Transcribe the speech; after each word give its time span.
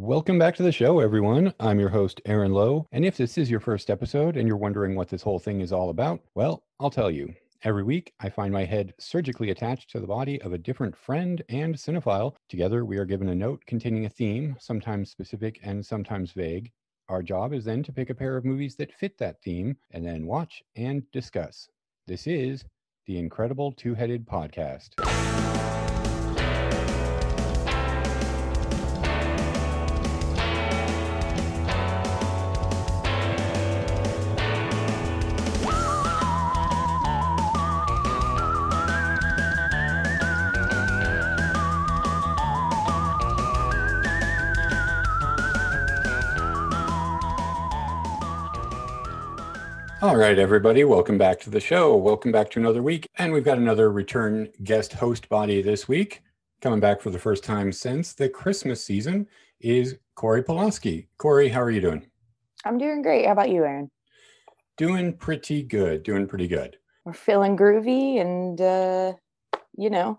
Welcome 0.00 0.38
back 0.38 0.54
to 0.54 0.62
the 0.62 0.70
show, 0.70 1.00
everyone. 1.00 1.52
I'm 1.58 1.80
your 1.80 1.88
host, 1.88 2.20
Aaron 2.24 2.52
Lowe. 2.52 2.86
And 2.92 3.04
if 3.04 3.16
this 3.16 3.36
is 3.36 3.50
your 3.50 3.58
first 3.58 3.90
episode 3.90 4.36
and 4.36 4.46
you're 4.46 4.56
wondering 4.56 4.94
what 4.94 5.08
this 5.08 5.22
whole 5.22 5.40
thing 5.40 5.60
is 5.60 5.72
all 5.72 5.90
about, 5.90 6.20
well, 6.36 6.62
I'll 6.78 6.88
tell 6.88 7.10
you. 7.10 7.34
Every 7.64 7.82
week, 7.82 8.12
I 8.20 8.30
find 8.30 8.52
my 8.52 8.64
head 8.64 8.94
surgically 9.00 9.50
attached 9.50 9.90
to 9.90 9.98
the 9.98 10.06
body 10.06 10.40
of 10.42 10.52
a 10.52 10.58
different 10.58 10.96
friend 10.96 11.42
and 11.48 11.74
cinephile. 11.74 12.36
Together, 12.48 12.84
we 12.84 12.96
are 12.96 13.04
given 13.04 13.30
a 13.30 13.34
note 13.34 13.60
containing 13.66 14.04
a 14.04 14.08
theme, 14.08 14.54
sometimes 14.60 15.10
specific 15.10 15.58
and 15.64 15.84
sometimes 15.84 16.30
vague. 16.30 16.70
Our 17.08 17.20
job 17.20 17.52
is 17.52 17.64
then 17.64 17.82
to 17.82 17.92
pick 17.92 18.08
a 18.08 18.14
pair 18.14 18.36
of 18.36 18.44
movies 18.44 18.76
that 18.76 18.94
fit 18.94 19.18
that 19.18 19.42
theme 19.42 19.78
and 19.90 20.06
then 20.06 20.26
watch 20.26 20.62
and 20.76 21.10
discuss. 21.10 21.68
This 22.06 22.28
is 22.28 22.64
the 23.06 23.18
Incredible 23.18 23.72
Two 23.72 23.96
Headed 23.96 24.28
Podcast. 24.28 24.90
Right, 50.18 50.36
everybody, 50.36 50.82
welcome 50.82 51.16
back 51.16 51.38
to 51.42 51.50
the 51.50 51.60
show. 51.60 51.94
Welcome 51.94 52.32
back 52.32 52.50
to 52.50 52.58
another 52.58 52.82
week. 52.82 53.08
And 53.18 53.32
we've 53.32 53.44
got 53.44 53.56
another 53.56 53.92
return 53.92 54.48
guest 54.64 54.94
host 54.94 55.28
body 55.28 55.62
this 55.62 55.86
week. 55.86 56.24
Coming 56.60 56.80
back 56.80 57.00
for 57.00 57.10
the 57.10 57.20
first 57.20 57.44
time 57.44 57.70
since 57.70 58.14
the 58.14 58.28
Christmas 58.28 58.82
season 58.84 59.28
is 59.60 59.96
Cory 60.16 60.42
Pilawski. 60.42 61.06
Cory, 61.18 61.48
how 61.48 61.62
are 61.62 61.70
you 61.70 61.80
doing? 61.80 62.04
I'm 62.64 62.78
doing 62.78 63.00
great. 63.00 63.26
How 63.26 63.32
about 63.32 63.50
you, 63.50 63.62
Aaron? 63.62 63.92
Doing 64.76 65.12
pretty 65.12 65.62
good. 65.62 66.02
Doing 66.02 66.26
pretty 66.26 66.48
good. 66.48 66.78
We're 67.04 67.12
feeling 67.12 67.56
groovy 67.56 68.20
and, 68.20 68.60
uh, 68.60 69.12
you 69.76 69.88
know, 69.88 70.18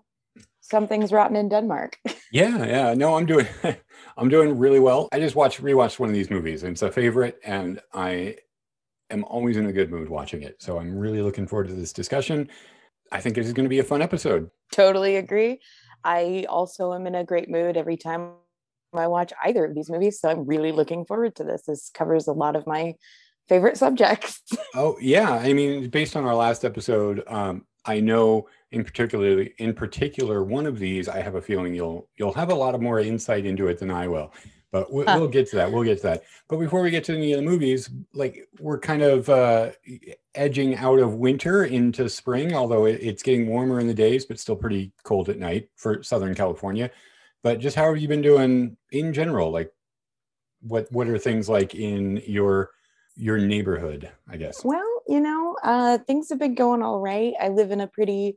something's 0.62 1.12
rotten 1.12 1.36
in 1.36 1.50
Denmark. 1.50 1.98
yeah, 2.32 2.64
yeah. 2.64 2.94
No, 2.94 3.16
I'm 3.16 3.26
doing 3.26 3.46
I'm 4.16 4.30
doing 4.30 4.56
really 4.56 4.80
well. 4.80 5.10
I 5.12 5.20
just 5.20 5.36
watched 5.36 5.62
rewatched 5.62 5.98
one 5.98 6.08
of 6.08 6.14
these 6.14 6.30
movies. 6.30 6.62
And 6.62 6.72
it's 6.72 6.80
a 6.80 6.90
favorite 6.90 7.38
and 7.44 7.82
I 7.92 8.36
am 9.10 9.24
always 9.24 9.56
in 9.56 9.66
a 9.66 9.72
good 9.72 9.90
mood 9.90 10.08
watching 10.08 10.42
it. 10.42 10.62
So 10.62 10.78
I'm 10.78 10.96
really 10.96 11.22
looking 11.22 11.46
forward 11.46 11.68
to 11.68 11.74
this 11.74 11.92
discussion. 11.92 12.48
I 13.12 13.20
think 13.20 13.34
this 13.34 13.46
is 13.46 13.52
going 13.52 13.64
to 13.64 13.70
be 13.70 13.80
a 13.80 13.84
fun 13.84 14.02
episode. 14.02 14.50
Totally 14.72 15.16
agree. 15.16 15.60
I 16.04 16.46
also 16.48 16.94
am 16.94 17.06
in 17.06 17.14
a 17.14 17.24
great 17.24 17.50
mood 17.50 17.76
every 17.76 17.96
time 17.96 18.32
I 18.92 19.06
watch 19.06 19.32
either 19.44 19.64
of 19.64 19.74
these 19.74 19.90
movies. 19.90 20.20
So 20.20 20.30
I'm 20.30 20.46
really 20.46 20.72
looking 20.72 21.04
forward 21.04 21.36
to 21.36 21.44
this. 21.44 21.62
This 21.66 21.90
covers 21.92 22.26
a 22.26 22.32
lot 22.32 22.56
of 22.56 22.66
my 22.66 22.94
favorite 23.48 23.76
subjects. 23.76 24.42
oh 24.74 24.96
yeah, 25.00 25.30
I 25.30 25.52
mean, 25.52 25.90
based 25.90 26.16
on 26.16 26.24
our 26.24 26.34
last 26.34 26.64
episode, 26.64 27.22
um, 27.26 27.66
I 27.84 28.00
know 28.00 28.48
in 28.72 28.84
particular, 28.84 29.46
in 29.58 29.74
particular, 29.74 30.44
one 30.44 30.66
of 30.66 30.78
these, 30.78 31.08
I 31.08 31.20
have 31.20 31.34
a 31.34 31.42
feeling 31.42 31.74
you'll 31.74 32.08
you'll 32.16 32.32
have 32.34 32.50
a 32.50 32.54
lot 32.54 32.74
of 32.74 32.80
more 32.80 33.00
insight 33.00 33.44
into 33.44 33.68
it 33.68 33.78
than 33.78 33.90
I 33.90 34.08
will 34.08 34.32
but 34.72 34.92
we'll, 34.92 35.04
we'll, 35.06 35.28
get 35.28 35.48
to 35.50 35.56
that. 35.56 35.72
We'll 35.72 35.82
get 35.82 35.96
to 35.98 36.02
that. 36.04 36.22
But 36.48 36.58
before 36.58 36.82
we 36.82 36.90
get 36.90 37.04
to 37.04 37.14
any 37.14 37.32
of 37.32 37.40
the 37.40 37.44
movies, 37.44 37.90
like 38.14 38.48
we're 38.60 38.78
kind 38.78 39.02
of 39.02 39.28
uh, 39.28 39.70
edging 40.34 40.76
out 40.76 41.00
of 41.00 41.14
winter 41.14 41.64
into 41.64 42.08
spring, 42.08 42.54
although 42.54 42.86
it, 42.86 43.00
it's 43.02 43.22
getting 43.22 43.48
warmer 43.48 43.80
in 43.80 43.88
the 43.88 43.94
days, 43.94 44.24
but 44.24 44.38
still 44.38 44.56
pretty 44.56 44.92
cold 45.02 45.28
at 45.28 45.38
night 45.38 45.68
for 45.76 46.02
Southern 46.02 46.34
California. 46.34 46.90
But 47.42 47.58
just 47.58 47.74
how 47.74 47.92
have 47.92 48.00
you 48.00 48.06
been 48.06 48.22
doing 48.22 48.76
in 48.92 49.12
general? 49.12 49.50
Like, 49.50 49.72
what 50.60 50.90
what 50.92 51.08
are 51.08 51.18
things 51.18 51.48
like 51.48 51.74
in 51.74 52.22
your 52.26 52.70
your 53.16 53.38
neighborhood? 53.38 54.10
I 54.28 54.36
guess. 54.36 54.64
Well, 54.64 55.02
you 55.08 55.20
know, 55.20 55.56
uh, 55.64 55.98
things 55.98 56.28
have 56.28 56.38
been 56.38 56.54
going 56.54 56.82
all 56.82 57.00
right. 57.00 57.32
I 57.40 57.48
live 57.48 57.72
in 57.72 57.80
a 57.80 57.86
pretty 57.86 58.36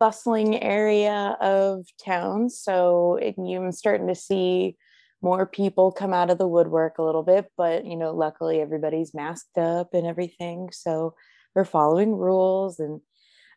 bustling 0.00 0.60
area 0.62 1.36
of 1.40 1.86
town, 2.02 2.48
so 2.48 3.16
it, 3.16 3.36
I'm 3.38 3.70
starting 3.70 4.08
to 4.08 4.14
see 4.14 4.76
more 5.20 5.46
people 5.46 5.90
come 5.90 6.12
out 6.12 6.30
of 6.30 6.38
the 6.38 6.48
woodwork 6.48 6.98
a 6.98 7.02
little 7.02 7.22
bit 7.22 7.50
but 7.56 7.84
you 7.84 7.96
know 7.96 8.14
luckily 8.14 8.60
everybody's 8.60 9.14
masked 9.14 9.58
up 9.58 9.94
and 9.94 10.06
everything 10.06 10.68
so 10.72 11.14
we're 11.54 11.64
following 11.64 12.14
rules 12.16 12.78
and 12.78 13.00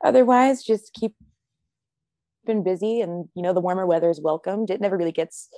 otherwise 0.03 0.63
just 0.63 0.94
keep 0.94 1.16
been 2.45 2.63
busy 2.63 3.01
and 3.01 3.29
you 3.35 3.41
know 3.41 3.53
the 3.53 3.61
warmer 3.61 3.85
weather 3.85 4.09
is 4.09 4.19
welcomed 4.19 4.69
it 4.69 4.81
never 4.81 4.97
really 4.97 5.11
gets 5.11 5.49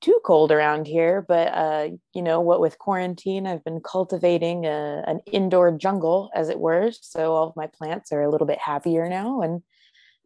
too 0.00 0.18
cold 0.24 0.50
around 0.50 0.86
here 0.86 1.24
but 1.26 1.48
uh 1.48 1.88
you 2.12 2.20
know 2.20 2.40
what 2.40 2.60
with 2.60 2.78
quarantine 2.78 3.46
i've 3.46 3.64
been 3.64 3.80
cultivating 3.80 4.66
a, 4.66 5.02
an 5.06 5.20
indoor 5.32 5.70
jungle 5.70 6.30
as 6.34 6.48
it 6.48 6.58
were 6.58 6.90
so 7.00 7.32
all 7.32 7.48
of 7.48 7.56
my 7.56 7.66
plants 7.66 8.12
are 8.12 8.22
a 8.22 8.30
little 8.30 8.46
bit 8.46 8.58
happier 8.58 9.08
now 9.08 9.40
and 9.40 9.62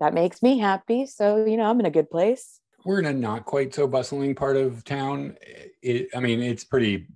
that 0.01 0.15
makes 0.15 0.43
me 0.43 0.59
happy 0.59 1.07
so 1.07 1.45
you 1.45 1.57
know 1.57 1.65
i'm 1.65 1.79
in 1.81 1.87
a 1.87 1.91
good 1.91 2.11
place 2.11 2.60
we're 2.85 3.01
in 3.01 3.07
a 3.07 3.13
not 3.13 3.45
quite 3.45 3.75
so 3.75 3.87
bustling 3.87 4.35
part 4.35 4.57
of 4.57 4.85
town. 4.85 5.37
It, 5.83 6.09
I 6.15 6.21
mean, 6.21 6.43
it's 6.43 6.65
pretty 6.65 7.07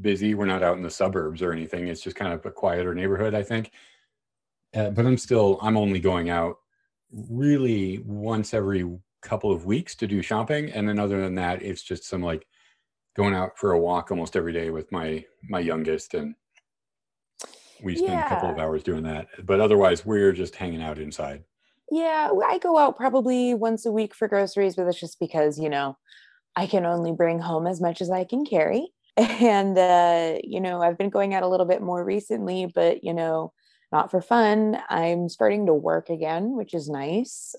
busy. 0.00 0.34
We're 0.34 0.46
not 0.46 0.62
out 0.62 0.76
in 0.76 0.82
the 0.82 0.90
suburbs 0.90 1.42
or 1.42 1.52
anything. 1.52 1.88
It's 1.88 2.00
just 2.00 2.16
kind 2.16 2.32
of 2.32 2.44
a 2.46 2.50
quieter 2.50 2.94
neighborhood, 2.94 3.34
I 3.34 3.42
think. 3.42 3.70
Uh, 4.74 4.90
but 4.90 5.06
I'm 5.06 5.18
still, 5.18 5.58
I'm 5.62 5.76
only 5.76 6.00
going 6.00 6.30
out 6.30 6.56
really 7.12 7.98
once 7.98 8.54
every 8.54 8.90
couple 9.22 9.52
of 9.52 9.66
weeks 9.66 9.94
to 9.96 10.06
do 10.06 10.20
shopping. 10.20 10.70
And 10.70 10.88
then 10.88 10.98
other 10.98 11.20
than 11.20 11.34
that, 11.36 11.62
it's 11.62 11.82
just 11.82 12.04
some 12.04 12.22
like 12.22 12.46
going 13.16 13.34
out 13.34 13.56
for 13.56 13.72
a 13.72 13.78
walk 13.78 14.10
almost 14.10 14.36
every 14.36 14.52
day 14.52 14.70
with 14.70 14.90
my, 14.90 15.24
my 15.48 15.60
youngest. 15.60 16.14
And 16.14 16.34
we 17.82 17.96
spend 17.96 18.12
yeah. 18.12 18.26
a 18.26 18.28
couple 18.28 18.50
of 18.50 18.58
hours 18.58 18.82
doing 18.82 19.04
that. 19.04 19.28
But 19.44 19.60
otherwise, 19.60 20.04
we're 20.04 20.32
just 20.32 20.56
hanging 20.56 20.82
out 20.82 20.98
inside. 20.98 21.44
Yeah, 21.94 22.30
I 22.44 22.58
go 22.58 22.76
out 22.76 22.96
probably 22.96 23.54
once 23.54 23.86
a 23.86 23.92
week 23.92 24.16
for 24.16 24.26
groceries, 24.26 24.74
but 24.74 24.82
that's 24.84 24.98
just 24.98 25.20
because, 25.20 25.60
you 25.60 25.68
know, 25.68 25.96
I 26.56 26.66
can 26.66 26.86
only 26.86 27.12
bring 27.12 27.38
home 27.38 27.68
as 27.68 27.80
much 27.80 28.00
as 28.02 28.10
I 28.10 28.24
can 28.24 28.44
carry. 28.44 28.88
And, 29.16 29.78
uh, 29.78 30.38
you 30.42 30.60
know, 30.60 30.82
I've 30.82 30.98
been 30.98 31.10
going 31.10 31.34
out 31.34 31.44
a 31.44 31.48
little 31.48 31.66
bit 31.66 31.80
more 31.80 32.04
recently, 32.04 32.66
but, 32.66 33.04
you 33.04 33.14
know, 33.14 33.52
not 33.92 34.10
for 34.10 34.20
fun. 34.20 34.76
I'm 34.88 35.28
starting 35.28 35.66
to 35.66 35.74
work 35.74 36.10
again, 36.10 36.56
which 36.56 36.74
is 36.74 36.88
nice. 36.88 37.54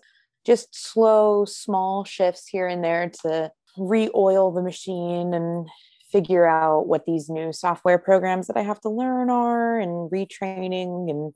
Just 0.45 0.75
slow, 0.75 1.45
small 1.45 2.03
shifts 2.03 2.47
here 2.47 2.67
and 2.67 2.83
there 2.83 3.09
to 3.23 3.53
re 3.77 4.09
oil 4.13 4.51
the 4.51 4.61
machine 4.61 5.33
and 5.33 5.69
figure 6.11 6.45
out 6.45 6.87
what 6.87 7.05
these 7.05 7.29
new 7.29 7.53
software 7.53 7.99
programs 7.99 8.47
that 8.47 8.57
I 8.57 8.63
have 8.63 8.81
to 8.81 8.89
learn 8.89 9.29
are 9.29 9.79
and 9.79 10.11
retraining 10.11 11.09
and 11.09 11.33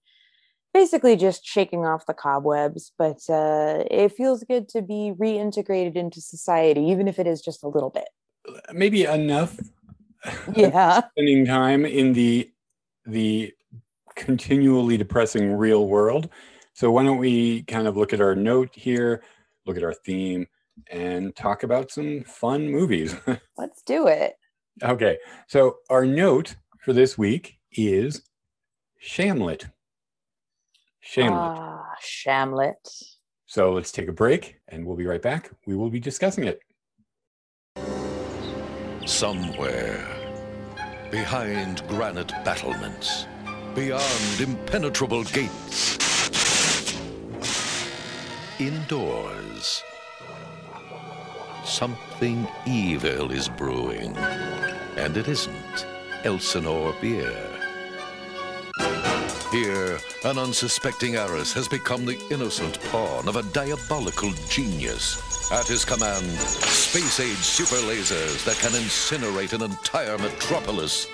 basically 0.74 1.16
just 1.16 1.46
shaking 1.46 1.86
off 1.86 2.06
the 2.06 2.14
cobwebs 2.14 2.92
but 2.98 3.20
uh, 3.30 3.84
it 3.90 4.12
feels 4.12 4.44
good 4.44 4.70
to 4.70 4.82
be 4.82 5.14
reintegrated 5.18 5.96
into 5.96 6.22
society 6.22 6.82
even 6.82 7.08
if 7.08 7.20
it 7.20 7.28
is 7.28 7.42
just 7.42 7.64
a 7.64 7.68
little 7.68 7.90
bit. 7.90 8.10
Maybe 8.74 9.06
enough 9.06 9.58
yeah. 10.56 11.02
spending 11.12 11.46
time 11.46 11.86
in 11.86 12.14
the 12.14 12.50
the 13.06 13.54
continually 14.16 14.98
depressing 14.98 15.54
real 15.54 15.88
world. 15.88 16.30
So 16.74 16.92
why 16.92 17.04
don't 17.04 17.18
we 17.18 17.64
kind 17.64 17.88
of 17.88 17.98
look 17.98 18.14
at 18.14 18.22
our 18.22 18.36
note 18.36 18.70
here 18.74 19.24
look 19.70 19.78
at 19.78 19.84
our 19.84 19.94
theme 19.94 20.48
and 20.90 21.36
talk 21.36 21.64
about 21.64 21.92
some 21.92 22.24
fun 22.24 22.70
movies. 22.70 23.16
Let's 23.58 23.82
do 23.84 24.08
it. 24.08 24.34
Okay. 24.82 25.18
So 25.48 25.78
our 25.90 26.06
note 26.06 26.56
for 26.80 26.92
this 26.92 27.18
week 27.18 27.58
is 27.72 28.24
shamlet 29.02 29.70
Shamlet. 31.10 31.58
Ah, 31.58 31.96
Shamlet. 32.04 33.16
So 33.48 33.74
let's 33.74 33.92
take 33.92 34.08
a 34.08 34.14
break 34.14 34.58
and 34.68 34.86
we'll 34.86 34.96
be 34.96 35.08
right 35.08 35.22
back. 35.22 35.50
We 35.66 35.76
will 35.76 35.90
be 35.90 36.00
discussing 36.00 36.44
it. 36.44 36.60
Somewhere 39.08 40.06
behind 41.10 41.82
granite 41.88 42.30
battlements, 42.46 43.26
beyond 43.74 44.40
impenetrable 44.40 45.24
gates, 45.24 45.98
indoors, 48.60 49.84
something 51.66 52.48
evil 52.68 53.32
is 53.32 53.50
brewing. 53.50 54.16
And 54.96 55.18
it 55.18 55.28
isn't 55.28 55.88
Elsinore 56.24 56.94
beer. 57.02 57.59
Here, 59.52 59.98
an 60.26 60.38
unsuspecting 60.38 61.16
heiress 61.16 61.52
has 61.54 61.68
become 61.68 62.06
the 62.06 62.22
innocent 62.30 62.80
pawn 62.92 63.28
of 63.28 63.36
a 63.36 63.42
diabolical 63.42 64.32
genius. 64.48 65.52
At 65.52 65.66
his 65.66 65.84
command, 65.84 66.24
space-age 66.38 67.36
super 67.36 67.82
lasers 67.88 68.46
that 68.46 68.58
can 68.58 68.74
incinerate 68.80 69.54
an 69.54 69.64
entire 69.64 70.20
metropolis. 70.20 71.08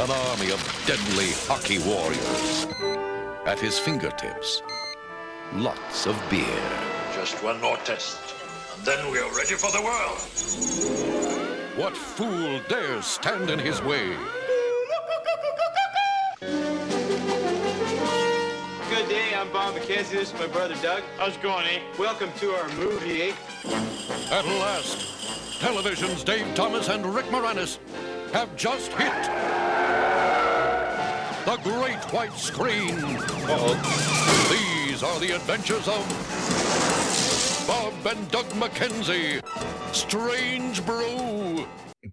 An 0.00 0.10
army 0.10 0.50
of 0.50 0.82
deadly 0.84 1.30
hockey 1.46 1.78
warriors. 1.78 2.66
At 3.46 3.60
his 3.60 3.78
fingertips, 3.78 4.62
lots 5.52 6.06
of 6.06 6.20
beer. 6.28 6.44
Just 7.14 7.40
one 7.44 7.60
more 7.60 7.76
test. 7.78 8.18
And 8.76 8.84
then 8.84 9.12
we're 9.12 9.32
ready 9.36 9.54
for 9.54 9.70
the 9.70 9.80
world. 9.80 10.18
What 11.76 11.96
fool 11.96 12.60
dares 12.68 13.06
stand 13.06 13.48
in 13.48 13.60
his 13.60 13.80
way? 13.80 14.16
I'm 19.44 19.52
Bob 19.52 19.74
McKenzie. 19.74 20.12
This 20.12 20.32
is 20.32 20.40
my 20.40 20.46
brother 20.46 20.74
Doug. 20.80 21.02
How's 21.18 21.34
it 21.36 21.42
going, 21.42 21.66
eh? 21.66 21.80
Welcome 21.98 22.30
to 22.38 22.52
our 22.52 22.66
movie, 22.76 23.24
eh? 23.24 23.34
At 24.30 24.46
last, 24.46 25.60
television's 25.60 26.24
Dave 26.24 26.46
Thomas 26.54 26.88
and 26.88 27.04
Rick 27.04 27.26
Moranis 27.26 27.76
have 28.32 28.56
just 28.56 28.90
hit 28.92 29.12
the 31.44 31.58
great 31.62 32.02
white 32.10 32.32
screen. 32.32 32.94
Uh-oh. 33.04 34.88
These 34.88 35.02
are 35.02 35.20
the 35.20 35.32
adventures 35.36 35.88
of 35.88 37.66
Bob 37.66 37.92
and 38.16 38.30
Doug 38.30 38.46
McKenzie. 38.52 39.44
Strange 39.94 40.86
Brew. 40.86 41.66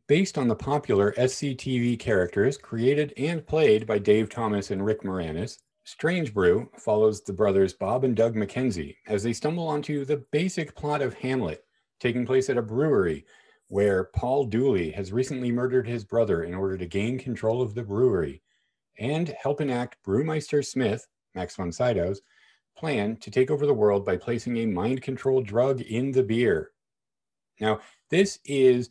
Based 0.07 0.37
on 0.37 0.49
the 0.49 0.55
popular 0.55 1.13
SCTV 1.13 1.97
characters 1.97 2.57
created 2.57 3.13
and 3.15 3.47
played 3.47 3.87
by 3.87 3.99
Dave 3.99 4.29
Thomas 4.29 4.69
and 4.69 4.85
Rick 4.85 5.03
Moranis, 5.03 5.59
Strange 5.83 6.33
Brew 6.33 6.69
follows 6.77 7.21
the 7.21 7.33
brothers 7.33 7.73
Bob 7.73 8.03
and 8.03 8.15
Doug 8.15 8.35
McKenzie 8.35 8.95
as 9.07 9.23
they 9.23 9.33
stumble 9.33 9.67
onto 9.67 10.05
the 10.05 10.23
basic 10.31 10.75
plot 10.75 11.01
of 11.01 11.15
Hamlet, 11.15 11.65
taking 11.99 12.25
place 12.25 12.49
at 12.49 12.57
a 12.57 12.61
brewery 12.61 13.25
where 13.67 14.05
Paul 14.15 14.45
Dooley 14.45 14.91
has 14.91 15.11
recently 15.11 15.51
murdered 15.51 15.87
his 15.87 16.03
brother 16.03 16.43
in 16.43 16.53
order 16.53 16.77
to 16.77 16.85
gain 16.85 17.17
control 17.17 17.61
of 17.61 17.73
the 17.73 17.83
brewery 17.83 18.41
and 18.99 19.29
help 19.41 19.61
enact 19.61 20.03
Brewmeister 20.05 20.63
Smith, 20.63 21.07
Max 21.33 21.55
von 21.55 21.71
Sydow's, 21.71 22.21
plan 22.77 23.15
to 23.17 23.31
take 23.31 23.49
over 23.49 23.65
the 23.65 23.73
world 23.73 24.05
by 24.05 24.17
placing 24.17 24.57
a 24.57 24.65
mind 24.65 25.01
control 25.01 25.41
drug 25.41 25.81
in 25.81 26.11
the 26.11 26.23
beer. 26.23 26.71
Now, 27.59 27.79
this 28.09 28.39
is, 28.45 28.89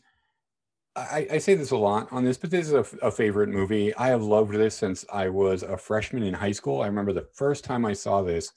I, 1.01 1.27
I 1.33 1.39
say 1.39 1.55
this 1.55 1.71
a 1.71 1.77
lot 1.77 2.09
on 2.11 2.25
this, 2.25 2.37
but 2.37 2.51
this 2.51 2.67
is 2.67 2.73
a, 2.73 3.07
a 3.07 3.11
favorite 3.11 3.49
movie. 3.49 3.95
I 3.97 4.09
have 4.09 4.23
loved 4.23 4.53
this 4.53 4.77
since 4.77 5.05
I 5.13 5.29
was 5.29 5.63
a 5.63 5.77
freshman 5.77 6.23
in 6.23 6.35
high 6.35 6.53
school. 6.53 6.83
I 6.83 6.87
remember 6.87 7.13
the 7.13 7.29
first 7.35 7.65
time 7.65 7.85
I 7.85 7.93
saw 7.93 8.23
this 8.23 8.53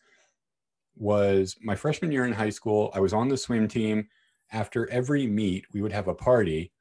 was 0.95 1.55
my 1.61 1.75
freshman 1.75 2.11
year 2.11 2.25
in 2.25 2.33
high 2.33 2.49
school. 2.49 2.91
I 2.93 2.99
was 2.99 3.13
on 3.13 3.27
the 3.27 3.37
swim 3.37 3.67
team. 3.67 4.07
After 4.51 4.89
every 4.91 5.25
meet, 5.25 5.65
we 5.73 5.81
would 5.81 5.91
have 5.91 6.07
a 6.07 6.13
party 6.13 6.71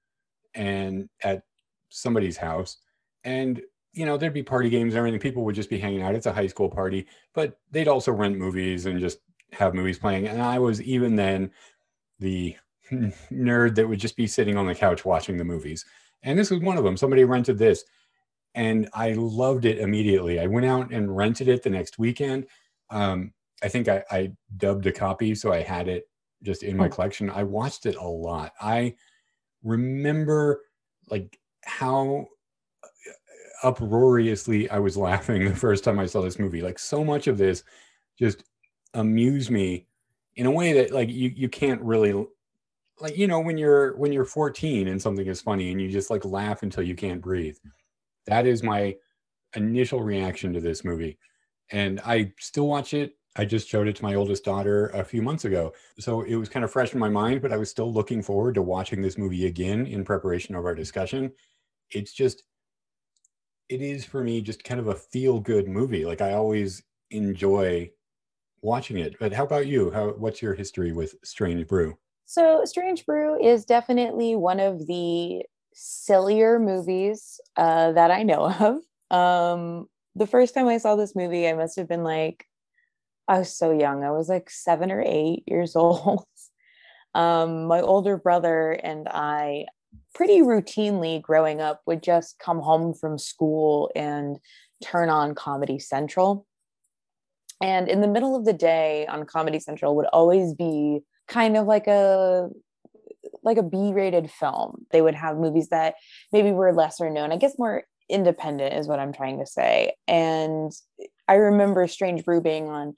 and 0.54 1.08
at 1.22 1.42
somebody's 1.88 2.36
house. 2.36 2.76
And 3.24 3.62
you 3.94 4.06
know, 4.06 4.16
there'd 4.16 4.34
be 4.34 4.42
party 4.42 4.70
games 4.70 4.94
and 4.94 4.98
everything. 4.98 5.20
People 5.20 5.44
would 5.44 5.54
just 5.54 5.70
be 5.70 5.78
hanging 5.78 6.02
out. 6.02 6.14
It's 6.14 6.26
a 6.26 6.32
high 6.32 6.46
school 6.46 6.68
party, 6.68 7.06
but 7.34 7.58
they'd 7.70 7.88
also 7.88 8.12
rent 8.12 8.38
movies 8.38 8.86
and 8.86 8.98
just 9.00 9.18
have 9.52 9.74
movies 9.74 9.98
playing. 9.98 10.28
And 10.28 10.40
I 10.40 10.58
was 10.58 10.80
even 10.82 11.16
then 11.16 11.50
the 12.18 12.56
nerd 12.92 13.74
that 13.74 13.88
would 13.88 14.00
just 14.00 14.16
be 14.16 14.26
sitting 14.26 14.56
on 14.56 14.66
the 14.66 14.74
couch 14.74 15.04
watching 15.04 15.36
the 15.36 15.44
movies. 15.44 15.84
And 16.22 16.38
this 16.38 16.50
was 16.50 16.60
one 16.60 16.78
of 16.78 16.84
them. 16.84 16.96
Somebody 16.96 17.24
rented 17.24 17.58
this 17.58 17.84
and 18.54 18.88
I 18.92 19.12
loved 19.12 19.64
it 19.64 19.78
immediately. 19.78 20.38
I 20.38 20.46
went 20.46 20.66
out 20.66 20.92
and 20.92 21.16
rented 21.16 21.48
it 21.48 21.62
the 21.62 21.70
next 21.70 21.98
weekend. 21.98 22.46
Um, 22.90 23.32
I 23.62 23.68
think 23.68 23.88
I, 23.88 24.04
I 24.10 24.32
dubbed 24.56 24.86
a 24.86 24.92
copy, 24.92 25.34
so 25.34 25.52
I 25.52 25.62
had 25.62 25.88
it 25.88 26.08
just 26.42 26.62
in 26.62 26.76
my 26.76 26.88
collection. 26.88 27.30
I 27.30 27.44
watched 27.44 27.86
it 27.86 27.96
a 27.96 28.06
lot. 28.06 28.52
I 28.60 28.96
remember 29.62 30.62
like 31.08 31.38
how 31.64 32.26
uproariously 33.62 34.68
I 34.68 34.78
was 34.78 34.96
laughing 35.08 35.44
the 35.44 35.54
first 35.54 35.84
time 35.84 35.98
I 35.98 36.06
saw 36.06 36.20
this 36.20 36.38
movie. 36.38 36.60
Like 36.60 36.78
so 36.78 37.04
much 37.04 37.26
of 37.26 37.38
this 37.38 37.62
just 38.18 38.44
amused 38.94 39.50
me 39.50 39.86
in 40.36 40.46
a 40.46 40.50
way 40.50 40.72
that 40.72 40.92
like 40.92 41.08
you 41.08 41.32
you 41.34 41.48
can't 41.48 41.80
really 41.80 42.26
like 43.00 43.16
you 43.16 43.26
know 43.26 43.40
when 43.40 43.58
you're 43.58 43.96
when 43.96 44.12
you're 44.12 44.24
14 44.24 44.88
and 44.88 45.00
something 45.00 45.26
is 45.26 45.40
funny 45.40 45.70
and 45.70 45.80
you 45.80 45.88
just 45.88 46.10
like 46.10 46.24
laugh 46.24 46.62
until 46.62 46.82
you 46.82 46.94
can't 46.94 47.20
breathe. 47.20 47.56
That 48.26 48.46
is 48.46 48.62
my 48.62 48.96
initial 49.56 50.02
reaction 50.02 50.52
to 50.52 50.60
this 50.60 50.84
movie. 50.84 51.18
And 51.70 52.00
I 52.04 52.32
still 52.38 52.68
watch 52.68 52.94
it. 52.94 53.16
I 53.36 53.44
just 53.46 53.68
showed 53.68 53.88
it 53.88 53.96
to 53.96 54.02
my 54.04 54.14
oldest 54.14 54.44
daughter 54.44 54.88
a 54.88 55.04
few 55.04 55.22
months 55.22 55.46
ago. 55.46 55.72
So 55.98 56.22
it 56.22 56.36
was 56.36 56.50
kind 56.50 56.64
of 56.64 56.70
fresh 56.70 56.92
in 56.92 57.00
my 57.00 57.08
mind, 57.08 57.40
but 57.40 57.52
I 57.52 57.56
was 57.56 57.70
still 57.70 57.92
looking 57.92 58.22
forward 58.22 58.54
to 58.56 58.62
watching 58.62 59.00
this 59.00 59.16
movie 59.16 59.46
again 59.46 59.86
in 59.86 60.04
preparation 60.04 60.54
of 60.54 60.66
our 60.66 60.74
discussion. 60.74 61.32
It's 61.90 62.12
just 62.12 62.42
it 63.68 63.80
is 63.80 64.04
for 64.04 64.22
me 64.22 64.42
just 64.42 64.64
kind 64.64 64.80
of 64.80 64.88
a 64.88 64.94
feel 64.94 65.40
good 65.40 65.66
movie. 65.68 66.04
Like 66.04 66.20
I 66.20 66.34
always 66.34 66.82
enjoy 67.10 67.90
watching 68.60 68.98
it. 68.98 69.18
But 69.18 69.32
how 69.32 69.44
about 69.44 69.66
you? 69.66 69.90
How 69.90 70.10
what's 70.10 70.42
your 70.42 70.54
history 70.54 70.92
with 70.92 71.14
Strange 71.24 71.66
Brew? 71.66 71.96
So 72.32 72.62
Strange 72.64 73.04
Brew 73.04 73.38
is 73.38 73.66
definitely 73.66 74.36
one 74.36 74.58
of 74.58 74.86
the 74.86 75.42
sillier 75.74 76.58
movies 76.58 77.38
uh, 77.58 77.92
that 77.92 78.10
I 78.10 78.22
know 78.22 78.50
of. 79.10 79.14
Um, 79.14 79.86
the 80.16 80.26
first 80.26 80.54
time 80.54 80.66
I 80.66 80.78
saw 80.78 80.96
this 80.96 81.14
movie, 81.14 81.46
I 81.46 81.52
must 81.52 81.76
have 81.76 81.86
been 81.86 82.04
like, 82.04 82.46
I 83.28 83.40
was 83.40 83.54
so 83.54 83.70
young. 83.70 84.02
I 84.02 84.12
was 84.12 84.30
like 84.30 84.48
seven 84.48 84.90
or 84.90 85.04
eight 85.06 85.42
years 85.46 85.76
old. 85.76 86.24
um, 87.14 87.66
my 87.66 87.82
older 87.82 88.16
brother 88.16 88.70
and 88.82 89.08
I 89.10 89.66
pretty 90.14 90.40
routinely 90.40 91.20
growing 91.20 91.60
up 91.60 91.82
would 91.84 92.02
just 92.02 92.38
come 92.38 92.60
home 92.60 92.94
from 92.94 93.18
school 93.18 93.90
and 93.94 94.38
turn 94.82 95.10
on 95.10 95.34
Comedy 95.34 95.78
Central. 95.78 96.46
And 97.60 97.88
in 97.88 98.00
the 98.00 98.08
middle 98.08 98.34
of 98.34 98.46
the 98.46 98.54
day 98.54 99.06
on 99.06 99.26
Comedy 99.26 99.60
Central 99.60 99.94
would 99.96 100.06
always 100.06 100.54
be 100.54 101.02
kind 101.28 101.56
of 101.56 101.66
like 101.66 101.86
a 101.86 102.48
like 103.42 103.56
a 103.56 103.62
B-rated 103.62 104.30
film. 104.30 104.86
They 104.90 105.02
would 105.02 105.14
have 105.14 105.36
movies 105.36 105.68
that 105.68 105.94
maybe 106.32 106.52
were 106.52 106.72
lesser 106.72 107.10
known, 107.10 107.32
I 107.32 107.36
guess 107.36 107.58
more 107.58 107.84
independent 108.08 108.74
is 108.74 108.86
what 108.86 108.98
I'm 108.98 109.12
trying 109.12 109.38
to 109.38 109.46
say. 109.46 109.94
And 110.06 110.70
I 111.26 111.34
remember 111.34 111.86
Strange 111.88 112.24
Brew 112.24 112.40
being 112.40 112.68
on 112.68 112.94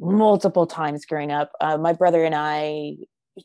multiple 0.00 0.66
times 0.66 1.04
growing 1.04 1.30
up. 1.32 1.52
Uh, 1.60 1.76
my 1.76 1.92
brother 1.92 2.24
and 2.24 2.34
I, 2.34 2.96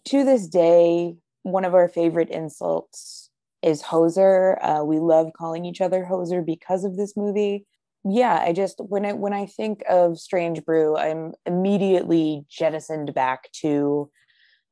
to 0.05 0.23
this 0.23 0.47
day, 0.47 1.15
one 1.43 1.65
of 1.65 1.73
our 1.73 1.87
favorite 1.87 2.29
insults 2.29 3.29
is 3.61 3.81
hoser. 3.81 4.57
Uh, 4.61 4.83
we 4.83 4.99
love 4.99 5.31
calling 5.37 5.65
each 5.65 5.81
other 5.81 6.07
hoser 6.09 6.45
because 6.45 6.83
of 6.83 6.95
this 6.95 7.15
movie. 7.17 7.65
Yeah, 8.05 8.41
I 8.45 8.51
just 8.53 8.79
when 8.79 9.05
I 9.05 9.13
when 9.13 9.33
I 9.33 9.45
think 9.45 9.83
of 9.89 10.19
Strange 10.19 10.63
Brew, 10.65 10.97
I'm 10.97 11.33
immediately 11.45 12.45
jettisoned 12.49 13.13
back 13.13 13.49
to, 13.61 14.09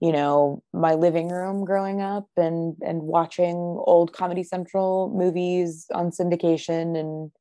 you 0.02 0.12
know, 0.12 0.64
my 0.74 0.96
living 0.96 1.30
room 1.30 1.66
growing 1.66 2.02
up 2.02 2.28
and 2.38 2.76
and 2.82 3.04
watching 3.04 3.56
old 3.86 4.14
Comedy 4.14 4.44
Central 4.44 5.14
movies 5.16 5.88
on 5.94 6.12
syndication 6.12 6.98
and 7.00 7.32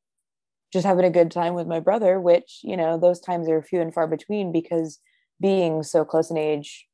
just 0.72 0.86
having 0.86 1.04
a 1.06 1.10
good 1.10 1.30
time 1.30 1.54
with 1.54 1.66
my 1.68 1.80
brother, 1.80 2.20
which, 2.20 2.60
you 2.64 2.76
know, 2.76 2.98
those 2.98 3.20
times 3.20 3.48
are 3.48 3.62
few 3.62 3.80
and 3.80 3.94
far 3.94 4.06
between 4.08 4.52
because 4.52 5.00
being 5.40 5.82
so 5.82 6.04
close 6.04 6.30
in 6.30 6.38
age 6.38 6.86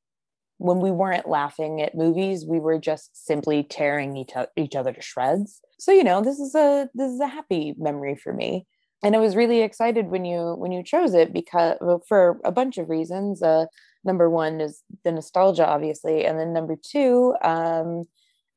when 0.58 0.80
we 0.80 0.90
weren't 0.90 1.28
laughing 1.28 1.82
at 1.82 1.94
movies 1.94 2.46
we 2.48 2.60
were 2.60 2.78
just 2.78 3.26
simply 3.26 3.62
tearing 3.64 4.16
each, 4.16 4.32
each 4.56 4.76
other 4.76 4.92
to 4.92 5.02
shreds. 5.02 5.60
So 5.78 5.92
you 5.92 6.04
know 6.04 6.22
this 6.22 6.38
is 6.40 6.54
a 6.54 6.88
this 6.94 7.12
is 7.12 7.20
a 7.20 7.26
happy 7.28 7.74
memory 7.78 8.16
for 8.16 8.32
me 8.32 8.66
and 9.02 9.14
i 9.14 9.18
was 9.18 9.36
really 9.36 9.62
excited 9.62 10.08
when 10.08 10.24
you 10.24 10.54
when 10.58 10.72
you 10.72 10.82
chose 10.82 11.14
it 11.14 11.32
because 11.32 11.76
well, 11.80 12.02
for 12.08 12.40
a 12.44 12.52
bunch 12.52 12.78
of 12.78 12.88
reasons 12.88 13.42
uh 13.42 13.66
number 14.04 14.28
one 14.30 14.60
is 14.60 14.82
the 15.04 15.12
nostalgia 15.12 15.66
obviously 15.66 16.24
and 16.24 16.38
then 16.38 16.52
number 16.52 16.76
two 16.76 17.34
um 17.42 18.04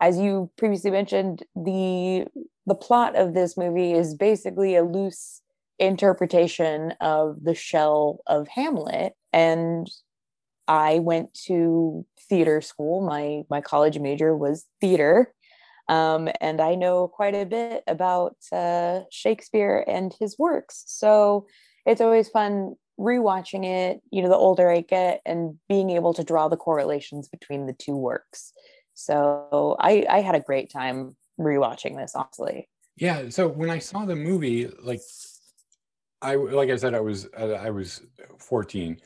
as 0.02 0.18
you 0.18 0.50
previously 0.58 0.92
mentioned 0.92 1.44
the 1.56 2.26
the 2.66 2.76
plot 2.76 3.16
of 3.16 3.34
this 3.34 3.58
movie 3.58 3.94
is 3.94 4.16
basically 4.16 4.76
a 4.76 4.84
loose 4.84 5.42
interpretation 5.80 6.94
of 7.02 7.38
the 7.44 7.56
shell 7.56 8.20
of 8.28 8.48
hamlet 8.48 9.14
and 9.34 9.90
I 10.70 11.00
went 11.00 11.34
to 11.48 12.06
theater 12.30 12.62
school. 12.62 13.02
My 13.02 13.42
my 13.50 13.60
college 13.60 13.98
major 13.98 14.38
was 14.38 14.68
theater, 14.80 15.34
um, 15.90 16.30
and 16.40 16.62
I 16.62 16.76
know 16.76 17.08
quite 17.08 17.36
a 17.36 17.46
bit 17.46 17.84
about 17.88 18.36
uh, 18.52 19.02
Shakespeare 19.12 19.84
and 19.88 20.16
his 20.20 20.38
works. 20.38 20.84
So 20.86 21.48
it's 21.86 22.00
always 22.00 22.30
fun 22.30 22.76
rewatching 23.00 23.66
it. 23.66 24.02
You 24.12 24.22
know, 24.22 24.30
the 24.30 24.36
older 24.36 24.70
I 24.72 24.82
get, 24.82 25.22
and 25.26 25.58
being 25.68 25.90
able 25.90 26.14
to 26.14 26.24
draw 26.24 26.48
the 26.48 26.58
correlations 26.58 27.28
between 27.28 27.66
the 27.66 27.74
two 27.74 27.96
works. 27.96 28.54
So 28.94 29.76
I 29.80 30.06
I 30.10 30.22
had 30.22 30.36
a 30.36 30.40
great 30.40 30.72
time 30.72 31.18
rewatching 31.40 31.98
this. 31.98 32.14
Honestly. 32.16 32.70
Yeah. 32.96 33.30
So 33.30 33.48
when 33.48 33.70
I 33.70 33.80
saw 33.80 34.06
the 34.06 34.16
movie, 34.16 34.68
like 34.84 35.02
I 36.22 36.36
like 36.36 36.70
I 36.70 36.76
said, 36.76 36.94
I 36.94 37.00
was 37.00 37.28
uh, 37.38 37.54
I 37.54 37.72
was 37.72 38.02
14 38.38 39.02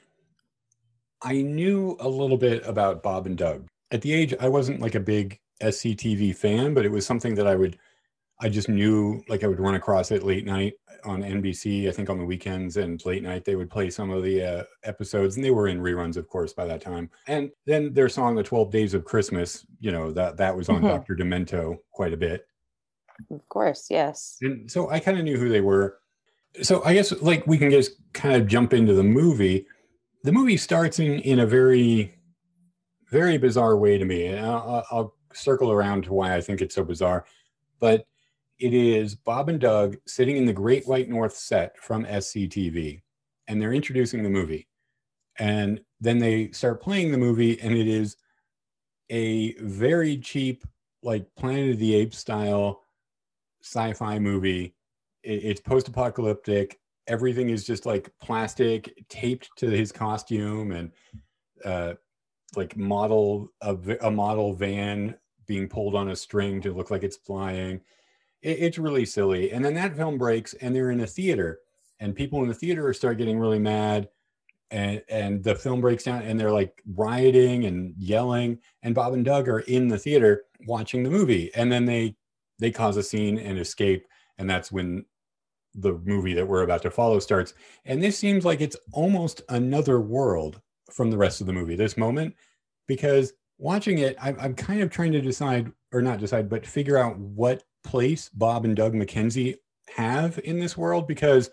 I 1.23 1.41
knew 1.41 1.95
a 2.01 2.09
little 2.09 2.35
bit 2.35 2.67
about 2.67 3.01
Bob 3.01 3.25
and 3.25 3.37
Doug. 3.37 3.67
At 3.91 4.01
the 4.01 4.11
age, 4.11 4.33
I 4.41 4.49
wasn't 4.49 4.81
like 4.81 4.95
a 4.95 4.99
big 4.99 5.39
SCTV 5.63 6.35
fan, 6.35 6.73
but 6.73 6.85
it 6.85 6.91
was 6.91 7.05
something 7.05 7.35
that 7.35 7.47
I 7.47 7.55
would 7.55 7.77
I 8.41 8.49
just 8.49 8.67
knew 8.67 9.23
like 9.29 9.43
I 9.43 9.47
would 9.47 9.59
run 9.59 9.75
across 9.75 10.11
it 10.11 10.23
late 10.23 10.45
night 10.45 10.73
on 11.05 11.21
NBC. 11.21 11.87
I 11.87 11.91
think 11.91 12.09
on 12.09 12.17
the 12.17 12.25
weekends 12.25 12.77
and 12.77 13.03
late 13.05 13.23
night 13.23 13.45
they 13.45 13.55
would 13.55 13.69
play 13.69 13.89
some 13.89 14.09
of 14.09 14.23
the 14.23 14.41
uh, 14.43 14.63
episodes, 14.83 15.35
and 15.35 15.45
they 15.45 15.51
were 15.51 15.67
in 15.67 15.79
reruns, 15.79 16.17
of 16.17 16.27
course, 16.27 16.51
by 16.51 16.65
that 16.65 16.81
time. 16.81 17.09
And 17.27 17.51
then 17.65 17.93
their 17.93 18.09
song 18.09 18.35
"The 18.35 18.43
Twelve 18.43 18.71
Days 18.71 18.93
of 18.93 19.05
Christmas," 19.05 19.65
you 19.79 19.91
know 19.91 20.11
that 20.11 20.35
that 20.37 20.55
was 20.57 20.67
on 20.67 20.81
Mhm. 20.81 20.89
Doctor 20.89 21.15
Demento 21.15 21.77
quite 21.91 22.11
a 22.13 22.17
bit. 22.17 22.45
Of 23.31 23.47
course, 23.47 23.87
yes. 23.89 24.37
and 24.41 24.69
so 24.69 24.89
I 24.89 24.99
kind 24.99 25.17
of 25.17 25.23
knew 25.23 25.37
who 25.37 25.47
they 25.49 25.61
were. 25.61 25.99
So 26.61 26.83
I 26.83 26.93
guess 26.95 27.11
like 27.21 27.45
we 27.47 27.57
can 27.57 27.69
just 27.71 27.91
kind 28.13 28.35
of 28.35 28.47
jump 28.47 28.73
into 28.73 28.93
the 28.93 29.03
movie. 29.03 29.67
The 30.23 30.31
movie 30.31 30.57
starts 30.57 30.99
in 30.99 31.19
in 31.19 31.39
a 31.39 31.45
very, 31.45 32.15
very 33.11 33.37
bizarre 33.37 33.77
way 33.77 33.97
to 33.97 34.05
me, 34.05 34.25
and 34.25 34.45
I'll, 34.45 34.85
I'll 34.91 35.15
circle 35.33 35.71
around 35.71 36.05
to 36.05 36.13
why 36.13 36.35
I 36.35 36.41
think 36.41 36.61
it's 36.61 36.75
so 36.75 36.83
bizarre. 36.83 37.25
But 37.79 38.05
it 38.59 38.73
is 38.73 39.15
Bob 39.15 39.49
and 39.49 39.59
Doug 39.59 39.97
sitting 40.07 40.37
in 40.37 40.45
the 40.45 40.53
Great 40.53 40.87
White 40.87 41.09
North 41.09 41.35
set 41.35 41.77
from 41.77 42.05
SCTV, 42.05 43.01
and 43.47 43.61
they're 43.61 43.73
introducing 43.73 44.23
the 44.23 44.29
movie, 44.29 44.67
and 45.37 45.81
then 45.99 46.19
they 46.19 46.51
start 46.51 46.81
playing 46.81 47.11
the 47.11 47.17
movie, 47.17 47.59
and 47.59 47.75
it 47.75 47.87
is 47.87 48.15
a 49.09 49.53
very 49.55 50.17
cheap, 50.17 50.65
like 51.01 51.25
Planet 51.35 51.71
of 51.71 51.79
the 51.79 51.95
Apes 51.95 52.17
style 52.17 52.83
sci-fi 53.61 54.19
movie. 54.19 54.75
It's 55.23 55.61
post-apocalyptic. 55.61 56.79
Everything 57.07 57.49
is 57.49 57.65
just 57.65 57.85
like 57.85 58.11
plastic 58.21 58.93
taped 59.09 59.49
to 59.57 59.69
his 59.69 59.91
costume 59.91 60.71
and 60.71 60.91
uh, 61.65 61.93
like 62.55 62.77
model 62.77 63.49
a 63.61 64.11
model 64.11 64.53
van 64.53 65.15
being 65.45 65.67
pulled 65.67 65.95
on 65.95 66.09
a 66.09 66.15
string 66.15 66.61
to 66.61 66.73
look 66.73 66.91
like 66.91 67.03
it's 67.03 67.17
flying. 67.17 67.81
It, 68.41 68.57
it's 68.59 68.77
really 68.77 69.05
silly. 69.05 69.51
And 69.51 69.63
then 69.63 69.73
that 69.75 69.95
film 69.95 70.17
breaks, 70.17 70.53
and 70.55 70.75
they're 70.75 70.91
in 70.91 71.01
a 71.01 71.07
theater, 71.07 71.59
and 71.99 72.15
people 72.15 72.41
in 72.41 72.47
the 72.47 72.53
theater 72.53 72.91
start 72.93 73.17
getting 73.17 73.39
really 73.39 73.59
mad. 73.59 74.09
And, 74.71 75.03
and 75.07 75.43
the 75.43 75.53
film 75.53 75.81
breaks 75.81 76.03
down 76.03 76.23
and 76.23 76.39
they're 76.39 76.51
like 76.51 76.81
rioting 76.95 77.65
and 77.65 77.93
yelling 77.95 78.57
and 78.81 78.95
bob 78.95 79.13
and 79.13 79.23
doug 79.23 79.47
are 79.47 79.59
in 79.59 79.87
the 79.87 79.99
theater 79.99 80.45
watching 80.65 81.03
the 81.03 81.11
movie 81.11 81.53
and 81.53 81.71
then 81.71 81.85
they 81.85 82.15
they 82.57 82.71
cause 82.71 82.97
a 82.97 83.03
scene 83.03 83.37
and 83.37 83.59
escape 83.59 84.07
and 84.39 84.49
that's 84.49 84.71
when 84.71 85.05
the 85.75 85.93
movie 86.05 86.33
that 86.33 86.47
we're 86.47 86.63
about 86.63 86.81
to 86.81 86.89
follow 86.89 87.19
starts 87.19 87.53
and 87.85 88.01
this 88.01 88.17
seems 88.17 88.45
like 88.45 88.61
it's 88.61 88.77
almost 88.93 89.43
another 89.49 89.99
world 89.99 90.59
from 90.91 91.11
the 91.11 91.17
rest 91.17 91.39
of 91.39 91.45
the 91.45 91.53
movie 91.53 91.75
this 91.75 91.95
moment 91.95 92.33
because 92.87 93.33
watching 93.63 93.99
it 93.99 94.15
I'm, 94.21 94.37
I'm 94.39 94.53
kind 94.53 94.81
of 94.81 94.89
trying 94.89 95.11
to 95.13 95.21
decide 95.21 95.71
or 95.91 96.01
not 96.01 96.19
decide 96.19 96.49
but 96.49 96.65
figure 96.65 96.97
out 96.97 97.17
what 97.17 97.63
place 97.83 98.29
bob 98.29 98.65
and 98.65 98.75
doug 98.75 98.93
mckenzie 98.93 99.57
have 99.95 100.39
in 100.43 100.59
this 100.59 100.77
world 100.77 101.07
because 101.07 101.49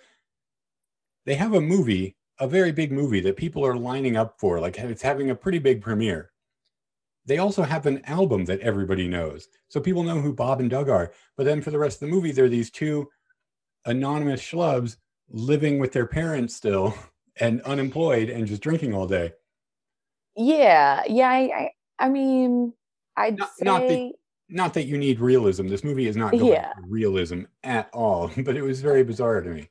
they 1.27 1.35
have 1.35 1.55
a 1.55 1.61
movie 1.61 2.17
a 2.39 2.49
very 2.49 2.73
big 2.73 2.91
movie 2.91 3.21
that 3.21 3.37
people 3.37 3.65
are 3.67 3.77
lining 3.77 4.17
up 4.17 4.39
for 4.39 4.61
like 4.61 4.79
it's 4.79 5.03
having 5.03 5.31
a 5.31 5.35
pretty 5.35 5.59
big 5.59 5.81
premiere 5.83 6.31
they 7.27 7.39
also 7.39 7.63
have 7.63 7.87
an 7.87 8.05
album 8.07 8.45
that 8.47 8.61
everybody 8.61 9.07
knows. 9.07 9.49
So 9.69 9.81
people 9.81 10.03
know 10.03 10.21
who 10.21 10.33
Bob 10.33 10.61
and 10.61 10.71
Doug 10.71 10.89
are. 10.89 11.13
But 11.37 11.45
then 11.45 11.63
for 11.63 11.71
the 11.71 11.79
rest 11.79 12.03
of 12.03 12.09
the 12.09 12.15
movie, 12.15 12.33
they're 12.33 12.49
these 12.49 12.71
two 12.71 13.09
anonymous 13.85 14.43
schlubs 14.43 14.97
living 15.29 15.79
with 15.79 15.93
their 15.93 16.07
parents 16.07 16.57
still 16.57 16.95
and 17.41 17.61
unemployed 17.63 18.31
and 18.31 18.47
just 18.47 18.63
drinking 18.63 18.95
all 18.95 19.07
day. 19.07 19.33
Yeah, 20.37 21.03
yeah. 21.09 21.29
I, 21.29 21.71
I, 22.01 22.09
mean, 22.09 22.73
I'd 23.17 23.39
Not- 23.39 23.51
say 23.55 23.65
not 23.65 23.81
the- 23.89 24.15
Not 24.49 24.75
that 24.75 24.87
you 24.87 24.99
need 24.99 25.21
realism. 25.21 25.69
This 25.69 25.85
movie 25.85 26.09
is 26.09 26.17
not 26.17 26.33
going 26.33 26.47
Yeah. 26.47 26.73
realism 26.83 27.43
at 27.63 27.89
all, 27.93 28.29
but 28.45 28.57
it 28.57 28.63
was 28.63 28.81
very 28.81 29.05
bizarre 29.05 29.41
to 29.43 29.49
me. 29.51 29.71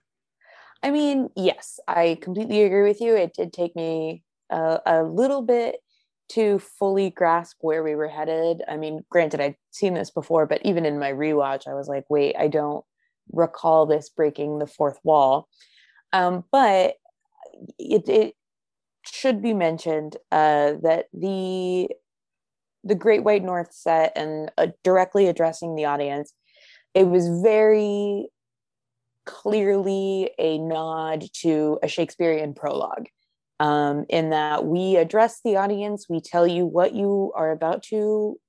I 0.82 0.92
mean, 0.92 1.30
yes, 1.36 1.80
I 1.90 2.18
completely 2.22 2.64
agree 2.64 2.84
with 2.88 3.02
you. 3.02 3.14
It 3.16 3.34
did 3.34 3.52
take 3.52 3.76
me 3.76 4.24
a, 4.50 4.80
a 4.86 5.04
little 5.04 5.42
bit 5.42 5.78
to 6.30 6.60
fully 6.60 7.10
grasp 7.10 7.58
where 7.60 7.84
we 7.84 7.96
were 7.96 8.08
headed. 8.08 8.62
I 8.70 8.78
mean, 8.78 9.04
granted, 9.10 9.42
I'd 9.42 9.58
seen 9.72 9.96
this 9.96 10.12
before, 10.12 10.46
but 10.46 10.62
even 10.64 10.86
in 10.86 10.98
my 11.00 11.12
rewatch, 11.12 11.68
I 11.68 11.74
was 11.74 11.88
like, 11.90 12.06
wait, 12.10 12.36
I 12.40 12.48
don't 12.48 12.86
recall 13.34 13.86
this 13.86 14.10
breaking 14.10 14.60
the 14.60 14.68
fourth 14.68 15.00
wall. 15.04 15.50
Um, 16.14 16.46
but 16.52 16.96
it, 17.78 18.08
it 18.08 18.36
should 19.04 19.42
be 19.42 19.54
mentioned 19.54 20.16
uh, 20.32 20.74
that 20.84 21.08
the 21.14 21.90
the 22.84 22.96
Great 22.96 23.24
White 23.24 23.44
North 23.44 23.74
set 23.74 24.14
and 24.16 24.52
uh, 24.58 24.68
directly 24.84 25.28
addressing 25.28 25.76
the 25.76 25.86
audience, 25.86 26.34
it 26.94 27.08
was 27.08 27.28
very 27.42 28.30
clearly 29.26 30.32
a 30.40 30.58
nod 30.58 31.24
to 31.42 31.80
a 31.84 31.88
Shakespearean 31.88 32.54
prologue. 32.54 33.08
Um, 33.60 34.06
in 34.08 34.30
that 34.30 34.66
we 34.66 34.96
address 34.96 35.42
the 35.44 35.58
audience, 35.58 36.08
we 36.10 36.22
tell 36.22 36.48
you 36.48 36.66
what 36.66 36.96
you 36.96 37.34
are 37.36 37.52
about 37.52 37.84
to, 37.84 38.40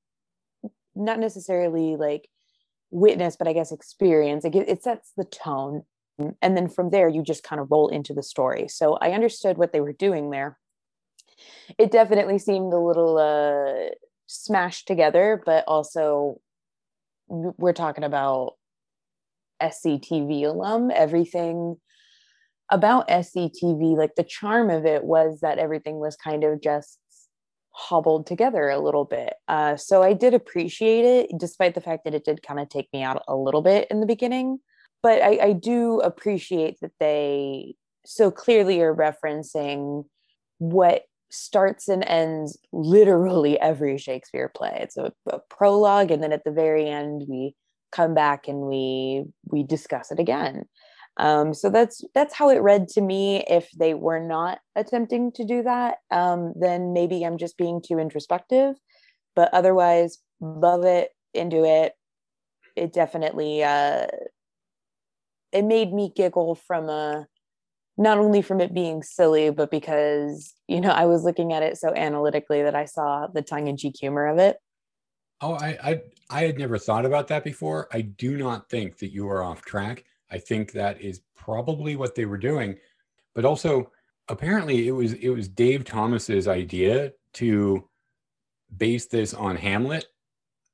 not 0.94 1.18
necessarily 1.18 1.96
like 1.96 2.28
witness, 2.90 3.36
but 3.36 3.48
I 3.48 3.52
guess 3.52 3.72
experience. 3.72 4.44
It, 4.44 4.54
it 4.54 4.82
sets 4.84 5.12
the 5.16 5.24
tone. 5.24 5.82
And 6.40 6.56
then 6.56 6.68
from 6.68 6.90
there, 6.90 7.08
you 7.08 7.22
just 7.22 7.42
kind 7.42 7.60
of 7.60 7.70
roll 7.70 7.88
into 7.88 8.14
the 8.14 8.22
story. 8.22 8.68
So 8.68 8.94
I 9.00 9.12
understood 9.12 9.58
what 9.58 9.72
they 9.72 9.80
were 9.80 9.92
doing 9.92 10.30
there. 10.30 10.58
It 11.78 11.90
definitely 11.90 12.38
seemed 12.38 12.72
a 12.72 12.78
little 12.78 13.18
uh, 13.18 13.94
smashed 14.30 14.86
together, 14.86 15.42
but 15.44 15.64
also 15.66 16.40
we're 17.28 17.72
talking 17.72 18.04
about 18.04 18.54
SCTV 19.60 20.44
alum. 20.44 20.90
Everything 20.94 21.76
about 22.70 23.08
SCTV, 23.08 23.96
like 23.96 24.14
the 24.14 24.24
charm 24.24 24.70
of 24.70 24.86
it 24.86 25.04
was 25.04 25.40
that 25.40 25.58
everything 25.58 25.98
was 25.98 26.16
kind 26.16 26.44
of 26.44 26.62
just 26.62 26.98
hobbled 27.72 28.26
together 28.26 28.68
a 28.68 28.78
little 28.78 29.04
bit. 29.04 29.34
Uh, 29.48 29.76
so 29.76 30.02
I 30.02 30.12
did 30.12 30.34
appreciate 30.34 31.04
it, 31.04 31.30
despite 31.38 31.74
the 31.74 31.80
fact 31.80 32.04
that 32.04 32.14
it 32.14 32.24
did 32.24 32.42
kind 32.42 32.60
of 32.60 32.68
take 32.68 32.88
me 32.92 33.02
out 33.02 33.22
a 33.26 33.36
little 33.36 33.62
bit 33.62 33.88
in 33.90 34.00
the 34.00 34.06
beginning. 34.06 34.58
But 35.02 35.22
I, 35.22 35.38
I 35.42 35.52
do 35.52 36.00
appreciate 36.00 36.78
that 36.80 36.92
they 37.00 37.74
so 38.04 38.30
clearly 38.30 38.80
are 38.80 38.94
referencing 38.94 40.04
what 40.58 41.04
starts 41.30 41.88
and 41.88 42.04
ends 42.04 42.58
literally 42.72 43.58
every 43.60 43.98
Shakespeare 43.98 44.50
play. 44.54 44.78
It's 44.80 44.96
a, 44.96 45.12
a 45.26 45.38
prologue, 45.50 46.10
and 46.10 46.22
then 46.22 46.32
at 46.32 46.44
the 46.44 46.50
very 46.50 46.88
end, 46.88 47.24
we 47.28 47.54
come 47.92 48.14
back 48.14 48.48
and 48.48 48.60
we 48.60 49.24
we 49.46 49.62
discuss 49.62 50.10
it 50.10 50.18
again. 50.18 50.64
Um, 51.16 51.52
so 51.54 51.70
that's 51.70 52.02
that's 52.14 52.34
how 52.34 52.48
it 52.50 52.62
read 52.62 52.88
to 52.88 53.00
me. 53.00 53.44
If 53.48 53.70
they 53.78 53.94
were 53.94 54.20
not 54.20 54.60
attempting 54.76 55.32
to 55.32 55.44
do 55.44 55.62
that, 55.62 55.98
um, 56.10 56.54
then 56.58 56.92
maybe 56.92 57.24
I'm 57.24 57.38
just 57.38 57.58
being 57.58 57.82
too 57.86 57.98
introspective. 57.98 58.76
But 59.36 59.52
otherwise, 59.52 60.18
love 60.40 60.84
it, 60.84 61.10
into 61.34 61.64
it. 61.64 61.92
It 62.76 62.92
definitely 62.92 63.62
uh, 63.62 64.06
it 65.52 65.62
made 65.62 65.92
me 65.92 66.12
giggle 66.14 66.54
from 66.54 66.88
a 66.88 67.26
not 68.00 68.16
only 68.16 68.40
from 68.40 68.62
it 68.62 68.72
being 68.72 69.02
silly, 69.02 69.50
but 69.50 69.70
because 69.70 70.54
you 70.66 70.80
know 70.80 70.88
I 70.88 71.04
was 71.04 71.22
looking 71.22 71.52
at 71.52 71.62
it 71.62 71.76
so 71.76 71.94
analytically 71.94 72.62
that 72.62 72.74
I 72.74 72.86
saw 72.86 73.26
the 73.26 73.42
tongue-in-cheek 73.42 73.94
humor 74.00 74.26
of 74.26 74.38
it. 74.38 74.56
Oh, 75.42 75.52
I, 75.54 75.78
I 75.82 76.00
I 76.30 76.46
had 76.46 76.58
never 76.58 76.78
thought 76.78 77.04
about 77.04 77.28
that 77.28 77.44
before. 77.44 77.88
I 77.92 78.00
do 78.00 78.38
not 78.38 78.70
think 78.70 78.98
that 78.98 79.12
you 79.12 79.28
are 79.28 79.44
off 79.44 79.62
track. 79.62 80.04
I 80.30 80.38
think 80.38 80.72
that 80.72 81.00
is 81.00 81.20
probably 81.36 81.94
what 81.94 82.14
they 82.14 82.24
were 82.24 82.38
doing. 82.38 82.78
But 83.34 83.44
also, 83.44 83.92
apparently 84.28 84.88
it 84.88 84.92
was 84.92 85.12
it 85.12 85.28
was 85.28 85.46
Dave 85.46 85.84
Thomas's 85.84 86.48
idea 86.48 87.12
to 87.34 87.86
base 88.78 89.06
this 89.06 89.34
on 89.34 89.56
Hamlet. 89.56 90.06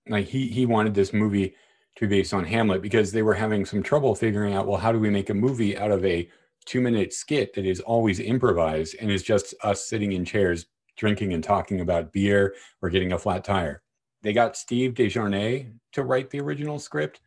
Like 0.09 0.27
he 0.27 0.47
he 0.47 0.65
wanted 0.65 0.95
this 0.95 1.13
movie 1.13 1.57
to 1.97 2.07
be 2.07 2.19
based 2.19 2.33
on 2.33 2.45
Hamlet 2.45 2.83
because 2.83 3.11
they 3.11 3.23
were 3.23 3.35
having 3.35 3.67
some 3.67 3.83
trouble 3.83 4.15
figuring 4.15 4.55
out, 4.55 4.69
well, 4.69 4.79
how 4.79 4.93
do 4.93 5.01
we 5.01 5.11
make 5.11 5.31
a 5.31 5.35
movie 5.35 5.77
out 5.77 5.91
of 5.91 6.05
a 6.05 6.31
two 6.67 6.81
minute 6.81 7.13
skit 7.13 7.55
that 7.55 7.65
is 7.65 7.81
always 7.81 8.21
improvised 8.21 8.97
and 9.01 9.11
is 9.11 9.23
just 9.23 9.55
us 9.63 9.89
sitting 9.89 10.13
in 10.13 10.25
chairs 10.25 10.67
drinking 10.97 11.33
and 11.33 11.45
talking 11.45 11.81
about 11.81 12.13
beer 12.13 12.55
or 12.83 12.91
getting 12.91 13.13
a 13.13 13.19
flat 13.19 13.45
tire 13.45 13.83
they 14.27 14.33
got 14.33 14.57
Steve 14.57 14.95
De 14.95 15.07
Jarnatt 15.07 15.73
to 15.93 16.03
write 16.03 16.31
the 16.31 16.41
original 16.41 16.81
script, 16.81 17.21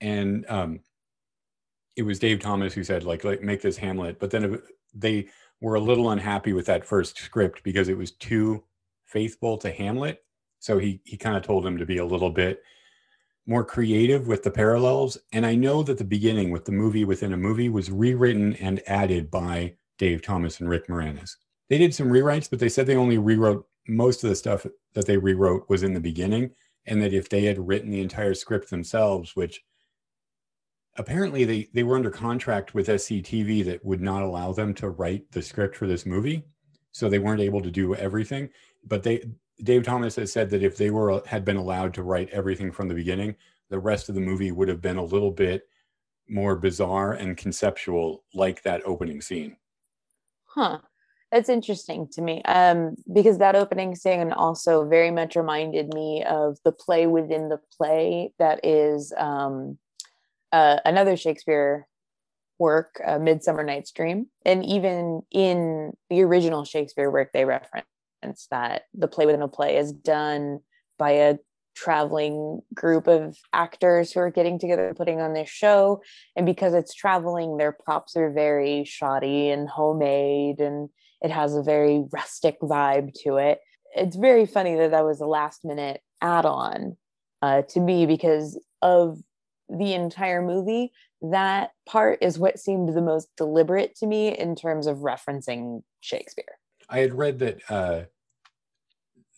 and 0.00 0.46
um, 0.48 0.80
it 1.96 2.02
was 2.02 2.18
Dave 2.18 2.40
Thomas 2.40 2.72
who 2.72 2.82
said 2.82 3.04
like, 3.04 3.24
like 3.24 3.42
make 3.42 3.60
this 3.60 3.76
Hamlet. 3.76 4.18
But 4.18 4.30
then 4.30 4.62
they 4.94 5.28
were 5.60 5.74
a 5.74 5.80
little 5.80 6.10
unhappy 6.12 6.54
with 6.54 6.64
that 6.64 6.86
first 6.86 7.18
script 7.18 7.62
because 7.62 7.90
it 7.90 7.98
was 7.98 8.12
too 8.12 8.64
faithful 9.04 9.58
to 9.58 9.70
Hamlet. 9.70 10.24
So 10.58 10.78
he 10.78 11.02
he 11.04 11.18
kind 11.18 11.36
of 11.36 11.42
told 11.42 11.66
him 11.66 11.76
to 11.76 11.84
be 11.84 11.98
a 11.98 12.06
little 12.06 12.30
bit 12.30 12.62
more 13.46 13.64
creative 13.64 14.26
with 14.26 14.42
the 14.42 14.50
parallels. 14.50 15.18
And 15.32 15.46
I 15.46 15.54
know 15.54 15.82
that 15.82 15.98
the 15.98 16.04
beginning 16.04 16.50
with 16.50 16.64
the 16.64 16.72
movie 16.72 17.04
within 17.04 17.32
a 17.32 17.36
movie 17.36 17.68
was 17.68 17.90
rewritten 17.90 18.54
and 18.56 18.82
added 18.86 19.30
by 19.30 19.74
Dave 19.98 20.22
Thomas 20.22 20.60
and 20.60 20.68
Rick 20.68 20.88
Moranis. 20.88 21.36
They 21.68 21.78
did 21.78 21.94
some 21.94 22.08
rewrites, 22.08 22.50
but 22.50 22.58
they 22.58 22.68
said 22.68 22.86
they 22.86 22.96
only 22.96 23.18
rewrote 23.18 23.66
most 23.88 24.24
of 24.24 24.30
the 24.30 24.36
stuff 24.36 24.66
that 24.94 25.06
they 25.06 25.16
rewrote 25.16 25.68
was 25.68 25.82
in 25.82 25.94
the 25.94 26.00
beginning 26.00 26.50
and 26.86 27.00
that 27.02 27.12
if 27.12 27.28
they 27.28 27.44
had 27.44 27.66
written 27.66 27.90
the 27.90 28.00
entire 28.00 28.34
script 28.34 28.70
themselves 28.70 29.36
which 29.36 29.62
apparently 30.98 31.44
they 31.44 31.68
they 31.72 31.82
were 31.82 31.96
under 31.96 32.10
contract 32.10 32.74
with 32.74 32.88
SCTV 32.88 33.64
that 33.64 33.84
would 33.84 34.00
not 34.00 34.22
allow 34.22 34.52
them 34.52 34.74
to 34.74 34.90
write 34.90 35.30
the 35.32 35.42
script 35.42 35.76
for 35.76 35.86
this 35.86 36.06
movie, 36.06 36.44
so 36.92 37.08
they 37.08 37.18
weren't 37.18 37.40
able 37.40 37.60
to 37.60 37.70
do 37.70 37.94
everything. 37.94 38.48
But 38.84 39.02
they 39.02 39.24
Dave 39.62 39.84
Thomas 39.84 40.16
has 40.16 40.32
said 40.32 40.50
that 40.50 40.62
if 40.62 40.76
they 40.76 40.90
were 40.90 41.22
had 41.26 41.44
been 41.44 41.56
allowed 41.56 41.94
to 41.94 42.02
write 42.02 42.30
everything 42.30 42.70
from 42.70 42.88
the 42.88 42.94
beginning, 42.94 43.36
the 43.70 43.78
rest 43.78 44.08
of 44.08 44.14
the 44.14 44.20
movie 44.20 44.52
would 44.52 44.68
have 44.68 44.80
been 44.80 44.96
a 44.96 45.04
little 45.04 45.30
bit 45.30 45.68
more 46.28 46.56
bizarre 46.56 47.12
and 47.12 47.36
conceptual, 47.36 48.24
like 48.34 48.62
that 48.62 48.82
opening 48.84 49.20
scene. 49.20 49.56
Huh. 50.44 50.78
That's 51.32 51.48
interesting 51.48 52.08
to 52.12 52.22
me 52.22 52.42
um, 52.44 52.94
because 53.12 53.38
that 53.38 53.56
opening 53.56 53.94
scene 53.96 54.32
also 54.32 54.86
very 54.88 55.10
much 55.10 55.34
reminded 55.34 55.92
me 55.92 56.24
of 56.24 56.58
the 56.64 56.72
play 56.72 57.06
within 57.06 57.48
the 57.48 57.60
play 57.76 58.32
that 58.38 58.64
is 58.64 59.12
um, 59.16 59.76
uh, 60.52 60.78
another 60.84 61.16
Shakespeare 61.16 61.88
work, 62.58 63.00
uh, 63.04 63.18
Midsummer 63.18 63.64
Night's 63.64 63.90
Dream. 63.90 64.28
And 64.44 64.64
even 64.64 65.22
in 65.30 65.92
the 66.10 66.22
original 66.22 66.64
Shakespeare 66.64 67.10
work, 67.10 67.32
they 67.32 67.44
reference 67.44 67.86
that 68.50 68.82
the 68.94 69.08
play 69.08 69.26
within 69.26 69.42
a 69.42 69.48
play 69.48 69.76
is 69.76 69.92
done 69.92 70.60
by 70.98 71.10
a 71.10 71.38
traveling 71.74 72.60
group 72.74 73.06
of 73.06 73.36
actors 73.52 74.10
who 74.10 74.20
are 74.20 74.30
getting 74.30 74.58
together 74.58 74.94
putting 74.96 75.20
on 75.20 75.34
this 75.34 75.48
show. 75.48 76.02
And 76.34 76.46
because 76.46 76.72
it's 76.72 76.94
traveling 76.94 77.56
their 77.56 77.72
props 77.72 78.16
are 78.16 78.30
very 78.30 78.84
shoddy 78.84 79.50
and 79.50 79.68
homemade 79.68 80.58
and 80.58 80.88
it 81.20 81.30
has 81.30 81.54
a 81.54 81.62
very 81.62 82.04
rustic 82.12 82.58
vibe 82.60 83.12
to 83.24 83.36
it. 83.36 83.60
It's 83.94 84.16
very 84.16 84.46
funny 84.46 84.76
that 84.76 84.90
that 84.90 85.04
was 85.04 85.20
a 85.20 85.26
last 85.26 85.64
minute 85.64 86.00
add-on 86.22 86.96
uh, 87.42 87.62
to 87.62 87.80
me 87.80 88.06
because 88.06 88.58
of 88.80 89.18
the 89.68 89.92
entire 89.94 90.42
movie 90.42 90.92
that 91.22 91.70
part 91.86 92.18
is 92.20 92.38
what 92.38 92.58
seemed 92.58 92.94
the 92.94 93.02
most 93.02 93.28
deliberate 93.36 93.94
to 93.96 94.06
me 94.06 94.36
in 94.36 94.54
terms 94.54 94.86
of 94.86 94.98
referencing 94.98 95.82
shakespeare. 96.00 96.58
I 96.88 96.98
had 97.00 97.14
read 97.14 97.38
that 97.40 97.60
uh 97.68 98.02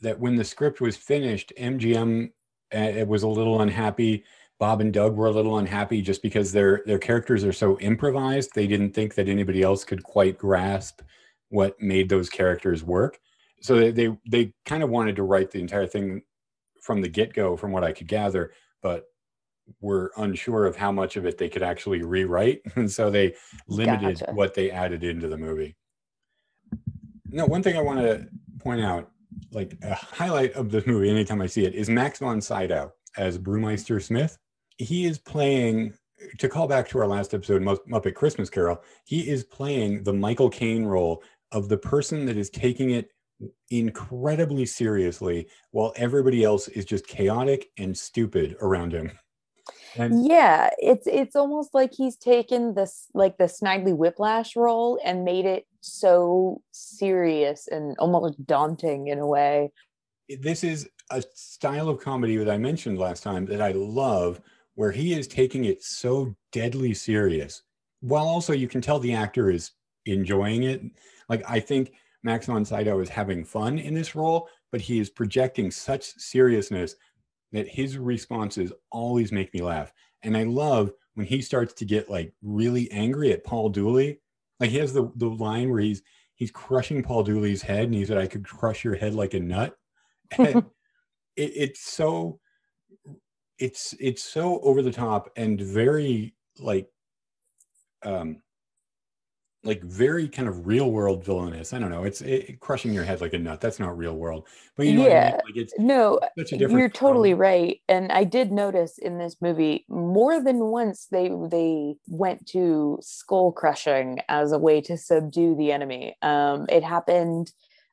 that 0.03 0.19
when 0.19 0.37
the 0.37 0.45
script 0.45 0.81
was 0.81 0.97
finished, 0.97 1.53
MGM 1.59 2.31
uh, 2.75 2.79
it 2.79 3.09
was 3.09 3.23
a 3.23 3.29
little 3.29 3.61
unhappy. 3.61 4.25
Bob 4.59 4.81
and 4.81 4.93
Doug 4.93 5.17
were 5.17 5.27
a 5.27 5.33
little 5.33 5.59
unhappy 5.59 6.03
just 6.03 6.23
because 6.23 6.53
their 6.53 6.83
their 6.85 6.99
characters 6.99 7.45
are 7.45 7.53
so 7.53 7.79
improvised. 7.79 8.51
They 8.55 8.67
didn't 8.67 8.93
think 8.93 9.15
that 9.15 9.29
anybody 9.29 9.63
else 9.63 9.85
could 9.85 10.03
quite 10.03 10.39
grasp 10.39 11.01
what 11.49 11.81
made 11.81 12.09
those 12.09 12.29
characters 12.29 12.83
work. 12.85 13.19
So 13.61 13.77
they 13.77 13.91
they, 13.91 14.19
they 14.29 14.53
kind 14.67 14.83
of 14.83 14.91
wanted 14.91 15.17
to 15.17 15.23
write 15.23 15.51
the 15.51 15.61
entire 15.61 15.87
thing 15.87 16.23
from 16.83 17.01
the 17.01 17.09
get 17.09 17.33
go, 17.33 17.57
from 17.57 17.73
what 17.73 17.85
I 17.85 17.93
could 17.93 18.09
gather, 18.09 18.53
but 18.83 19.05
were 19.81 20.13
unsure 20.17 20.65
of 20.65 20.77
how 20.77 20.91
much 20.91 21.17
of 21.17 21.27
it 21.27 21.39
they 21.39 21.49
could 21.49 21.63
actually 21.63 22.03
rewrite, 22.03 22.63
and 22.77 22.91
so 22.91 23.11
they 23.11 23.35
limited 23.69 24.21
gotcha. 24.21 24.33
what 24.33 24.55
they 24.55 24.71
added 24.71 25.05
into 25.05 25.29
the 25.29 25.39
movie. 25.39 25.77
No, 27.31 27.47
one 27.47 27.63
thing 27.63 27.77
I 27.77 27.83
want 27.83 28.01
to 28.01 28.27
point 28.59 28.81
out 28.81 29.11
like 29.53 29.77
a 29.83 29.95
highlight 29.95 30.53
of 30.55 30.71
this 30.71 30.87
movie 30.87 31.11
anytime 31.11 31.41
I 31.41 31.47
see 31.47 31.65
it 31.65 31.75
is 31.75 31.89
Max 31.89 32.19
von 32.19 32.41
Sydow 32.41 32.93
as 33.17 33.39
Brewmeister 33.39 34.03
Smith. 34.03 34.39
He 34.77 35.07
is 35.07 35.19
playing 35.19 35.95
to 36.39 36.49
call 36.49 36.67
back 36.67 36.89
to 36.89 36.99
our 36.99 37.07
last 37.07 37.35
episode, 37.35 37.63
Muppet 37.63 38.15
Christmas 38.15 38.51
Carol. 38.51 38.83
He 39.05 39.29
is 39.29 39.45
playing 39.45 40.03
the 40.03 40.13
Michael 40.13 40.51
Caine 40.51 40.85
role 40.85 41.23
of 41.53 41.69
the 41.69 41.79
person 41.79 42.27
that 42.27 42.37
is 42.37 42.51
taking 42.51 42.91
it 42.91 43.11
incredibly 43.71 44.67
seriously 44.67 45.47
while 45.71 45.93
everybody 45.97 46.43
else 46.43 46.67
is 46.69 46.85
just 46.85 47.07
chaotic 47.07 47.71
and 47.79 47.97
stupid 47.97 48.57
around 48.61 48.93
him. 48.93 49.13
And 49.97 50.27
yeah, 50.27 50.71
it's 50.79 51.07
it's 51.07 51.37
almost 51.37 51.75
like 51.75 51.93
he's 51.93 52.17
taken 52.17 52.75
this 52.75 53.07
like 53.15 53.39
the 53.39 53.45
Snidely 53.45 53.97
Whiplash 53.97 54.57
role 54.57 55.01
and 55.05 55.25
made 55.25 55.45
it 55.45 55.67
so 55.81 56.63
serious 56.73 57.69
and 57.69 57.97
almost 57.99 58.45
daunting 58.47 59.09
in 59.09 59.19
a 59.19 59.27
way. 59.27 59.71
This 60.29 60.65
is 60.65 60.89
a 61.11 61.23
style 61.35 61.89
of 61.89 62.01
comedy 62.01 62.37
that 62.37 62.51
I 62.51 62.59
mentioned 62.59 62.99
last 62.99 63.23
time 63.23 63.47
that 63.47 63.63
I 63.63 63.73
love, 63.73 64.41
where 64.75 64.93
he 64.93 65.19
is 65.19 65.27
taking 65.27 65.65
it 65.65 65.83
so 65.83 66.35
deadly 66.53 66.93
serious, 66.95 67.63
while 68.01 68.27
also 68.27 68.53
you 68.53 68.69
can 68.69 68.81
tell 68.81 68.99
the 68.99 69.15
actor 69.15 69.51
is 69.51 69.73
enjoying 70.07 70.65
it. 70.65 70.83
Like 71.29 71.43
I 71.49 71.61
think 71.61 71.93
Max 72.23 72.47
von 72.47 72.65
Sydow 72.65 73.01
is 73.01 73.09
having 73.09 73.45
fun 73.45 73.79
in 73.79 73.95
this 73.95 74.15
role, 74.15 74.49
but 74.71 74.81
he 74.81 74.99
is 74.99 75.09
projecting 75.09 75.71
such 75.71 76.13
seriousness 76.19 76.97
that 77.53 77.69
his 77.69 77.97
responses 77.97 78.73
always 78.91 79.33
make 79.33 79.53
me 79.55 79.61
laugh. 79.61 79.93
And 80.23 80.37
I 80.37 80.45
love 80.45 80.93
when 81.15 81.27
he 81.27 81.41
starts 81.41 81.73
to 81.75 81.85
get 81.85 82.11
like 82.11 82.33
really 82.43 82.91
angry 82.91 83.33
at 83.33 83.45
Paul 83.45 83.71
Dooley. 83.71 84.21
Like 84.61 84.71
he 84.71 84.79
has 84.79 84.93
the, 84.93 85.11
the 85.17 85.29
line 85.29 85.71
where 85.71 85.81
he's 85.81 86.03
he's 86.35 86.51
crushing 86.51 87.03
Paul 87.03 87.23
Dooley's 87.25 87.63
head 87.63 87.85
and 87.85 87.95
he 87.95 88.05
said, 88.05 88.19
I 88.19 88.27
could 88.27 88.47
crush 88.47 88.85
your 88.85 88.95
head 88.97 89.15
like 89.15 89.35
a 89.35 89.41
nut. 89.41 89.77
And 90.39 90.65
it, 91.37 91.53
it's 91.55 91.81
so 91.81 92.39
it's 93.59 93.95
it's 93.99 94.23
so 94.23 94.61
over 94.61 94.83
the 94.83 94.93
top 94.93 95.31
and 95.37 95.61
very 95.61 96.35
like 96.59 96.87
um 98.05 98.43
like 99.65 99.83
very 99.83 100.29
kind 100.29 100.49
of 100.49 100.67
real 100.67 100.91
world 100.91 101.25
villainous. 101.25 101.73
I 101.73 101.79
don't 101.79 101.91
know. 101.91 102.05
It's 102.05 102.21
it, 102.21 102.61
crushing 102.61 102.93
your 102.93 103.05
head 103.05 103.21
like 103.21 103.33
a 103.33 103.39
nut. 103.39 103.61
That's 103.61 103.81
not 103.81 103.99
real 103.99 104.15
world. 104.15 104.47
But 104.77 104.87
you 104.87 104.95
know, 104.95 105.09
yeah, 105.09 105.19
I 105.19 105.31
mean? 105.31 105.41
like 105.45 105.57
it's 105.57 105.75
no, 105.79 106.21
you're 106.37 106.89
totally 106.89 107.35
right. 107.35 107.81
And 107.89 108.13
I 108.13 108.25
did 108.25 108.53
notice 108.53 108.99
in 108.99 109.19
this 109.19 109.37
movie 109.41 109.85
more 109.89 110.43
than 110.43 110.59
once 110.59 111.07
they 111.11 111.33
they 111.51 111.97
went 112.07 112.47
to 112.49 112.99
skull 113.03 113.51
crushing 113.51 114.21
as 114.29 114.53
a 114.53 114.59
way 114.59 114.81
to 114.83 114.97
subdue 114.97 115.57
the 115.57 115.73
enemy. 115.73 116.17
Um, 116.23 116.67
it 116.69 116.85
happened 116.85 117.51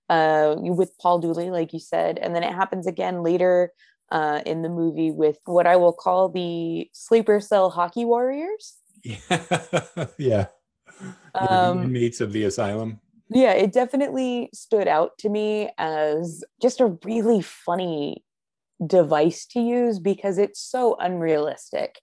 uh, 0.10 0.56
with 0.58 0.96
Paul 1.00 1.20
Dooley, 1.20 1.50
like 1.50 1.74
you 1.74 1.80
said, 1.80 2.20
and 2.20 2.36
then 2.36 2.44
it 2.44 2.54
happens 2.54 2.86
again 2.86 3.24
later 3.24 3.72
uh, 4.12 4.42
in 4.46 4.62
the 4.62 4.70
movie 4.70 5.10
with 5.10 5.40
what 5.46 5.66
I 5.66 5.78
will 5.78 5.94
call 5.94 6.30
the 6.30 6.88
sleeper 6.94 7.40
cell 7.40 7.72
hockey 7.72 8.06
warriors. 8.06 8.76
Yeah. 9.04 10.08
yeah 10.18 10.46
um, 11.36 11.84
inmates 11.84 12.22
of 12.22 12.34
the 12.34 12.44
asylum. 12.44 13.00
Yeah, 13.30 13.54
it 13.54 13.74
definitely 13.74 14.50
stood 14.54 14.88
out 14.88 15.18
to 15.20 15.30
me 15.30 15.72
as 15.78 16.44
just 16.62 16.80
a 16.80 16.98
really 17.04 17.42
funny 17.42 18.24
device 18.86 19.46
to 19.48 19.60
use 19.60 20.00
because 20.00 20.38
it's 20.38 20.60
so 20.60 20.96
unrealistic. 21.00 22.00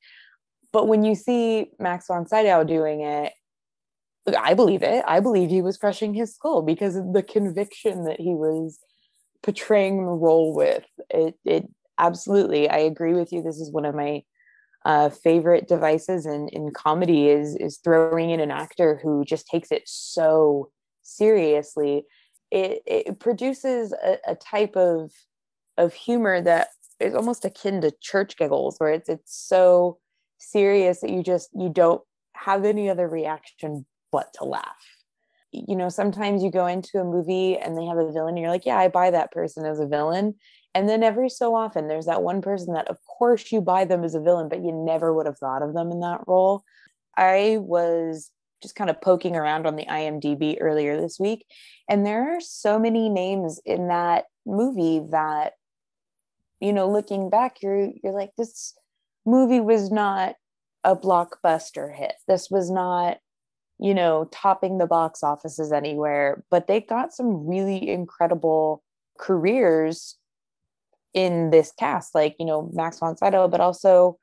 But 0.73 0.89
when 0.89 1.05
you 1.05 1.15
see 1.15 1.71
Max 1.79 2.07
von 2.09 2.27
Sydow 2.27 2.65
doing 2.65 3.03
it, 3.03 3.33
I 4.37 4.55
believe 4.55 4.83
it. 4.83 5.05
I 5.07 5.21
believe 5.21 5.51
he 5.51 5.63
was 5.63 5.77
crushing 5.77 6.15
his 6.15 6.35
skull 6.35 6.63
because 6.63 6.97
of 6.97 7.13
the 7.13 7.23
conviction 7.23 8.05
that 8.05 8.21
he 8.21 8.35
was 8.35 8.79
portraying 9.43 9.99
the 9.99 10.13
role 10.13 10.55
with. 10.55 10.85
It, 11.11 11.35
it 11.45 11.69
absolutely. 11.99 12.69
I 12.69 12.79
agree 12.79 13.15
with 13.15 13.33
you. 13.33 13.43
This 13.43 13.57
is 13.57 13.71
one 13.71 13.85
of 13.85 13.95
my 13.95 14.23
uh, 14.85 15.09
favorite 15.09 15.69
devices 15.69 16.27
in, 16.27 16.49
in 16.49 16.73
comedy 16.73 17.29
is 17.29 17.57
is 17.57 17.79
throwing 17.79 18.31
in 18.31 18.41
an 18.41 18.51
actor 18.51 18.99
who 19.03 19.25
just 19.25 19.47
takes 19.47 19.71
it 19.71 19.83
so 19.87 20.71
seriously. 21.03 22.05
It, 22.51 22.83
it 22.87 23.21
produces 23.21 23.93
a, 23.93 24.19
a 24.27 24.35
type 24.35 24.77
of 24.77 25.13
of 25.79 25.95
humor 25.95 26.41
that 26.41 26.69
is 27.01 27.15
almost 27.15 27.45
akin 27.45 27.81
to 27.81 27.93
church 28.01 28.37
giggles, 28.37 28.77
where 28.79 28.93
it's 28.93 29.09
it's 29.09 29.37
so 29.37 29.99
serious 30.39 31.01
that 31.01 31.11
you 31.11 31.23
just 31.23 31.51
you 31.55 31.69
don't 31.69 32.03
have 32.35 32.65
any 32.65 32.91
other 32.91 33.09
reaction 33.09 33.87
but 34.11 34.33
to 34.35 34.45
laugh. 34.45 34.85
You 35.53 35.77
know, 35.77 35.89
sometimes 35.89 36.43
you 36.43 36.51
go 36.51 36.67
into 36.67 36.99
a 36.99 37.05
movie 37.05 37.59
and 37.59 37.77
they 37.77 37.85
have 37.85 37.99
a 37.99 38.11
villain, 38.11 38.31
and 38.35 38.39
you're 38.39 38.51
like, 38.51 38.67
yeah, 38.67 38.79
I 38.79 38.89
buy 38.89 39.11
that 39.11 39.33
person 39.33 39.65
as 39.65 39.81
a 39.81 39.87
villain. 39.87 40.35
And 40.75 40.89
then 40.89 41.03
every 41.03 41.29
so 41.29 41.55
often, 41.55 41.89
there's 41.89 42.07
that 42.07 42.23
one 42.23 42.41
person 42.41 42.75
that, 42.75 42.89
of 42.89 42.99
course, 43.07 43.53
you 43.53 43.61
buy 43.61 43.85
them 43.85 44.05
as 44.05 44.15
a 44.15 44.21
villain, 44.21 44.49
but 44.49 44.65
you 44.65 44.73
never 44.73 45.13
would 45.13 45.27
have 45.27 45.39
thought 45.39 45.63
of 45.63 45.75
them 45.75 45.91
in 45.91 46.01
that 46.01 46.23
role. 46.27 46.65
I 47.17 47.59
was 47.61 48.31
just 48.63 48.75
kind 48.75 48.89
of 48.89 49.01
poking 49.01 49.37
around 49.37 49.67
on 49.67 49.77
the 49.77 49.87
IMDb 49.87 50.57
earlier 50.61 50.99
this 51.01 51.19
week, 51.21 51.45
and 51.89 52.07
there 52.07 52.37
are 52.37 52.41
so 52.41 52.79
many 52.79 53.09
names 53.09 53.61
in 53.67 53.89
that 53.89 54.27
movie 54.47 55.03
that, 55.11 55.55
you 56.61 56.73
know, 56.73 56.91
looking 56.91 57.29
back, 57.29 57.61
you're 57.61 57.91
you're 58.03 58.15
like, 58.15 58.31
this 58.39 58.75
movie 59.27 59.61
was 59.61 59.91
not 59.91 60.37
a 60.85 60.97
blockbuster 60.97 61.95
hit. 61.95 62.15
This 62.27 62.51
was 62.51 62.71
not, 62.71 63.19
you 63.79 63.95
know, 63.95 64.29
topping 64.33 64.79
the 64.79 64.87
box 64.87 65.23
offices 65.23 65.73
anywhere, 65.73 66.45
but 66.51 66.67
they 66.67 66.81
got 66.81 67.13
some 67.13 67.47
really 67.47 67.89
incredible 67.89 68.83
careers 69.19 70.17
in 71.15 71.51
this 71.51 71.73
cast, 71.79 72.15
like 72.15 72.37
you 72.39 72.47
know 72.47 72.71
Max 72.73 72.99
von 72.99 73.17
Sydow, 73.17 73.49
but 73.49 73.61
also 73.61 74.19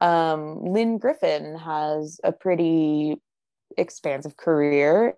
um, 0.00 0.64
Lynne 0.64 0.98
Griffin 0.98 1.56
has 1.56 2.20
a 2.24 2.32
pretty 2.32 3.20
expansive 3.76 4.36
career. 4.36 5.16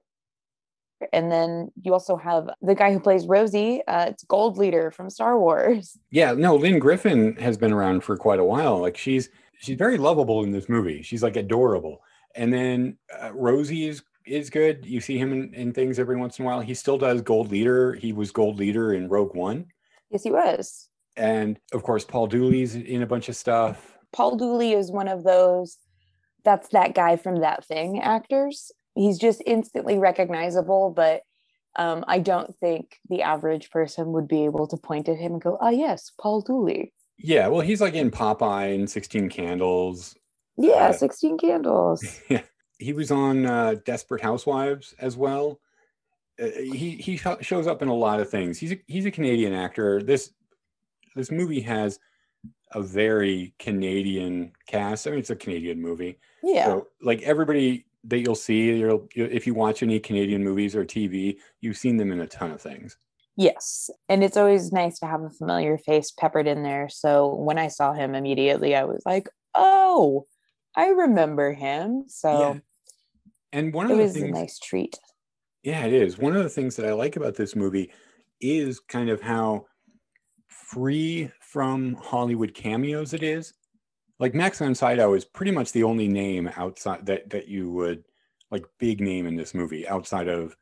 And 1.12 1.32
then 1.32 1.72
you 1.82 1.92
also 1.92 2.16
have 2.16 2.48
the 2.61 2.76
guy 2.76 2.92
who 2.92 3.00
plays 3.00 3.26
Rosie. 3.26 3.82
Uh, 3.88 4.06
it's 4.11 4.22
Gold 4.24 4.56
Leader 4.56 4.92
from 4.92 5.11
Star 5.11 5.38
Wars. 5.38 5.96
Yeah, 6.11 6.32
no, 6.32 6.54
Lynne 6.54 6.78
Griffin 6.78 7.35
has 7.37 7.56
been 7.56 7.72
around 7.72 8.04
for 8.04 8.16
quite 8.16 8.38
a 8.38 8.44
while. 8.44 8.78
Like 8.78 8.96
she's 8.96 9.30
she's 9.58 9.76
very 9.76 9.98
lovable 9.98 10.44
in 10.44 10.52
this 10.52 10.68
movie. 10.68 11.02
She's 11.02 11.22
like 11.22 11.37
adorable. 11.37 12.02
And 12.35 12.52
then 12.52 12.98
uh, 13.20 13.32
Rosie 13.32 13.88
is 13.88 14.02
is 14.26 14.50
good. 14.50 14.85
You 14.85 15.00
see 15.00 15.18
him 15.18 15.32
in, 15.32 15.54
in 15.54 15.72
things 15.72 15.98
every 15.98 16.16
once 16.16 16.38
in 16.38 16.44
a 16.44 16.46
while. 16.46 16.61
He 16.61 16.74
still 16.74 16.98
does 16.98 17.22
Gold 17.22 17.50
Leader. 17.50 17.94
He 17.94 18.12
was 18.12 18.30
Gold 18.30 18.58
Leader 18.58 18.94
in 18.94 19.08
Rogue 19.08 19.35
One. 19.35 19.66
Yes, 20.11 20.22
he 20.22 20.30
was. 20.30 20.88
And 21.16 21.59
of 21.72 21.83
course, 21.83 22.05
Paul 22.05 22.27
Dooley's 22.27 22.75
in 22.75 23.03
a 23.03 23.07
bunch 23.07 23.29
of 23.29 23.37
stuff. 23.37 23.98
Paul 24.12 24.37
Dooley 24.37 24.72
is 24.72 24.90
one 24.90 25.09
of 25.09 25.25
those 25.25 25.79
that's 26.44 26.68
that 26.68 26.94
guy 26.94 27.16
from 27.16 27.40
that 27.40 27.64
thing 27.64 28.01
actors. 28.01 28.72
He's 28.94 29.18
just 29.18 29.42
instantly 29.46 29.98
recognizable, 29.98 30.90
but 30.90 31.22
um, 31.77 32.05
I 32.07 32.18
don't 32.18 32.55
think 32.59 32.98
the 33.09 33.22
average 33.22 33.70
person 33.70 34.12
would 34.12 34.29
be 34.29 34.44
able 34.44 34.66
to 34.68 34.77
point 34.77 35.09
at 35.09 35.16
him 35.16 35.33
and 35.33 35.42
go, 35.42 35.57
"Ah, 35.61 35.66
oh, 35.66 35.70
yes, 35.70 36.12
Paul 36.20 36.42
Dooley." 36.42 36.92
Yeah, 37.18 37.48
well, 37.48 37.61
he's 37.61 37.81
like 37.81 37.94
in 37.94 38.11
Popeye 38.11 38.75
and 38.75 38.90
Sixteen 38.90 39.29
Candles. 39.29 40.14
Yeah, 40.59 40.88
uh, 40.88 40.92
Sixteen 40.92 41.38
Candles. 41.38 42.20
Yeah, 42.29 42.42
he 42.79 42.92
was 42.92 43.11
on 43.11 43.46
uh, 43.46 43.77
Desperate 43.87 44.22
Housewives 44.22 44.94
as 44.98 45.16
well. 45.16 45.61
Uh, 46.40 46.48
he 46.57 46.96
he 46.96 47.16
shows 47.16 47.66
up 47.66 47.81
in 47.81 47.88
a 47.88 47.94
lot 47.94 48.20
of 48.20 48.29
things. 48.29 48.59
He's 48.59 48.72
a, 48.72 48.81
he's 48.87 49.07
a 49.07 49.11
Canadian 49.11 49.55
actor. 49.55 50.03
This 50.03 50.33
this 51.14 51.31
movie 51.31 51.61
has 51.62 51.98
a 52.72 52.83
very 52.83 53.55
Canadian 53.59 54.53
cast. 54.66 55.07
I 55.07 55.11
mean, 55.11 55.20
it's 55.20 55.31
a 55.31 55.37
Canadian 55.37 55.81
movie. 55.81 56.18
Yeah. 56.42 56.66
So, 56.66 56.88
like 57.01 57.22
everybody 57.22 57.87
that 58.05 58.18
you'll 58.18 58.35
see, 58.35 58.79
you'll, 58.79 59.09
if 59.14 59.46
you 59.46 59.55
watch 59.55 59.83
any 59.83 60.01
Canadian 60.01 60.42
movies 60.42 60.75
or 60.75 60.85
TV, 60.85 61.37
you've 61.61 61.77
seen 61.77 61.96
them 61.96 62.11
in 62.11 62.20
a 62.20 62.27
ton 62.27 62.51
of 62.51 62.61
things. 62.61 62.96
Yes. 63.37 63.90
And 64.09 64.22
it's 64.22 64.37
always 64.37 64.72
nice 64.72 64.98
to 64.98 65.07
have 65.07 65.22
a 65.22 65.31
familiar 65.31 65.79
face 65.79 66.11
peppered 66.11 66.46
in 66.46 66.62
there. 66.62 66.88
So 66.90 67.35
when 67.35 67.59
I 67.59 67.68
saw 67.68 67.92
him 67.92 68.14
immediately, 68.14 68.75
I 68.75 68.85
was 68.85 69.03
like, 69.07 69.29
oh, 69.55 70.27
I 70.77 70.88
remember 70.88 71.53
him. 71.53 72.05
So 72.09 72.38
yeah. 72.40 72.61
and 73.53 73.72
one 73.72 73.87
of 73.87 73.92
it 73.92 73.96
the 73.96 74.03
was 74.03 74.12
things, 74.14 74.37
a 74.37 74.40
nice 74.40 74.59
treat. 74.59 74.98
Yeah, 75.62 75.85
it 75.87 75.92
is. 75.92 76.18
One 76.18 76.37
of 76.37 76.42
the 76.42 76.48
things 76.48 76.77
that 76.77 76.87
I 76.87 76.92
like 76.92 77.16
about 77.16 77.37
this 77.37 77.55
movie 77.55 77.92
is 78.40 78.81
kind 78.81 79.09
of 79.09 79.20
how 79.20 79.66
free 80.72 81.30
from 81.40 81.94
Hollywood 81.94 82.54
cameos 82.54 83.12
it 83.12 83.22
is. 83.22 83.52
Like 84.18 84.35
Max 84.35 84.58
von 84.58 84.74
Sydow 84.74 85.14
is 85.14 85.24
pretty 85.24 85.52
much 85.52 85.72
the 85.72 85.82
only 85.82 86.08
name 86.08 86.50
outside 86.56 87.04
that 87.06 87.28
that 87.30 87.48
you 87.48 87.70
would 87.70 88.04
like 88.50 88.64
big 88.78 89.00
name 89.00 89.26
in 89.26 89.37
this 89.37 89.54
movie 89.54 89.87
outside 89.87 90.28
of 90.28 90.56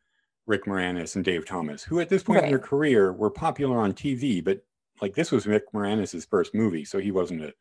Rick 0.46 0.64
Moranis 0.64 1.16
and 1.16 1.24
Dave 1.24 1.46
Thomas, 1.46 1.82
who 1.82 2.00
at 2.00 2.08
this 2.08 2.22
point 2.22 2.38
right. 2.38 2.44
in 2.44 2.50
their 2.50 2.58
career 2.58 3.12
were 3.12 3.30
popular 3.30 3.78
on 3.78 3.92
TV, 3.92 4.42
but 4.42 4.64
like 5.00 5.14
this 5.14 5.30
was 5.30 5.46
Rick 5.46 5.72
Moranis's 5.72 6.24
first 6.24 6.54
movie, 6.54 6.84
so 6.84 6.98
he 6.98 7.10
wasn't 7.10 7.42
a 7.42 7.52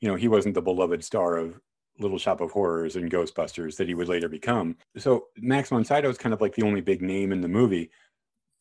you 0.00 0.08
know, 0.08 0.14
he 0.14 0.28
wasn't 0.28 0.54
the 0.54 0.62
beloved 0.62 1.02
star 1.02 1.36
of 1.36 1.58
Little 1.98 2.18
Shop 2.18 2.42
of 2.42 2.50
Horrors 2.50 2.96
and 2.96 3.10
Ghostbusters 3.10 3.76
that 3.76 3.88
he 3.88 3.94
would 3.94 4.08
later 4.08 4.28
become. 4.28 4.76
So 4.98 5.28
Max 5.38 5.70
von 5.70 5.84
Sydow 5.84 6.10
is 6.10 6.18
kind 6.18 6.34
of 6.34 6.42
like 6.42 6.54
the 6.54 6.64
only 6.64 6.82
big 6.82 7.00
name 7.00 7.32
in 7.32 7.40
the 7.40 7.48
movie. 7.48 7.90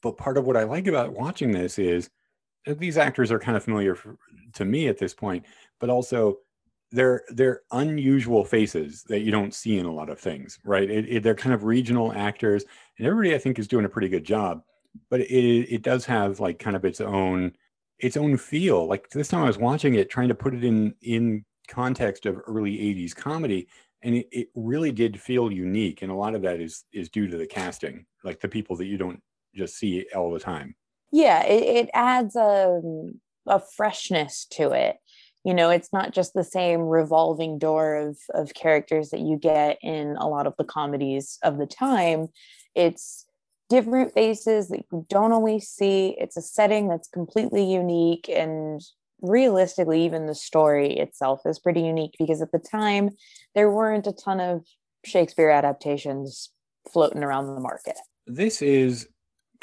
But 0.02 0.18
part 0.18 0.38
of 0.38 0.46
what 0.46 0.56
I 0.56 0.64
like 0.64 0.88
about 0.88 1.12
watching 1.12 1.52
this 1.52 1.78
is 1.78 2.10
these 2.66 2.98
actors 2.98 3.32
are 3.32 3.40
kind 3.40 3.58
of 3.58 3.64
familiar 3.64 3.96
for, 3.96 4.18
to 4.54 4.66
me 4.66 4.88
at 4.88 4.98
this 4.98 5.14
point, 5.14 5.46
but 5.80 5.90
also 5.90 6.40
they're 6.92 7.24
they're 7.30 7.62
unusual 7.72 8.44
faces 8.44 9.04
that 9.04 9.22
you 9.22 9.32
don't 9.32 9.54
see 9.54 9.78
in 9.78 9.86
a 9.86 9.92
lot 9.92 10.10
of 10.10 10.20
things, 10.20 10.60
right? 10.64 10.90
It, 10.90 11.06
it, 11.10 11.24
they're 11.24 11.36
kind 11.36 11.54
of 11.54 11.64
regional 11.64 12.12
actors, 12.14 12.64
and 12.98 13.08
everybody 13.08 13.36
I 13.36 13.38
think 13.38 13.60
is 13.60 13.68
doing 13.68 13.86
a 13.86 13.90
pretty 13.90 14.10
good 14.10 14.24
job. 14.24 14.64
But 15.10 15.22
it 15.22 15.74
it 15.74 15.82
does 15.82 16.06
have 16.06 16.40
like 16.40 16.60
kind 16.60 16.76
of 16.76 16.86
its 16.86 17.02
own 17.02 17.54
its 18.00 18.18
own 18.18 18.38
feel. 18.38 18.88
Like 18.88 19.10
this 19.10 19.28
time 19.28 19.44
I 19.44 19.48
was 19.48 19.58
watching 19.58 19.96
it, 19.96 20.10
trying 20.10 20.30
to 20.30 20.36
put 20.36 20.54
it 20.56 20.64
in 20.64 20.96
in 21.02 21.46
context 21.68 22.26
of 22.26 22.42
early 22.48 22.78
'80s 22.78 23.16
comedy, 23.16 23.68
and 24.02 24.16
it, 24.16 24.28
it 24.32 24.48
really 24.56 24.92
did 24.92 25.20
feel 25.20 25.52
unique. 25.52 26.02
And 26.02 26.12
a 26.12 26.16
lot 26.16 26.36
of 26.36 26.42
that 26.44 26.60
is 26.62 26.86
is 26.94 27.10
due 27.10 27.28
to 27.28 27.38
the 27.38 27.48
casting, 27.48 28.06
like 28.24 28.40
the 28.40 28.48
people 28.48 28.76
that 28.78 28.86
you 28.86 28.98
don't 28.98 29.22
just 29.54 29.78
see 29.78 30.06
all 30.16 30.32
the 30.32 30.40
time 30.40 30.76
yeah 31.12 31.44
it, 31.46 31.86
it 31.86 31.90
adds 31.94 32.36
a, 32.36 32.82
a 33.48 33.62
freshness 33.76 34.46
to 34.52 34.72
it. 34.72 34.98
You 35.44 35.54
know 35.54 35.70
it's 35.70 35.94
not 35.94 36.12
just 36.12 36.34
the 36.34 36.44
same 36.44 36.82
revolving 36.82 37.60
door 37.60 37.96
of 37.96 38.18
of 38.34 38.54
characters 38.54 39.10
that 39.10 39.20
you 39.20 39.38
get 39.38 39.78
in 39.82 40.16
a 40.18 40.28
lot 40.28 40.48
of 40.48 40.56
the 40.58 40.64
comedies 40.64 41.38
of 41.44 41.58
the 41.58 41.68
time. 41.68 42.28
It's 42.74 43.26
different 43.70 44.14
faces 44.14 44.70
that 44.70 44.84
you 44.92 45.06
don't 45.10 45.32
always 45.32 45.68
see. 45.68 46.16
It's 46.20 46.38
a 46.38 46.42
setting 46.42 46.88
that's 46.88 47.08
completely 47.08 47.64
unique 47.72 48.30
and 48.30 48.82
realistically 49.22 50.06
even 50.06 50.26
the 50.26 50.36
story 50.36 50.98
itself 50.98 51.42
is 51.46 51.60
pretty 51.60 51.82
unique 51.82 52.16
because 52.20 52.42
at 52.42 52.52
the 52.52 52.60
time 52.60 53.10
there 53.56 53.72
weren't 53.72 54.08
a 54.08 54.12
ton 54.12 54.40
of 54.40 54.66
shakespeare 55.04 55.50
adaptations 55.50 56.52
floating 56.92 57.24
around 57.24 57.48
the 57.48 57.60
market. 57.60 57.98
This 58.28 58.62
is 58.62 59.08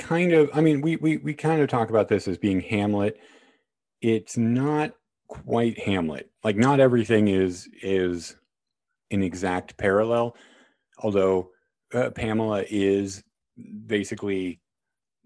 kind 0.03 0.33
of 0.33 0.51
i 0.55 0.61
mean 0.61 0.81
we 0.81 0.97
we 0.97 1.19
we 1.19 1.33
kind 1.35 1.63
of 1.63 1.69
talk 1.69 1.91
about 1.91 2.09
this 2.09 2.29
as 2.29 2.39
being 2.39 2.61
hamlet. 2.61 3.19
It's 4.01 4.37
not 4.37 4.95
quite 5.29 5.79
hamlet. 5.79 6.31
Like 6.43 6.57
not 6.57 6.81
everything 6.81 7.29
is 7.29 7.69
is 7.83 8.37
an 9.11 9.23
exact 9.23 9.77
parallel 9.77 10.37
although 10.99 11.51
uh, 11.95 12.11
pamela 12.11 12.65
is 12.71 13.23
basically 13.87 14.61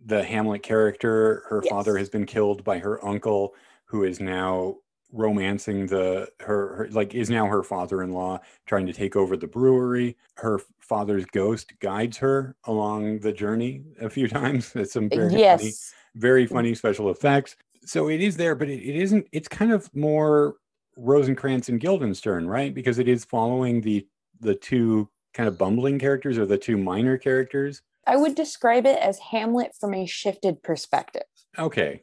the 0.05 0.23
hamlet 0.23 0.63
character. 0.63 1.45
Her 1.49 1.61
yes. 1.65 1.71
father 1.71 1.97
has 1.97 2.09
been 2.09 2.27
killed 2.27 2.65
by 2.65 2.79
her 2.79 3.05
uncle 3.05 3.55
who 3.87 4.05
is 4.05 4.21
now 4.21 4.77
romancing 5.13 5.87
the 5.87 6.29
her, 6.41 6.77
her, 6.77 6.89
like 6.91 7.15
is 7.15 7.31
now 7.31 7.47
her 7.47 7.63
father-in-law 7.63 8.41
trying 8.67 8.87
to 8.87 8.93
take 8.93 9.17
over 9.17 9.37
the 9.37 9.47
brewery. 9.47 10.17
Her 10.37 10.61
father's 10.81 11.25
ghost 11.27 11.73
guides 11.81 12.17
her 12.19 12.57
along 12.65 13.21
the 13.21 13.33
journey 13.33 13.85
a 14.01 14.11
few 14.11 14.29
times. 14.29 14.73
It's 14.75 14.93
some 14.93 15.09
very 15.09 15.35
yes. 15.35 15.61
funny 15.61 15.73
very 16.17 16.45
mm-hmm. 16.47 16.55
funny 16.55 16.75
special 16.75 17.11
effects. 17.11 17.57
So 17.85 18.09
it 18.09 18.21
is 18.21 18.37
there 18.37 18.55
but 18.55 18.69
it, 18.69 18.83
it 18.83 18.97
isn't 18.97 19.27
it's 19.33 19.49
kind 19.49 19.73
of 19.73 19.95
more 19.95 20.57
rosencrantz 20.97 21.69
and 21.69 21.81
guildenstern 21.81 22.47
right? 22.47 22.75
Because 22.75 22.99
it 22.99 23.09
is 23.09 23.25
following 23.25 23.81
the 23.81 24.07
the 24.41 24.55
two 24.55 25.09
kind 25.35 25.49
of 25.49 25.59
bumbling 25.59 25.99
characters 25.99 26.39
or 26.39 26.47
the 26.47 26.59
two 26.59 26.77
minor 26.77 27.19
characters. 27.19 27.83
I 28.07 28.17
would 28.17 28.35
describe 28.35 28.87
it 28.87 28.99
as 28.99 29.19
hamlet 29.19 29.73
from 29.79 29.93
a 29.93 30.07
shifted 30.07 30.63
perspective. 30.63 31.25
Okay 31.59 32.03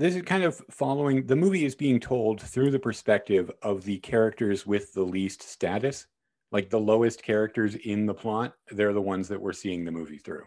this 0.00 0.16
is 0.16 0.22
kind 0.22 0.44
of 0.44 0.60
following 0.70 1.26
the 1.26 1.36
movie 1.36 1.66
is 1.66 1.74
being 1.74 2.00
told 2.00 2.40
through 2.40 2.70
the 2.70 2.78
perspective 2.78 3.50
of 3.60 3.84
the 3.84 3.98
characters 3.98 4.66
with 4.66 4.94
the 4.94 5.02
least 5.02 5.42
status. 5.42 6.06
Like 6.52 6.70
the 6.70 6.80
lowest 6.80 7.22
characters 7.22 7.76
in 7.76 8.06
the 8.06 8.14
plot 8.14 8.54
they're 8.72 8.94
the 8.94 9.00
ones 9.00 9.28
that 9.28 9.40
we're 9.40 9.52
seeing 9.52 9.84
the 9.84 9.92
movie 9.92 10.18
through. 10.18 10.44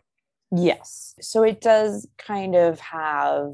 Yes. 0.52 1.16
So 1.22 1.44
it 1.44 1.62
does 1.62 2.08
kind 2.18 2.56
of 2.56 2.80
have 2.80 3.54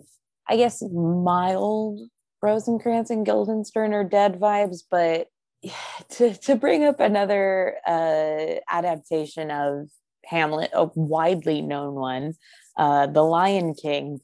i 0.49 0.57
guess 0.57 0.81
mild 0.91 1.99
rosencrantz 2.41 3.09
and 3.09 3.25
guildenstern 3.25 3.93
are 3.93 4.03
dead 4.03 4.39
vibes 4.39 4.79
but 4.89 5.27
to, 6.09 6.33
to 6.33 6.55
bring 6.55 6.85
up 6.85 6.99
another 6.99 7.77
uh, 7.85 8.55
adaptation 8.69 9.51
of 9.51 9.89
hamlet 10.25 10.71
a 10.73 10.89
widely 10.95 11.61
known 11.61 11.93
one 11.93 12.33
uh, 12.77 13.07
the 13.07 13.23
lion 13.23 13.73
king 13.73 14.19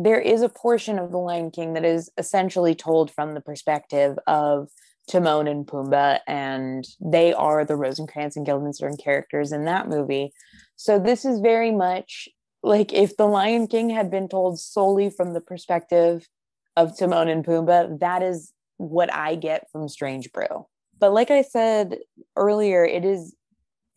there 0.00 0.20
is 0.20 0.42
a 0.42 0.48
portion 0.48 0.98
of 0.98 1.10
The 1.10 1.18
Lion 1.18 1.50
King 1.50 1.74
that 1.74 1.84
is 1.84 2.08
essentially 2.16 2.74
told 2.76 3.10
from 3.10 3.34
the 3.34 3.40
perspective 3.40 4.16
of 4.28 4.68
Timon 5.10 5.48
and 5.48 5.66
Pumbaa, 5.66 6.20
and 6.28 6.86
they 7.00 7.32
are 7.32 7.64
the 7.64 7.74
Rosencrantz 7.74 8.36
and 8.36 8.46
Guildenstern 8.46 8.96
characters 8.96 9.50
in 9.50 9.64
that 9.64 9.88
movie. 9.88 10.32
So 10.76 11.00
this 11.00 11.24
is 11.24 11.40
very 11.40 11.72
much 11.72 12.28
like 12.62 12.92
if 12.92 13.16
The 13.16 13.26
Lion 13.26 13.66
King 13.66 13.90
had 13.90 14.08
been 14.08 14.28
told 14.28 14.60
solely 14.60 15.10
from 15.10 15.32
the 15.32 15.40
perspective 15.40 16.28
of 16.76 16.96
Timon 16.96 17.28
and 17.28 17.44
Pumbaa, 17.44 17.98
that 17.98 18.22
is 18.22 18.52
what 18.76 19.12
I 19.12 19.34
get 19.34 19.66
from 19.72 19.88
Strange 19.88 20.30
Brew. 20.32 20.66
But 21.00 21.12
like 21.12 21.32
I 21.32 21.42
said 21.42 21.98
earlier, 22.36 22.84
it 22.84 23.04
is 23.04 23.34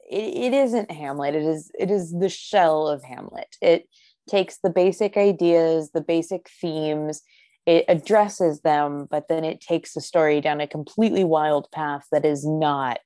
it, 0.09 0.53
it 0.53 0.53
isn't 0.53 0.89
Hamlet. 0.89 1.35
It 1.35 1.43
is 1.43 1.71
it 1.77 1.91
is 1.91 2.11
the 2.11 2.29
shell 2.29 2.87
of 2.87 3.03
Hamlet. 3.03 3.55
It 3.61 3.87
takes 4.31 4.57
the 4.63 4.69
basic 4.69 5.17
ideas, 5.17 5.91
the 5.93 6.01
basic 6.01 6.49
themes, 6.49 7.21
it 7.65 7.85
addresses 7.87 8.61
them, 8.61 9.07
but 9.11 9.27
then 9.27 9.43
it 9.43 9.61
takes 9.61 9.93
the 9.93 10.01
story 10.01 10.41
down 10.41 10.61
a 10.61 10.67
completely 10.67 11.23
wild 11.23 11.69
path 11.71 12.07
that 12.11 12.25
is 12.25 12.45
not, 12.45 12.99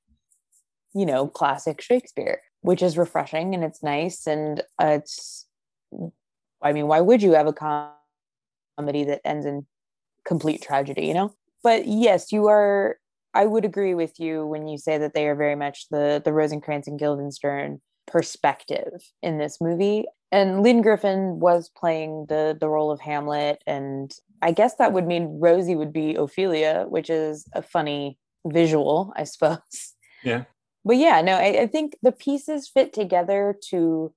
you 0.94 1.06
know, 1.06 1.28
classic 1.28 1.82
Shakespeare, 1.82 2.42
which 2.62 2.82
is 2.82 2.98
refreshing 2.98 3.54
and 3.54 3.64
it's 3.64 3.84
nice. 3.84 4.26
And 4.28 4.62
uh, 4.82 5.00
it's, 5.00 5.46
I 6.62 6.72
mean, 6.72 6.88
why 6.88 7.02
would 7.02 7.22
you 7.22 7.34
have 7.34 7.48
a 7.48 7.54
comedy 8.78 9.04
that 9.04 9.22
ends 9.26 9.46
in 9.46 9.66
complete 10.26 10.62
tragedy, 10.62 11.08
you 11.08 11.14
know? 11.14 11.34
But 11.64 11.88
yes, 11.88 12.32
you 12.32 12.48
are. 12.48 12.98
I 13.34 13.46
would 13.46 13.66
agree 13.66 13.96
with 13.96 14.18
you 14.18 14.46
when 14.46 14.68
you 14.68 14.78
say 14.78 14.98
that 14.98 15.14
they 15.14 15.28
are 15.28 15.36
very 15.36 15.56
much 15.56 15.88
the 15.90 16.22
the 16.24 16.32
Rosencrantz 16.32 16.88
and 16.88 16.98
Guildenstern 16.98 17.82
perspective 18.08 19.02
in 19.22 19.40
this 19.40 19.60
movie 19.60 20.06
and 20.32 20.64
Lynne 20.64 20.82
Griffin 20.82 21.40
was 21.40 21.70
playing 21.70 22.26
the 22.30 22.58
the 22.60 22.70
role 22.70 22.92
of 22.92 23.00
Hamlet, 23.02 23.64
and 23.66 24.14
I 24.42 24.52
guess 24.52 24.76
that 24.76 24.94
would 24.94 25.08
mean 25.08 25.40
Rosie 25.40 25.76
would 25.76 25.94
be 25.94 26.16
Ophelia, 26.16 26.86
which 26.88 27.10
is 27.10 27.48
a 27.54 27.62
funny 27.62 28.18
visual, 28.46 29.14
I 29.16 29.24
suppose. 29.24 29.94
Yeah. 30.24 30.46
But 30.84 30.98
yeah, 30.98 31.22
no, 31.22 31.34
I, 31.34 31.62
I 31.62 31.68
think 31.68 31.98
the 32.04 32.12
pieces 32.12 32.68
fit 32.68 32.94
together 32.94 33.56
to 33.70 34.14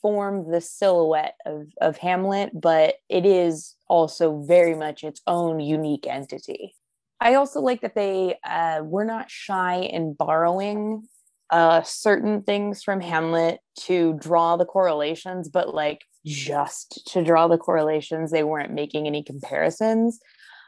form 0.00 0.50
the 0.50 0.60
silhouette 0.60 1.36
of, 1.44 1.66
of 1.80 1.98
Hamlet, 1.98 2.50
but 2.58 2.94
it 3.08 3.26
is 3.26 3.74
also 3.88 4.42
very 4.42 4.74
much 4.74 5.04
its 5.04 5.20
own 5.26 5.60
unique 5.60 6.06
entity. 6.06 6.74
I 7.20 7.34
also 7.34 7.60
like 7.60 7.80
that 7.80 7.94
they 7.94 8.36
uh, 8.44 8.82
were 8.84 9.04
not 9.04 9.30
shy 9.30 9.80
in 9.80 10.14
borrowing 10.14 11.08
uh, 11.50 11.82
certain 11.82 12.42
things 12.42 12.82
from 12.82 13.00
Hamlet 13.00 13.60
to 13.80 14.14
draw 14.14 14.56
the 14.56 14.66
correlations, 14.66 15.48
but 15.48 15.74
like 15.74 16.04
just 16.26 17.06
to 17.12 17.24
draw 17.24 17.48
the 17.48 17.58
correlations, 17.58 18.30
they 18.30 18.44
weren't 18.44 18.72
making 18.72 19.06
any 19.06 19.22
comparisons. 19.22 20.20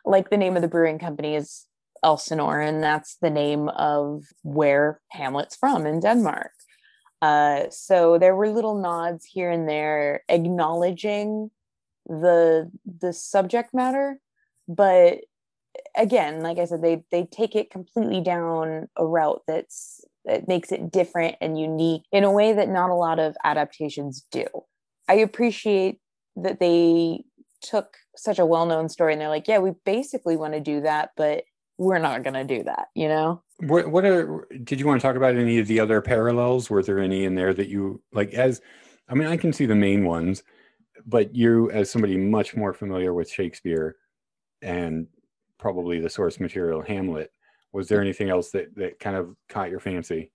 Like 0.04 0.30
the 0.30 0.36
name 0.36 0.56
of 0.56 0.62
the 0.62 0.68
brewing 0.68 0.98
company 0.98 1.34
is 1.34 1.66
Elsinore, 2.02 2.60
and 2.60 2.82
that's 2.82 3.16
the 3.20 3.30
name 3.30 3.68
of 3.68 4.24
where 4.42 5.00
Hamlet's 5.10 5.56
from 5.56 5.86
in 5.86 6.00
Denmark. 6.00 6.52
Uh, 7.20 7.64
so 7.70 8.16
there 8.16 8.34
were 8.34 8.48
little 8.48 8.80
nods 8.80 9.26
here 9.26 9.50
and 9.50 9.68
there 9.68 10.22
acknowledging 10.28 11.50
the 12.06 12.70
the 13.00 13.12
subject 13.12 13.74
matter, 13.74 14.18
but 14.66 15.18
again, 15.96 16.42
like 16.42 16.58
I 16.58 16.64
said, 16.64 16.82
they 16.82 17.04
they 17.10 17.26
take 17.26 17.54
it 17.54 17.70
completely 17.70 18.20
down 18.20 18.88
a 18.96 19.06
route 19.06 19.42
that's 19.46 20.00
that 20.24 20.48
makes 20.48 20.70
it 20.72 20.90
different 20.90 21.36
and 21.40 21.58
unique 21.58 22.02
in 22.12 22.24
a 22.24 22.30
way 22.30 22.52
that 22.52 22.68
not 22.68 22.90
a 22.90 22.94
lot 22.94 23.18
of 23.18 23.36
adaptations 23.44 24.24
do. 24.30 24.46
I 25.08 25.14
appreciate 25.14 25.98
that 26.36 26.60
they 26.60 27.24
took 27.62 27.96
such 28.16 28.38
a 28.38 28.46
well-known 28.46 28.88
story 28.88 29.12
and 29.12 29.20
they're 29.20 29.28
like, 29.28 29.48
yeah, 29.48 29.58
we 29.58 29.72
basically 29.84 30.36
want 30.36 30.54
to 30.54 30.60
do 30.60 30.82
that, 30.82 31.10
but 31.16 31.44
we're 31.78 31.98
not 31.98 32.22
going 32.22 32.34
to 32.34 32.44
do 32.44 32.62
that, 32.64 32.88
you 32.94 33.08
know? 33.08 33.42
What, 33.60 33.90
what 33.90 34.04
are, 34.04 34.46
did 34.64 34.78
you 34.78 34.86
want 34.86 35.00
to 35.00 35.06
talk 35.06 35.16
about 35.16 35.34
any 35.34 35.58
of 35.58 35.66
the 35.66 35.80
other 35.80 36.00
parallels? 36.00 36.70
Were 36.70 36.82
there 36.82 36.98
any 36.98 37.24
in 37.24 37.34
there 37.34 37.54
that 37.54 37.68
you 37.68 38.02
like 38.12 38.32
as, 38.34 38.60
I 39.08 39.14
mean, 39.14 39.28
I 39.28 39.36
can 39.36 39.52
see 39.52 39.66
the 39.66 39.74
main 39.74 40.04
ones, 40.04 40.42
but 41.06 41.34
you 41.34 41.70
as 41.70 41.90
somebody 41.90 42.16
much 42.16 42.54
more 42.54 42.72
familiar 42.72 43.12
with 43.14 43.30
Shakespeare 43.30 43.96
and 44.62 45.06
probably 45.58 46.00
the 46.00 46.10
source 46.10 46.38
material 46.38 46.82
Hamlet, 46.82 47.32
was 47.72 47.88
there 47.88 48.00
anything 48.00 48.30
else 48.30 48.50
that 48.50 48.74
that 48.76 48.98
kind 48.98 49.16
of 49.16 49.34
caught 49.48 49.70
your 49.70 49.80
fancy? 49.80 50.32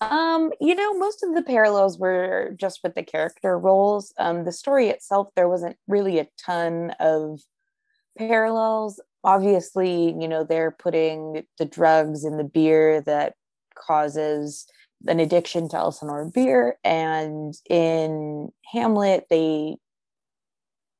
Um, 0.00 0.50
you 0.60 0.74
know, 0.74 0.98
most 0.98 1.22
of 1.22 1.34
the 1.34 1.42
parallels 1.42 1.98
were 1.98 2.54
just 2.56 2.80
with 2.82 2.94
the 2.94 3.02
character 3.02 3.58
roles. 3.58 4.12
Um, 4.18 4.44
the 4.44 4.52
story 4.52 4.88
itself, 4.88 5.28
there 5.36 5.48
wasn't 5.48 5.76
really 5.86 6.18
a 6.18 6.28
ton 6.38 6.90
of 7.00 7.40
parallels. 8.18 9.00
Obviously, 9.22 10.14
you 10.20 10.28
know, 10.28 10.44
they're 10.44 10.72
putting 10.72 11.44
the 11.58 11.64
drugs 11.64 12.24
in 12.24 12.36
the 12.36 12.44
beer 12.44 13.00
that 13.02 13.34
causes 13.74 14.66
an 15.06 15.20
addiction 15.20 15.68
to 15.68 15.76
Elsinore 15.76 16.30
beer. 16.30 16.76
And 16.84 17.54
in 17.70 18.50
Hamlet, 18.72 19.26
they 19.30 19.76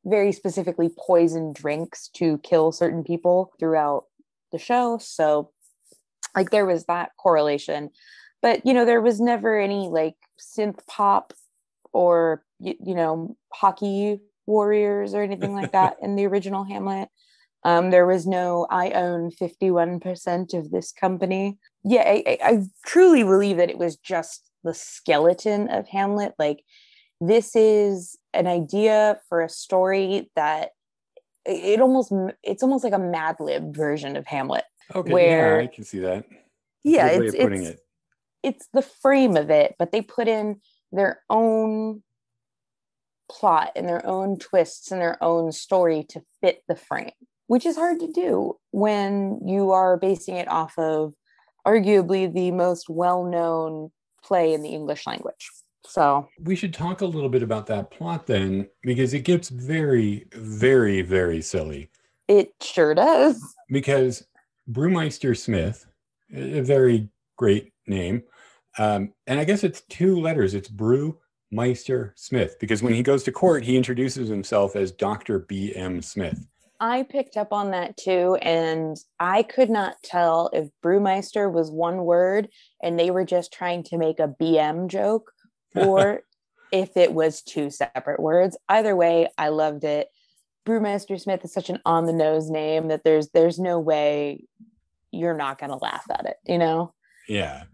very 0.05 0.33
specifically 0.33 0.91
poison 0.99 1.53
drinks 1.53 2.09
to 2.09 2.39
kill 2.39 2.73
certain 2.73 3.03
people 3.03 3.53
throughout 3.59 4.05
the 4.55 4.59
show. 4.59 4.99
So, 4.99 5.51
like, 6.35 6.51
there 6.51 6.65
was 6.65 6.85
that 6.87 7.11
correlation. 7.19 7.91
But, 8.41 8.65
you 8.65 8.73
know, 8.73 8.85
there 8.85 9.03
was 9.03 9.21
never 9.21 9.59
any 9.59 9.89
like 9.89 10.17
synth 10.39 10.87
pop 10.87 11.33
or, 11.93 12.45
you, 12.61 12.75
you 12.85 12.95
know, 12.95 13.37
hockey 13.53 14.21
warriors 14.47 15.15
or 15.15 15.23
anything 15.23 15.55
like 15.55 15.73
that 15.73 15.97
in 16.03 16.17
the 16.17 16.27
original 16.27 16.65
Hamlet. 16.65 17.09
Um, 17.65 17.91
there 17.91 18.07
was 18.07 18.27
no, 18.27 18.67
I 18.71 18.91
own 18.91 19.31
51% 19.31 20.53
of 20.53 20.71
this 20.71 20.93
company. 20.93 21.59
Yeah, 21.83 22.03
I, 22.03 22.23
I, 22.27 22.39
I 22.43 22.63
truly 22.85 23.23
believe 23.23 23.57
that 23.57 23.71
it 23.71 23.79
was 23.79 23.97
just 23.97 24.51
the 24.63 24.75
skeleton 24.75 25.69
of 25.71 25.89
Hamlet. 25.89 26.35
Like, 26.39 26.63
this 27.21 27.57
is 27.57 28.19
an 28.35 28.47
idea 28.47 29.19
for 29.29 29.41
a 29.41 29.49
story 29.49 30.31
that 30.37 30.73
it 31.47 31.81
almost 31.81 32.13
it's 32.43 32.63
almost 32.63 32.85
like 32.85 32.93
a 32.93 32.99
Mad 32.99 33.37
Lib 33.41 33.75
version 33.75 34.17
of 34.17 34.27
Hamlet. 34.27 34.65
Okay, 34.95 35.13
where, 35.13 35.61
yeah, 35.61 35.65
I 35.65 35.67
can 35.75 35.85
see 35.85 36.01
that. 36.01 36.25
That's 36.29 36.35
yeah, 36.85 37.07
it's 37.07 37.35
it's, 37.35 37.69
it. 37.69 37.81
it's 38.43 38.69
the 38.73 38.83
frame 38.83 39.37
of 39.37 39.51
it, 39.51 39.75
but 39.79 39.93
they 39.93 40.03
put 40.03 40.29
in 40.29 40.61
their 40.93 41.23
own 41.31 42.03
plot 43.31 43.73
and 43.75 43.89
their 43.89 44.05
own 44.07 44.39
twists 44.39 44.91
and 44.91 45.01
their 45.01 45.23
own 45.23 45.51
story 45.53 46.05
to 46.11 46.23
fit 46.41 46.63
the 46.69 46.77
frame, 46.77 47.11
which 47.47 47.67
is 47.67 47.77
hard 47.77 48.01
to 48.01 48.13
do 48.13 48.57
when 48.71 49.41
you 49.47 49.71
are 49.71 49.97
basing 49.97 50.37
it 50.37 50.49
off 50.49 50.79
of 50.79 51.15
arguably 51.67 52.33
the 52.33 52.51
most 52.51 52.89
well-known 52.91 53.91
play 54.23 54.53
in 54.53 54.63
the 54.63 54.69
English 54.69 55.07
language. 55.07 55.51
So 55.87 56.29
we 56.43 56.57
should 56.57 56.75
talk 56.75 57.01
a 57.01 57.07
little 57.07 57.29
bit 57.29 57.43
about 57.43 57.67
that 57.67 57.91
plot 57.91 58.27
then, 58.27 58.69
because 58.83 59.15
it 59.15 59.21
gets 59.21 59.49
very, 59.49 60.27
very, 60.33 61.03
very 61.03 61.43
silly. 61.43 61.91
It 62.29 62.55
sure 62.61 62.95
does. 62.95 63.43
Because 63.69 64.27
Brewmeister 64.71 65.37
Smith, 65.37 65.87
a 66.33 66.61
very 66.61 67.09
great 67.37 67.73
name, 67.87 68.23
um, 68.79 69.13
and 69.27 69.39
I 69.39 69.45
guess 69.45 69.63
it's 69.63 69.83
two 69.83 70.21
letters. 70.21 70.55
It's 70.55 70.69
Brewmeister 70.69 72.13
Smith, 72.17 72.57
because 72.59 72.83
when 72.83 72.95
he 72.95 73.03
goes 73.03 73.23
to 73.25 73.33
court, 73.33 73.63
he 73.63 73.77
introduces 73.77 74.29
himself 74.29 74.75
as 74.77 74.91
Dr. 74.91 75.41
B.M. 75.41 76.03
Smith. 76.03 76.47
I 76.81 77.05
picked 77.05 77.37
up 77.37 77.53
on 77.53 77.71
that 77.71 77.97
too, 77.97 78.37
and 78.43 78.97
I 79.21 79.45
could 79.45 79.71
not 79.71 79.97
tell 80.03 80.51
if 80.53 80.69
Brewmeister 80.85 81.51
was 81.51 81.71
one 81.71 82.05
word 82.05 82.49
and 82.83 82.99
they 82.99 83.11
were 83.11 83.25
just 83.25 83.53
trying 83.53 83.85
to 83.85 83.99
make 83.99 84.19
a 84.19 84.35
BM 84.41 84.89
joke 84.89 85.34
or 85.75 86.23
if 86.73 86.97
it 86.97 87.13
was 87.13 87.43
two 87.43 87.71
separate 87.71 88.21
words. 88.21 88.57
Either 88.69 88.97
way, 88.97 89.29
I 89.39 89.49
loved 89.49 89.85
it. 89.85 90.09
Brewmaster 90.67 91.21
Smith 91.21 91.45
is 91.45 91.53
such 91.53 91.71
an 91.71 91.81
on 91.85 92.07
the 92.07 92.13
nose 92.13 92.51
name 92.51 92.89
that 92.89 93.05
there's 93.05 93.29
there's 93.29 93.59
no 93.59 93.79
way 93.79 94.45
you're 95.11 95.37
not 95.37 95.59
going 95.59 95.71
to 95.71 95.77
laugh 95.77 96.05
at 96.11 96.27
it, 96.27 96.37
you 96.47 96.59
know? 96.59 96.93
Yeah. 97.29 97.65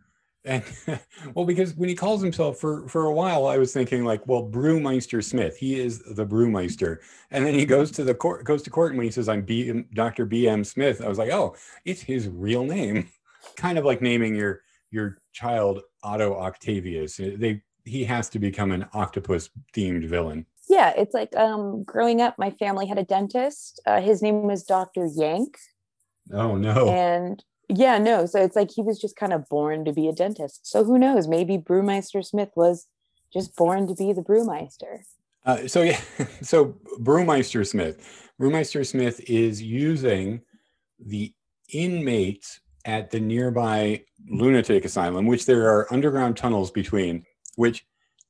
And 0.45 0.63
well, 1.35 1.45
because 1.45 1.75
when 1.75 1.89
he 1.89 1.95
calls 1.95 2.23
himself 2.23 2.59
for 2.59 2.89
for 2.89 3.07
a 3.07 3.13
while, 3.13 3.47
I 3.47 3.59
was 3.59 3.73
thinking 3.73 4.05
like, 4.05 4.27
well, 4.27 4.49
Brewmeister 4.49 5.23
Smith, 5.23 5.57
he 5.57 5.79
is 5.79 6.03
the 6.03 6.27
Brewmeister, 6.27 6.99
and 7.31 7.45
then 7.45 7.55
he 7.55 7.67
goes 7.67 7.91
to 7.93 8.05
the 8.05 8.15
court, 8.15 8.45
goes 8.45 8.63
to 8.63 8.71
court, 8.71 8.93
and 8.93 8.99
when 8.99 9.07
he 9.07 9.11
says 9.11 9.29
I'm 9.29 9.43
B, 9.43 9.85
Dr. 9.93 10.25
B. 10.25 10.49
M. 10.49 10.65
Smith, 10.65 11.03
I 11.03 11.09
was 11.09 11.19
like, 11.19 11.31
oh, 11.31 11.57
it's 11.85 12.01
his 12.01 12.29
real 12.29 12.65
name, 12.65 13.09
kind 13.57 13.79
of 13.79 13.85
like 13.85 14.01
naming 14.01 14.35
your 14.35 14.63
your 14.91 15.19
child 15.33 15.83
Otto 16.03 16.35
Octavius. 16.35 17.17
They 17.19 17.63
he 17.85 18.05
has 18.05 18.29
to 18.31 18.39
become 18.39 18.73
an 18.73 18.87
octopus 18.93 19.51
themed 19.75 20.07
villain. 20.09 20.47
Yeah, 20.69 20.93
it's 20.97 21.15
like 21.15 21.35
um, 21.37 21.83
growing 21.83 22.21
up, 22.21 22.39
my 22.39 22.51
family 22.51 22.87
had 22.87 22.99
a 22.99 23.05
dentist. 23.05 23.81
Uh, 23.87 24.01
his 24.01 24.23
name 24.23 24.43
was 24.45 24.63
Dr. 24.65 25.07
Yank. 25.07 25.57
Oh, 26.33 26.57
no. 26.57 26.89
And 26.89 27.43
yeah, 27.69 27.99
no. 27.99 28.27
So 28.27 28.41
it's 28.43 28.57
like 28.57 28.71
he 28.71 28.83
was 28.83 29.01
just 29.01 29.17
kind 29.17 29.33
of 29.33 29.49
born 29.49 29.85
to 29.85 29.93
be 29.93 30.09
a 30.09 30.13
dentist. 30.13 30.67
So 30.67 30.85
who 30.85 30.99
knows? 30.99 31.27
Maybe 31.27 31.59
Brewmeister 31.59 32.25
Smith 32.25 32.51
was 32.55 32.87
just 33.33 33.57
born 33.57 33.87
to 33.89 33.95
be 33.95 34.13
the 34.13 34.23
Brewmeister. 34.23 35.01
Uh, 35.45 35.67
so 35.67 35.83
yeah, 35.83 36.01
so 36.43 36.77
Brewmeister 37.01 37.67
Smith, 37.67 38.31
Brewmeister 38.41 38.87
Smith 38.87 39.21
is 39.29 39.63
using 39.63 40.43
the 40.99 41.33
inmates 41.73 42.61
at 42.85 43.11
the 43.11 43.21
nearby 43.21 44.03
lunatic 44.29 44.85
asylum, 44.85 45.27
which 45.27 45.47
there 45.47 45.69
are 45.69 45.93
underground 45.93 46.37
tunnels 46.37 46.71
between, 46.71 47.25
which 47.57 47.87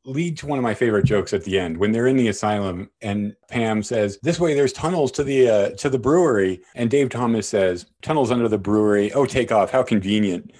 lead 0.07 0.39
to 0.39 0.47
one 0.47 0.59
of 0.59 0.63
my 0.63 0.75
favorite 0.75 1.05
jokes 1.05 1.33
at 1.33 1.45
the 1.45 1.59
end 1.59 1.77
when 1.77 1.93
they're 1.93 2.07
in 2.07 2.17
the 2.17 2.29
asylum 2.29 2.91
and 3.03 3.35
Pam 3.49 3.83
says, 3.83 4.19
"This 4.23 4.41
way, 4.41 4.55
there's 4.55 4.73
tunnels 4.73 5.13
to 5.13 5.25
the 5.25 5.49
uh, 5.49 5.71
to 5.71 5.91
the 5.91 5.99
brewery," 5.99 6.63
and 6.75 6.91
Dave 6.91 7.11
Thomas 7.11 7.49
says, 7.49 7.87
"Tunnels 8.03 8.31
under 8.31 8.49
the 8.49 8.59
brewery. 8.59 9.13
Oh, 9.13 9.27
take 9.27 9.53
off! 9.53 9.71
How 9.71 9.83
convenient." 9.83 10.53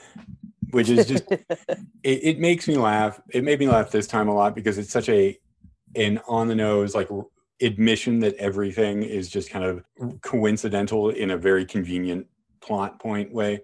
Which 0.71 0.89
is 0.89 1.07
just 1.07 1.25
it, 1.31 1.79
it 2.03 2.39
makes 2.39 2.69
me 2.69 2.77
laugh. 2.77 3.21
It 3.31 3.45
made 3.45 3.59
me 3.59 3.69
laugh 3.69 3.91
this 3.91 4.07
time 4.07 4.29
a 4.29 4.35
lot 4.35 4.55
because 4.55 4.79
it's 4.79 4.93
such 4.93 5.09
a 5.09 5.39
an 5.97 6.21
on 6.29 6.49
the 6.49 6.55
nose 6.55 6.95
like 6.95 7.09
admission 7.63 8.21
that 8.21 8.35
everything 8.37 9.03
is 9.03 9.29
just 9.29 9.51
kind 9.51 9.65
of 9.65 9.85
coincidental 10.23 11.11
in 11.11 11.31
a 11.31 11.37
very 11.37 11.65
convenient 11.65 12.27
plot 12.61 13.01
point 13.01 13.33
way. 13.33 13.61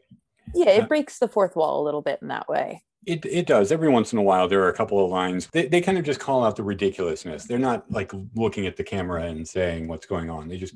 Yeah, 0.54 0.70
it 0.70 0.85
uh, 0.85 0.87
breaks 0.87 1.18
the 1.18 1.28
fourth 1.28 1.56
wall 1.56 1.82
a 1.82 1.85
little 1.85 2.02
bit 2.02 2.20
in 2.22 2.28
that 2.28 2.48
way. 2.48 2.82
It, 3.06 3.24
it 3.24 3.46
does. 3.46 3.70
Every 3.70 3.88
once 3.88 4.12
in 4.12 4.18
a 4.18 4.22
while, 4.22 4.48
there 4.48 4.62
are 4.62 4.68
a 4.68 4.76
couple 4.76 5.02
of 5.04 5.10
lines. 5.10 5.46
They, 5.52 5.66
they 5.68 5.80
kind 5.80 5.96
of 5.96 6.04
just 6.04 6.18
call 6.20 6.44
out 6.44 6.56
the 6.56 6.64
ridiculousness. 6.64 7.44
They're 7.44 7.58
not 7.58 7.88
like 7.90 8.12
looking 8.34 8.66
at 8.66 8.76
the 8.76 8.82
camera 8.84 9.22
and 9.24 9.46
saying 9.46 9.86
what's 9.86 10.06
going 10.06 10.28
on. 10.28 10.48
They 10.48 10.56
just, 10.58 10.74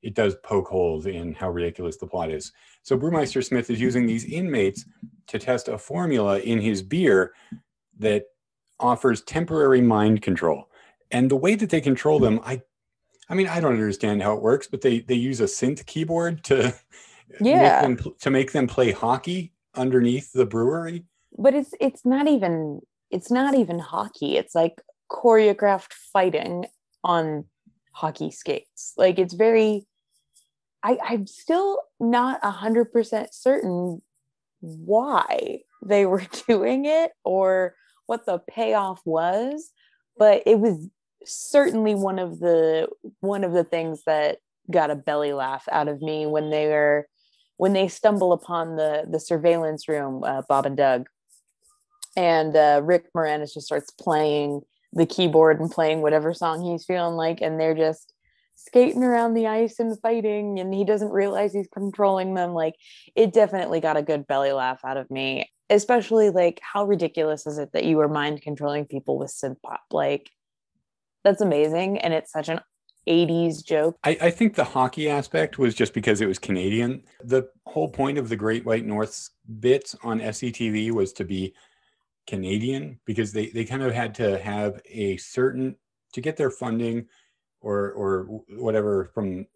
it 0.00 0.14
does 0.14 0.36
poke 0.44 0.68
holes 0.68 1.06
in 1.06 1.34
how 1.34 1.50
ridiculous 1.50 1.96
the 1.96 2.06
plot 2.06 2.30
is. 2.30 2.52
So 2.84 2.96
Brewmeister 2.96 3.44
Smith 3.44 3.68
is 3.68 3.80
using 3.80 4.06
these 4.06 4.24
inmates 4.24 4.84
to 5.26 5.38
test 5.38 5.66
a 5.68 5.76
formula 5.76 6.38
in 6.38 6.60
his 6.60 6.82
beer 6.82 7.34
that 7.98 8.26
offers 8.78 9.22
temporary 9.22 9.80
mind 9.80 10.22
control. 10.22 10.68
And 11.10 11.30
the 11.30 11.36
way 11.36 11.56
that 11.56 11.70
they 11.70 11.80
control 11.80 12.18
them, 12.20 12.40
I 12.44 12.62
I 13.28 13.34
mean, 13.34 13.48
I 13.48 13.60
don't 13.60 13.72
understand 13.72 14.22
how 14.22 14.34
it 14.34 14.42
works, 14.42 14.66
but 14.66 14.80
they 14.82 15.00
they 15.00 15.14
use 15.14 15.40
a 15.40 15.44
synth 15.44 15.84
keyboard 15.86 16.44
to 16.44 16.74
Yeah. 17.40 17.86
make 17.86 17.98
them, 18.04 18.14
to 18.20 18.30
make 18.30 18.52
them 18.52 18.66
play 18.66 18.90
hockey 18.92 19.52
underneath 19.74 20.32
the 20.32 20.44
brewery. 20.46 21.04
But 21.38 21.54
it's 21.54 21.74
it's 21.80 22.04
not 22.04 22.28
even 22.28 22.80
it's 23.10 23.30
not 23.30 23.54
even 23.54 23.78
hockey. 23.78 24.36
It's 24.36 24.54
like 24.54 24.80
choreographed 25.10 25.92
fighting 26.12 26.66
on 27.04 27.44
hockey 27.92 28.30
skates. 28.30 28.94
Like 28.96 29.18
it's 29.18 29.34
very 29.34 29.86
i 30.82 30.98
i'm 31.08 31.26
still 31.26 31.78
not 32.00 32.38
a 32.42 32.50
hundred 32.50 32.92
percent 32.92 33.32
certain 33.32 34.02
why 34.60 35.60
they 35.84 36.06
were 36.12 36.24
doing 36.48 36.84
it 36.84 37.12
or 37.24 37.74
what 38.06 38.26
the 38.26 38.40
payoff 38.50 39.00
was 39.04 39.70
but 40.16 40.42
it 40.46 40.58
was 40.58 40.88
certainly 41.24 41.94
one 41.94 42.18
of 42.18 42.40
the 42.40 42.88
one 43.20 43.44
of 43.44 43.52
the 43.52 43.64
things 43.64 44.02
that 44.06 44.38
got 44.70 44.90
a 44.90 44.96
belly 44.96 45.32
laugh 45.32 45.64
out 45.70 45.88
of 45.88 46.02
me 46.02 46.26
when 46.26 46.50
they 46.50 46.66
were 46.66 47.06
when 47.56 47.72
they 47.72 47.86
stumble 47.86 48.32
upon 48.32 48.76
the 48.76 49.04
the 49.08 49.20
surveillance 49.20 49.88
room 49.88 50.22
uh, 50.24 50.42
bob 50.48 50.66
and 50.66 50.76
doug 50.76 51.06
and 52.16 52.56
uh, 52.56 52.80
rick 52.82 53.12
moranis 53.14 53.54
just 53.54 53.66
starts 53.66 53.90
playing 53.90 54.60
the 54.92 55.06
keyboard 55.06 55.60
and 55.60 55.70
playing 55.70 56.02
whatever 56.02 56.34
song 56.34 56.62
he's 56.62 56.84
feeling 56.84 57.16
like 57.16 57.40
and 57.40 57.58
they're 57.58 57.74
just 57.74 58.12
skating 58.54 59.02
around 59.02 59.34
the 59.34 59.46
ice 59.46 59.80
and 59.80 59.98
fighting 60.00 60.60
and 60.60 60.72
he 60.74 60.84
doesn't 60.84 61.10
realize 61.10 61.52
he's 61.52 61.68
controlling 61.72 62.34
them. 62.34 62.52
Like 62.52 62.74
it 63.16 63.32
definitely 63.32 63.80
got 63.80 63.96
a 63.96 64.02
good 64.02 64.26
belly 64.26 64.52
laugh 64.52 64.80
out 64.84 64.98
of 64.98 65.10
me 65.10 65.48
especially 65.72 66.28
like 66.28 66.60
how 66.62 66.84
ridiculous 66.84 67.46
is 67.46 67.58
it 67.58 67.72
that 67.72 67.84
you 67.84 67.96
were 67.96 68.08
mind 68.08 68.42
controlling 68.42 68.84
people 68.84 69.18
with 69.18 69.30
synth 69.30 69.60
pop? 69.62 69.80
Like 69.90 70.30
that's 71.24 71.40
amazing 71.40 71.98
and 71.98 72.12
it's 72.12 72.30
such 72.30 72.48
an 72.48 72.60
80s 73.08 73.64
joke. 73.64 73.96
I, 74.04 74.16
I 74.20 74.30
think 74.30 74.54
the 74.54 74.64
hockey 74.64 75.08
aspect 75.08 75.58
was 75.58 75.74
just 75.74 75.94
because 75.94 76.20
it 76.20 76.26
was 76.26 76.38
Canadian. 76.38 77.02
The 77.24 77.48
whole 77.66 77.88
point 77.88 78.18
of 78.18 78.28
the 78.28 78.36
Great 78.36 78.64
White 78.64 78.84
North's 78.84 79.30
bits 79.60 79.96
on 80.04 80.20
SCTV 80.20 80.92
was 80.92 81.12
to 81.14 81.24
be 81.24 81.54
Canadian 82.26 83.00
because 83.04 83.32
they, 83.32 83.46
they 83.46 83.64
kind 83.64 83.82
of 83.82 83.92
had 83.92 84.14
to 84.16 84.38
have 84.38 84.80
a 84.88 85.16
certain 85.16 85.76
to 86.12 86.20
get 86.20 86.36
their 86.36 86.50
funding 86.50 87.06
or 87.60 87.92
or 87.92 88.42
whatever 88.50 89.10
from 89.14 89.46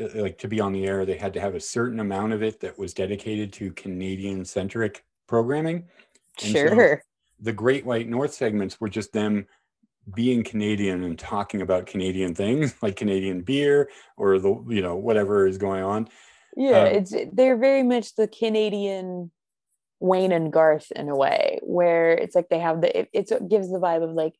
uh, 0.00 0.08
like 0.14 0.38
to 0.38 0.48
be 0.48 0.60
on 0.60 0.72
the 0.72 0.86
air 0.86 1.04
they 1.04 1.16
had 1.16 1.34
to 1.34 1.40
have 1.40 1.54
a 1.54 1.60
certain 1.60 2.00
amount 2.00 2.32
of 2.32 2.42
it 2.42 2.60
that 2.60 2.78
was 2.78 2.94
dedicated 2.94 3.52
to 3.52 3.72
Canadian 3.72 4.44
centric 4.44 5.04
programming. 5.26 5.84
And 6.42 6.52
so 6.52 6.68
sure 6.68 7.02
the 7.40 7.52
Great 7.52 7.84
White 7.86 8.08
North 8.08 8.34
segments 8.34 8.80
were 8.80 8.88
just 8.88 9.12
them 9.12 9.46
being 10.14 10.42
Canadian 10.42 11.04
and 11.04 11.18
talking 11.18 11.62
about 11.62 11.86
Canadian 11.86 12.34
things 12.34 12.74
like 12.82 12.96
Canadian 12.96 13.42
beer 13.42 13.90
or 14.16 14.38
the 14.38 14.64
you 14.68 14.82
know 14.82 14.96
whatever 14.96 15.46
is 15.46 15.58
going 15.58 15.82
on. 15.82 16.08
yeah 16.56 16.82
um, 16.82 16.86
it's 16.86 17.14
they're 17.32 17.56
very 17.56 17.82
much 17.82 18.14
the 18.16 18.26
canadian 18.26 19.30
wayne 20.00 20.32
and 20.32 20.52
garth 20.52 20.90
in 20.96 21.08
a 21.08 21.16
way 21.16 21.60
where 21.62 22.12
it's 22.12 22.34
like 22.34 22.48
they 22.48 22.58
have 22.58 22.80
the 22.80 23.00
it, 23.00 23.08
it's, 23.12 23.30
it 23.30 23.48
gives 23.48 23.70
the 23.70 23.78
vibe 23.78 24.02
of 24.02 24.10
like 24.10 24.34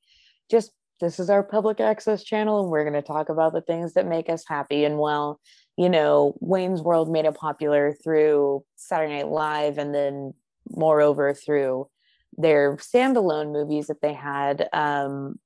just 0.51 0.73
this 1.01 1.21
is 1.21 1.31
our 1.31 1.43
public 1.43 1.81
access 1.81 2.25
channel 2.25 2.61
and 2.61 2.71
we're 2.71 2.85
going 2.85 3.01
to 3.01 3.07
talk 3.07 3.29
about 3.29 3.53
the 3.53 3.63
things 3.63 3.95
that 3.95 4.07
make 4.07 4.29
us 4.29 4.45
happy. 4.47 4.85
And 4.85 4.99
well 4.99 5.41
you 5.81 5.89
know 5.89 6.35
wayne's 6.41 6.83
world 6.83 7.11
made 7.11 7.25
it 7.25 7.35
popular 7.35 7.95
through 8.05 8.63
saturday 8.77 9.15
night 9.15 9.29
live 9.29 9.79
and 9.79 9.95
then 9.95 10.35
moreover 10.69 11.33
through 11.33 11.89
their 12.37 12.77
standalone 12.77 13.51
movies 13.51 13.87
that 13.87 14.03
they 14.03 14.13
had 14.13 14.69
um 14.75 15.39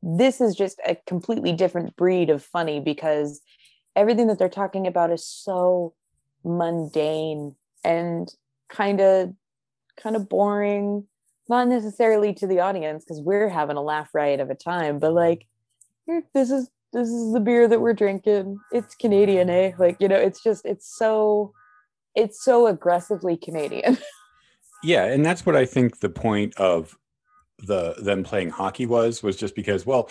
this 0.00 0.40
is 0.40 0.54
just 0.54 0.80
a 0.86 0.96
completely 1.06 1.52
different 1.52 1.96
breed 1.96 2.30
of 2.30 2.44
funny 2.44 2.78
because 2.78 3.40
everything 3.96 4.28
that 4.28 4.38
they're 4.38 4.48
talking 4.48 4.86
about 4.86 5.10
is 5.10 5.26
so 5.26 5.92
mundane 6.44 7.56
and 7.82 8.32
kind 8.68 9.00
of 9.00 9.34
kind 10.00 10.16
of 10.16 10.28
boring 10.28 11.06
not 11.48 11.68
necessarily 11.68 12.34
to 12.34 12.46
the 12.46 12.60
audience 12.60 13.04
because 13.04 13.20
we're 13.20 13.48
having 13.48 13.76
a 13.76 13.82
laugh 13.82 14.14
riot 14.14 14.40
of 14.40 14.50
a 14.50 14.54
time 14.54 14.98
but 14.98 15.12
like 15.12 15.46
"Hmm, 16.08 16.20
this 16.34 16.50
is 16.50 16.68
this 16.92 17.08
is 17.08 17.32
the 17.32 17.40
beer 17.40 17.68
that 17.68 17.80
we're 17.80 17.94
drinking 17.94 18.58
it's 18.72 18.94
canadian 18.94 19.48
eh 19.48 19.72
like 19.78 19.96
you 20.00 20.08
know 20.08 20.16
it's 20.16 20.42
just 20.42 20.64
it's 20.64 20.96
so 20.96 21.52
it's 22.14 22.44
so 22.44 22.66
aggressively 22.66 23.36
canadian 23.36 23.98
Yeah, 24.82 25.06
and 25.06 25.24
that's 25.24 25.44
what 25.44 25.56
I 25.56 25.64
think 25.64 26.00
the 26.00 26.08
point 26.08 26.54
of 26.56 26.96
the 27.58 27.94
them 27.98 28.22
playing 28.22 28.50
hockey 28.50 28.86
was 28.86 29.22
was 29.22 29.36
just 29.36 29.54
because 29.54 29.86
well, 29.86 30.10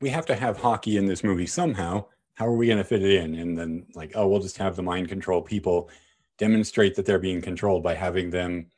we 0.00 0.08
have 0.08 0.26
to 0.26 0.34
have 0.34 0.58
hockey 0.58 0.96
in 0.96 1.06
this 1.06 1.22
movie 1.22 1.46
somehow. 1.46 2.06
How 2.34 2.46
are 2.46 2.56
we 2.56 2.66
going 2.66 2.78
to 2.78 2.84
fit 2.84 3.02
it 3.02 3.22
in? 3.22 3.34
And 3.36 3.56
then 3.56 3.86
like, 3.94 4.12
oh, 4.14 4.26
we'll 4.26 4.40
just 4.40 4.56
have 4.56 4.74
the 4.74 4.82
mind 4.82 5.08
control 5.08 5.42
people 5.42 5.90
demonstrate 6.40 6.96
that 6.96 7.06
they're 7.06 7.20
being 7.20 7.42
controlled 7.42 7.84
by 7.84 7.94
having 7.94 8.30
them 8.30 8.70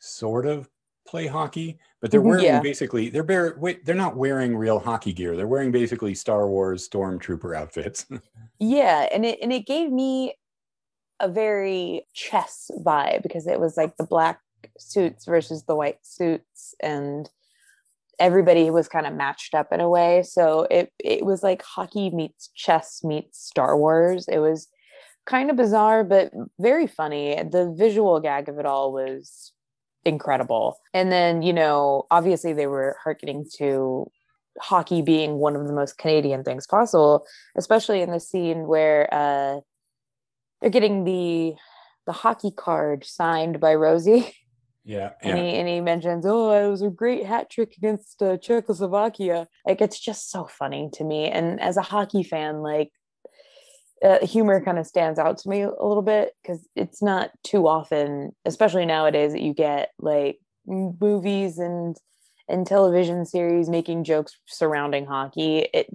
sort 0.00 0.46
of 0.46 0.70
play 1.08 1.26
hockey, 1.28 1.78
but 2.02 2.10
they're 2.12 2.22
Mhm, 2.22 2.22
wearing 2.22 2.42
yeah. 2.42 2.60
basically 2.60 3.10
they're 3.10 3.24
bare, 3.24 3.56
wait, 3.58 3.86
they're 3.86 3.94
not 3.96 4.16
wearing 4.16 4.56
real 4.56 4.80
hockey 4.80 5.14
gear. 5.14 5.36
They're 5.36 5.48
wearing 5.48 5.72
basically 5.72 6.14
Star 6.14 6.48
Wars 6.48 6.88
stormtrooper 6.88 7.56
outfits. 7.56 8.06
yeah 8.58 9.08
and 9.12 9.24
it 9.24 9.38
and 9.42 9.52
it 9.52 9.66
gave 9.66 9.90
me 9.90 10.34
a 11.20 11.28
very 11.28 12.06
chess 12.14 12.70
vibe 12.84 13.22
because 13.22 13.46
it 13.46 13.60
was 13.60 13.76
like 13.76 13.96
the 13.98 14.04
black 14.06 14.40
suits 14.78 15.26
versus 15.26 15.64
the 15.64 15.76
white 15.76 15.98
suits 16.04 16.74
and 16.82 17.30
everybody 18.20 18.70
was 18.70 18.88
kind 18.88 19.06
of 19.06 19.14
matched 19.14 19.54
up 19.54 19.72
in 19.72 19.80
a 19.80 19.88
way 19.90 20.22
so 20.22 20.66
it 20.70 20.92
it 21.00 21.24
was 21.26 21.42
like 21.42 21.62
hockey 21.62 22.10
meets 22.10 22.48
chess 22.54 23.04
meets 23.04 23.40
star 23.44 23.76
wars 23.78 24.26
it 24.28 24.38
was 24.38 24.68
kind 25.26 25.50
of 25.50 25.56
bizarre 25.56 26.04
but 26.04 26.32
very 26.58 26.86
funny 26.86 27.34
the 27.50 27.72
visual 27.76 28.20
gag 28.20 28.48
of 28.48 28.58
it 28.58 28.66
all 28.66 28.92
was 28.92 29.52
incredible 30.04 30.76
and 30.92 31.10
then 31.10 31.42
you 31.42 31.52
know 31.52 32.06
obviously 32.10 32.52
they 32.52 32.66
were 32.66 32.96
hearkening 33.02 33.46
to 33.56 34.10
hockey 34.60 35.02
being 35.02 35.36
one 35.36 35.56
of 35.56 35.66
the 35.66 35.72
most 35.72 35.98
canadian 35.98 36.44
things 36.44 36.66
possible 36.66 37.26
especially 37.56 38.02
in 38.02 38.10
the 38.10 38.20
scene 38.20 38.66
where 38.66 39.12
uh 39.12 39.60
they're 40.60 40.70
getting 40.70 41.04
the 41.04 41.54
the 42.06 42.12
hockey 42.12 42.50
card 42.50 43.04
signed 43.04 43.60
by 43.60 43.74
Rosie, 43.74 44.34
yeah, 44.84 45.12
and 45.22 45.36
yeah. 45.36 45.44
he 45.44 45.56
and 45.56 45.68
he 45.68 45.80
mentions, 45.80 46.24
"Oh, 46.26 46.52
it 46.52 46.70
was 46.70 46.82
a 46.82 46.90
great 46.90 47.26
hat 47.26 47.50
trick 47.50 47.74
against 47.76 48.22
uh, 48.22 48.36
Czechoslovakia." 48.38 49.46
Like 49.66 49.80
it's 49.80 50.00
just 50.00 50.30
so 50.30 50.46
funny 50.46 50.90
to 50.94 51.04
me, 51.04 51.28
and 51.28 51.60
as 51.60 51.76
a 51.76 51.82
hockey 51.82 52.22
fan, 52.22 52.62
like 52.62 52.90
uh, 54.04 54.24
humor 54.24 54.60
kind 54.62 54.78
of 54.78 54.86
stands 54.86 55.18
out 55.18 55.38
to 55.38 55.48
me 55.48 55.62
a 55.62 55.70
little 55.70 56.02
bit 56.02 56.34
because 56.42 56.68
it's 56.76 57.02
not 57.02 57.30
too 57.42 57.66
often, 57.66 58.32
especially 58.44 58.84
nowadays, 58.84 59.32
that 59.32 59.40
you 59.40 59.54
get 59.54 59.90
like 59.98 60.38
movies 60.66 61.58
and 61.58 61.96
and 62.46 62.66
television 62.66 63.24
series 63.24 63.70
making 63.70 64.04
jokes 64.04 64.38
surrounding 64.46 65.06
hockey. 65.06 65.66
It 65.72 65.88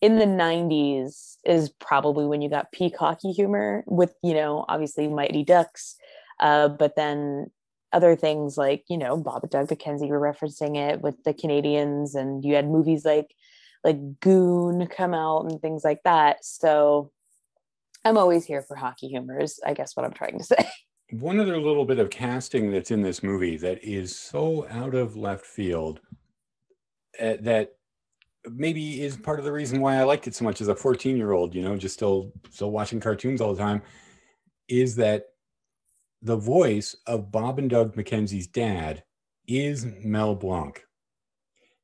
in 0.00 0.16
the 0.16 0.24
90s 0.24 1.36
is 1.44 1.70
probably 1.80 2.24
when 2.24 2.40
you 2.40 2.48
got 2.48 2.72
peak 2.72 2.96
hockey 2.96 3.32
humor 3.32 3.84
with 3.86 4.14
you 4.22 4.32
know 4.32 4.64
obviously 4.68 5.08
mighty 5.08 5.44
ducks 5.44 5.96
uh, 6.40 6.68
but 6.68 6.94
then 6.94 7.50
other 7.92 8.14
things 8.14 8.56
like 8.56 8.84
you 8.88 8.96
know 8.96 9.16
bob 9.16 9.42
and 9.42 9.50
doug 9.50 9.66
mckenzie 9.68 10.08
were 10.08 10.20
referencing 10.20 10.76
it 10.76 11.00
with 11.00 11.16
the 11.24 11.34
canadians 11.34 12.14
and 12.14 12.44
you 12.44 12.54
had 12.54 12.68
movies 12.68 13.04
like 13.04 13.34
like 13.82 14.20
goon 14.20 14.86
come 14.86 15.14
out 15.14 15.50
and 15.50 15.60
things 15.60 15.82
like 15.82 16.02
that 16.04 16.44
so 16.44 17.10
i'm 18.04 18.18
always 18.18 18.44
here 18.44 18.62
for 18.62 18.76
hockey 18.76 19.08
humor 19.08 19.40
is 19.40 19.60
i 19.66 19.72
guess 19.74 19.96
what 19.96 20.04
i'm 20.04 20.12
trying 20.12 20.38
to 20.38 20.44
say 20.44 20.68
One 21.10 21.40
other 21.40 21.58
little 21.58 21.86
bit 21.86 21.98
of 21.98 22.10
casting 22.10 22.70
that's 22.70 22.90
in 22.90 23.00
this 23.00 23.22
movie 23.22 23.56
that 23.56 23.82
is 23.82 24.14
so 24.14 24.66
out 24.68 24.94
of 24.94 25.16
left 25.16 25.46
field 25.46 26.00
uh, 27.18 27.36
that 27.40 27.76
maybe 28.52 29.00
is 29.00 29.16
part 29.16 29.38
of 29.38 29.46
the 29.46 29.52
reason 29.52 29.80
why 29.80 29.96
I 29.96 30.02
liked 30.02 30.26
it 30.26 30.34
so 30.34 30.44
much 30.44 30.60
as 30.60 30.68
a 30.68 30.74
14 30.74 31.16
year 31.16 31.32
old, 31.32 31.54
you 31.54 31.62
know, 31.62 31.76
just 31.76 31.94
still 31.94 32.32
still 32.50 32.70
watching 32.70 33.00
cartoons 33.00 33.40
all 33.40 33.54
the 33.54 33.62
time, 33.62 33.82
is 34.68 34.96
that 34.96 35.24
the 36.20 36.36
voice 36.36 36.94
of 37.06 37.32
Bob 37.32 37.58
and 37.58 37.70
Doug 37.70 37.96
McKenzie's 37.96 38.46
dad 38.46 39.02
is 39.46 39.86
Mel 40.04 40.34
Blanc. 40.34 40.82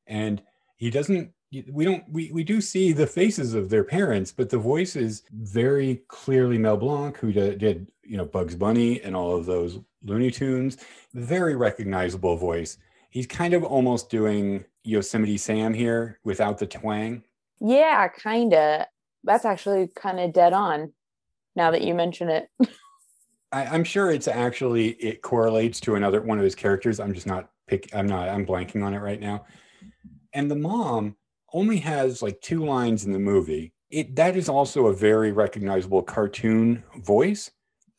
And 0.07 0.43
he 0.77 0.91
doesn't 0.91 1.33
we 1.71 1.85
don't 1.85 2.09
we, 2.11 2.31
we 2.33 2.45
do 2.45 2.61
see 2.61 2.93
the 2.93 3.07
faces 3.07 3.55
of 3.55 3.71
their 3.71 3.85
parents, 3.85 4.33
but 4.33 4.51
the 4.51 4.59
voice 4.59 4.97
is 4.97 5.23
very 5.33 6.03
clearly 6.09 6.59
Mel 6.59 6.77
Blanc, 6.77 7.17
who 7.17 7.33
did, 7.33 7.59
did 7.59 7.91
you 8.03 8.17
know 8.17 8.25
Bugs 8.25 8.55
Bunny 8.55 9.01
and 9.03 9.15
all 9.15 9.37
of 9.37 9.47
those 9.47 9.79
Looney 10.05 10.31
Tunes. 10.31 10.77
Very 11.15 11.57
recognizable 11.57 12.37
voice. 12.37 12.79
He's 13.11 13.27
kind 13.27 13.55
of 13.55 13.63
almost 13.63 14.11
doing 14.11 14.65
Yosemite 14.83 15.39
Sam 15.39 15.73
here 15.73 16.19
without 16.25 16.59
the 16.59 16.67
twang. 16.67 17.23
yeah 17.61 18.09
kinda 18.09 18.87
that's 19.23 19.45
actually 19.45 19.89
kind 19.95 20.21
of 20.21 20.33
dead 20.33 20.53
on 20.53 20.93
now 21.57 21.71
that 21.71 21.83
you 21.83 21.95
mention 21.95 22.29
it 22.29 22.51
I, 23.55 23.67
I'm 23.67 23.85
sure 23.85 24.11
it's 24.11 24.27
actually 24.27 24.89
it 24.95 25.23
correlates 25.23 25.79
to 25.81 25.95
another 25.95 26.21
one 26.21 26.39
of 26.39 26.45
his 26.45 26.57
characters. 26.57 26.99
I'm 26.99 27.15
just 27.15 27.27
not 27.27 27.51
pick. 27.69 27.95
I'm 27.95 28.07
not. 28.07 28.29
I'm 28.29 28.45
blanking 28.45 28.85
on 28.85 28.93
it 28.93 28.99
right 28.99 29.21
now. 29.21 29.47
And 30.33 30.51
the 30.51 30.57
mom 30.57 31.15
only 31.55 31.79
has 31.79 32.21
like 32.21 32.39
two 32.43 32.67
lines 32.67 33.07
in 33.07 33.13
the 33.13 33.19
movie. 33.19 33.73
it 33.91 34.15
that 34.17 34.37
is 34.37 34.49
also 34.49 34.89
a 34.89 34.93
very 34.93 35.33
recognizable 35.33 36.03
cartoon 36.03 36.83
voice. 36.99 37.51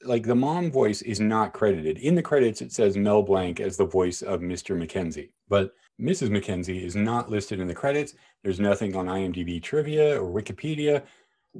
Like 0.03 0.23
the 0.23 0.35
mom 0.35 0.69
voice 0.69 1.01
is 1.01 1.19
not 1.19 1.53
credited 1.53 1.97
in 1.97 2.13
the 2.13 2.21
credits. 2.21 2.61
It 2.61 2.71
says 2.71 2.97
Mel 2.97 3.23
Blanc 3.23 3.59
as 3.59 3.77
the 3.77 3.85
voice 3.85 4.21
of 4.21 4.41
Mr. 4.41 4.77
McKenzie, 4.77 5.31
but 5.47 5.71
Mrs. 5.99 6.29
McKenzie 6.29 6.83
is 6.83 6.95
not 6.95 7.31
listed 7.31 7.59
in 7.59 7.67
the 7.67 7.73
credits. 7.73 8.13
There's 8.43 8.59
nothing 8.59 8.95
on 8.95 9.07
IMDb 9.07 9.63
trivia 9.63 10.21
or 10.21 10.29
Wikipedia. 10.29 11.03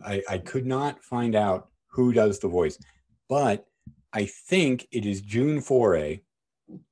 I, 0.06 0.22
I 0.30 0.38
could 0.40 0.66
not 0.66 1.04
find 1.04 1.34
out 1.34 1.70
who 1.88 2.12
does 2.12 2.40
the 2.40 2.50
voice, 2.50 2.78
but 3.30 3.66
I 4.12 4.26
think 4.26 4.88
it 4.92 5.06
is 5.06 5.22
June 5.22 5.62
Foray, 5.62 6.20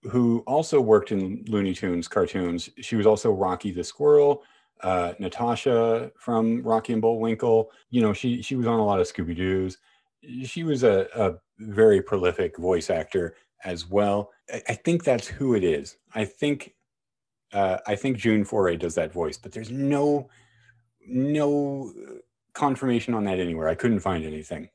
who 0.04 0.44
also 0.48 0.80
worked 0.80 1.12
in 1.12 1.44
Looney 1.48 1.74
Tunes 1.74 2.08
cartoons. 2.08 2.70
She 2.80 2.96
was 2.96 3.06
also 3.06 3.32
Rocky 3.32 3.72
the 3.72 3.84
Squirrel, 3.84 4.44
uh, 4.84 5.14
Natasha 5.20 6.12
from 6.18 6.62
Rocky 6.62 6.94
and 6.94 7.02
Bullwinkle. 7.02 7.72
You 7.90 8.02
know, 8.02 8.14
she 8.14 8.42
she 8.42 8.56
was 8.56 8.68
on 8.68 8.80
a 8.80 8.86
lot 8.86 9.00
of 9.00 9.08
Scooby 9.08 9.36
Doo's. 9.36 9.78
She 10.44 10.64
was 10.64 10.84
a, 10.84 11.08
a 11.16 11.34
very 11.60 12.02
prolific 12.02 12.58
voice 12.58 12.90
actor 12.90 13.36
as 13.64 13.90
well. 13.90 14.32
I, 14.52 14.62
I 14.70 14.74
think 14.74 15.04
that's 15.04 15.28
who 15.28 15.56
it 15.56 15.64
is. 15.64 15.98
I 16.14 16.26
think 16.26 16.74
uh, 17.54 17.78
I 17.88 17.96
think 17.96 18.18
June 18.18 18.44
Foray 18.44 18.78
does 18.78 18.96
that 18.96 19.14
voice, 19.14 19.38
but 19.38 19.52
there's 19.52 19.72
no 19.72 20.30
no 21.06 21.94
confirmation 22.54 23.14
on 23.14 23.24
that 23.26 23.40
anywhere. 23.40 23.68
I 23.68 23.76
couldn't 23.76 24.00
find 24.00 24.26
anything. 24.26 24.70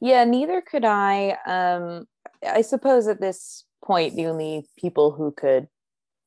Yeah, 0.00 0.24
neither 0.24 0.60
could 0.60 0.84
I. 0.84 1.36
Um, 1.46 2.06
I 2.46 2.62
suppose 2.62 3.06
at 3.06 3.20
this 3.20 3.64
point, 3.84 4.16
the 4.16 4.26
only 4.26 4.66
people 4.78 5.10
who 5.12 5.32
could 5.32 5.68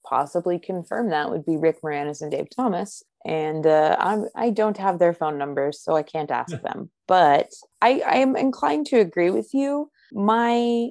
possibly 0.08 0.60
confirm 0.60 1.10
that 1.10 1.30
would 1.30 1.46
be 1.46 1.58
Rick 1.58 1.82
Moranis 1.82 2.22
and 2.22 2.32
Dave 2.32 2.48
Thomas. 2.56 3.04
And 3.26 3.66
uh, 3.66 3.96
I'm, 4.00 4.26
I 4.36 4.50
don't 4.50 4.78
have 4.78 5.00
their 5.00 5.14
phone 5.14 5.38
numbers, 5.38 5.82
so 5.82 5.96
I 5.96 6.04
can't 6.04 6.32
ask 6.32 6.62
them. 6.62 6.90
But 7.08 7.50
I, 7.82 8.02
I 8.06 8.16
am 8.18 8.36
inclined 8.36 8.88
to 8.88 9.00
agree 9.00 9.30
with 9.30 9.54
you. 9.54 9.90
My 10.12 10.90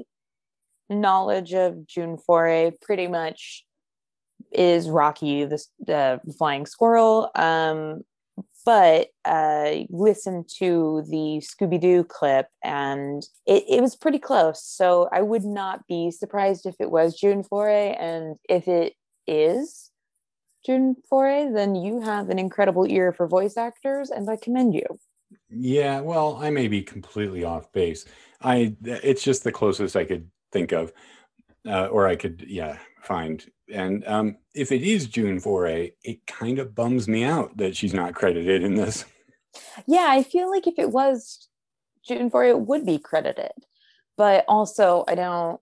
knowledge 0.89 1.53
of 1.53 1.87
June 1.87 2.19
Foray 2.19 2.73
pretty 2.81 3.07
much 3.07 3.65
is 4.51 4.89
Rocky 4.89 5.45
the, 5.45 5.63
the 5.81 6.21
flying 6.39 6.67
squirrel. 6.67 7.31
Um, 7.35 8.03
but 8.65 9.09
uh, 9.25 9.73
listen 9.91 10.45
to 10.59 11.05
the 11.09 11.43
Scooby 11.43 11.81
Doo 11.81 12.05
clip, 12.05 12.47
and 12.63 13.23
it, 13.47 13.65
it 13.69 13.83
was 13.83 13.97
pretty 13.97 14.19
close. 14.19 14.65
So 14.65 15.09
I 15.13 15.21
would 15.21 15.45
not 15.45 15.87
be 15.89 16.11
surprised 16.11 16.65
if 16.67 16.77
it 16.79 16.91
was 16.91 17.19
June 17.19 17.43
Foray, 17.43 17.95
and 17.99 18.37
if 18.49 18.69
it 18.69 18.95
is 19.27 19.91
June 20.65 20.97
Foray, 21.09 21.51
then 21.51 21.75
you 21.75 22.01
have 22.01 22.31
an 22.31 22.39
incredible 22.39 22.87
ear 22.89 23.13
for 23.13 23.27
voice 23.27 23.57
actors, 23.57 24.11
and 24.11 24.29
I 24.31 24.37
commend 24.37 24.75
you. 24.75 24.87
Yeah, 25.51 26.01
well, 26.01 26.39
I 26.41 26.51
may 26.51 26.69
be 26.69 26.83
completely 26.83 27.45
off 27.45 27.73
base. 27.73 28.05
I 28.41 28.77
it's 28.85 29.23
just 29.23 29.45
the 29.45 29.53
closest 29.53 29.97
I 29.97 30.05
could 30.05 30.31
think 30.53 30.73
of, 30.73 30.93
uh, 31.67 31.87
or 31.87 32.07
I 32.07 32.17
could 32.17 32.45
yeah 32.47 32.79
find. 33.03 33.45
And 33.73 34.07
um, 34.07 34.37
if 34.55 34.71
it 34.71 34.83
is 34.83 35.07
June 35.07 35.41
Foray, 35.41 35.93
it 36.05 36.27
kind 36.27 36.59
of 36.59 36.75
bums 36.75 37.09
me 37.09 37.25
out 37.25 37.57
that 37.57 37.77
she's 37.77 37.95
not 37.95 38.15
credited 38.15 38.63
in 38.63 38.75
this. 38.75 39.05
Yeah, 39.87 40.07
I 40.09 40.23
feel 40.23 40.51
like 40.51 40.67
if 40.67 40.79
it 40.79 40.91
was 40.91 41.49
June 42.07 42.31
Foray, 42.31 42.51
it 42.51 42.61
would 42.61 42.85
be 42.85 42.99
credited, 42.99 43.53
but 44.17 44.45
also 44.49 45.05
I 45.09 45.15
don't, 45.15 45.61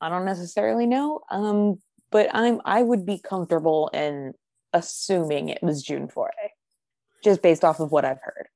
I 0.00 0.08
don't 0.08 0.24
necessarily 0.24 0.86
know. 0.86 1.20
Um, 1.30 1.78
but 2.14 2.28
I'm 2.32 2.60
I 2.64 2.80
would 2.80 3.04
be 3.04 3.18
comfortable 3.18 3.90
in 3.92 4.34
assuming 4.72 5.48
it 5.48 5.62
was 5.62 5.82
June 5.82 6.06
Foray, 6.06 6.52
just 7.24 7.42
based 7.42 7.64
off 7.64 7.80
of 7.80 7.90
what 7.90 8.04
I've 8.04 8.22
heard. 8.22 8.46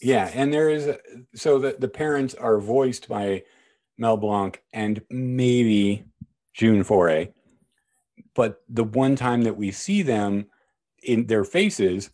Yeah, 0.00 0.30
and 0.32 0.52
there 0.52 0.68
is 0.68 0.86
a, 0.86 0.98
so 1.34 1.58
the 1.58 1.74
the 1.78 1.88
parents 1.88 2.34
are 2.34 2.60
voiced 2.60 3.08
by 3.08 3.44
Mel 3.96 4.18
Blanc 4.18 4.62
and 4.74 5.00
maybe 5.10 6.04
June 6.52 6.84
Foray, 6.84 7.30
but 8.34 8.60
the 8.68 8.84
one 8.84 9.16
time 9.16 9.42
that 9.42 9.56
we 9.56 9.70
see 9.70 10.02
them 10.02 10.46
in 11.02 11.28
their 11.28 11.44
faces, 11.44 12.10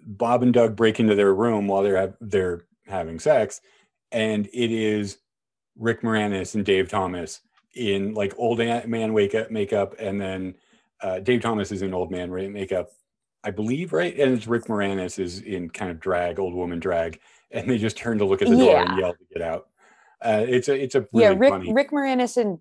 Bob 0.00 0.42
and 0.42 0.54
Doug 0.54 0.76
break 0.76 0.98
into 0.98 1.14
their 1.14 1.34
room 1.34 1.68
while 1.68 1.82
they're 1.82 2.16
they're 2.22 2.64
having 2.86 3.20
sex, 3.20 3.60
and 4.10 4.46
it 4.54 4.72
is 4.72 5.18
Rick 5.76 6.00
Moranis 6.00 6.54
and 6.54 6.64
Dave 6.64 6.88
Thomas 6.88 7.42
in 7.78 8.14
like 8.14 8.34
old 8.36 8.58
man 8.58 9.12
wake 9.12 9.34
up 9.34 9.50
makeup, 9.50 9.94
and 9.98 10.20
then 10.20 10.54
uh, 11.00 11.20
Dave 11.20 11.40
Thomas 11.40 11.72
is 11.72 11.82
in 11.82 11.94
old 11.94 12.10
man 12.10 12.30
makeup, 12.52 12.90
I 13.44 13.50
believe, 13.50 13.92
right? 13.92 14.16
And 14.18 14.34
it's 14.34 14.46
Rick 14.46 14.64
Moranis 14.64 15.18
is 15.18 15.40
in 15.40 15.70
kind 15.70 15.90
of 15.90 16.00
drag, 16.00 16.38
old 16.38 16.54
woman 16.54 16.80
drag, 16.80 17.20
and 17.50 17.70
they 17.70 17.78
just 17.78 17.96
turn 17.96 18.18
to 18.18 18.24
look 18.24 18.42
at 18.42 18.48
the 18.48 18.56
door 18.56 18.76
and 18.76 18.98
yell 18.98 19.12
to 19.12 19.24
get 19.32 19.42
out. 19.42 19.68
Uh, 20.20 20.44
it's 20.46 20.68
a 20.68 20.74
it's 20.74 20.94
a 20.96 21.06
really 21.12 21.34
yeah. 21.34 21.34
Rick 21.38 21.50
funny... 21.50 21.72
Rick 21.72 21.90
Moranis 21.92 22.36
and 22.36 22.58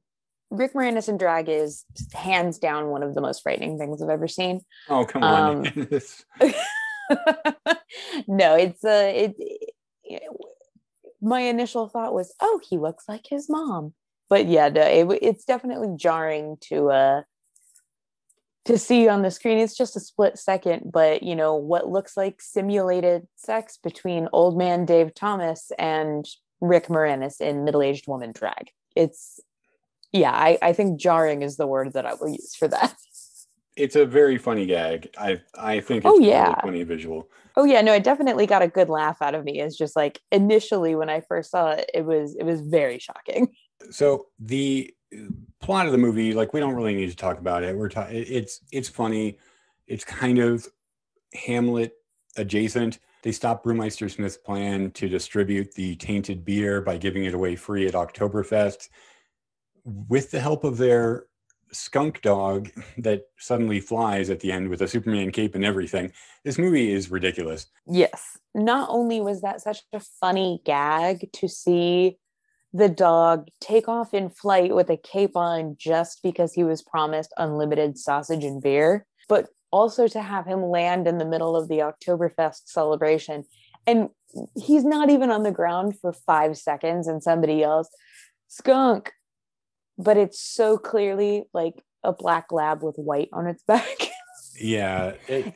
Rick 0.52 0.74
Moranis 0.74 1.10
and 1.10 1.20
drag 1.20 1.50
is 1.50 1.84
hands 2.14 2.60
down 2.60 2.88
one 2.88 3.04
of 3.04 3.16
the 3.16 3.22
most 3.22 3.42
frightening 3.42 3.78
things 3.78 4.02
I've 4.02 4.10
ever 4.10 4.28
seen. 4.28 4.62
Oh 4.88 5.06
come 5.06 5.24
on! 5.24 5.68
Um, 5.68 5.88
no, 8.28 8.56
it's 8.56 8.84
a 8.84 9.26
it, 9.26 9.36
it, 10.04 10.24
My 11.22 11.42
initial 11.42 11.88
thought 11.90 12.14
was, 12.14 12.34
oh, 12.40 12.62
he 12.70 12.78
looks 12.78 13.06
like 13.08 13.26
his 13.28 13.50
mom 13.50 13.94
but 14.30 14.48
yeah, 14.48 14.70
no, 14.70 14.82
it, 14.82 15.20
it's 15.22 15.46
definitely 15.46 15.96
jarring 15.98 16.58
to 16.70 16.90
uh 16.90 17.22
to 18.66 18.78
see 18.78 19.08
on 19.08 19.22
the 19.22 19.32
screen. 19.32 19.60
It's 19.60 19.78
just 19.78 19.96
a 19.96 20.02
split 20.02 20.38
second, 20.38 20.92
but 20.92 21.24
you 21.24 21.36
know 21.36 21.56
what 21.56 21.90
looks 21.90 22.18
like 22.18 22.42
simulated 22.42 23.28
sex 23.36 23.78
between 23.82 24.28
old 24.34 24.58
man 24.58 24.86
Dave 24.86 25.14
Thomas 25.14 25.72
and 25.80 26.26
Rick 26.60 26.88
Moranis 26.88 27.40
in 27.40 27.64
middle-aged 27.64 28.08
woman 28.08 28.34
drag. 28.34 28.72
It's 28.96 29.40
yeah, 30.12 30.32
I, 30.32 30.58
I 30.62 30.74
think 30.74 31.00
jarring 31.00 31.42
is 31.42 31.58
the 31.58 31.68
word 31.68 31.94
that 31.94 32.06
I 32.06 32.14
will 32.16 32.30
use 32.30 32.56
for 32.56 32.68
that. 32.68 32.96
It's 33.76 33.96
a 33.96 34.06
very 34.06 34.38
funny 34.38 34.66
gag. 34.66 35.10
I 35.18 35.40
I 35.58 35.80
think 35.80 36.04
it's 36.04 36.12
oh, 36.12 36.20
yeah. 36.20 36.48
really 36.48 36.62
funny 36.62 36.84
visual. 36.84 37.30
Oh 37.56 37.64
yeah, 37.64 37.82
no, 37.82 37.94
it 37.94 38.04
definitely 38.04 38.48
got 38.48 38.62
a 38.62 38.68
good 38.68 38.90
laugh 38.90 39.22
out 39.22 39.36
of 39.36 39.44
me. 39.44 39.62
It's 39.62 39.78
just 39.78 39.96
like 39.96 40.20
initially 40.32 40.96
when 40.96 41.10
I 41.10 41.22
first 41.22 41.52
saw 41.52 41.72
it, 41.72 41.90
it 41.94 42.06
was 42.06 42.36
it 42.36 42.44
was 42.44 42.62
very 42.62 43.00
shocking. 43.00 43.50
So 43.92 44.28
the 44.40 44.94
plot 45.62 45.86
of 45.86 45.92
the 45.92 45.98
movie, 45.98 46.34
like 46.34 46.54
we 46.54 46.60
don't 46.60 46.76
really 46.76 46.96
need 46.96 47.10
to 47.10 47.16
talk 47.16 47.40
about 47.40 47.64
it. 47.64 47.76
We're 47.76 47.90
talking. 47.90 48.16
It's 48.16 48.62
it's 48.72 48.90
funny. 48.90 49.38
It's 49.88 50.04
kind 50.04 50.40
of 50.40 50.68
Hamlet 51.34 51.94
adjacent. 52.36 53.00
They 53.24 53.32
stop 53.32 53.64
Brewmeister 53.64 54.10
Smith's 54.10 54.38
plan 54.38 54.92
to 54.92 55.10
distribute 55.10 55.74
the 55.74 55.96
tainted 55.96 56.46
beer 56.46 56.82
by 56.82 56.98
giving 56.98 57.26
it 57.26 57.34
away 57.34 57.56
free 57.56 57.88
at 57.88 57.94
Oktoberfest. 57.94 58.90
With 59.84 60.32
the 60.32 60.40
help 60.40 60.64
of 60.64 60.78
their 60.78 61.26
skunk 61.72 62.22
dog 62.22 62.70
that 62.98 63.24
suddenly 63.38 63.80
flies 63.80 64.30
at 64.30 64.40
the 64.40 64.52
end 64.52 64.70
with 64.70 64.82
a 64.82 64.88
Superman 64.88 65.32
cape 65.32 65.56
and 65.56 65.66
everything. 65.66 66.12
This 66.44 66.58
movie 66.58 66.92
is 66.92 67.12
ridiculous. 67.12 67.68
Yes. 67.86 68.38
Not 68.56 68.90
only 68.90 69.22
was 69.22 69.42
that 69.42 69.62
such 69.62 69.84
a 69.94 70.00
funny 70.00 70.62
gag 70.66 71.32
to 71.34 71.48
see 71.48 72.18
the 72.74 72.90
dog 72.90 73.48
take 73.62 73.88
off 73.88 74.14
in 74.14 74.30
flight 74.30 74.76
with 74.76 74.90
a 74.90 74.98
cape 74.98 75.36
on 75.36 75.76
just 75.80 76.22
because 76.22 76.54
he 76.54 76.64
was 76.64 76.82
promised 76.82 77.34
unlimited 77.38 77.98
sausage 77.98 78.44
and 78.44 78.62
beer, 78.62 79.06
but 79.30 79.48
also 79.72 80.08
to 80.08 80.22
have 80.22 80.46
him 80.46 80.64
land 80.64 81.08
in 81.08 81.18
the 81.18 81.26
middle 81.26 81.56
of 81.56 81.68
the 81.68 81.80
Oktoberfest 81.80 82.64
celebration. 82.66 83.44
And 83.86 84.10
he's 84.56 84.84
not 84.84 85.10
even 85.10 85.32
on 85.32 85.44
the 85.44 85.52
ground 85.52 85.98
for 86.00 86.12
five 86.12 86.58
seconds, 86.58 87.08
and 87.08 87.24
somebody 87.24 87.56
yells, 87.56 87.90
skunk. 88.48 89.12
But 89.98 90.18
it's 90.18 90.40
so 90.40 90.78
clearly 90.78 91.46
like 91.54 91.82
a 92.04 92.14
black 92.14 92.52
lab 92.52 92.84
with 92.84 92.96
white 92.98 93.30
on 93.34 93.48
its 93.48 93.64
back. 93.64 94.10
yeah. 94.60 95.14
It, 95.28 95.56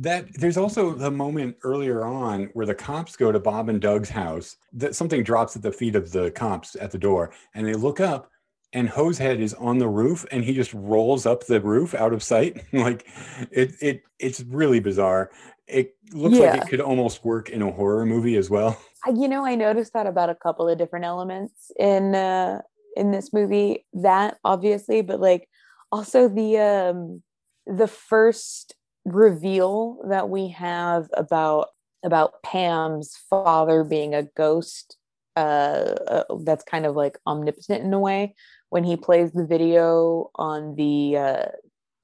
that 0.00 0.32
there's 0.34 0.56
also 0.56 0.92
the 0.94 1.10
moment 1.10 1.56
earlier 1.64 2.04
on 2.04 2.44
where 2.52 2.66
the 2.66 2.74
cops 2.74 3.16
go 3.16 3.32
to 3.32 3.40
Bob 3.40 3.68
and 3.68 3.80
Doug's 3.80 4.08
house 4.08 4.56
that 4.72 4.94
something 4.94 5.24
drops 5.24 5.56
at 5.56 5.62
the 5.62 5.72
feet 5.72 5.96
of 5.96 6.12
the 6.12 6.30
cops 6.30 6.76
at 6.80 6.92
the 6.92 6.98
door 6.98 7.32
and 7.54 7.66
they 7.66 7.74
look 7.74 7.98
up 7.98 8.30
and 8.72 8.88
Hosehead 8.88 9.40
is 9.40 9.54
on 9.54 9.78
the 9.78 9.88
roof 9.88 10.24
and 10.30 10.44
he 10.44 10.54
just 10.54 10.72
rolls 10.72 11.26
up 11.26 11.46
the 11.46 11.60
roof 11.60 11.94
out 11.94 12.12
of 12.12 12.22
sight. 12.22 12.62
Like 12.72 13.06
it 13.50 13.72
it 13.80 14.02
it's 14.18 14.42
really 14.42 14.78
bizarre. 14.78 15.30
It 15.66 15.96
looks 16.12 16.36
yeah. 16.36 16.52
like 16.52 16.62
it 16.62 16.68
could 16.68 16.80
almost 16.80 17.24
work 17.24 17.50
in 17.50 17.62
a 17.62 17.72
horror 17.72 18.06
movie 18.06 18.36
as 18.36 18.48
well. 18.48 18.80
You 19.06 19.28
know 19.28 19.46
I 19.46 19.54
noticed 19.54 19.92
that 19.92 20.08
about 20.08 20.28
a 20.28 20.34
couple 20.34 20.68
of 20.68 20.76
different 20.76 21.04
elements 21.04 21.70
in 21.78 22.16
uh 22.16 22.60
in 22.96 23.12
this 23.12 23.32
movie 23.32 23.86
that 23.94 24.38
obviously 24.44 25.02
but 25.02 25.20
like 25.20 25.48
also 25.92 26.28
the 26.28 26.58
um 26.58 27.22
the 27.64 27.86
first 27.86 28.74
reveal 29.14 29.98
that 30.08 30.28
we 30.28 30.48
have 30.48 31.08
about 31.12 31.68
about 32.04 32.42
Pam's 32.42 33.16
father 33.28 33.82
being 33.82 34.14
a 34.14 34.22
ghost 34.22 34.96
uh, 35.36 35.94
uh, 36.08 36.24
that's 36.44 36.64
kind 36.64 36.86
of 36.86 36.94
like 36.94 37.18
omnipotent 37.26 37.84
in 37.84 37.92
a 37.92 37.98
way. 37.98 38.34
When 38.70 38.84
he 38.84 38.96
plays 38.96 39.32
the 39.32 39.46
video 39.46 40.30
on 40.34 40.74
the 40.76 41.16
uh, 41.16 41.46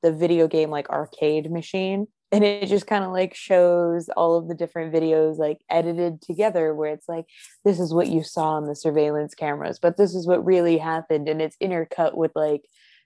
the 0.02 0.12
video 0.12 0.46
game 0.48 0.70
like 0.70 0.90
arcade 0.90 1.50
machine 1.50 2.06
and 2.30 2.44
it 2.44 2.66
just 2.66 2.86
kind 2.86 3.04
of 3.04 3.12
like 3.12 3.34
shows 3.34 4.08
all 4.16 4.36
of 4.36 4.48
the 4.48 4.54
different 4.54 4.92
videos 4.92 5.38
like 5.38 5.58
edited 5.70 6.20
together 6.20 6.74
where 6.74 6.92
it's 6.92 7.08
like 7.08 7.26
this 7.64 7.78
is 7.78 7.94
what 7.94 8.08
you 8.08 8.22
saw 8.22 8.50
on 8.50 8.66
the 8.66 8.74
surveillance 8.74 9.34
cameras 9.34 9.78
but 9.80 9.96
this 9.96 10.14
is 10.14 10.26
what 10.26 10.44
really 10.44 10.76
happened. 10.76 11.28
And 11.28 11.40
it's 11.40 11.56
intercut 11.56 12.16
with 12.16 12.32
like 12.34 12.62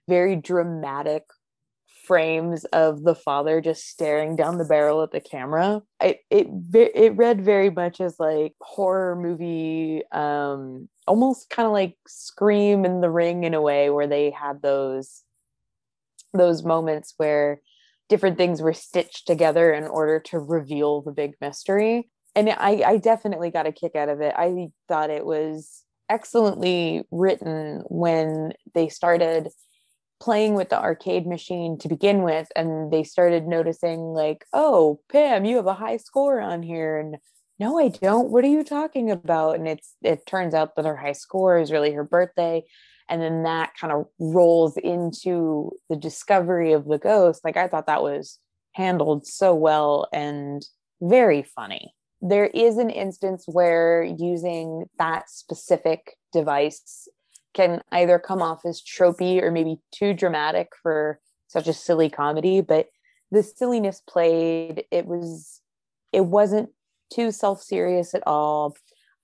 very 0.07 0.35
dramatic 0.35 1.23
frames 2.09 2.65
of 2.73 3.03
the 3.03 3.15
father 3.15 3.61
just 3.61 3.87
staring 3.87 4.35
down 4.35 4.57
the 4.57 4.65
barrel 4.65 5.03
at 5.03 5.11
the 5.11 5.21
camera 5.21 5.81
it 6.01 6.21
it 6.31 6.47
it 6.73 7.15
read 7.15 7.39
very 7.45 7.69
much 7.69 8.01
as 8.01 8.19
like 8.19 8.53
horror 8.61 9.15
movie 9.15 10.01
um 10.11 10.89
almost 11.07 11.51
kind 11.51 11.67
of 11.67 11.71
like 11.71 11.95
scream 12.07 12.83
in 12.83 12.99
the 12.99 13.11
ring 13.11 13.43
in 13.43 13.53
a 13.53 13.61
way 13.61 13.91
where 13.91 14.07
they 14.07 14.31
had 14.31 14.61
those 14.63 15.21
those 16.33 16.63
moments 16.63 17.13
where 17.17 17.61
different 18.07 18.37
things 18.37 18.61
were 18.61 18.73
stitched 18.73 19.27
together 19.27 19.71
in 19.71 19.85
order 19.85 20.19
to 20.19 20.39
reveal 20.39 21.01
the 21.01 21.11
big 21.11 21.35
mystery. 21.39 22.09
And 22.35 22.49
I, 22.49 22.83
I 22.85 22.97
definitely 22.97 23.51
got 23.51 23.67
a 23.67 23.71
kick 23.71 23.95
out 23.95 24.09
of 24.09 24.21
it. 24.21 24.33
I 24.35 24.69
thought 24.87 25.09
it 25.09 25.25
was 25.25 25.83
excellently 26.09 27.03
written 27.11 27.83
when 27.87 28.53
they 28.73 28.89
started 28.89 29.49
playing 30.19 30.53
with 30.53 30.69
the 30.69 30.79
arcade 30.79 31.25
machine 31.25 31.77
to 31.77 31.87
begin 31.87 32.23
with 32.23 32.47
and 32.55 32.91
they 32.91 33.03
started 33.03 33.47
noticing 33.47 33.99
like 33.99 34.45
oh 34.53 34.99
pam 35.11 35.45
you 35.45 35.55
have 35.55 35.67
a 35.67 35.73
high 35.73 35.97
score 35.97 36.39
on 36.39 36.61
here. 36.61 36.97
And 36.97 37.17
no 37.59 37.79
i 37.79 37.89
don't. 37.89 38.29
What 38.29 38.43
are 38.43 38.49
you 38.49 38.63
talking 38.63 39.11
about? 39.11 39.55
And 39.55 39.67
it's 39.67 39.95
it 40.01 40.25
turns 40.25 40.53
out 40.53 40.75
that 40.75 40.85
her 40.85 40.97
high 40.97 41.13
score 41.13 41.57
is 41.57 41.71
really 41.71 41.91
her 41.91 42.03
birthday. 42.03 42.63
And 43.07 43.21
then 43.21 43.43
that 43.43 43.71
kind 43.79 43.91
of 43.91 44.05
rolls 44.19 44.77
into 44.77 45.71
the 45.89 45.95
discovery 45.95 46.73
of 46.73 46.85
the 46.85 46.99
ghost. 46.99 47.43
Like 47.43 47.57
i 47.57 47.67
thought 47.67 47.87
that 47.87 48.03
was 48.03 48.39
handled 48.73 49.25
so 49.25 49.53
well 49.55 50.07
and 50.13 50.65
very 51.01 51.43
funny. 51.43 51.93
There 52.21 52.47
is 52.47 52.77
an 52.77 52.89
instance 52.89 53.45
where 53.47 54.03
using 54.03 54.85
that 54.97 55.29
specific 55.29 56.17
device 56.33 57.07
can 57.53 57.81
either 57.91 58.19
come 58.19 58.41
off 58.41 58.65
as 58.65 58.81
tropey 58.81 59.41
or 59.41 59.51
maybe 59.51 59.79
too 59.91 60.13
dramatic 60.13 60.69
for 60.81 61.19
such 61.47 61.67
a 61.67 61.73
silly 61.73 62.09
comedy 62.09 62.61
but 62.61 62.87
the 63.31 63.43
silliness 63.43 64.01
played 64.07 64.83
it 64.91 65.05
was 65.05 65.61
it 66.11 66.25
wasn't 66.25 66.69
too 67.11 67.31
self-serious 67.31 68.13
at 68.13 68.23
all 68.27 68.75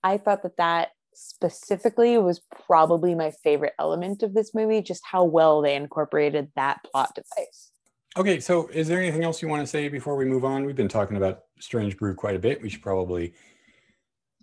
i 0.02 0.16
thought 0.16 0.42
that 0.42 0.56
that 0.56 0.88
specifically 1.16 2.18
was 2.18 2.40
probably 2.66 3.14
my 3.14 3.30
favorite 3.30 3.72
element 3.78 4.22
of 4.22 4.34
this 4.34 4.54
movie, 4.54 4.82
just 4.82 5.02
how 5.10 5.24
well 5.24 5.62
they 5.62 5.74
incorporated 5.74 6.50
that 6.56 6.80
plot 6.84 7.14
device. 7.14 7.70
Okay, 8.16 8.38
so 8.38 8.68
is 8.68 8.88
there 8.88 9.00
anything 9.00 9.24
else 9.24 9.42
you 9.42 9.48
want 9.48 9.62
to 9.62 9.66
say 9.66 9.88
before 9.88 10.16
we 10.16 10.24
move 10.24 10.44
on? 10.44 10.64
We've 10.64 10.76
been 10.76 10.88
talking 10.88 11.16
about 11.16 11.44
Strange 11.58 11.96
Brew 11.96 12.14
quite 12.14 12.36
a 12.36 12.38
bit. 12.38 12.62
We 12.62 12.68
should 12.68 12.82
probably 12.82 13.34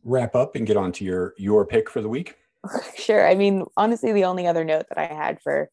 wrap 0.03 0.35
up 0.35 0.55
and 0.55 0.67
get 0.67 0.77
on 0.77 0.91
to 0.93 1.05
your 1.05 1.33
your 1.37 1.65
pick 1.65 1.89
for 1.89 2.01
the 2.01 2.09
week. 2.09 2.37
sure. 2.97 3.27
I 3.27 3.35
mean, 3.35 3.65
honestly, 3.77 4.13
the 4.13 4.25
only 4.25 4.47
other 4.47 4.63
note 4.63 4.85
that 4.89 4.97
I 4.97 5.13
had 5.13 5.41
for 5.41 5.69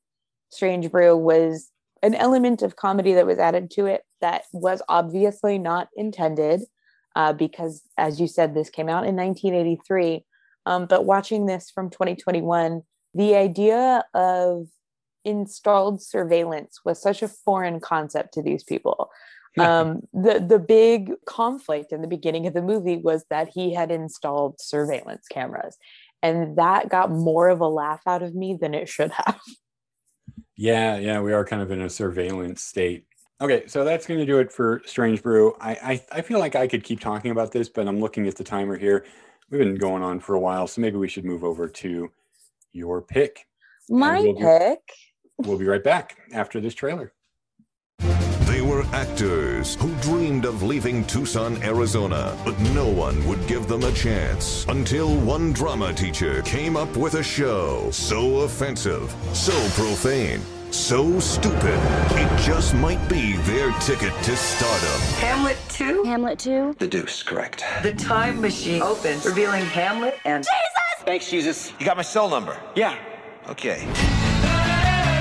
Strange 0.50 0.90
Brew 0.90 1.16
was 1.16 1.70
an 2.02 2.14
element 2.14 2.62
of 2.62 2.76
comedy 2.76 3.14
that 3.14 3.26
was 3.26 3.38
added 3.38 3.70
to 3.72 3.86
it 3.86 4.02
that 4.20 4.42
was 4.52 4.82
obviously 4.88 5.58
not 5.58 5.88
intended, 5.94 6.62
uh, 7.16 7.32
because 7.32 7.82
as 7.96 8.20
you 8.20 8.26
said, 8.26 8.54
this 8.54 8.70
came 8.70 8.88
out 8.88 9.06
in 9.06 9.16
1983 9.16 10.24
um, 10.66 10.86
but 10.86 11.04
watching 11.04 11.46
this 11.46 11.70
from 11.70 11.90
2021, 11.90 12.82
the 13.14 13.34
idea 13.34 14.04
of 14.14 14.66
installed 15.24 16.02
surveillance 16.02 16.80
was 16.84 17.00
such 17.00 17.22
a 17.22 17.28
foreign 17.28 17.80
concept 17.80 18.34
to 18.34 18.42
these 18.42 18.64
people. 18.64 19.10
Um, 19.58 20.02
the 20.12 20.38
the 20.38 20.60
big 20.60 21.12
conflict 21.26 21.92
in 21.92 22.02
the 22.02 22.08
beginning 22.08 22.46
of 22.46 22.54
the 22.54 22.62
movie 22.62 22.98
was 22.98 23.24
that 23.30 23.48
he 23.48 23.74
had 23.74 23.90
installed 23.90 24.60
surveillance 24.60 25.26
cameras, 25.26 25.76
and 26.22 26.56
that 26.56 26.88
got 26.88 27.10
more 27.10 27.48
of 27.48 27.60
a 27.60 27.68
laugh 27.68 28.02
out 28.06 28.22
of 28.22 28.34
me 28.34 28.56
than 28.60 28.74
it 28.74 28.88
should 28.88 29.10
have. 29.12 29.40
Yeah, 30.56 30.98
yeah, 30.98 31.22
we 31.22 31.32
are 31.32 31.42
kind 31.42 31.62
of 31.62 31.70
in 31.70 31.80
a 31.80 31.88
surveillance 31.88 32.62
state. 32.62 33.06
Okay, 33.40 33.66
so 33.66 33.82
that's 33.82 34.06
going 34.06 34.20
to 34.20 34.26
do 34.26 34.40
it 34.40 34.52
for 34.52 34.82
Strange 34.84 35.22
Brew. 35.22 35.56
I, 35.58 35.70
I 35.70 36.18
I 36.18 36.20
feel 36.20 36.38
like 36.38 36.54
I 36.54 36.66
could 36.66 36.84
keep 36.84 37.00
talking 37.00 37.30
about 37.30 37.50
this, 37.50 37.70
but 37.70 37.88
I'm 37.88 37.98
looking 37.98 38.28
at 38.28 38.36
the 38.36 38.44
timer 38.44 38.76
here 38.76 39.06
we've 39.50 39.60
been 39.60 39.74
going 39.74 40.02
on 40.02 40.20
for 40.20 40.34
a 40.34 40.40
while, 40.40 40.66
so 40.66 40.80
maybe 40.80 40.96
we 40.96 41.08
should 41.08 41.24
move 41.24 41.44
over 41.44 41.68
to 41.68 42.10
your 42.72 43.02
pick. 43.02 43.46
My 43.88 44.20
we'll 44.20 44.34
pick. 44.34 44.80
Be, 45.42 45.48
we'll 45.48 45.58
be 45.58 45.66
right 45.66 45.82
back 45.82 46.16
after 46.32 46.60
this 46.60 46.74
trailer. 46.74 47.12
They 48.80 48.86
were 48.86 48.94
actors 48.94 49.74
who 49.74 49.94
dreamed 49.96 50.46
of 50.46 50.62
leaving 50.62 51.04
Tucson, 51.04 51.62
Arizona, 51.62 52.36
but 52.44 52.58
no 52.72 52.88
one 52.88 53.26
would 53.26 53.46
give 53.46 53.68
them 53.68 53.82
a 53.82 53.92
chance 53.92 54.64
until 54.68 55.16
one 55.16 55.52
drama 55.52 55.92
teacher 55.92 56.40
came 56.42 56.76
up 56.76 56.96
with 56.96 57.14
a 57.14 57.22
show 57.22 57.90
so 57.90 58.40
offensive, 58.40 59.14
so 59.34 59.52
profane 59.70 60.40
so 60.70 61.18
stupid, 61.18 61.80
it 62.12 62.40
just 62.40 62.74
might 62.74 63.06
be 63.08 63.36
their 63.38 63.72
ticket 63.80 64.14
to 64.22 64.36
stardom. 64.36 65.00
Hamlet 65.18 65.58
2? 65.70 66.04
Hamlet 66.04 66.38
2? 66.38 66.76
The 66.78 66.86
Deuce, 66.86 67.24
correct. 67.24 67.64
The 67.82 67.92
time 67.92 68.40
machine 68.40 68.80
opens, 68.80 69.26
revealing 69.26 69.64
Hamlet 69.64 70.16
and. 70.24 70.44
Jesus! 70.44 71.04
Thanks, 71.04 71.28
Jesus. 71.28 71.72
You 71.80 71.86
got 71.86 71.96
my 71.96 72.04
cell 72.04 72.30
number? 72.30 72.56
Yeah. 72.76 72.96
Okay. 73.48 73.84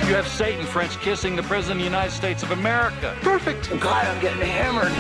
You 0.09 0.15
have 0.15 0.27
Satan 0.27 0.65
French 0.65 0.99
kissing 1.01 1.35
the 1.35 1.43
President 1.43 1.73
of 1.73 1.77
the 1.81 1.83
United 1.83 2.09
States 2.09 2.41
of 2.41 2.49
America. 2.49 3.15
Perfect. 3.21 3.71
I'm 3.71 3.77
glad 3.77 4.07
I'm 4.07 4.19
getting 4.19 4.41
hammered. 4.41 4.91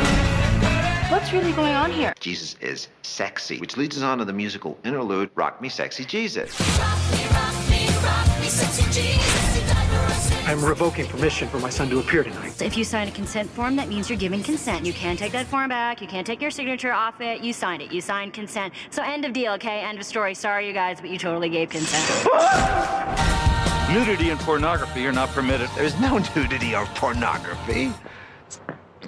What's 1.11 1.33
really 1.33 1.51
going 1.51 1.73
on 1.73 1.89
here? 1.89 2.13
Jesus 2.19 2.55
is 2.61 2.89
sexy, 3.01 3.57
which 3.57 3.75
leads 3.75 3.97
us 3.97 4.03
on 4.03 4.19
to 4.19 4.25
the 4.25 4.33
musical 4.33 4.77
interlude, 4.85 5.31
Rock 5.33 5.63
Me 5.63 5.67
Sexy 5.67 6.05
Jesus. 6.05 6.59
Rock 6.77 6.99
me, 7.11 7.25
rock 7.29 7.69
me, 7.71 7.87
rock 8.05 8.39
me, 8.39 8.49
sexy 8.49 8.83
Jesus. 8.91 10.47
I'm 10.47 10.63
revoking 10.63 11.07
permission 11.07 11.47
for 11.49 11.57
my 11.57 11.71
son 11.71 11.89
to 11.89 11.97
appear 11.97 12.23
tonight. 12.23 12.61
If 12.61 12.77
you 12.77 12.83
sign 12.83 13.07
a 13.07 13.11
consent 13.11 13.49
form, 13.49 13.75
that 13.77 13.87
means 13.87 14.11
you're 14.11 14.19
giving 14.19 14.43
consent. 14.43 14.85
You 14.85 14.93
can't 14.93 15.17
take 15.17 15.31
that 15.31 15.47
form 15.47 15.69
back. 15.69 16.01
You 16.01 16.07
can't 16.07 16.27
take 16.27 16.39
your 16.39 16.51
signature 16.51 16.93
off 16.93 17.19
it. 17.19 17.41
You 17.41 17.51
signed 17.51 17.81
it. 17.81 17.91
You 17.91 18.01
signed 18.01 18.35
consent. 18.35 18.75
So 18.91 19.01
end 19.01 19.25
of 19.25 19.33
deal, 19.33 19.53
okay? 19.53 19.79
End 19.79 19.97
of 19.97 20.05
story. 20.05 20.35
Sorry, 20.35 20.67
you 20.67 20.73
guys, 20.73 21.01
but 21.01 21.09
you 21.09 21.17
totally 21.17 21.49
gave 21.49 21.71
consent. 21.71 23.65
Nudity 23.93 24.29
and 24.29 24.39
pornography 24.39 25.05
are 25.07 25.11
not 25.11 25.29
permitted. 25.29 25.69
There's 25.75 25.99
no 25.99 26.17
nudity 26.35 26.75
or 26.75 26.85
pornography. 26.95 27.91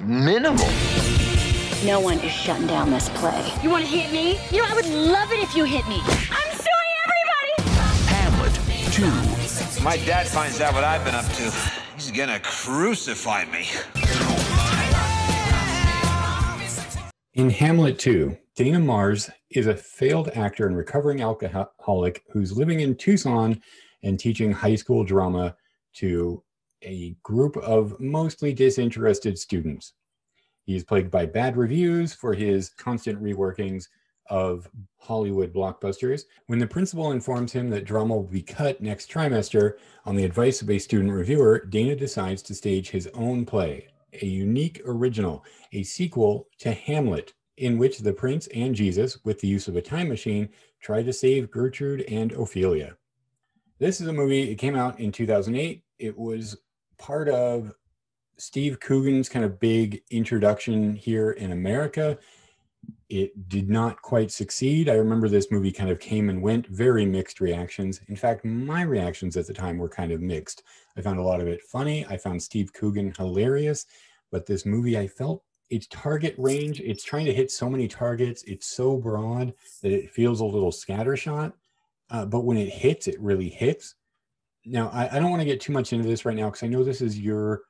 Minimal. 0.01 0.67
No 1.85 1.99
one 1.99 2.19
is 2.19 2.31
shutting 2.31 2.67
down 2.67 2.91
this 2.91 3.09
play. 3.09 3.53
You 3.63 3.69
want 3.69 3.85
to 3.85 3.89
hit 3.89 4.11
me? 4.11 4.39
You 4.51 4.61
know, 4.61 4.67
I 4.69 4.75
would 4.75 4.87
love 4.87 5.31
it 5.31 5.39
if 5.39 5.55
you 5.55 5.63
hit 5.63 5.87
me. 5.87 5.99
I'm 6.03 6.51
suing 6.51 6.95
everybody! 7.05 7.69
Hamlet 8.07 8.53
2 8.91 9.41
my 9.83 9.97
dad 9.97 10.27
finds 10.27 10.61
out 10.61 10.75
what 10.75 10.83
I've 10.83 11.03
been 11.03 11.15
up 11.15 11.25
to, 11.25 11.51
he's 11.95 12.11
gonna 12.11 12.39
crucify 12.39 13.45
me. 13.45 13.67
In 17.33 17.49
Hamlet 17.49 17.97
2, 17.97 18.37
Dana 18.55 18.77
Marschz 18.77 19.31
is 19.49 19.65
a 19.65 19.75
failed 19.75 20.29
actor 20.35 20.67
and 20.67 20.77
recovering 20.77 21.21
alcoholic 21.21 22.23
who's 22.31 22.55
living 22.55 22.81
in 22.81 22.95
Tucson 22.95 23.59
and 24.03 24.19
teaching 24.19 24.51
high 24.51 24.75
school 24.75 25.03
drama 25.03 25.55
to 25.93 26.43
a 26.83 27.15
group 27.23 27.57
of 27.57 27.99
mostly 27.99 28.53
disinterested 28.53 29.37
students. 29.37 29.93
He's 30.63 30.83
plagued 30.83 31.11
by 31.11 31.25
bad 31.25 31.57
reviews 31.57 32.13
for 32.13 32.33
his 32.33 32.69
constant 32.69 33.21
reworkings 33.21 33.87
of 34.29 34.69
Hollywood 34.97 35.53
blockbusters. 35.53 36.23
When 36.47 36.59
the 36.59 36.67
principal 36.67 37.11
informs 37.11 37.51
him 37.51 37.69
that 37.71 37.85
drama 37.85 38.15
will 38.15 38.23
be 38.23 38.41
cut 38.41 38.81
next 38.81 39.11
trimester, 39.11 39.73
on 40.05 40.15
the 40.15 40.23
advice 40.23 40.61
of 40.61 40.69
a 40.69 40.79
student 40.79 41.11
reviewer, 41.11 41.65
Dana 41.69 41.95
decides 41.95 42.41
to 42.43 42.55
stage 42.55 42.89
his 42.89 43.07
own 43.13 43.45
play, 43.45 43.87
a 44.21 44.25
unique 44.25 44.81
original, 44.85 45.43
a 45.73 45.83
sequel 45.83 46.47
to 46.59 46.71
Hamlet, 46.71 47.33
in 47.57 47.77
which 47.77 47.99
the 47.99 48.13
prince 48.13 48.47
and 48.47 48.73
Jesus, 48.73 49.23
with 49.25 49.39
the 49.41 49.47
use 49.47 49.67
of 49.67 49.75
a 49.75 49.81
time 49.81 50.07
machine, 50.07 50.49
try 50.81 51.03
to 51.03 51.11
save 51.11 51.51
Gertrude 51.51 52.01
and 52.07 52.31
Ophelia. 52.31 52.95
This 53.81 53.99
is 53.99 54.07
a 54.07 54.13
movie, 54.13 54.51
it 54.51 54.55
came 54.55 54.75
out 54.75 54.99
in 54.99 55.11
2008. 55.11 55.83
It 55.97 56.15
was 56.15 56.55
part 56.99 57.27
of 57.27 57.73
Steve 58.37 58.79
Coogan's 58.79 59.27
kind 59.27 59.43
of 59.43 59.59
big 59.59 60.03
introduction 60.11 60.95
here 60.95 61.31
in 61.31 61.51
America 61.51 62.17
it 63.09 63.49
did 63.49 63.69
not 63.69 64.01
quite 64.01 64.31
succeed. 64.31 64.87
I 64.87 64.93
remember 64.93 65.27
this 65.27 65.51
movie 65.51 65.71
kind 65.71 65.89
of 65.89 65.99
came 65.99 66.29
and 66.29 66.41
went, 66.41 66.67
very 66.67 67.05
mixed 67.05 67.41
reactions. 67.41 68.01
In 68.07 68.15
fact, 68.15 68.45
my 68.45 68.83
reactions 68.83 69.35
at 69.35 69.47
the 69.47 69.53
time 69.53 69.77
were 69.77 69.89
kind 69.89 70.11
of 70.11 70.21
mixed. 70.21 70.63
I 70.95 71.01
found 71.01 71.19
a 71.19 71.23
lot 71.23 71.41
of 71.41 71.47
it 71.47 71.61
funny. 71.61 72.05
I 72.05 72.17
found 72.17 72.41
Steve 72.41 72.71
Coogan 72.73 73.13
hilarious, 73.17 73.85
but 74.31 74.45
this 74.45 74.65
movie, 74.65 74.97
I 74.97 75.07
felt 75.07 75.43
its 75.69 75.87
target 75.87 76.35
range, 76.37 76.79
it's 76.81 77.03
trying 77.03 77.25
to 77.25 77.33
hit 77.33 77.51
so 77.51 77.69
many 77.69 77.87
targets. 77.87 78.43
It's 78.43 78.67
so 78.67 78.97
broad 78.97 79.53
that 79.81 79.91
it 79.91 80.11
feels 80.11 80.39
a 80.39 80.45
little 80.45 80.71
scattershot. 80.71 81.53
Uh, 82.11 82.25
but 82.25 82.41
when 82.41 82.57
it 82.57 82.69
hits, 82.69 83.07
it 83.07 83.19
really 83.19 83.49
hits. 83.49 83.95
Now, 84.65 84.89
I, 84.89 85.15
I 85.15 85.19
don't 85.19 85.31
want 85.31 85.41
to 85.41 85.45
get 85.45 85.61
too 85.61 85.73
much 85.73 85.93
into 85.93 86.07
this 86.07 86.25
right 86.25 86.35
now 86.35 86.47
because 86.49 86.63
I 86.63 86.67
know 86.67 86.83
this 86.83 87.01
is 87.01 87.19
your 87.19 87.63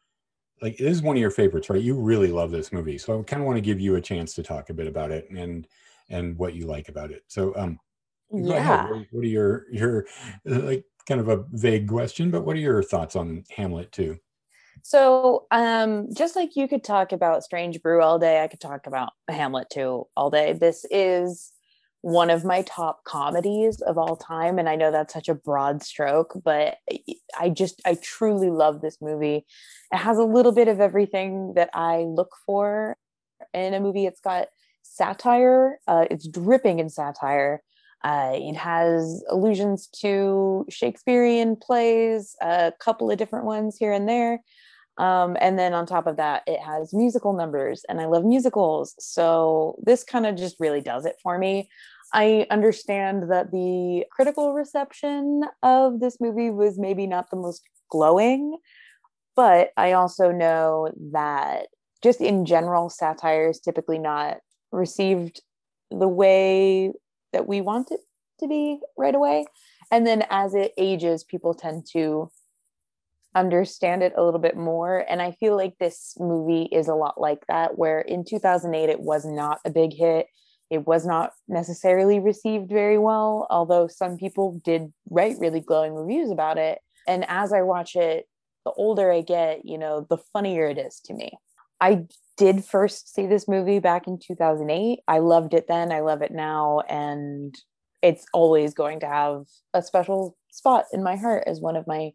like 0.62 0.78
this 0.78 0.92
is 0.92 1.02
one 1.02 1.16
of 1.16 1.22
your 1.22 1.32
favorites, 1.32 1.70
right? 1.70 1.82
You 1.82 1.96
really 1.96 2.32
love 2.32 2.52
this 2.52 2.74
movie, 2.74 2.98
so 2.98 3.20
I 3.20 3.24
kind 3.24 3.42
of 3.42 3.48
want 3.48 3.58
to 3.58 3.62
give 3.62 3.80
you 3.80 3.96
a 3.96 4.02
chance 4.02 4.34
to 4.36 4.44
talk 4.44 4.70
a 4.70 4.74
bit 4.74 4.88
about 4.88 5.12
it 5.12 5.30
and 5.30 5.68
and 6.10 6.38
what 6.38 6.56
you 6.56 6.66
like 6.66 6.90
about 6.90 7.12
it. 7.12 7.24
So, 7.28 7.54
um. 7.56 7.80
Yeah. 8.34 8.90
What, 8.90 9.08
what 9.12 9.24
are 9.26 9.28
your 9.28 9.66
your 9.72 10.06
uh, 10.50 10.60
like 10.60 10.86
kind 11.08 11.20
of 11.20 11.28
a 11.28 11.44
vague 11.52 11.88
question, 11.88 12.32
but 12.32 12.46
what 12.46 12.56
are 12.56 12.60
your 12.60 12.82
thoughts 12.82 13.16
on 13.16 13.44
Hamlet 13.56 13.92
2? 13.92 14.18
So, 14.84 15.48
um, 15.52 16.08
just 16.14 16.36
like 16.36 16.56
you 16.56 16.68
could 16.68 16.84
talk 16.84 17.12
about 17.12 17.44
Strange 17.44 17.82
Brew 17.82 18.02
all 18.02 18.20
day, 18.20 18.42
I 18.42 18.48
could 18.48 18.62
talk 18.62 18.88
about 18.88 19.12
Hamlet 19.28 19.68
2 19.72 20.08
all 20.16 20.30
day. 20.30 20.54
This 20.54 20.86
is 20.90 21.52
one 22.02 22.32
of 22.32 22.44
my 22.44 22.64
top 22.64 23.04
comedies 23.04 23.80
of 23.82 23.98
all 23.98 24.16
time, 24.16 24.58
and 24.58 24.68
I 24.68 24.76
know 24.76 24.92
that's 24.92 25.14
such 25.14 25.30
a 25.30 25.36
broad 25.36 25.84
stroke, 25.84 26.34
but 26.44 26.78
I 27.40 27.50
just 27.50 27.82
I 27.86 27.96
truly 28.02 28.50
love 28.50 28.82
this 28.82 28.98
movie. 29.02 29.46
It 29.92 29.98
has 29.98 30.18
a 30.18 30.24
little 30.24 30.52
bit 30.52 30.68
of 30.68 30.80
everything 30.80 31.54
that 31.56 31.70
I 31.74 32.00
look 32.00 32.36
for 32.46 32.98
in 33.54 33.74
a 33.74 33.80
movie. 33.80 34.06
It's 34.06 34.22
got 34.22 34.48
satire. 34.84 35.80
Uh, 35.88 36.06
it's 36.10 36.28
dripping 36.28 36.80
in 36.80 36.90
satire. 36.90 37.62
Uh, 38.04 38.32
it 38.34 38.56
has 38.56 39.24
allusions 39.30 39.88
to 39.88 40.66
Shakespearean 40.70 41.56
plays, 41.56 42.36
a 42.42 42.74
couple 42.80 43.12
of 43.12 43.18
different 43.18 43.46
ones 43.46 43.78
here 43.78 43.94
and 43.94 44.10
there. 44.10 44.42
Um, 45.02 45.36
and 45.42 45.58
then 45.58 45.74
on 45.74 45.88
top 45.88 46.06
of 46.06 46.18
that, 46.18 46.44
it 46.46 46.60
has 46.60 46.94
musical 46.94 47.34
numbers, 47.34 47.84
and 47.90 48.00
I 48.00 48.06
love 48.06 48.24
musicals. 48.24 48.94
So 49.00 49.76
this 49.84 50.04
kind 50.04 50.28
of 50.28 50.36
just 50.36 50.58
really 50.60 50.80
does 50.80 51.06
it 51.06 51.16
for 51.24 51.40
me. 51.40 51.70
I 52.14 52.46
understand 52.52 53.32
that 53.32 53.52
the 53.52 54.06
critical 54.12 54.54
reception 54.54 55.42
of 55.64 56.02
this 56.02 56.22
movie 56.22 56.52
was 56.52 56.78
maybe 56.78 57.08
not 57.08 57.32
the 57.32 57.38
most 57.38 57.64
glowing, 57.90 58.60
but 59.36 59.72
I 59.76 59.94
also 59.94 60.32
know 60.32 60.92
that 61.14 61.70
just 62.04 62.22
in 62.22 62.46
general, 62.46 62.92
satire 62.92 63.50
is 63.50 63.60
typically 63.60 63.98
not 63.98 64.38
received 64.72 65.42
the 65.90 66.08
way 66.08 66.94
that 67.34 67.48
we 67.48 67.60
want 67.60 67.90
it 67.90 68.02
to 68.40 68.48
be 68.48 68.80
right 68.98 69.16
away. 69.16 69.48
And 69.90 70.06
then 70.06 70.26
as 70.30 70.54
it 70.54 70.74
ages, 70.78 71.24
people 71.24 71.56
tend 71.56 71.88
to 71.94 72.30
understand 73.36 74.04
it 74.04 74.14
a 74.18 74.24
little 74.24 74.40
bit 74.40 74.58
more. 74.58 75.06
And 75.10 75.22
I 75.22 75.32
feel 75.32 75.56
like 75.56 75.78
this 75.78 76.16
movie 76.20 76.70
is 76.72 76.88
a 76.88 76.96
lot 76.96 77.20
like 77.20 77.46
that, 77.48 77.78
where 77.78 78.02
in 78.02 78.26
2008, 78.26 78.90
it 78.90 79.00
was 79.00 79.26
not 79.26 79.60
a 79.66 79.70
big 79.70 79.94
hit. 79.94 80.28
It 80.70 80.88
was 80.88 81.06
not 81.06 81.32
necessarily 81.48 82.20
received 82.20 82.70
very 82.70 82.98
well, 82.98 83.48
although 83.50 83.88
some 83.88 84.18
people 84.18 84.62
did 84.64 84.94
write 85.10 85.36
really 85.40 85.60
glowing 85.60 85.94
reviews 85.94 86.32
about 86.32 86.58
it. 86.58 86.80
And 87.08 87.26
as 87.28 87.52
I 87.52 87.62
watch 87.62 87.96
it, 87.96 88.26
the 88.66 88.72
older 88.72 89.12
I 89.12 89.22
get, 89.22 89.66
you 89.66 89.78
know, 89.78 90.06
the 90.10 90.20
funnier 90.34 90.68
it 90.68 90.78
is 90.78 91.02
to 91.06 91.14
me. 91.14 91.32
I 91.82 92.06
did 92.38 92.64
first 92.64 93.14
see 93.14 93.26
this 93.26 93.48
movie 93.48 93.80
back 93.80 94.08
in 94.08 94.20
2008. 94.20 95.00
I 95.08 95.20
loved 95.20 95.54
it 95.54 95.68
then, 95.68 95.92
I 95.92 96.02
love 96.02 96.22
it 96.22 96.32
now, 96.32 96.82
and 96.88 97.56
it's 98.02 98.26
always 98.34 98.74
going 98.74 99.00
to 99.02 99.08
have 99.08 99.46
a 99.74 99.82
special 99.82 100.38
spot 100.52 100.86
in 100.94 101.04
my 101.04 101.16
heart 101.16 101.44
as 101.48 101.60
one 101.60 101.76
of 101.76 101.88
my 101.88 102.12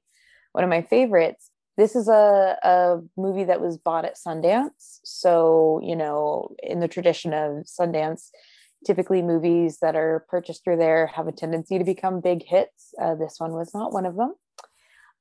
one 0.57 0.65
of 0.65 0.71
my 0.71 0.81
favorites. 0.81 1.51
This 1.77 1.95
is 1.95 2.09
a, 2.09 2.57
a 2.63 3.01
movie 3.19 3.45
that 3.45 3.61
was 3.61 3.77
bought 3.77 4.07
at 4.07 4.17
Sundance. 4.17 5.01
So, 5.05 5.83
you 5.85 5.95
know, 5.95 6.57
in 6.63 6.81
the 6.81 6.89
tradition 6.89 7.35
of 7.35 7.67
Sundance, 7.67 8.31
typically 8.87 9.21
movies 9.21 9.81
that 9.83 9.97
are 9.97 10.25
purchased 10.31 10.65
through 10.65 10.79
there 10.79 11.09
have 11.09 11.29
a 11.29 11.33
tendency 11.33 11.79
to 11.79 11.85
become 11.85 12.23
big 12.23 12.43
hits. 12.43 12.95
Uh, 12.99 13.15
this 13.17 13.35
one 13.37 13.53
was 13.53 13.75
not 13.75 13.93
one 13.93 14.07
of 14.07 14.17
them. 14.17 14.33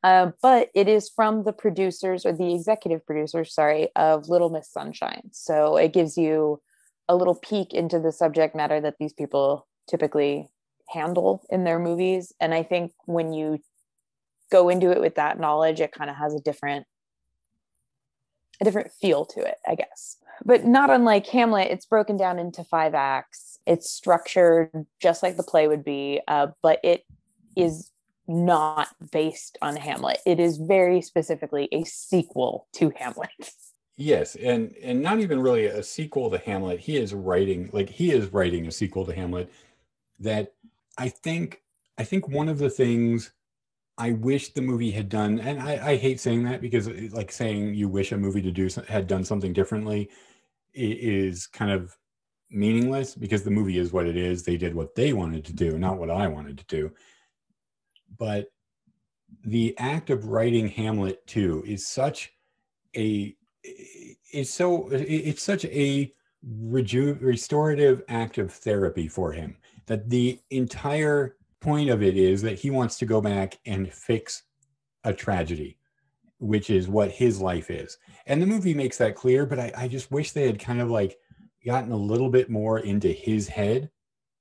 Uh, 0.04 0.32
but 0.42 0.70
it 0.74 0.88
is 0.88 1.10
from 1.14 1.44
the 1.44 1.52
producers 1.52 2.26
or 2.26 2.32
the 2.32 2.56
executive 2.56 3.06
producers, 3.06 3.54
sorry, 3.54 3.90
of 3.98 4.30
Little 4.30 4.50
Miss 4.50 4.72
Sunshine. 4.72 5.32
So 5.34 5.76
it 5.76 5.92
gives 5.92 6.16
you 6.16 6.62
a 7.10 7.16
little 7.18 7.36
peek 7.36 7.74
into 7.74 8.00
the 8.00 8.14
subject 8.14 8.56
matter 8.56 8.80
that 8.80 8.96
these 9.02 9.12
people 9.12 9.68
typically 9.90 10.48
handle 10.88 11.46
in 11.50 11.66
their 11.66 11.80
movies. 11.80 12.32
And 12.40 12.54
I 12.54 12.64
think 12.64 12.94
when 13.06 13.34
you 13.34 13.60
go 14.52 14.70
into 14.70 14.92
it 14.92 15.02
with 15.02 15.16
that 15.16 15.40
knowledge, 15.40 15.82
it 15.82 15.92
kind 15.92 16.10
of 16.10 16.16
has 16.16 16.34
a 16.34 16.40
different 16.40 16.86
a 18.62 18.64
different 18.64 18.92
feel 18.92 19.26
to 19.26 19.42
it, 19.42 19.58
I 19.68 19.76
guess. 19.76 20.18
But 20.46 20.66
not 20.66 20.90
unlike 20.90 21.28
Hamlet, 21.28 21.72
it's 21.72 21.86
broken 21.86 22.18
down 22.18 22.40
into 22.40 22.64
five 22.64 22.94
acts. 22.94 23.60
It's 23.66 23.90
structured 23.90 24.70
just 25.02 25.24
like 25.24 25.36
the 25.36 25.44
play 25.44 25.68
would 25.68 25.84
be, 25.84 26.22
uh, 26.28 26.48
but 26.62 26.80
it 26.84 27.06
is 27.56 27.92
not 28.28 28.90
based 29.12 29.58
on 29.62 29.76
Hamlet. 29.76 30.20
It 30.26 30.40
is 30.40 30.58
very 30.58 31.02
specifically 31.02 31.68
a 31.72 31.84
sequel 31.84 32.68
to 32.74 32.92
Hamlet. 32.96 33.30
Yes, 33.98 34.36
and 34.36 34.76
and 34.84 35.02
not 35.02 35.20
even 35.20 35.40
really 35.40 35.68
a 35.68 35.82
sequel 35.82 36.30
to 36.30 36.38
Hamlet. 36.38 36.82
He 36.82 36.98
is 36.98 37.14
writing 37.14 37.70
like 37.72 37.90
he 37.90 38.12
is 38.12 38.34
writing 38.34 38.68
a 38.68 38.72
sequel 38.72 39.06
to 39.06 39.16
Hamlet 39.16 39.50
that 40.20 40.54
I 40.98 41.10
think 41.10 41.62
I 41.98 42.04
think 42.04 42.28
one 42.28 42.50
of 42.50 42.58
the 42.58 42.70
things 42.70 43.32
I 43.98 44.12
wish 44.12 44.50
the 44.50 44.62
movie 44.62 44.92
had 44.92 45.08
done, 45.10 45.40
and 45.40 45.62
I, 45.62 45.92
I 45.92 45.96
hate 45.96 46.20
saying 46.20 46.44
that 46.44 46.62
because 46.62 46.88
it- 46.88 47.14
like 47.14 47.32
saying 47.32 47.76
you 47.76 47.88
wish 47.88 48.12
a 48.12 48.18
movie 48.18 48.42
to 48.42 48.52
do 48.52 48.70
had 48.88 49.08
done 49.08 49.24
something 49.24 49.54
differently 49.54 50.10
is 50.74 51.48
kind 51.48 51.72
of 51.72 51.98
meaningless 52.50 53.16
because 53.16 53.44
the 53.44 53.52
movie 53.52 53.78
is 53.78 53.94
what 53.94 54.06
it 54.06 54.18
is. 54.18 54.44
They 54.44 54.58
did 54.58 54.76
what 54.76 54.96
they 54.96 55.14
wanted 55.14 55.46
to 55.46 55.54
do, 55.54 55.78
not 55.80 55.98
what 55.98 56.10
I 56.10 56.28
wanted 56.28 56.58
to 56.58 56.66
do. 56.66 56.92
But 58.18 58.48
the 59.44 59.76
act 59.78 60.10
of 60.10 60.28
writing 60.28 60.68
Hamlet 60.68 61.26
2 61.28 61.64
is 61.66 61.88
such 61.88 62.34
a 62.96 63.36
eh, 63.66 64.14
it's 64.32 64.54
so 64.54 64.88
eh, 64.90 65.06
it's 65.08 65.44
such 65.44 65.66
a 65.66 66.14
reju- 66.44 67.18
restorative 67.22 68.04
act 68.08 68.38
of 68.38 68.52
therapy 68.54 69.08
for 69.08 69.32
him 69.32 69.58
that 69.88 70.10
the 70.10 70.40
entire 70.52 71.38
point 71.66 71.90
of 71.90 72.04
it 72.04 72.16
is 72.16 72.42
that 72.44 72.60
he 72.60 72.70
wants 72.70 72.98
to 72.98 73.06
go 73.06 73.20
back 73.20 73.58
and 73.66 73.92
fix 73.92 74.44
a 75.04 75.14
tragedy 75.14 75.78
which 76.40 76.70
is 76.70 76.90
what 76.90 77.10
his 77.10 77.40
life 77.40 77.72
is. 77.72 77.98
And 78.28 78.42
the 78.42 78.46
movie 78.46 78.74
makes 78.74 78.98
that 78.98 79.16
clear 79.16 79.46
but 79.46 79.60
I, 79.60 79.72
I 79.76 79.88
just 79.88 80.12
wish 80.12 80.32
they 80.32 80.46
had 80.46 80.60
kind 80.60 80.82
of 80.82 80.90
like 80.90 81.18
gotten 81.66 81.92
a 81.92 81.98
little 81.98 82.30
bit 82.30 82.50
more 82.50 82.80
into 82.80 83.08
his 83.08 83.48
head 83.48 83.90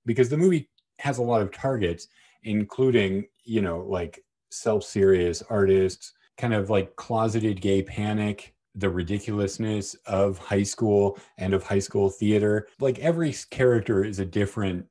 because 0.04 0.28
the 0.28 0.36
movie 0.36 0.68
has 0.98 1.18
a 1.18 1.22
lot 1.22 1.40
of 1.40 1.52
targets 1.52 2.08
including 2.42 3.26
you 3.44 3.62
know 3.62 3.80
like 3.88 4.22
self-serious 4.50 5.42
artists 5.48 6.12
kind 6.36 6.52
of 6.52 6.68
like 6.68 6.94
closeted 6.96 7.60
gay 7.60 7.82
panic 7.82 8.54
the 8.74 8.90
ridiculousness 8.90 9.94
of 10.06 10.38
high 10.38 10.62
school 10.62 11.18
and 11.38 11.54
of 11.54 11.62
high 11.62 11.78
school 11.78 12.10
theater. 12.10 12.66
Like 12.80 12.98
every 12.98 13.34
character 13.50 14.04
is 14.04 14.18
a 14.18 14.24
different 14.24 14.86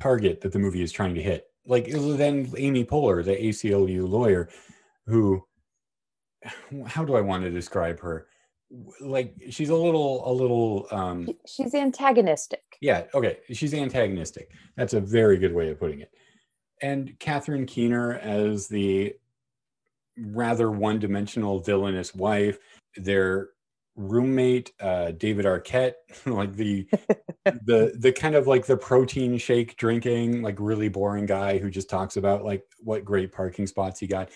target 0.00 0.40
that 0.40 0.52
the 0.52 0.58
movie 0.58 0.82
is 0.82 0.92
trying 0.92 1.14
to 1.14 1.22
hit 1.22 1.47
like 1.68 1.86
then 1.88 2.50
amy 2.56 2.84
poehler 2.84 3.24
the 3.24 3.36
aclu 3.36 4.08
lawyer 4.08 4.48
who 5.06 5.40
how 6.86 7.04
do 7.04 7.14
i 7.14 7.20
want 7.20 7.44
to 7.44 7.50
describe 7.50 8.00
her 8.00 8.26
like 9.00 9.34
she's 9.50 9.70
a 9.70 9.74
little 9.74 10.30
a 10.30 10.32
little 10.32 10.86
um 10.90 11.28
She's 11.46 11.74
antagonistic. 11.74 12.62
yeah, 12.82 13.04
okay. 13.14 13.38
She's 13.52 13.72
antagonistic. 13.72 14.50
That's 14.76 14.92
a 14.92 15.00
very 15.00 15.38
good 15.38 15.54
way 15.54 15.70
of 15.70 15.80
putting 15.80 16.00
it. 16.00 16.10
And 16.82 17.18
Catherine 17.18 17.64
Keener 17.64 18.18
as 18.18 18.68
the 18.68 19.14
rather 20.18 20.70
one-dimensional 20.70 21.60
villainous 21.60 22.14
wife. 22.14 22.58
Their 22.96 23.48
roommate, 23.98 24.72
uh, 24.80 25.10
David 25.10 25.44
Arquette, 25.44 25.94
like 26.26 26.54
the 26.54 26.88
the 27.44 27.92
the 27.98 28.12
kind 28.12 28.34
of 28.34 28.46
like 28.46 28.64
the 28.64 28.76
protein 28.76 29.36
shake 29.36 29.76
drinking, 29.76 30.40
like 30.40 30.56
really 30.58 30.88
boring 30.88 31.26
guy 31.26 31.58
who 31.58 31.70
just 31.70 31.90
talks 31.90 32.16
about 32.16 32.44
like 32.44 32.62
what 32.78 33.04
great 33.04 33.32
parking 33.32 33.66
spots 33.66 34.00
he 34.00 34.06
got. 34.06 34.30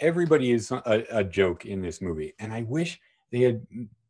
Everybody 0.00 0.52
is 0.52 0.70
a, 0.70 1.04
a 1.10 1.24
joke 1.24 1.66
in 1.66 1.82
this 1.82 2.00
movie, 2.00 2.34
and 2.38 2.52
I 2.52 2.62
wish 2.62 2.98
they 3.30 3.40
had 3.40 3.66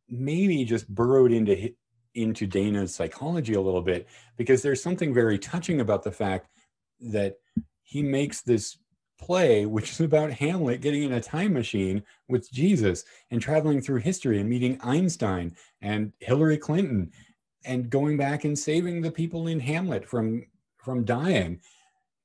maybe 0.07 0.63
just 0.63 0.87
burrowed 0.87 1.31
into 1.31 1.69
into 2.13 2.47
Dana's 2.47 2.95
psychology 2.95 3.55
a 3.55 3.61
little 3.61 3.81
bit 3.81 4.07
because 4.37 4.61
there's 4.61 4.81
something 4.81 5.13
very 5.13 5.37
touching 5.37 5.81
about 5.81 6.03
the 6.03 6.11
fact 6.11 6.47
that 7.01 7.35
he 7.83 8.01
makes 8.01 8.41
this 8.41 8.77
play 9.17 9.65
which 9.65 9.91
is 9.91 10.01
about 10.01 10.31
Hamlet 10.31 10.81
getting 10.81 11.03
in 11.03 11.13
a 11.13 11.21
time 11.21 11.53
machine 11.53 12.03
with 12.27 12.51
Jesus 12.51 13.03
and 13.31 13.41
traveling 13.41 13.81
through 13.81 13.99
history 13.99 14.39
and 14.39 14.49
meeting 14.49 14.79
Einstein 14.83 15.55
and 15.81 16.11
Hillary 16.19 16.57
Clinton 16.57 17.11
and 17.63 17.89
going 17.89 18.17
back 18.17 18.43
and 18.43 18.57
saving 18.57 19.01
the 19.01 19.11
people 19.11 19.47
in 19.47 19.59
Hamlet 19.59 20.07
from 20.07 20.45
from 20.77 21.03
dying 21.05 21.59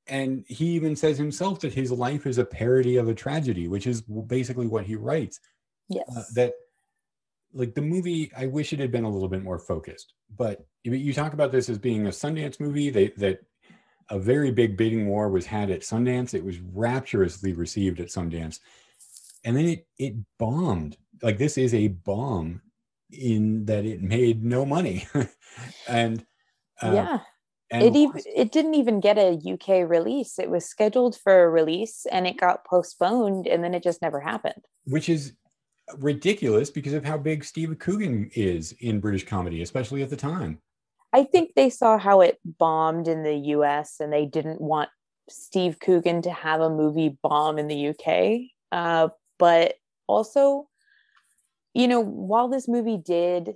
and 0.06 0.44
he 0.48 0.66
even 0.66 0.96
says 0.96 1.16
himself 1.16 1.60
that 1.60 1.72
his 1.72 1.92
life 1.92 2.26
is 2.26 2.38
a 2.38 2.44
parody 2.44 2.96
of 2.96 3.08
a 3.08 3.14
tragedy 3.14 3.68
which 3.68 3.86
is 3.86 4.02
basically 4.02 4.66
what 4.66 4.84
he 4.84 4.96
writes 4.96 5.40
Yes. 5.88 6.04
uh, 6.16 6.22
that 6.34 6.52
like 7.52 7.74
the 7.74 7.80
movie 7.82 8.30
i 8.36 8.46
wish 8.46 8.72
it 8.72 8.78
had 8.78 8.92
been 8.92 9.04
a 9.04 9.10
little 9.10 9.28
bit 9.28 9.42
more 9.42 9.58
focused 9.58 10.14
but 10.36 10.64
you, 10.84 10.92
you 10.92 11.12
talk 11.14 11.32
about 11.32 11.50
this 11.52 11.68
as 11.68 11.78
being 11.78 12.06
a 12.06 12.10
sundance 12.10 12.60
movie 12.60 12.90
they, 12.90 13.08
that 13.16 13.40
a 14.10 14.18
very 14.18 14.50
big 14.50 14.76
bidding 14.76 15.06
war 15.06 15.28
was 15.28 15.46
had 15.46 15.70
at 15.70 15.80
sundance 15.80 16.34
it 16.34 16.44
was 16.44 16.58
rapturously 16.58 17.52
received 17.52 18.00
at 18.00 18.08
sundance 18.08 18.58
and 19.44 19.56
then 19.56 19.66
it 19.66 19.86
it 19.98 20.14
bombed. 20.38 20.96
Like 21.22 21.38
this 21.38 21.58
is 21.58 21.74
a 21.74 21.88
bomb 21.88 22.62
in 23.10 23.64
that 23.66 23.84
it 23.84 24.02
made 24.02 24.44
no 24.44 24.64
money, 24.64 25.06
and 25.88 26.24
uh, 26.82 26.92
yeah. 26.92 27.18
and 27.70 27.82
it 27.82 27.96
even 27.96 28.22
it 28.26 28.52
didn't 28.52 28.74
even 28.74 29.00
get 29.00 29.18
a 29.18 29.38
UK 29.52 29.88
release. 29.88 30.38
It 30.38 30.50
was 30.50 30.64
scheduled 30.64 31.16
for 31.16 31.44
a 31.44 31.50
release 31.50 32.06
and 32.10 32.26
it 32.26 32.38
got 32.38 32.64
postponed 32.64 33.46
and 33.46 33.62
then 33.62 33.74
it 33.74 33.82
just 33.82 34.02
never 34.02 34.20
happened. 34.20 34.64
which 34.84 35.08
is 35.08 35.34
ridiculous 35.98 36.70
because 36.70 36.92
of 36.92 37.04
how 37.04 37.18
big 37.18 37.44
Steve 37.44 37.76
Coogan 37.80 38.30
is 38.34 38.72
in 38.78 39.00
British 39.00 39.26
comedy, 39.26 39.62
especially 39.62 40.02
at 40.02 40.10
the 40.10 40.16
time. 40.16 40.60
I 41.12 41.24
think 41.24 41.52
they 41.54 41.70
saw 41.70 41.98
how 41.98 42.20
it 42.20 42.38
bombed 42.44 43.08
in 43.08 43.22
the 43.22 43.34
US 43.34 43.96
and 44.00 44.12
they 44.12 44.26
didn't 44.26 44.60
want 44.60 44.90
Steve 45.28 45.78
Coogan 45.80 46.22
to 46.22 46.30
have 46.30 46.60
a 46.60 46.70
movie 46.70 47.16
bomb 47.22 47.58
in 47.58 47.68
the 47.68 47.88
UK. 47.94 48.50
Uh, 48.72 49.08
but 49.38 49.74
also, 50.06 50.68
you 51.74 51.88
know, 51.88 52.00
while 52.00 52.48
this 52.48 52.68
movie 52.68 52.96
did 52.98 53.54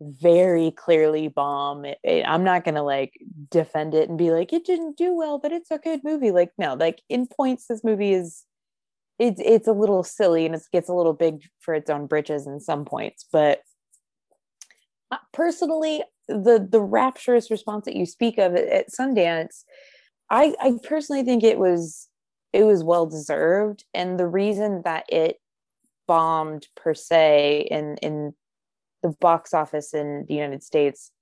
very 0.00 0.70
clearly 0.70 1.28
bomb, 1.28 1.84
it, 1.84 1.98
it- 2.04 2.24
I'm 2.26 2.44
not 2.44 2.64
going 2.64 2.76
to 2.76 2.82
like 2.82 3.12
defend 3.50 3.94
it 3.94 4.08
and 4.08 4.18
be 4.18 4.30
like, 4.30 4.52
it 4.52 4.64
didn't 4.64 4.96
do 4.96 5.14
well, 5.14 5.38
but 5.38 5.52
it's 5.52 5.70
a 5.70 5.78
good 5.78 6.00
movie. 6.04 6.30
Like, 6.30 6.52
no, 6.58 6.74
like 6.74 7.02
in 7.08 7.26
points, 7.26 7.66
this 7.66 7.84
movie 7.84 8.12
is. 8.12 8.44
It's, 9.18 9.40
it's 9.44 9.68
a 9.68 9.72
little 9.72 10.04
silly 10.04 10.46
and 10.46 10.54
it 10.54 10.62
gets 10.72 10.88
a 10.88 10.94
little 10.94 11.12
big 11.12 11.42
for 11.60 11.74
its 11.74 11.90
own 11.90 12.06
britches 12.06 12.46
in 12.46 12.60
some 12.60 12.84
points, 12.84 13.26
but 13.32 13.62
uh, 15.10 15.16
personally 15.32 16.02
the 16.28 16.66
the 16.70 16.80
rapturous 16.80 17.50
response 17.50 17.84
that 17.86 17.96
you 17.96 18.06
speak 18.06 18.38
of 18.38 18.54
at, 18.54 18.68
at 18.68 18.92
Sundance, 18.92 19.64
I 20.30 20.54
I 20.60 20.74
personally 20.82 21.24
think 21.24 21.42
it 21.42 21.58
was 21.58 22.08
it 22.52 22.64
was 22.64 22.84
well 22.84 23.06
deserved, 23.06 23.84
and 23.94 24.18
the 24.18 24.26
reason 24.26 24.82
that 24.84 25.04
it 25.08 25.36
bombed 26.06 26.66
per 26.76 26.94
se 26.94 27.68
in 27.70 27.96
in 28.02 28.34
the 29.02 29.14
box 29.20 29.54
office 29.54 29.94
in 29.94 30.24
the 30.28 30.34
United 30.34 30.62
States, 30.62 31.12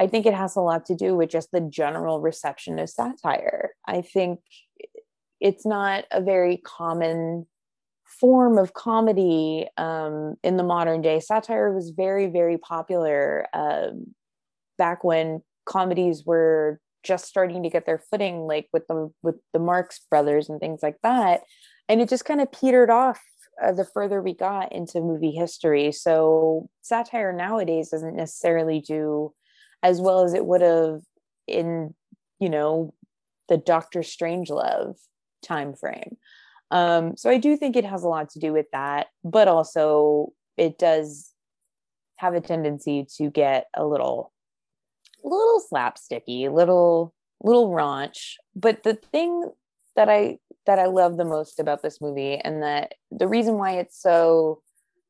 I 0.00 0.06
think 0.06 0.26
it 0.26 0.34
has 0.34 0.56
a 0.56 0.60
lot 0.60 0.86
to 0.86 0.94
do 0.94 1.16
with 1.16 1.30
just 1.30 1.50
the 1.52 1.60
general 1.60 2.20
reception 2.20 2.78
of 2.78 2.90
satire. 2.90 3.70
I 3.86 4.02
think 4.02 4.40
it's 5.40 5.64
not 5.64 6.04
a 6.10 6.20
very 6.20 6.58
common 6.58 7.46
form 8.18 8.58
of 8.58 8.74
comedy 8.74 9.66
um, 9.76 10.34
in 10.42 10.56
the 10.56 10.62
modern 10.62 11.02
day. 11.02 11.20
Satire 11.20 11.72
was 11.72 11.90
very, 11.90 12.26
very 12.26 12.58
popular 12.58 13.46
um, 13.52 14.14
back 14.78 15.04
when 15.04 15.42
comedies 15.66 16.24
were 16.24 16.80
just 17.02 17.26
starting 17.26 17.62
to 17.62 17.70
get 17.70 17.86
their 17.86 18.02
footing, 18.10 18.40
like 18.40 18.68
with 18.72 18.86
the 18.88 19.10
with 19.22 19.36
the 19.52 19.58
Marx 19.58 20.00
Brothers 20.10 20.48
and 20.48 20.60
things 20.60 20.80
like 20.82 20.96
that. 21.02 21.40
And 21.88 22.00
it 22.00 22.08
just 22.08 22.24
kind 22.24 22.40
of 22.40 22.52
petered 22.52 22.90
off 22.90 23.20
uh, 23.62 23.72
the 23.72 23.84
further 23.84 24.22
we 24.22 24.34
got 24.34 24.72
into 24.72 25.00
movie 25.00 25.32
history. 25.32 25.92
So 25.92 26.68
satire 26.82 27.32
nowadays 27.32 27.90
doesn't 27.90 28.16
necessarily 28.16 28.80
do 28.80 29.32
as 29.82 30.00
well 30.00 30.24
as 30.24 30.34
it 30.34 30.44
would 30.44 30.60
have 30.60 31.00
in, 31.46 31.94
you 32.38 32.48
know, 32.50 32.94
the 33.48 33.56
Doctor 33.56 34.00
Strangelove 34.00 34.96
time 35.42 35.74
frame. 35.74 36.16
Um, 36.70 37.16
so 37.16 37.30
I 37.30 37.38
do 37.38 37.56
think 37.56 37.76
it 37.76 37.84
has 37.84 38.04
a 38.04 38.08
lot 38.08 38.30
to 38.30 38.38
do 38.38 38.52
with 38.52 38.66
that, 38.72 39.08
but 39.24 39.48
also 39.48 40.32
it 40.56 40.78
does 40.78 41.32
have 42.16 42.34
a 42.34 42.40
tendency 42.40 43.06
to 43.16 43.30
get 43.30 43.66
a 43.74 43.84
little, 43.86 44.32
little 45.24 45.62
slapsticky, 45.72 46.52
little, 46.52 47.14
little 47.42 47.70
raunch. 47.70 48.34
But 48.54 48.82
the 48.82 48.94
thing 48.94 49.50
that 49.96 50.08
I 50.08 50.38
that 50.66 50.78
I 50.78 50.86
love 50.86 51.16
the 51.16 51.24
most 51.24 51.58
about 51.58 51.82
this 51.82 52.00
movie, 52.00 52.36
and 52.36 52.62
that 52.62 52.94
the 53.10 53.26
reason 53.26 53.54
why 53.54 53.72
it's 53.72 54.00
so 54.00 54.62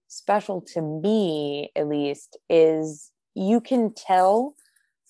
special 0.08 0.60
to 0.72 0.80
me, 0.80 1.70
at 1.76 1.88
least, 1.88 2.38
is 2.48 3.10
you 3.34 3.60
can 3.60 3.92
tell 3.92 4.54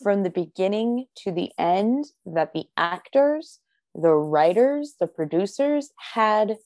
from 0.03 0.23
the 0.23 0.31
beginning 0.31 1.07
to 1.17 1.31
the 1.31 1.51
end 1.59 2.07
that 2.25 2.53
the 2.53 2.65
actors 2.77 3.61
the 3.95 4.13
writers, 4.13 4.95
the 5.01 5.07
producers 5.07 5.91
had 5.97 6.57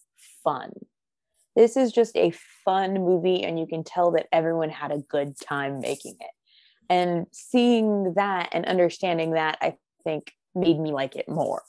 fun. 0.43 0.73
This 1.57 1.77
is 1.77 1.93
just 1.93 2.17
a 2.17 2.33
fun 2.65 2.95
movie, 2.95 3.45
and 3.45 3.59
you 3.59 3.67
can 3.67 3.85
tell 3.85 4.11
that 4.13 4.27
everyone 4.33 4.71
had 4.71 4.91
a 4.91 4.99
good 4.99 5.39
time 5.39 5.81
making 5.81 6.17
it. 6.21 6.31
And 6.91 7.27
seeing 7.33 8.15
that 8.15 8.51
and 8.53 8.67
understanding 8.67 9.33
that, 9.33 9.59
I 9.61 9.77
think, 10.03 10.33
made 10.55 10.79
me 10.79 10.93
like 10.93 11.17
it 11.17 11.29
more. 11.29 11.63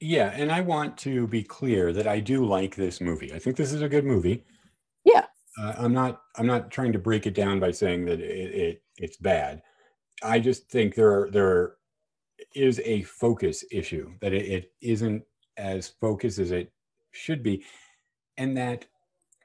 Yeah, 0.00 0.30
and 0.34 0.52
I 0.52 0.60
want 0.60 0.96
to 0.98 1.26
be 1.26 1.42
clear 1.42 1.92
that 1.92 2.06
I 2.06 2.20
do 2.20 2.44
like 2.44 2.76
this 2.76 3.00
movie. 3.00 3.32
I 3.32 3.38
think 3.38 3.56
this 3.56 3.72
is 3.72 3.82
a 3.82 3.88
good 3.88 4.04
movie. 4.04 4.44
Yeah. 5.04 5.26
Uh, 5.58 5.74
I'm 5.78 5.92
not. 5.92 6.22
I'm 6.36 6.46
not 6.46 6.70
trying 6.70 6.92
to 6.92 6.98
break 6.98 7.26
it 7.26 7.34
down 7.34 7.60
by 7.60 7.70
saying 7.70 8.04
that 8.06 8.20
it, 8.20 8.54
it 8.54 8.82
it's 8.98 9.16
bad. 9.16 9.62
I 10.22 10.38
just 10.38 10.70
think 10.70 10.94
there 10.94 11.22
are 11.22 11.30
there 11.30 11.76
is 12.56 12.80
a 12.84 13.02
focus 13.02 13.64
issue 13.70 14.12
that 14.20 14.32
it, 14.32 14.46
it 14.46 14.72
isn't 14.80 15.22
as 15.56 15.88
focused 16.00 16.38
as 16.38 16.50
it 16.50 16.72
should 17.12 17.42
be, 17.42 17.64
and 18.36 18.56
that 18.56 18.86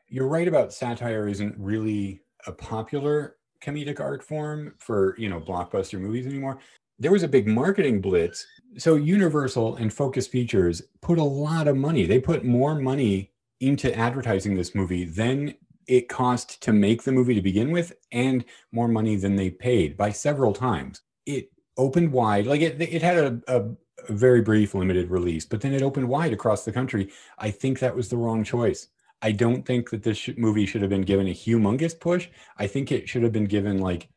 you're 0.07 0.28
right 0.28 0.47
about 0.47 0.74
satire 0.74 1.28
isn't 1.28 1.55
really 1.57 2.22
a 2.47 2.51
popular 2.51 3.38
comedic 3.62 3.99
art 3.99 4.24
form 4.24 4.74
for 4.78 5.16
you 5.18 5.30
know 5.30 5.39
blockbuster 5.39 5.99
movies 5.99 6.26
anymore. 6.26 6.59
There 6.99 7.12
was 7.12 7.24
a 7.24 7.28
big 7.28 7.47
marketing 7.47 8.01
blitz. 8.01 8.45
So 8.78 8.95
Universal 8.95 9.76
and 9.78 9.91
Focus 9.91 10.28
Features 10.28 10.82
put 11.01 11.18
a 11.18 11.24
lot 11.24 11.68
of 11.68 11.76
money. 11.76 12.05
They 12.05 12.20
put 12.20 12.45
more 12.45 12.76
money 12.76 13.32
into 13.59 13.95
advertising 13.97 14.55
this 14.55 14.74
movie 14.76 15.05
than 15.05 15.55
it 15.88 16.09
cost 16.09 16.62
to 16.64 16.72
make 16.72 17.03
the 17.03 17.12
movie 17.12 17.36
to 17.36 17.41
begin 17.41 17.72
with 17.72 17.93
and 18.12 18.45
more 18.72 18.88
money 18.88 19.16
than 19.16 19.36
they 19.36 19.49
paid 19.49 19.97
by 19.97 20.12
several 20.12 20.53
times. 20.53 21.01
It 21.26 21.51
opened 21.78 22.11
wide, 22.11 22.47
like 22.47 22.61
it, 22.61 22.82
it 22.82 23.01
had 23.01 23.17
a, 23.17 23.41
a, 23.47 23.61
a 24.09 24.13
very 24.13 24.41
brief 24.41 24.74
limited 24.74 25.09
release, 25.09 25.45
but 25.45 25.61
then 25.61 25.74
it 25.74 25.82
opened 25.82 26.07
wide 26.07 26.34
across 26.34 26.65
the 26.65 26.72
country. 26.72 27.11
I 27.38 27.51
think 27.51 27.80
that 27.80 27.95
was 27.95 28.09
the 28.09 28.17
wrong 28.17 28.43
choice. 28.43 28.88
I 29.22 29.32
don't 29.32 29.65
think 29.65 29.91
that 29.91 30.03
this 30.03 30.30
movie 30.38 30.65
should 30.65 30.82
have 30.82 30.89
been 30.89 31.03
given 31.03 31.28
a 31.28 31.34
humongous 31.34 31.97
push. 31.99 32.28
I 32.57 32.67
think 32.67 32.91
it 32.91 33.07
should 33.07 33.24
have 33.24 33.32
been 33.32 33.45
given 33.45 33.78
like 33.80 34.09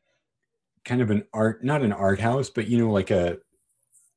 kind 0.84 1.02
of 1.02 1.10
an 1.10 1.24
art, 1.32 1.62
not 1.62 1.82
an 1.82 1.92
art 1.92 2.20
house, 2.20 2.48
but 2.50 2.68
you 2.68 2.78
know, 2.78 2.90
like 2.90 3.10
a 3.10 3.38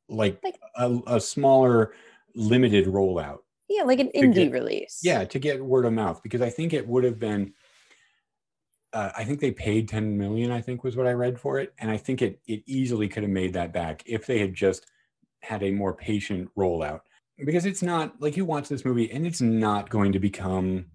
like, 0.10 0.42
a, 0.78 1.00
a 1.08 1.20
smaller 1.20 1.94
limited 2.36 2.86
rollout. 2.86 3.40
Yeah, 3.68 3.84
like 3.84 4.00
an 4.00 4.10
indie 4.16 4.34
get- 4.34 4.52
release. 4.54 5.02
Yeah, 5.04 5.26
to 5.26 5.40
get 5.40 5.64
word 5.64 5.86
of 5.86 5.94
mouth 5.94 6.24
because 6.24 6.42
I 6.42 6.50
think 6.50 6.74
it 6.74 6.88
would 6.88 7.04
have 7.04 7.20
been. 7.20 7.54
Uh, 8.94 9.12
I 9.18 9.24
think 9.24 9.40
they 9.40 9.52
paid 9.52 9.90
10 9.90 10.18
million. 10.18 10.52
I 10.52 10.62
think 10.62 10.84
was 10.84 10.96
what 10.96 11.08
I 11.08 11.12
read 11.12 11.40
for 11.40 11.60
it, 11.60 11.74
and 11.80 11.92
I 11.92 11.98
think 11.98 12.22
it 12.22 12.40
it 12.48 12.64
easily 12.66 13.08
could 13.08 13.24
have 13.24 13.32
made 13.32 13.54
that 13.54 13.74
back 13.74 14.04
if 14.06 14.26
they 14.26 14.40
had 14.40 14.54
just 14.54 14.88
had 15.42 15.64
a 15.64 15.72
more 15.72 15.94
patient 15.94 16.50
rollout. 16.58 17.02
Because 17.46 17.66
it's 17.66 17.84
not 17.84 18.20
like 18.20 18.36
you 18.36 18.46
watch 18.46 18.68
this 18.68 18.86
movie 18.86 19.12
and 19.12 19.28
it's 19.28 19.42
not 19.42 19.90
going 19.90 20.12
to 20.14 20.20
become 20.20 20.86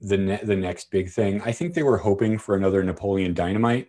the 0.00 0.16
ne- 0.16 0.44
the 0.44 0.56
next 0.56 0.90
big 0.90 1.10
thing. 1.10 1.40
I 1.42 1.52
think 1.52 1.74
they 1.74 1.82
were 1.82 1.98
hoping 1.98 2.38
for 2.38 2.54
another 2.54 2.82
Napoleon 2.82 3.34
Dynamite 3.34 3.88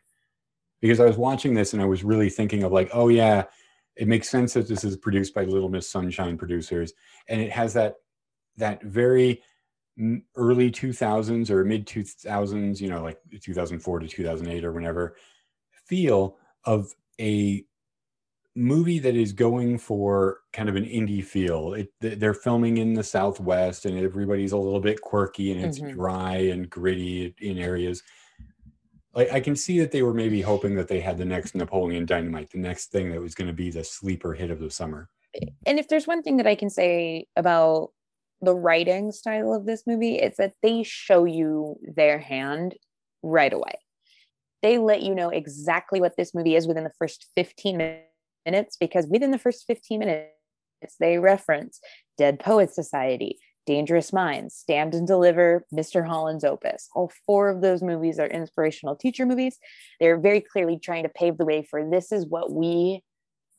because 0.82 0.99
I 0.99 1.05
was 1.05 1.17
watching 1.17 1.53
this 1.53 1.74
and 1.74 1.82
I 1.82 1.86
was 1.86 2.03
really 2.03 2.30
thinking 2.30 2.63
of 2.63 2.72
like, 2.72 2.89
oh 2.93 3.09
yeah, 3.09 3.43
it 3.95 4.07
makes 4.07 4.30
sense 4.30 4.53
that 4.53 4.67
this 4.67 4.84
is 4.84 4.97
produced 4.97 5.34
by 5.34 5.43
Little 5.43 5.70
Miss 5.70 5.89
Sunshine 5.89 6.38
producers, 6.38 6.93
and 7.28 7.41
it 7.41 7.51
has 7.51 7.74
that 7.74 7.95
that 8.57 8.84
very 8.84 9.41
early 10.36 10.72
2000s 10.72 11.50
or 11.50 11.64
mid 11.66 11.88
2000s, 11.88 12.82
you 12.82 12.89
know, 12.89 13.04
like 13.04 13.20
2004 13.41 14.00
to 14.00 14.08
2008 14.08 14.64
or 14.66 14.72
whenever, 14.74 15.16
feel 15.86 16.38
of 16.66 16.93
a 17.20 17.66
movie 18.56 19.00
that 19.00 19.16
is 19.16 19.32
going 19.34 19.78
for 19.78 20.39
kind 20.54 20.70
of 20.70 20.76
an 20.76 20.86
indie 20.86 21.24
feel. 21.24 21.74
It, 21.74 21.91
they're 22.02 22.34
filming 22.34 22.78
in 22.78 22.93
the 22.93 23.04
Southwest 23.04 23.86
and 23.86 23.97
everybody's 23.97 24.52
a 24.52 24.58
little 24.58 24.82
bit 24.82 25.02
quirky 25.02 25.52
and 25.52 25.62
it's 25.62 25.80
Mhm. 25.80 25.93
dry 25.93 26.36
and 26.38 26.70
gritty 26.70 27.34
in 27.39 27.58
areas. 27.58 28.04
Like 29.14 29.32
I 29.32 29.39
can 29.39 29.56
see 29.56 29.80
that 29.80 29.91
they 29.91 30.04
were 30.04 30.14
maybe 30.14 30.41
hoping 30.41 30.76
that 30.76 30.88
they 30.88 31.00
had 31.00 31.18
the 31.18 31.26
next 31.26 31.56
Napoleon 31.56 32.06
Dynamite, 32.06 32.52
the 32.52 32.60
next 32.60 32.91
thing 32.91 33.12
that 33.12 33.22
was 33.22 33.36
going 33.36 33.47
to 33.47 33.54
be 33.54 33.72
the 33.72 33.84
sleeper 33.84 34.34
hit 34.34 34.52
of 34.52 34.60
the 34.60 34.70
summer. 34.70 35.10
and 35.66 35.80
if 35.80 35.88
there's 35.88 36.08
one 36.08 36.24
thing 36.24 36.38
that 36.38 36.47
I 36.47 36.56
can 36.56 36.70
say 36.70 37.26
about 37.36 37.91
the 38.42 38.56
writing 38.56 39.12
style 39.12 39.54
of 39.54 39.66
this 39.66 39.84
movie, 39.86 40.16
is 40.16 40.38
that 40.38 40.54
they 40.64 40.84
show 40.84 41.26
you 41.26 41.78
their 41.84 42.20
hand 42.20 42.76
right 43.24 43.52
away. 43.52 43.80
They 44.62 44.78
let 44.78 45.02
you 45.02 45.16
know 45.16 45.30
exactly 45.30 46.02
what 46.02 46.18
this 46.18 46.34
movie 46.34 46.56
is 46.56 46.68
within 46.68 46.84
the 46.84 46.92
first 46.98 47.28
15 47.36 47.78
minutes 48.46 48.78
because 48.78 49.08
within 49.08 49.32
the 49.32 49.38
first 49.38 49.66
15 49.68 50.00
minutes, 50.00 50.32
they 51.00 51.18
reference 51.18 51.80
Dead 52.18 52.40
Poets 52.40 52.76
Society, 52.76 53.40
Dangerous 53.66 54.12
Minds, 54.12 54.56
Stand 54.56 54.96
and 54.96 55.08
Deliver, 55.08 55.66
Mr. 55.74 56.06
Holland's 56.06 56.44
Opus. 56.44 56.90
All 56.96 57.12
four 57.26 57.50
of 57.50 57.62
those 57.62 57.82
movies 57.82 58.20
are 58.20 58.28
inspirational 58.28 58.96
teacher 58.96 59.26
movies. 59.26 59.58
They're 60.00 60.20
very 60.20 60.42
clearly 60.42 60.80
trying 60.80 61.04
to 61.04 61.10
pave 61.10 61.38
the 61.38 61.46
way 61.46 61.64
for 61.64 61.90
this 61.90 62.12
is 62.12 62.26
what 62.26 62.52
we 62.52 63.04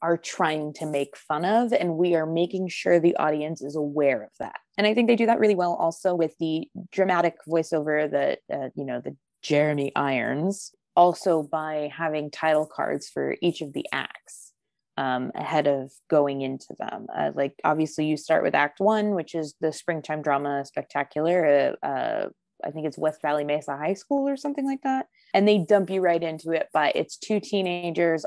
are 0.02 0.16
trying 0.16 0.72
to 0.72 0.86
make 0.86 1.16
fun 1.16 1.44
of 1.44 1.72
and 1.72 1.96
we 1.96 2.14
are 2.14 2.26
making 2.26 2.68
sure 2.68 2.98
the 2.98 3.16
audience 3.16 3.62
is 3.62 3.76
aware 3.76 4.22
of 4.22 4.30
that 4.38 4.56
and 4.80 4.86
I 4.86 4.94
think 4.94 5.08
they 5.08 5.16
do 5.16 5.26
that 5.26 5.38
really 5.38 5.54
well 5.54 5.74
also 5.74 6.14
with 6.14 6.34
the 6.40 6.66
dramatic 6.90 7.36
voiceover 7.46 8.10
that 8.10 8.38
uh, 8.50 8.70
you 8.74 8.86
know 8.86 9.02
the 9.02 9.14
Jeremy 9.42 9.92
Irons 9.94 10.72
also 10.96 11.42
by 11.42 11.92
having 11.94 12.30
title 12.30 12.64
cards 12.64 13.06
for 13.06 13.36
each 13.42 13.60
of 13.60 13.74
the 13.74 13.84
acts 13.92 14.54
um, 14.96 15.32
ahead 15.34 15.66
of 15.66 15.92
going 16.08 16.40
into 16.40 16.74
them. 16.78 17.08
Uh, 17.14 17.30
like 17.34 17.60
obviously 17.62 18.06
you 18.06 18.16
start 18.16 18.42
with 18.42 18.54
Act 18.54 18.80
One, 18.80 19.10
which 19.10 19.34
is 19.34 19.54
the 19.60 19.70
springtime 19.70 20.22
drama 20.22 20.64
spectacular. 20.64 21.76
Uh, 21.82 21.86
uh, 21.86 22.28
I 22.64 22.70
think 22.70 22.86
it's 22.86 22.96
West 22.96 23.20
Valley 23.20 23.44
Mesa 23.44 23.76
High 23.76 23.92
School 23.92 24.26
or 24.26 24.38
something 24.38 24.64
like 24.64 24.80
that, 24.84 25.08
and 25.34 25.46
they 25.46 25.58
dump 25.58 25.90
you 25.90 26.00
right 26.00 26.22
into 26.22 26.52
it. 26.52 26.68
But 26.72 26.96
it's 26.96 27.18
two 27.18 27.38
teenagers 27.38 28.24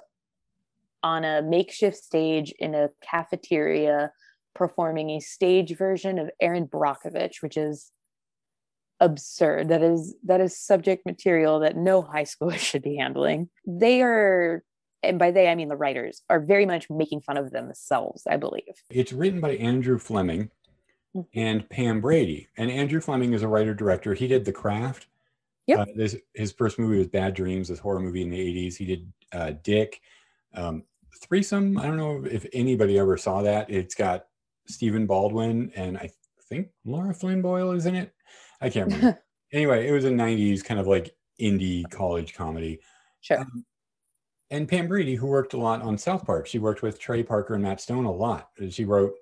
on 1.01 1.25
a 1.25 1.41
makeshift 1.41 1.97
stage 1.97 2.53
in 2.59 2.75
a 2.75 2.89
cafeteria 3.01 4.11
performing 4.55 5.11
a 5.11 5.19
stage 5.19 5.75
version 5.77 6.19
of 6.19 6.29
Erin 6.39 6.67
Brockovich, 6.67 7.41
which 7.41 7.57
is 7.57 7.91
absurd. 8.99 9.69
That 9.69 9.81
is 9.81 10.15
that 10.25 10.41
is 10.41 10.57
subject 10.57 11.05
material 11.05 11.59
that 11.59 11.75
no 11.75 12.01
high 12.01 12.23
schooler 12.23 12.57
should 12.57 12.83
be 12.83 12.95
handling. 12.95 13.49
They 13.65 14.01
are 14.01 14.63
and 15.01 15.19
by 15.19 15.31
they 15.31 15.49
I 15.49 15.55
mean 15.55 15.69
the 15.69 15.75
writers 15.75 16.21
are 16.29 16.39
very 16.39 16.65
much 16.65 16.89
making 16.89 17.21
fun 17.21 17.37
of 17.37 17.51
themselves, 17.51 18.23
I 18.29 18.37
believe. 18.37 18.73
It's 18.89 19.13
written 19.13 19.41
by 19.41 19.55
Andrew 19.55 19.99
Fleming 19.99 20.49
and 21.33 21.69
Pam 21.69 22.01
Brady. 22.01 22.47
And 22.57 22.71
Andrew 22.71 23.01
Fleming 23.01 23.33
is 23.33 23.43
a 23.43 23.47
writer 23.47 23.73
director. 23.73 24.13
He 24.13 24.27
did 24.27 24.45
The 24.45 24.51
Craft. 24.51 25.07
Yep. 25.67 25.79
Uh, 25.79 25.85
this, 25.95 26.15
his 26.33 26.51
first 26.51 26.77
movie 26.77 26.97
was 26.97 27.07
Bad 27.07 27.35
Dreams, 27.35 27.69
this 27.69 27.79
horror 27.79 27.99
movie 27.99 28.21
in 28.21 28.29
the 28.29 28.37
80s. 28.67 28.75
He 28.75 28.85
did 28.85 29.13
uh, 29.31 29.51
Dick. 29.63 30.01
Um, 30.53 30.83
Threesome, 31.21 31.77
I 31.77 31.83
don't 31.83 31.97
know 31.97 32.25
if 32.29 32.45
anybody 32.53 32.97
ever 32.97 33.17
saw 33.17 33.43
that. 33.43 33.69
It's 33.69 33.95
got 33.95 34.25
Stephen 34.67 35.05
Baldwin 35.05 35.71
and 35.75 35.97
I 35.97 36.09
think 36.49 36.69
Lara 36.85 37.13
Flynn 37.13 37.41
Boyle 37.41 37.71
is 37.71 37.85
in 37.85 37.95
it. 37.95 38.13
I 38.61 38.69
can't 38.69 38.91
remember. 38.91 39.21
anyway, 39.53 39.87
it 39.87 39.91
was 39.91 40.05
a 40.05 40.09
90s 40.09 40.63
kind 40.63 40.79
of 40.79 40.87
like 40.87 41.15
indie 41.41 41.89
college 41.89 42.33
comedy. 42.33 42.79
Sure. 43.21 43.39
Um, 43.39 43.65
and 44.51 44.67
Pam 44.67 44.87
Brady, 44.87 45.15
who 45.15 45.27
worked 45.27 45.53
a 45.53 45.57
lot 45.57 45.81
on 45.81 45.97
South 45.97 46.25
Park, 46.25 46.45
she 46.45 46.59
worked 46.59 46.83
with 46.83 46.99
Trey 46.99 47.23
Parker 47.23 47.55
and 47.55 47.63
Matt 47.63 47.81
Stone 47.81 48.05
a 48.05 48.11
lot. 48.11 48.49
She 48.69 48.85
wrote 48.85 49.13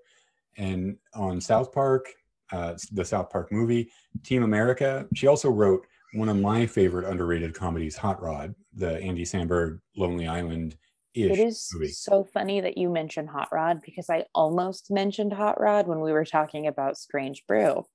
and 0.57 0.97
on 1.13 1.39
South 1.39 1.71
Park, 1.71 2.07
uh, 2.51 2.75
the 2.91 3.05
South 3.05 3.29
Park 3.29 3.51
movie, 3.51 3.89
Team 4.23 4.43
America. 4.43 5.07
She 5.15 5.27
also 5.27 5.49
wrote 5.49 5.85
one 6.13 6.27
of 6.27 6.37
my 6.37 6.65
favorite 6.65 7.09
underrated 7.09 7.53
comedies, 7.53 7.95
Hot 7.95 8.21
Rod, 8.21 8.53
the 8.73 8.99
Andy 8.99 9.23
Samberg 9.23 9.79
Lonely 9.95 10.27
Island 10.27 10.77
It 11.13 11.39
is 11.39 11.69
movie. 11.73 11.89
so 11.89 12.23
funny 12.23 12.61
that 12.61 12.77
you 12.77 12.89
mentioned 12.89 13.29
Hot 13.29 13.49
Rod 13.51 13.81
because 13.83 14.09
I 14.09 14.25
almost 14.33 14.89
mentioned 14.89 15.33
Hot 15.33 15.59
Rod 15.59 15.87
when 15.87 15.99
we 15.99 16.11
were 16.11 16.25
talking 16.25 16.67
about 16.67 16.97
Strange 16.97 17.43
Brew. 17.47 17.85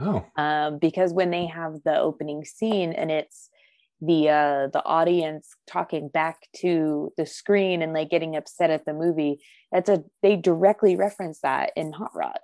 Oh, 0.00 0.24
um, 0.36 0.78
because 0.78 1.12
when 1.12 1.30
they 1.30 1.46
have 1.46 1.74
the 1.84 1.98
opening 1.98 2.44
scene 2.44 2.92
and 2.92 3.10
it's 3.10 3.48
the 4.00 4.28
uh 4.28 4.66
the 4.72 4.84
audience 4.84 5.50
talking 5.68 6.08
back 6.08 6.48
to 6.56 7.12
the 7.16 7.24
screen 7.24 7.80
and 7.80 7.92
like 7.92 8.10
getting 8.10 8.34
upset 8.34 8.68
at 8.68 8.84
the 8.84 8.92
movie 8.92 9.38
that's 9.70 9.88
a 9.88 10.02
they 10.20 10.34
directly 10.34 10.96
reference 10.96 11.38
that 11.42 11.70
in 11.76 11.92
hot 11.92 12.10
rod 12.12 12.40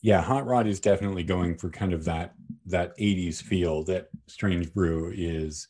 yeah, 0.00 0.22
Hot 0.22 0.46
Rod 0.46 0.66
is 0.66 0.80
definitely 0.80 1.24
going 1.24 1.56
for 1.56 1.70
kind 1.70 1.92
of 1.92 2.04
that 2.04 2.34
that 2.66 2.96
80s 2.98 3.42
feel 3.42 3.82
that 3.84 4.08
Strange 4.26 4.72
Brew 4.72 5.12
is 5.14 5.66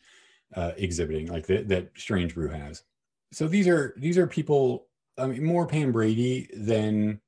uh, 0.55 0.73
exhibiting, 0.77 1.29
like 1.29 1.47
that 1.47 1.69
that 1.69 1.91
Strange 1.97 2.35
Brew 2.35 2.51
has. 2.51 2.83
So 3.33 3.47
these 3.49 3.69
are 3.69 3.95
these 3.97 4.19
are 4.19 4.27
people. 4.27 4.87
I 5.17 5.27
mean, 5.27 5.45
more 5.45 5.67
Pam 5.67 5.93
Brady 5.93 6.49
than 6.57 7.21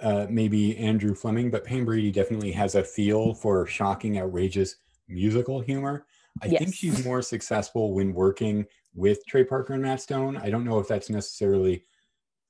uh, 0.00 0.26
maybe 0.30 0.76
Andrew 0.78 1.14
Fleming, 1.14 1.50
but 1.50 1.64
Pam 1.64 1.84
Brady 1.84 2.10
definitely 2.10 2.52
has 2.52 2.74
a 2.74 2.82
feel 2.82 3.34
for 3.34 3.66
shocking, 3.66 4.18
outrageous 4.18 4.76
musical 5.08 5.60
humor. 5.60 6.06
I 6.42 6.48
think 6.48 6.74
she's 6.74 7.04
more 7.04 7.20
successful 7.20 7.94
when 7.94 8.14
working 8.14 8.64
with 8.94 9.24
Trey 9.26 9.44
Parker 9.44 9.74
and 9.74 9.82
Matt 9.82 10.00
Stone. 10.00 10.36
I 10.36 10.50
don't 10.50 10.64
know 10.64 10.78
if 10.78 10.86
that's 10.86 11.10
necessarily 11.10 11.84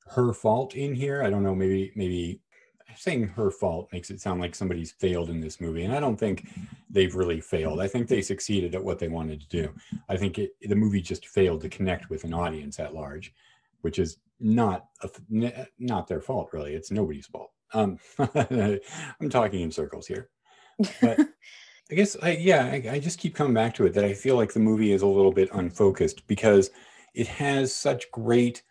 her 0.07 0.32
fault 0.32 0.74
in 0.74 0.95
here. 0.95 1.22
I 1.22 1.30
don't 1.30 1.43
know. 1.43 1.55
Maybe 1.55 1.93
maybe 1.97 2.41
saying 2.97 3.28
her 3.28 3.51
fault 3.51 3.89
makes 3.93 4.11
it 4.11 4.20
sound 4.20 4.41
like 4.41 4.55
somebody's 4.55 4.93
failed 4.93 5.30
in 5.30 5.41
this 5.41 5.61
movie, 5.61 5.84
and 5.84 5.95
I 5.95 6.01
don't 6.01 6.16
think 6.16 6.49
they've 6.91 7.14
really 7.14 7.41
failed. 7.41 7.80
I 7.80 7.89
think 7.89 8.09
they 8.09 8.22
succeeded 8.22 8.74
at 8.74 8.82
what 8.82 8.99
they 8.99 9.09
wanted 9.09 9.41
to 9.41 9.49
do. 9.49 9.74
I 10.09 10.16
think 10.16 10.39
it, 10.39 10.53
the 10.62 10.74
movie 10.74 11.01
just 11.01 11.26
failed 11.26 11.61
to 11.62 11.68
connect 11.68 12.11
with 12.11 12.24
an 12.24 12.34
audience 12.34 12.78
at 12.80 12.95
large, 12.95 13.34
which 13.82 13.99
is 13.99 14.18
not 14.41 14.86
a, 15.03 15.66
not 15.78 16.07
their 16.07 16.20
fault 16.20 16.51
really. 16.53 16.74
It's 16.74 16.91
nobody's 16.91 17.26
fault. 17.26 17.51
Um, 17.74 17.99
I'm 18.18 19.28
talking 19.30 19.61
in 19.61 19.70
circles 19.70 20.07
here. 20.07 20.30
But 21.01 21.20
I 21.91 21.95
guess 21.95 22.16
I 22.22 22.32
yeah, 22.32 22.64
I, 22.64 22.91
I 22.93 22.99
just 22.99 23.18
keep 23.18 23.34
coming 23.34 23.55
back 23.55 23.74
to 23.74 23.86
it 23.86 23.95
that 23.95 24.05
I 24.05 24.14
feel 24.14 24.36
like 24.36 24.53
the 24.53 24.61
movie 24.61 24.93
is 24.93 25.03
a 25.03 25.07
little 25.07 25.32
bit 25.32 25.51
unfocused 25.53 26.26
because 26.26 26.70
it 27.14 27.26
has 27.26 27.74
such 27.74 28.11
great 28.12 28.62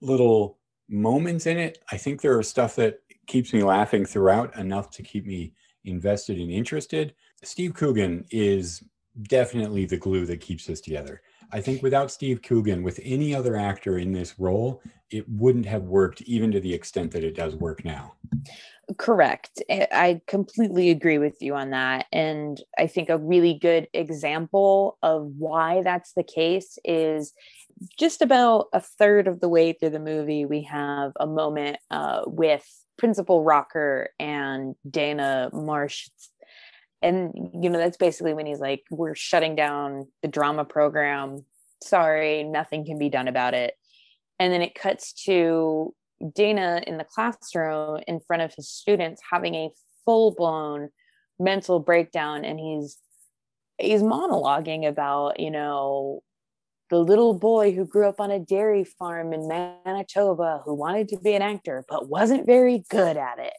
little 0.00 0.58
moments 0.88 1.46
in 1.46 1.58
it. 1.58 1.78
I 1.90 1.96
think 1.96 2.20
there 2.20 2.38
are 2.38 2.42
stuff 2.42 2.76
that 2.76 3.00
keeps 3.28 3.52
me 3.52 3.62
laughing 3.62 4.04
throughout 4.04 4.56
enough 4.58 4.90
to 4.90 5.02
keep 5.04 5.24
me 5.24 5.52
invested 5.84 6.38
and 6.40 6.50
interested. 6.50 7.14
Steve 7.44 7.74
Coogan 7.74 8.24
is 8.30 8.82
definitely 9.22 9.84
the 9.84 9.96
glue 9.96 10.26
that 10.26 10.40
keeps 10.40 10.68
us 10.68 10.80
together. 10.80 11.22
I 11.52 11.60
think 11.60 11.82
without 11.82 12.10
Steve 12.10 12.42
Coogan, 12.42 12.82
with 12.82 13.00
any 13.02 13.34
other 13.34 13.56
actor 13.56 13.98
in 13.98 14.12
this 14.12 14.38
role, 14.38 14.82
it 15.10 15.28
wouldn't 15.28 15.66
have 15.66 15.84
worked 15.84 16.22
even 16.22 16.50
to 16.52 16.60
the 16.60 16.74
extent 16.74 17.10
that 17.12 17.24
it 17.24 17.34
does 17.34 17.54
work 17.54 17.84
now. 17.84 18.14
correct 18.96 19.62
I- 19.70 20.22
completely 20.26 20.88
agree 20.90 21.18
with 21.18 21.42
you 21.42 21.54
on 21.54 21.70
that 21.70 22.06
and 22.10 22.58
i 22.78 22.86
think 22.86 23.10
a 23.10 23.18
really 23.18 23.52
good 23.52 23.86
example 23.92 24.96
of 25.02 25.26
why 25.36 25.82
that's 25.82 26.14
the 26.14 26.22
case 26.22 26.78
is 26.86 27.34
just 27.98 28.22
about 28.22 28.68
a 28.72 28.80
third 28.80 29.28
of 29.28 29.40
the 29.40 29.48
way 29.48 29.74
through 29.74 29.90
the 29.90 30.00
movie 30.00 30.46
we 30.46 30.62
have 30.62 31.12
a 31.20 31.26
moment 31.26 31.76
uh, 31.90 32.22
with 32.26 32.66
principal 32.98 33.44
rocker 33.44 34.10
and 34.18 34.74
dana 34.88 35.50
Marschz. 35.52 36.10
And 37.00 37.32
you 37.54 37.70
know 37.70 37.78
that's 37.78 37.96
basically 37.96 38.34
when 38.34 38.46
he's 38.46 38.60
like 38.60 38.82
we're 38.90 39.14
shutting 39.14 39.54
down 39.54 40.08
the 40.22 40.28
drama 40.28 40.64
program. 40.64 41.44
Sorry 41.82 42.42
nothing 42.42 42.84
can 42.84 42.98
be 42.98 43.08
done 43.08 43.28
about 43.28 43.54
it. 43.54 43.74
And 44.40 44.52
then 44.52 44.62
it 44.62 44.74
cuts 44.74 45.12
to 45.24 45.94
dana 46.34 46.82
in 46.86 46.98
the 46.98 47.04
classroom 47.04 48.00
in 48.06 48.20
front 48.20 48.42
of 48.42 48.52
his 48.54 48.68
students 48.68 49.22
having 49.30 49.54
a 49.54 49.70
full-blown 50.04 50.90
mental 51.38 51.78
breakdown. 51.78 52.44
And 52.44 52.58
he's 52.58 52.98
he's 53.78 54.02
monologuing 54.02 54.86
about 54.88 55.38
you 55.38 55.50
know 55.50 56.22
the 56.90 56.98
little 56.98 57.34
boy 57.34 57.72
who 57.72 57.84
grew 57.84 58.08
up 58.08 58.20
on 58.20 58.30
a 58.30 58.38
dairy 58.38 58.84
farm 58.84 59.32
in 59.32 59.48
manitoba 59.48 60.62
who 60.64 60.74
wanted 60.74 61.08
to 61.08 61.18
be 61.18 61.34
an 61.34 61.42
actor 61.42 61.84
but 61.88 62.08
wasn't 62.08 62.46
very 62.46 62.84
good 62.88 63.16
at 63.16 63.38
it. 63.38 63.54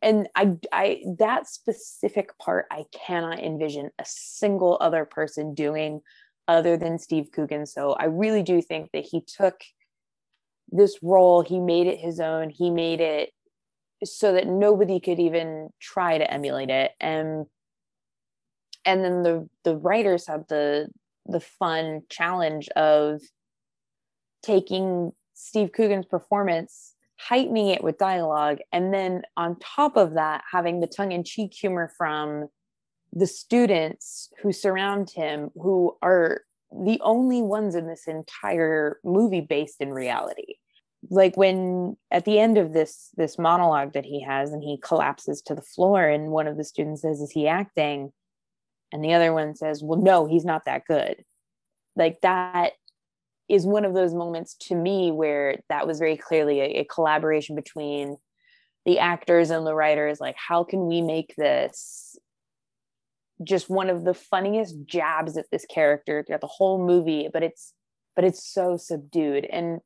And 0.00 0.28
I, 0.34 0.56
I 0.72 1.02
that 1.18 1.48
specific 1.48 2.38
part 2.38 2.66
i 2.70 2.84
cannot 2.92 3.40
envision 3.40 3.90
a 3.98 4.04
single 4.06 4.78
other 4.80 5.04
person 5.04 5.54
doing 5.54 6.00
other 6.46 6.76
than 6.76 6.98
steve 6.98 7.30
coogan. 7.32 7.66
So 7.66 7.92
i 7.92 8.04
really 8.04 8.42
do 8.42 8.62
think 8.62 8.90
that 8.92 9.04
he 9.04 9.22
took 9.22 9.60
this 10.70 10.98
role 11.02 11.42
he 11.42 11.58
made 11.60 11.86
it 11.86 11.98
his 11.98 12.20
own 12.20 12.50
he 12.50 12.70
made 12.70 13.00
it 13.00 13.30
so 14.04 14.32
that 14.32 14.46
nobody 14.46 15.00
could 15.00 15.18
even 15.18 15.70
try 15.80 16.18
to 16.18 16.30
emulate 16.30 16.70
it. 16.70 16.92
And 17.00 17.46
and 18.84 19.04
then 19.04 19.22
the 19.22 19.48
the 19.64 19.76
writers 19.76 20.26
had 20.26 20.44
the 20.48 20.88
the 21.28 21.40
fun 21.40 22.02
challenge 22.10 22.68
of 22.76 23.20
taking 24.42 25.12
steve 25.34 25.70
coogan's 25.72 26.06
performance 26.06 26.94
heightening 27.18 27.68
it 27.68 27.82
with 27.82 27.98
dialogue 27.98 28.58
and 28.72 28.94
then 28.94 29.22
on 29.36 29.58
top 29.58 29.96
of 29.96 30.14
that 30.14 30.42
having 30.50 30.80
the 30.80 30.86
tongue-in-cheek 30.86 31.52
humor 31.52 31.92
from 31.96 32.48
the 33.12 33.26
students 33.26 34.30
who 34.42 34.52
surround 34.52 35.10
him 35.10 35.50
who 35.54 35.96
are 36.02 36.42
the 36.70 37.00
only 37.02 37.42
ones 37.42 37.74
in 37.74 37.86
this 37.86 38.06
entire 38.06 38.98
movie 39.04 39.40
based 39.40 39.80
in 39.80 39.90
reality. 39.90 40.56
Like 41.10 41.36
when 41.36 41.96
at 42.10 42.24
the 42.24 42.38
end 42.38 42.58
of 42.58 42.72
this 42.72 43.10
this 43.16 43.38
monologue 43.38 43.92
that 43.92 44.04
he 44.04 44.22
has 44.22 44.52
and 44.52 44.62
he 44.62 44.78
collapses 44.82 45.40
to 45.42 45.54
the 45.54 45.62
floor 45.62 46.06
and 46.06 46.30
one 46.30 46.46
of 46.46 46.56
the 46.56 46.64
students 46.64 47.02
says 47.02 47.20
is 47.20 47.30
he 47.30 47.46
acting 47.46 48.12
and 48.92 49.04
the 49.04 49.14
other 49.14 49.32
one 49.32 49.54
says 49.54 49.82
well 49.82 49.98
no 50.00 50.26
he's 50.26 50.44
not 50.44 50.64
that 50.66 50.84
good. 50.86 51.24
Like 51.96 52.20
that 52.22 52.72
is 53.48 53.66
one 53.66 53.84
of 53.84 53.94
those 53.94 54.14
moments 54.14 54.54
to 54.54 54.74
me 54.74 55.10
where 55.10 55.60
that 55.68 55.86
was 55.86 55.98
very 55.98 56.16
clearly 56.16 56.60
a, 56.60 56.80
a 56.80 56.84
collaboration 56.84 57.56
between 57.56 58.16
the 58.84 58.98
actors 58.98 59.50
and 59.50 59.66
the 59.66 59.74
writers. 59.74 60.20
Like 60.20 60.36
how 60.36 60.64
can 60.64 60.86
we 60.86 61.02
make 61.02 61.34
this 61.36 62.16
just 63.42 63.70
one 63.70 63.88
of 63.88 64.04
the 64.04 64.14
funniest 64.14 64.74
jabs 64.84 65.36
at 65.36 65.46
this 65.52 65.64
character 65.66 66.24
throughout 66.26 66.40
the 66.40 66.48
whole 66.48 66.84
movie 66.84 67.28
but 67.32 67.44
it's 67.44 67.72
but 68.18 68.24
it's 68.24 68.52
so 68.52 68.76
subdued. 68.76 69.44
And 69.44 69.78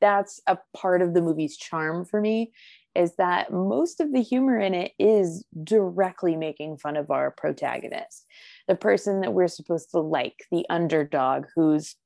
that's 0.00 0.40
a 0.46 0.56
part 0.76 1.02
of 1.02 1.14
the 1.14 1.20
movie's 1.20 1.56
charm 1.56 2.04
for 2.04 2.20
me 2.20 2.52
is 2.94 3.14
that 3.16 3.52
most 3.52 4.00
of 4.00 4.12
the 4.12 4.22
humor 4.22 4.58
in 4.58 4.74
it 4.74 4.92
is 4.98 5.44
directly 5.62 6.36
making 6.36 6.76
fun 6.76 6.96
of 6.96 7.10
our 7.10 7.30
protagonist, 7.30 8.26
the 8.66 8.74
person 8.74 9.20
that 9.20 9.32
we're 9.32 9.48
supposed 9.48 9.90
to 9.90 10.00
like, 10.00 10.44
the 10.50 10.66
underdog 10.68 11.46
who's, 11.54 11.96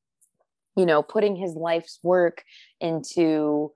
you 0.76 0.84
know, 0.84 1.02
putting 1.02 1.36
his 1.36 1.54
life's 1.54 2.00
work 2.02 2.44
into 2.80 3.72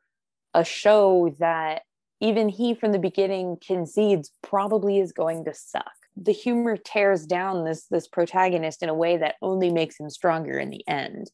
a 0.54 0.64
show 0.64 1.34
that 1.38 1.82
even 2.20 2.48
he 2.48 2.74
from 2.74 2.92
the 2.92 2.98
beginning 2.98 3.56
concedes 3.64 4.32
probably 4.42 4.98
is 4.98 5.12
going 5.12 5.44
to 5.44 5.54
suck. 5.54 5.92
The 6.16 6.32
humor 6.32 6.76
tears 6.76 7.26
down 7.26 7.64
this 7.64 7.86
this 7.90 8.08
protagonist 8.08 8.82
in 8.82 8.88
a 8.88 8.94
way 8.94 9.16
that 9.18 9.36
only 9.40 9.70
makes 9.70 10.00
him 10.00 10.10
stronger 10.10 10.58
in 10.58 10.70
the 10.70 10.86
end. 10.88 11.30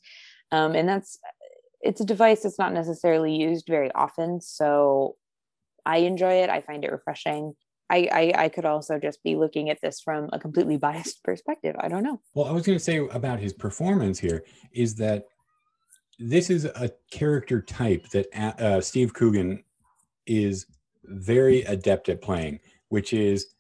Um, 0.52 0.74
and 0.74 0.88
that's 0.88 1.18
it's 1.80 2.00
a 2.00 2.04
device 2.04 2.42
that's 2.42 2.58
not 2.58 2.72
necessarily 2.72 3.34
used 3.34 3.66
very 3.66 3.90
often. 3.92 4.40
So 4.40 5.16
I 5.86 5.98
enjoy 5.98 6.42
it. 6.42 6.50
I 6.50 6.60
find 6.60 6.84
it 6.84 6.92
refreshing. 6.92 7.54
I, 7.90 8.08
I, 8.10 8.44
I 8.44 8.48
could 8.48 8.64
also 8.64 8.98
just 8.98 9.22
be 9.22 9.36
looking 9.36 9.68
at 9.70 9.80
this 9.82 10.00
from 10.00 10.30
a 10.32 10.38
completely 10.38 10.76
biased 10.76 11.22
perspective. 11.24 11.76
I 11.78 11.88
don't 11.88 12.02
know. 12.02 12.20
Well, 12.34 12.46
I 12.46 12.52
was 12.52 12.64
going 12.66 12.78
to 12.78 12.84
say 12.84 12.98
about 12.98 13.40
his 13.40 13.52
performance 13.52 14.18
here 14.18 14.44
is 14.72 14.94
that 14.96 15.26
this 16.18 16.48
is 16.48 16.64
a 16.64 16.90
character 17.10 17.60
type 17.60 18.08
that 18.10 18.26
uh, 18.34 18.80
Steve 18.80 19.12
Coogan 19.14 19.62
is 20.26 20.66
very 21.04 21.62
adept 21.62 22.08
at 22.08 22.22
playing, 22.22 22.60
which 22.88 23.12
is 23.12 23.54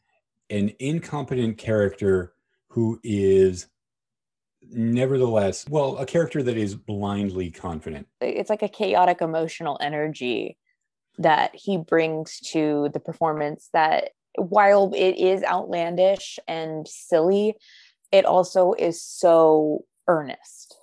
an 0.50 0.72
incompetent 0.78 1.58
character 1.58 2.32
who 2.68 3.00
is 3.02 3.66
nevertheless, 4.70 5.68
well, 5.68 5.98
a 5.98 6.06
character 6.06 6.42
that 6.42 6.56
is 6.56 6.74
blindly 6.74 7.50
confident. 7.50 8.06
It's 8.20 8.50
like 8.50 8.62
a 8.62 8.68
chaotic 8.68 9.20
emotional 9.20 9.76
energy 9.80 10.56
that 11.18 11.54
he 11.54 11.76
brings 11.76 12.40
to 12.40 12.90
the 12.92 13.00
performance 13.00 13.68
that 13.72 14.10
while 14.36 14.92
it 14.94 15.16
is 15.16 15.44
outlandish 15.44 16.38
and 16.48 16.86
silly, 16.88 17.54
it 18.10 18.24
also 18.24 18.72
is 18.72 19.02
so 19.02 19.84
earnest. 20.08 20.76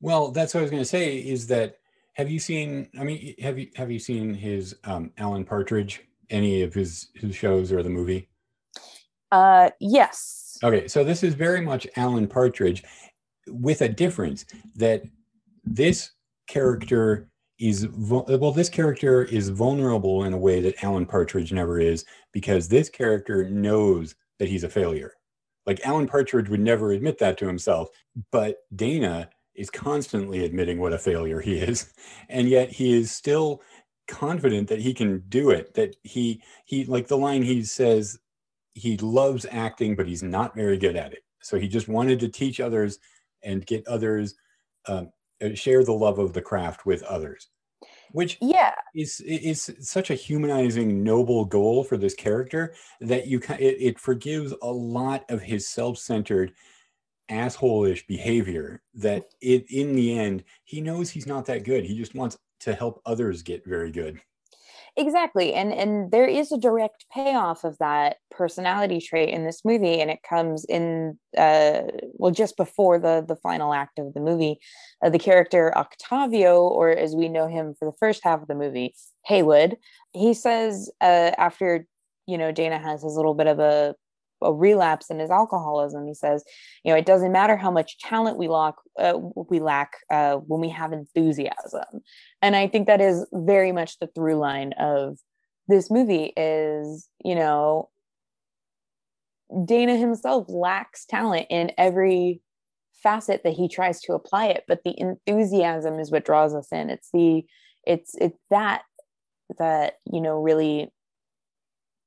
Well, 0.00 0.30
that's 0.30 0.54
what 0.54 0.60
I 0.60 0.62
was 0.62 0.70
going 0.70 0.82
to 0.82 0.88
say 0.88 1.18
is 1.18 1.46
that 1.48 1.78
have 2.14 2.30
you 2.30 2.38
seen 2.40 2.88
I 2.98 3.04
mean 3.04 3.34
have 3.40 3.58
you 3.58 3.68
have 3.76 3.90
you 3.90 3.98
seen 3.98 4.34
his 4.34 4.76
um 4.84 5.12
Alan 5.18 5.44
Partridge 5.44 6.02
any 6.30 6.62
of 6.62 6.74
his 6.74 7.08
his 7.14 7.34
shows 7.34 7.72
or 7.72 7.82
the 7.82 7.88
movie? 7.88 8.28
Uh 9.30 9.70
yes. 9.80 10.58
Okay, 10.62 10.88
so 10.88 11.04
this 11.04 11.22
is 11.22 11.34
very 11.34 11.60
much 11.60 11.86
Alan 11.96 12.26
Partridge 12.26 12.82
with 13.46 13.82
a 13.82 13.88
difference 13.88 14.44
that 14.74 15.02
this 15.64 16.10
character 16.48 17.28
is 17.58 17.88
well 17.92 18.52
this 18.52 18.68
character 18.68 19.24
is 19.24 19.48
vulnerable 19.48 20.24
in 20.24 20.32
a 20.32 20.38
way 20.38 20.60
that 20.60 20.82
alan 20.84 21.04
partridge 21.04 21.52
never 21.52 21.80
is 21.80 22.04
because 22.32 22.68
this 22.68 22.88
character 22.88 23.48
knows 23.48 24.14
that 24.38 24.48
he's 24.48 24.64
a 24.64 24.68
failure. 24.68 25.14
Like 25.66 25.84
alan 25.84 26.06
partridge 26.06 26.48
would 26.48 26.60
never 26.60 26.92
admit 26.92 27.18
that 27.18 27.36
to 27.38 27.46
himself 27.46 27.88
but 28.30 28.58
dana 28.74 29.28
is 29.54 29.70
constantly 29.70 30.44
admitting 30.44 30.78
what 30.78 30.92
a 30.92 30.98
failure 30.98 31.40
he 31.40 31.58
is 31.58 31.92
and 32.28 32.48
yet 32.48 32.70
he 32.70 32.96
is 32.96 33.10
still 33.10 33.60
confident 34.06 34.68
that 34.68 34.80
he 34.80 34.94
can 34.94 35.22
do 35.28 35.50
it 35.50 35.74
that 35.74 35.94
he 36.02 36.42
he 36.64 36.84
like 36.86 37.08
the 37.08 37.18
line 37.18 37.42
he 37.42 37.62
says 37.62 38.18
he 38.78 38.96
loves 38.98 39.44
acting 39.50 39.94
but 39.94 40.06
he's 40.06 40.22
not 40.22 40.54
very 40.54 40.78
good 40.78 40.96
at 40.96 41.12
it. 41.12 41.24
So 41.42 41.58
he 41.58 41.68
just 41.68 41.88
wanted 41.88 42.20
to 42.20 42.28
teach 42.28 42.60
others 42.60 42.98
and 43.42 43.66
get 43.66 43.86
others 43.86 44.34
um, 44.86 45.10
Uh, 45.42 45.54
share 45.54 45.84
the 45.84 45.92
love 45.92 46.18
of 46.18 46.32
the 46.32 46.42
craft 46.42 46.84
with 46.86 47.02
others 47.04 47.48
which 48.12 48.38
yeah. 48.40 48.74
is 48.94 49.20
is 49.20 49.74
such 49.80 50.10
a 50.10 50.14
humanizing 50.14 51.02
noble 51.02 51.44
goal 51.44 51.84
for 51.84 51.96
this 51.96 52.14
character 52.14 52.74
that 53.00 53.26
you 53.26 53.38
it, 53.58 53.76
it 53.78 53.98
forgives 53.98 54.54
a 54.62 54.70
lot 54.70 55.24
of 55.30 55.42
his 55.42 55.68
self-centered 55.68 56.52
asshole-ish 57.28 58.06
behavior 58.06 58.82
that 58.94 59.26
it 59.40 59.70
in 59.70 59.94
the 59.94 60.18
end 60.18 60.42
he 60.64 60.80
knows 60.80 61.10
he's 61.10 61.26
not 61.26 61.44
that 61.46 61.64
good. 61.64 61.84
He 61.84 61.96
just 61.96 62.14
wants 62.14 62.38
to 62.60 62.74
help 62.74 63.00
others 63.04 63.42
get 63.42 63.66
very 63.66 63.90
good 63.90 64.20
exactly 64.98 65.54
and 65.54 65.72
and 65.72 66.10
there 66.10 66.26
is 66.26 66.50
a 66.50 66.58
direct 66.58 67.06
payoff 67.14 67.62
of 67.62 67.78
that 67.78 68.16
personality 68.30 69.00
trait 69.00 69.28
in 69.28 69.44
this 69.44 69.64
movie 69.64 70.00
and 70.00 70.10
it 70.10 70.18
comes 70.28 70.64
in 70.64 71.16
uh 71.38 71.82
well 72.14 72.32
just 72.32 72.56
before 72.56 72.98
the 72.98 73.24
the 73.26 73.36
final 73.36 73.72
act 73.72 73.98
of 73.98 74.12
the 74.14 74.20
movie. 74.20 74.58
Uh, 75.04 75.08
the 75.08 75.18
character 75.18 75.76
octavio 75.78 76.60
or 76.66 76.90
as 76.90 77.14
we 77.14 77.28
know 77.28 77.46
him 77.46 77.74
for 77.78 77.84
the 77.84 77.96
first 78.00 78.20
half 78.24 78.42
of 78.42 78.48
the 78.48 78.54
movie 78.54 78.92
haywood 79.24 79.76
he 80.12 80.34
says 80.34 80.90
uh 81.00 81.30
after 81.38 81.86
you 82.26 82.36
know 82.36 82.50
dana 82.50 82.78
has 82.78 83.02
his 83.02 83.14
little 83.14 83.34
bit 83.34 83.46
of 83.46 83.60
a 83.60 83.94
a 84.42 84.52
relapse 84.52 85.10
in 85.10 85.18
his 85.18 85.30
alcoholism. 85.30 86.06
He 86.06 86.14
says, 86.14 86.44
you 86.84 86.92
know, 86.92 86.98
it 86.98 87.06
doesn't 87.06 87.32
matter 87.32 87.56
how 87.56 87.70
much 87.70 87.98
talent 87.98 88.38
we 88.38 88.48
lack, 88.48 88.74
uh, 88.98 89.18
we 89.50 89.60
lack 89.60 89.92
uh, 90.10 90.36
when 90.36 90.60
we 90.60 90.68
have 90.68 90.92
enthusiasm. 90.92 92.02
And 92.42 92.54
I 92.56 92.68
think 92.68 92.86
that 92.86 93.00
is 93.00 93.26
very 93.32 93.72
much 93.72 93.98
the 93.98 94.08
through 94.08 94.36
line 94.36 94.74
of 94.78 95.18
this 95.66 95.90
movie 95.90 96.32
is, 96.36 97.08
you 97.24 97.34
know, 97.34 97.90
Dana 99.64 99.96
himself 99.96 100.46
lacks 100.48 101.06
talent 101.06 101.46
in 101.50 101.72
every 101.78 102.42
facet 103.02 103.42
that 103.44 103.54
he 103.54 103.68
tries 103.68 104.00
to 104.02 104.12
apply 104.12 104.46
it, 104.46 104.64
but 104.68 104.80
the 104.84 104.94
enthusiasm 104.98 105.98
is 105.98 106.10
what 106.10 106.24
draws 106.24 106.54
us 106.54 106.68
in. 106.72 106.90
It's 106.90 107.08
the, 107.12 107.44
it's, 107.86 108.14
it's 108.16 108.38
that, 108.50 108.82
that, 109.58 109.94
you 110.10 110.20
know, 110.20 110.40
really 110.40 110.90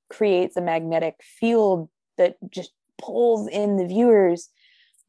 creates 0.09 0.57
a 0.57 0.61
magnetic 0.61 1.15
field 1.21 1.89
that 2.17 2.35
just 2.49 2.71
pulls 3.01 3.47
in 3.47 3.77
the 3.77 3.87
viewers 3.87 4.49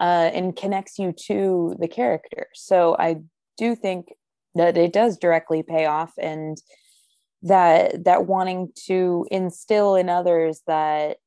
uh, 0.01 0.31
and 0.35 0.57
connects 0.57 0.99
you 0.99 1.13
to 1.27 1.77
the 1.79 1.89
character. 1.89 2.49
So 2.55 2.97
I 2.99 3.17
do 3.57 3.77
think 3.77 4.09
that 4.55 4.77
it 4.77 4.93
does 4.93 5.17
directly 5.17 5.63
pay 5.63 5.87
off 5.87 6.13
and 6.19 6.59
that 7.43 8.05
that 8.05 8.27
wanting 8.27 8.71
to 8.87 9.27
instill 9.31 9.97
in 9.97 10.09
others 10.09 10.61
that 10.67 11.19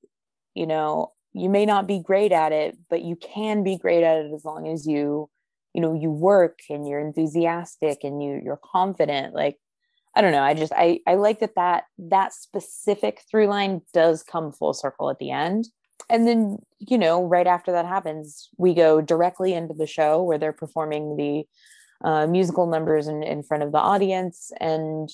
you 0.53 0.65
know 0.65 1.11
you 1.33 1.49
may 1.49 1.65
not 1.65 1.87
be 1.87 1.99
great 1.99 2.31
at 2.31 2.53
it 2.53 2.77
but 2.89 3.01
you 3.03 3.17
can 3.17 3.63
be 3.63 3.77
great 3.77 4.03
at 4.03 4.19
it 4.19 4.31
as 4.33 4.45
long 4.45 4.67
as 4.67 4.87
you 4.87 5.29
you 5.73 5.81
know 5.81 5.93
you 5.93 6.09
work 6.09 6.59
and 6.69 6.87
you're 6.87 7.01
enthusiastic 7.01 7.99
and 8.03 8.23
you 8.23 8.41
you're 8.43 8.59
confident 8.63 9.33
like 9.33 9.57
i 10.15 10.21
don't 10.21 10.31
know. 10.31 10.43
I 10.43 10.53
just 10.53 10.73
i 10.75 10.99
i 11.07 11.15
like 11.15 11.39
that 11.39 11.55
that 11.55 11.85
that 11.97 12.33
specific 12.33 13.23
through 13.29 13.47
line 13.47 13.81
does 13.93 14.23
come 14.23 14.51
full 14.51 14.73
circle 14.73 15.09
at 15.09 15.19
the 15.19 15.31
end. 15.31 15.67
And 16.09 16.27
then 16.27 16.57
you 16.79 16.97
know 16.97 17.23
right 17.23 17.47
after 17.47 17.71
that 17.73 17.85
happens 17.85 18.49
we 18.57 18.73
go 18.73 19.01
directly 19.01 19.53
into 19.53 19.73
the 19.73 19.87
show 19.87 20.23
where 20.23 20.37
they're 20.37 20.53
performing 20.53 21.17
the 21.17 21.45
uh, 22.03 22.27
musical 22.27 22.67
numbers 22.67 23.07
in, 23.07 23.23
in 23.23 23.41
front 23.43 23.63
of 23.63 23.71
the 23.71 23.79
audience. 23.79 24.51
And 24.59 25.09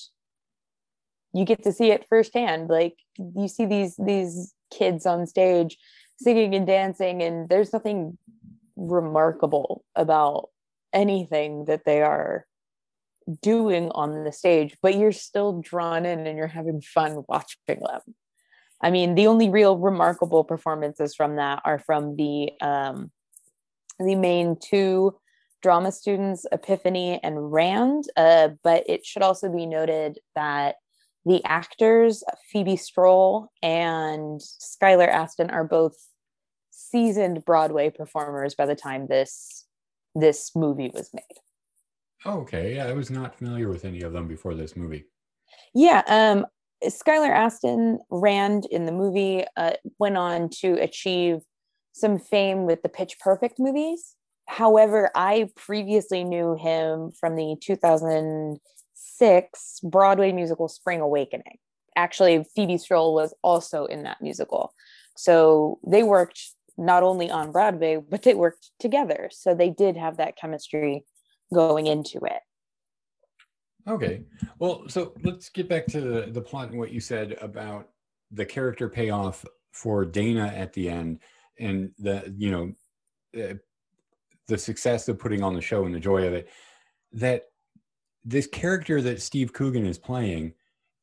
you 1.32 1.44
get 1.44 1.62
to 1.62 1.72
see 1.72 1.90
it 1.90 2.06
firsthand. 2.08 2.68
Like 2.68 2.96
you 3.18 3.48
see 3.48 3.66
these 3.66 3.96
these 3.96 4.54
kids 4.70 5.06
on 5.06 5.26
stage 5.26 5.78
singing 6.18 6.54
and 6.54 6.66
dancing 6.66 7.22
and 7.22 7.48
there's 7.48 7.72
nothing 7.72 8.16
remarkable 8.76 9.84
about 9.96 10.48
anything 10.92 11.64
that 11.66 11.84
they 11.84 12.02
are 12.02 12.46
doing 13.40 13.90
on 13.90 14.24
the 14.24 14.32
stage 14.32 14.76
but 14.82 14.96
you're 14.96 15.12
still 15.12 15.60
drawn 15.60 16.04
in 16.06 16.26
and 16.26 16.36
you're 16.36 16.46
having 16.46 16.80
fun 16.80 17.22
watching 17.28 17.58
them 17.80 18.00
I 18.82 18.90
mean, 18.90 19.14
the 19.14 19.28
only 19.28 19.48
real 19.48 19.78
remarkable 19.78 20.42
performances 20.42 21.14
from 21.14 21.36
that 21.36 21.62
are 21.64 21.78
from 21.78 22.16
the 22.16 22.50
um, 22.60 23.12
the 23.98 24.16
main 24.16 24.56
two 24.60 25.16
drama 25.62 25.92
students, 25.92 26.44
Epiphany 26.50 27.20
and 27.22 27.52
Rand. 27.52 28.04
Uh, 28.16 28.48
but 28.64 28.82
it 28.88 29.06
should 29.06 29.22
also 29.22 29.48
be 29.48 29.66
noted 29.66 30.18
that 30.34 30.76
the 31.24 31.40
actors, 31.44 32.24
Phoebe 32.50 32.76
Strole 32.76 33.48
and 33.62 34.40
Skylar 34.40 35.08
Astin, 35.08 35.50
are 35.50 35.62
both 35.62 35.94
seasoned 36.70 37.44
Broadway 37.44 37.90
performers 37.90 38.56
by 38.56 38.66
the 38.66 38.74
time 38.74 39.06
this 39.06 39.64
this 40.16 40.50
movie 40.56 40.90
was 40.92 41.08
made. 41.14 41.22
Okay, 42.24 42.76
yeah, 42.76 42.86
I 42.86 42.92
was 42.92 43.10
not 43.10 43.36
familiar 43.36 43.68
with 43.68 43.84
any 43.84 44.02
of 44.02 44.12
them 44.12 44.28
before 44.28 44.54
this 44.54 44.76
movie. 44.76 45.06
Yeah, 45.74 46.02
um, 46.06 46.46
Skylar 46.84 47.30
Astin, 47.30 47.98
Rand 48.10 48.66
in 48.70 48.86
the 48.86 48.92
movie, 48.92 49.44
uh, 49.56 49.72
went 49.98 50.16
on 50.16 50.48
to 50.60 50.74
achieve 50.74 51.40
some 51.92 52.18
fame 52.18 52.64
with 52.64 52.82
the 52.82 52.88
Pitch 52.88 53.18
Perfect 53.18 53.58
movies. 53.58 54.14
However, 54.46 55.10
I 55.14 55.50
previously 55.56 56.24
knew 56.24 56.56
him 56.56 57.10
from 57.18 57.36
the 57.36 57.56
2006 57.60 59.80
Broadway 59.82 60.32
musical 60.32 60.68
Spring 60.68 61.00
Awakening. 61.00 61.58
Actually, 61.96 62.44
Phoebe 62.54 62.78
Strole 62.78 63.14
was 63.14 63.34
also 63.42 63.86
in 63.86 64.04
that 64.04 64.22
musical. 64.22 64.72
So 65.16 65.80
they 65.86 66.02
worked 66.02 66.40
not 66.78 67.02
only 67.02 67.30
on 67.30 67.52
Broadway, 67.52 67.96
but 67.96 68.22
they 68.22 68.34
worked 68.34 68.70
together. 68.80 69.28
So 69.32 69.54
they 69.54 69.70
did 69.70 69.96
have 69.96 70.16
that 70.16 70.36
chemistry 70.36 71.04
going 71.52 71.86
into 71.86 72.18
it. 72.24 72.42
Okay. 73.88 74.22
Well, 74.58 74.84
so 74.88 75.12
let's 75.24 75.48
get 75.48 75.68
back 75.68 75.86
to 75.86 76.00
the, 76.00 76.30
the 76.30 76.40
plot 76.40 76.70
and 76.70 76.78
what 76.78 76.92
you 76.92 77.00
said 77.00 77.36
about 77.40 77.88
the 78.30 78.46
character 78.46 78.88
payoff 78.88 79.44
for 79.72 80.04
Dana 80.04 80.52
at 80.54 80.72
the 80.72 80.88
end 80.88 81.18
and 81.58 81.90
the, 81.98 82.32
you 82.36 82.50
know, 82.50 82.72
uh, 83.42 83.54
the 84.48 84.58
success 84.58 85.08
of 85.08 85.18
putting 85.18 85.42
on 85.42 85.54
the 85.54 85.60
show 85.60 85.84
and 85.84 85.94
the 85.94 86.00
joy 86.00 86.26
of 86.26 86.32
it. 86.32 86.48
That 87.12 87.44
this 88.24 88.46
character 88.46 89.02
that 89.02 89.20
Steve 89.20 89.52
Coogan 89.52 89.86
is 89.86 89.98
playing 89.98 90.54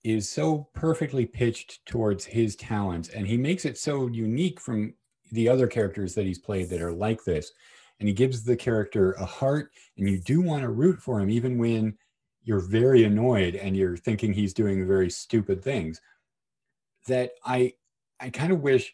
is 0.03 0.29
so 0.29 0.69
perfectly 0.73 1.25
pitched 1.25 1.85
towards 1.85 2.23
his 2.23 2.55
talents 2.55 3.09
and 3.09 3.27
he 3.27 3.37
makes 3.37 3.65
it 3.65 3.77
so 3.77 4.07
unique 4.07 4.59
from 4.59 4.93
the 5.31 5.49
other 5.49 5.67
characters 5.67 6.15
that 6.15 6.25
he's 6.25 6.39
played 6.39 6.69
that 6.69 6.81
are 6.81 6.93
like 6.93 7.23
this. 7.25 7.51
And 7.99 8.07
he 8.07 8.13
gives 8.13 8.43
the 8.43 8.55
character 8.55 9.13
a 9.13 9.25
heart 9.25 9.71
and 9.97 10.09
you 10.09 10.19
do 10.19 10.41
want 10.41 10.63
to 10.63 10.69
root 10.69 10.99
for 10.99 11.19
him 11.19 11.29
even 11.29 11.57
when 11.57 11.97
you're 12.43 12.59
very 12.59 13.03
annoyed 13.03 13.55
and 13.55 13.75
you're 13.75 13.97
thinking 13.97 14.33
he's 14.33 14.53
doing 14.53 14.87
very 14.87 15.09
stupid 15.09 15.61
things. 15.63 16.01
That 17.07 17.31
i 17.45 17.73
i 18.19 18.29
kind 18.29 18.51
of 18.51 18.61
wish 18.61 18.93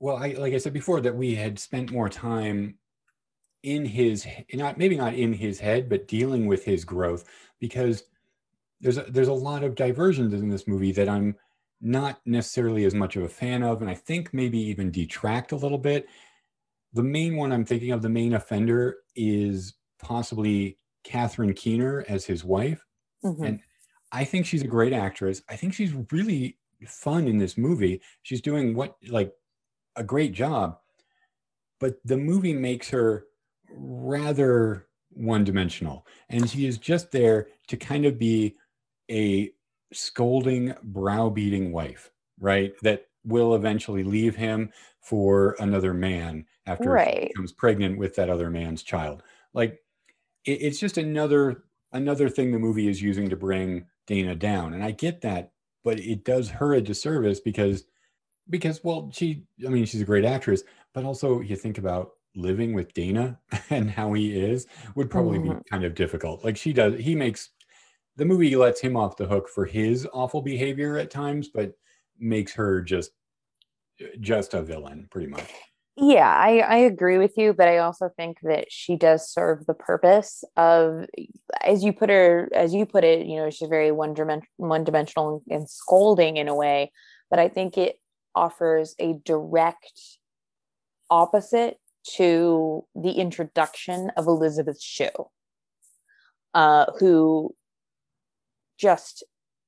well 0.00 0.16
i 0.16 0.34
like 0.38 0.54
i 0.54 0.58
said 0.58 0.72
before 0.72 1.00
that 1.00 1.16
we 1.16 1.34
had 1.34 1.58
spent 1.58 1.90
more 1.90 2.08
time 2.08 2.74
in 3.62 3.84
his 3.84 4.26
not 4.54 4.78
maybe 4.78 4.96
not 4.96 5.14
in 5.14 5.32
his 5.32 5.58
head 5.58 5.88
but 5.88 6.08
dealing 6.08 6.46
with 6.46 6.64
his 6.64 6.84
growth 6.84 7.24
because 7.58 8.04
there's 8.80 8.98
a, 8.98 9.02
there's 9.08 9.28
a 9.28 9.32
lot 9.32 9.64
of 9.64 9.74
diversions 9.74 10.32
in 10.32 10.48
this 10.48 10.68
movie 10.68 10.92
that 10.92 11.08
i'm 11.08 11.34
not 11.80 12.20
necessarily 12.24 12.84
as 12.84 12.94
much 12.94 13.16
of 13.16 13.24
a 13.24 13.28
fan 13.28 13.62
of 13.62 13.80
and 13.80 13.90
i 13.90 13.94
think 13.94 14.32
maybe 14.32 14.58
even 14.58 14.90
detract 14.90 15.52
a 15.52 15.56
little 15.56 15.78
bit 15.78 16.06
the 16.92 17.02
main 17.02 17.36
one 17.36 17.52
i'm 17.52 17.64
thinking 17.64 17.92
of 17.92 18.02
the 18.02 18.08
main 18.08 18.34
offender 18.34 18.98
is 19.16 19.74
possibly 19.98 20.78
Catherine 21.04 21.54
Keener 21.54 22.04
as 22.08 22.24
his 22.24 22.44
wife. 22.44 22.84
Mhm. 23.24 23.46
And 23.46 23.60
I 24.12 24.24
think 24.24 24.46
she's 24.46 24.62
a 24.62 24.68
great 24.68 24.92
actress. 24.92 25.42
I 25.48 25.56
think 25.56 25.74
she's 25.74 25.92
really 26.12 26.58
fun 26.86 27.26
in 27.26 27.38
this 27.38 27.56
movie. 27.58 28.02
She's 28.22 28.40
doing 28.40 28.74
what 28.74 28.96
like 29.08 29.34
a 29.96 30.04
great 30.04 30.32
job. 30.32 30.78
But 31.80 31.98
the 32.04 32.16
movie 32.16 32.52
makes 32.52 32.90
her 32.90 33.26
rather 33.70 34.88
one 35.10 35.44
dimensional. 35.44 36.06
And 36.28 36.48
she 36.48 36.66
is 36.66 36.78
just 36.78 37.10
there 37.10 37.48
to 37.68 37.76
kind 37.76 38.04
of 38.04 38.18
be 38.18 38.56
a 39.10 39.52
scolding, 39.92 40.74
browbeating 40.82 41.72
wife, 41.72 42.10
right? 42.38 42.74
That 42.82 43.06
will 43.24 43.54
eventually 43.54 44.04
leave 44.04 44.36
him 44.36 44.72
for 45.00 45.56
another 45.58 45.94
man 45.94 46.46
after 46.68 46.98
she 46.98 47.04
Right. 47.04 47.32
becomes 47.34 47.52
pregnant 47.52 47.98
with 47.98 48.16
that 48.16 48.30
other 48.30 48.50
man's 48.50 48.82
child. 48.84 49.22
Like 49.54 49.80
it, 50.44 50.62
it's 50.62 50.80
just 50.80 50.98
another 50.98 51.64
another 51.92 52.28
thing 52.28 52.52
the 52.52 52.58
movie 52.58 52.88
is 52.88 53.02
using 53.02 53.28
to 53.30 53.36
bring 53.36 53.86
Dana 54.06 54.34
down. 54.34 54.74
And 54.74 54.84
I 54.84 54.90
get 54.92 55.20
that, 55.22 55.52
but 55.84 56.00
it 56.00 56.24
does 56.24 56.50
her 56.50 56.74
a 56.74 56.80
disservice 56.80 57.40
because 57.40 57.84
because 58.50 58.82
well, 58.84 59.10
she 59.12 59.46
I 59.66 59.70
mean, 59.70 59.84
she's 59.84 60.02
a 60.02 60.06
great 60.06 60.24
actress, 60.24 60.64
but 60.94 61.04
also 61.04 61.40
you 61.40 61.56
think 61.56 61.78
about 61.78 62.12
living 62.36 62.74
with 62.74 62.92
Dana 62.94 63.40
and 63.70 63.90
how 63.90 64.12
he 64.12 64.38
is 64.38 64.66
would 64.96 65.10
probably 65.10 65.38
Mhm. 65.38 65.52
be 65.52 65.60
kind 65.70 65.84
of 65.84 65.94
difficult. 65.94 66.44
Like 66.44 66.56
she 66.56 66.72
does 66.72 66.98
he 67.00 67.14
makes 67.14 67.50
the 68.16 68.24
movie 68.24 68.56
lets 68.56 68.80
him 68.80 68.96
off 68.96 69.16
the 69.16 69.26
hook 69.28 69.48
for 69.48 69.66
his 69.66 70.08
awful 70.12 70.42
behavior 70.42 70.98
at 70.98 71.10
times, 71.10 71.48
but 71.48 71.74
makes 72.18 72.54
her 72.54 72.82
just 72.82 73.12
just 74.20 74.54
a 74.54 74.62
villain 74.62 75.08
pretty 75.10 75.26
much. 75.28 75.52
Yeah, 76.00 76.28
I, 76.32 76.58
I 76.60 76.76
agree 76.76 77.18
with 77.18 77.36
you, 77.36 77.52
but 77.52 77.66
I 77.66 77.78
also 77.78 78.08
think 78.16 78.38
that 78.44 78.66
she 78.70 78.94
does 78.96 79.28
serve 79.28 79.66
the 79.66 79.74
purpose 79.74 80.44
of, 80.56 81.06
as 81.64 81.82
you 81.82 81.92
put 81.92 82.08
her, 82.08 82.48
as 82.54 82.72
you 82.72 82.86
put 82.86 83.02
it, 83.02 83.26
you 83.26 83.36
know, 83.36 83.50
she's 83.50 83.68
very 83.68 83.90
one 83.90 84.14
dimension, 84.14 84.46
one 84.58 84.84
dimensional 84.84 85.42
and 85.50 85.68
scolding 85.68 86.36
in 86.36 86.46
a 86.46 86.54
way. 86.54 86.92
But 87.30 87.40
I 87.40 87.48
think 87.48 87.76
it 87.76 87.96
offers 88.36 88.94
a 89.00 89.14
direct 89.24 89.90
opposite 91.10 91.78
to 92.16 92.84
the 92.94 93.12
introduction 93.12 94.10
of 94.16 94.26
Elisabeth 94.26 94.80
Shue, 94.80 95.10
uh, 96.54 96.86
who 96.98 97.54
just 98.78 99.24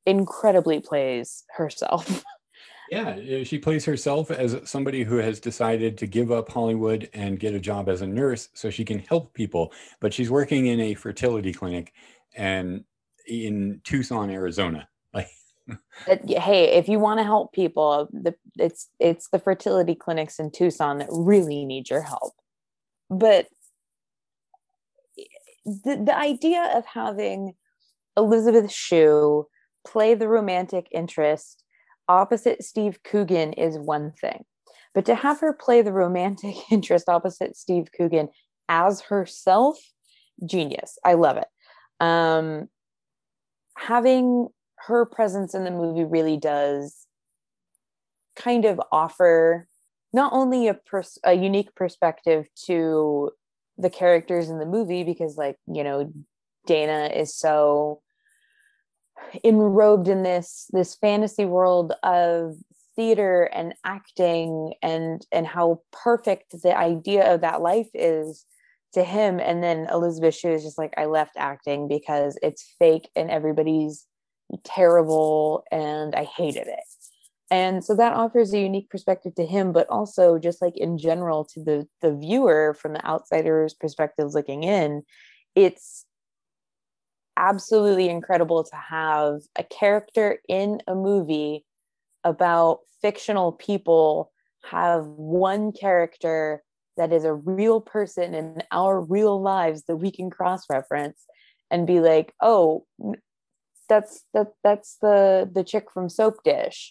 incredibly 0.07 0.81
plays 0.81 1.45
herself. 1.57 2.24
Yeah, 2.91 3.11
uh, 3.11 3.45
she 3.45 3.59
plays 3.59 3.84
herself 3.84 4.32
as 4.32 4.59
somebody 4.64 5.05
who 5.05 5.16
has 5.18 5.38
decided 5.38 5.97
to 5.99 6.09
give 6.09 6.32
up 6.32 6.51
Hollywood 6.51 7.09
and 7.14 7.38
get 7.38 7.55
a 7.55 7.61
job 7.61 7.88
as 7.88 8.03
a 8.03 8.07
nurse 8.07 8.49
so 8.53 8.68
she 8.68 8.84
can 8.84 8.99
help 8.99 9.32
people. 9.32 9.72
But 10.01 10.12
she's 10.12 10.28
working 10.28 10.66
in 10.66 10.80
a 10.80 10.95
fertility 10.95 11.53
clinic 11.53 11.93
and 12.34 12.84
in 13.28 13.80
Tucson, 13.84 14.30
Arizona. 14.30 14.88
Like, 16.09 16.28
hey, 16.28 16.72
if 16.72 16.88
you 16.88 16.99
want 16.99 17.20
to 17.20 17.24
help 17.24 17.53
people, 17.53 18.09
the 18.12 18.34
it's 18.59 18.88
it's 18.99 19.28
the 19.28 19.38
fertility 19.38 19.95
clinics 19.95 20.41
in 20.41 20.51
Tucson 20.51 20.99
that 20.99 21.09
really 21.12 21.64
need 21.64 21.88
your 21.88 22.01
help. 22.01 22.32
But 23.09 23.47
the, 25.64 26.03
the 26.05 26.16
idea 26.16 26.72
of 26.74 26.86
having 26.86 27.53
Elisabeth 28.16 28.72
Shue 28.72 29.47
play 29.86 30.14
the 30.14 30.26
romantic 30.26 30.88
interest 30.91 31.60
opposite 32.11 32.65
Steve 32.65 32.99
Coogan 33.05 33.53
is 33.53 33.79
one 33.79 34.13
thing. 34.21 34.45
But 34.93 35.05
to 35.05 35.15
have 35.15 35.39
her 35.41 35.53
play 35.53 35.81
the 35.81 35.93
romantic 35.93 36.57
interest 36.71 37.09
opposite 37.09 37.57
Steve 37.57 37.89
Coogan 37.97 38.29
as 38.69 39.01
herself, 39.03 39.79
genius. 40.45 40.99
I 41.05 41.15
love 41.15 41.37
it. 41.37 41.47
Um, 42.01 42.69
having 43.77 44.49
her 44.87 45.05
presence 45.07 45.55
in 45.55 45.65
the 45.65 45.71
movie 45.71 46.05
really 46.05 46.37
does 46.37 47.07
kind 48.37 48.65
of 48.65 48.81
offer 48.91 49.69
not 50.13 50.33
only 50.33 50.67
a 50.67 50.75
pers- 50.75 51.19
a 51.25 51.35
unique 51.35 51.75
perspective 51.75 52.47
to 52.67 53.31
the 53.79 53.91
characters 53.91 54.49
in 54.49 54.59
the 54.59 54.67
movie 54.67 55.05
because 55.05 55.37
like 55.37 55.57
you 55.67 55.85
know 55.85 56.13
Dana 56.67 57.11
is 57.15 57.35
so 57.35 58.01
enrobed 59.45 60.09
in 60.09 60.23
this 60.23 60.66
this 60.73 60.95
fantasy 60.97 61.45
world 61.45 61.93
of 62.03 62.57
theater 62.97 63.45
and 63.45 63.75
acting 63.85 64.75
and 64.83 65.27
and 65.33 65.47
how 65.47 65.81
perfect 65.93 66.61
the 66.62 66.77
idea 66.77 67.33
of 67.33 67.41
that 67.41 67.62
life 67.62 67.89
is 67.95 68.45
to 68.93 69.05
him 69.05 69.39
and 69.39 69.62
then 69.62 69.87
Elisabeth 69.91 70.35
Shue 70.35 70.51
is 70.51 70.64
just 70.64 70.79
like 70.79 70.95
I 70.97 71.05
left 71.05 71.35
acting 71.37 71.87
because 71.87 72.37
it's 72.43 72.75
fake 72.79 73.09
and 73.14 73.31
everybody's 73.31 74.07
terrible 74.64 75.64
and 75.71 76.14
I 76.14 76.25
hated 76.25 76.66
it. 76.66 76.81
And 77.53 77.85
so 77.85 77.97
that 77.97 78.12
offers 78.12 78.53
a 78.53 78.61
unique 78.61 78.91
perspective 78.91 79.35
to 79.35 79.45
him, 79.45 79.73
but 79.73 79.89
also 79.89 80.39
just 80.39 80.62
like 80.62 80.77
in 80.77 80.99
general 80.99 81.45
to 81.47 81.62
the 81.62 81.89
the 82.01 82.14
viewer 82.14 82.75
from 82.75 82.93
the 82.93 83.05
outsider's 83.05 83.75
perspective 83.75 84.35
looking 84.35 84.62
in, 84.62 85.03
it's 85.57 86.05
absolutely 87.41 88.09
incredible 88.09 88.62
to 88.62 88.76
have 88.76 89.41
a 89.57 89.64
character 89.64 90.38
in 90.49 90.80
a 90.86 90.95
movie 90.95 91.64
about 92.22 92.81
fictional 93.01 93.52
people 93.52 94.31
have 94.70 95.06
one 95.06 95.73
character 95.73 96.62
that 96.98 97.12
is 97.12 97.24
a 97.24 97.32
real 97.32 97.81
person 97.81 98.35
in 98.35 98.62
our 98.70 99.01
real 99.01 99.40
lives 99.40 99.85
that 99.89 99.97
we 99.97 100.10
can 100.10 100.28
cross 100.28 100.65
reference 100.69 101.24
and 101.70 101.86
be 101.86 102.01
like, 102.01 102.35
oh, 102.43 102.85
that's 103.89 104.24
that 104.35 104.48
that's 104.62 104.98
the 105.01 105.51
the 105.51 105.65
chick 105.65 105.90
from 105.90 106.09
Soapdish. 106.09 106.90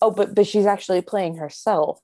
Oh, 0.00 0.12
but 0.12 0.34
but 0.36 0.46
she's 0.46 0.66
actually 0.66 1.02
playing 1.02 1.36
herself. 1.36 1.98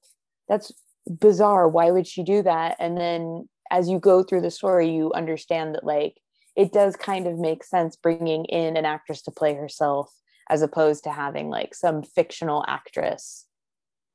That's 0.49 0.73
bizarre. 1.09 1.69
Why 1.69 1.93
would 1.93 2.07
she 2.07 2.25
do 2.25 2.43
that? 2.43 2.77
And 2.81 2.99
then 2.99 3.49
as 3.71 3.89
you 3.89 4.01
go 4.01 4.25
through 4.25 4.41
the 4.41 4.51
story, 4.51 4.91
you 4.91 5.13
understand 5.13 5.77
that 5.77 5.85
like 5.85 6.17
it 6.57 6.73
does 6.73 6.97
kind 6.97 7.27
of 7.27 7.39
make 7.39 7.63
sense 7.63 7.97
bringing 7.97 8.45
in 8.47 8.77
an 8.77 8.85
actress 8.85 9.23
to 9.23 9.31
play 9.31 9.55
herself 9.55 10.13
as 10.49 10.63
opposed 10.63 11.05
to 11.05 11.11
having 11.11 11.51
like 11.51 11.75
some 11.75 12.03
fictional 12.03 12.65
actress 12.67 13.47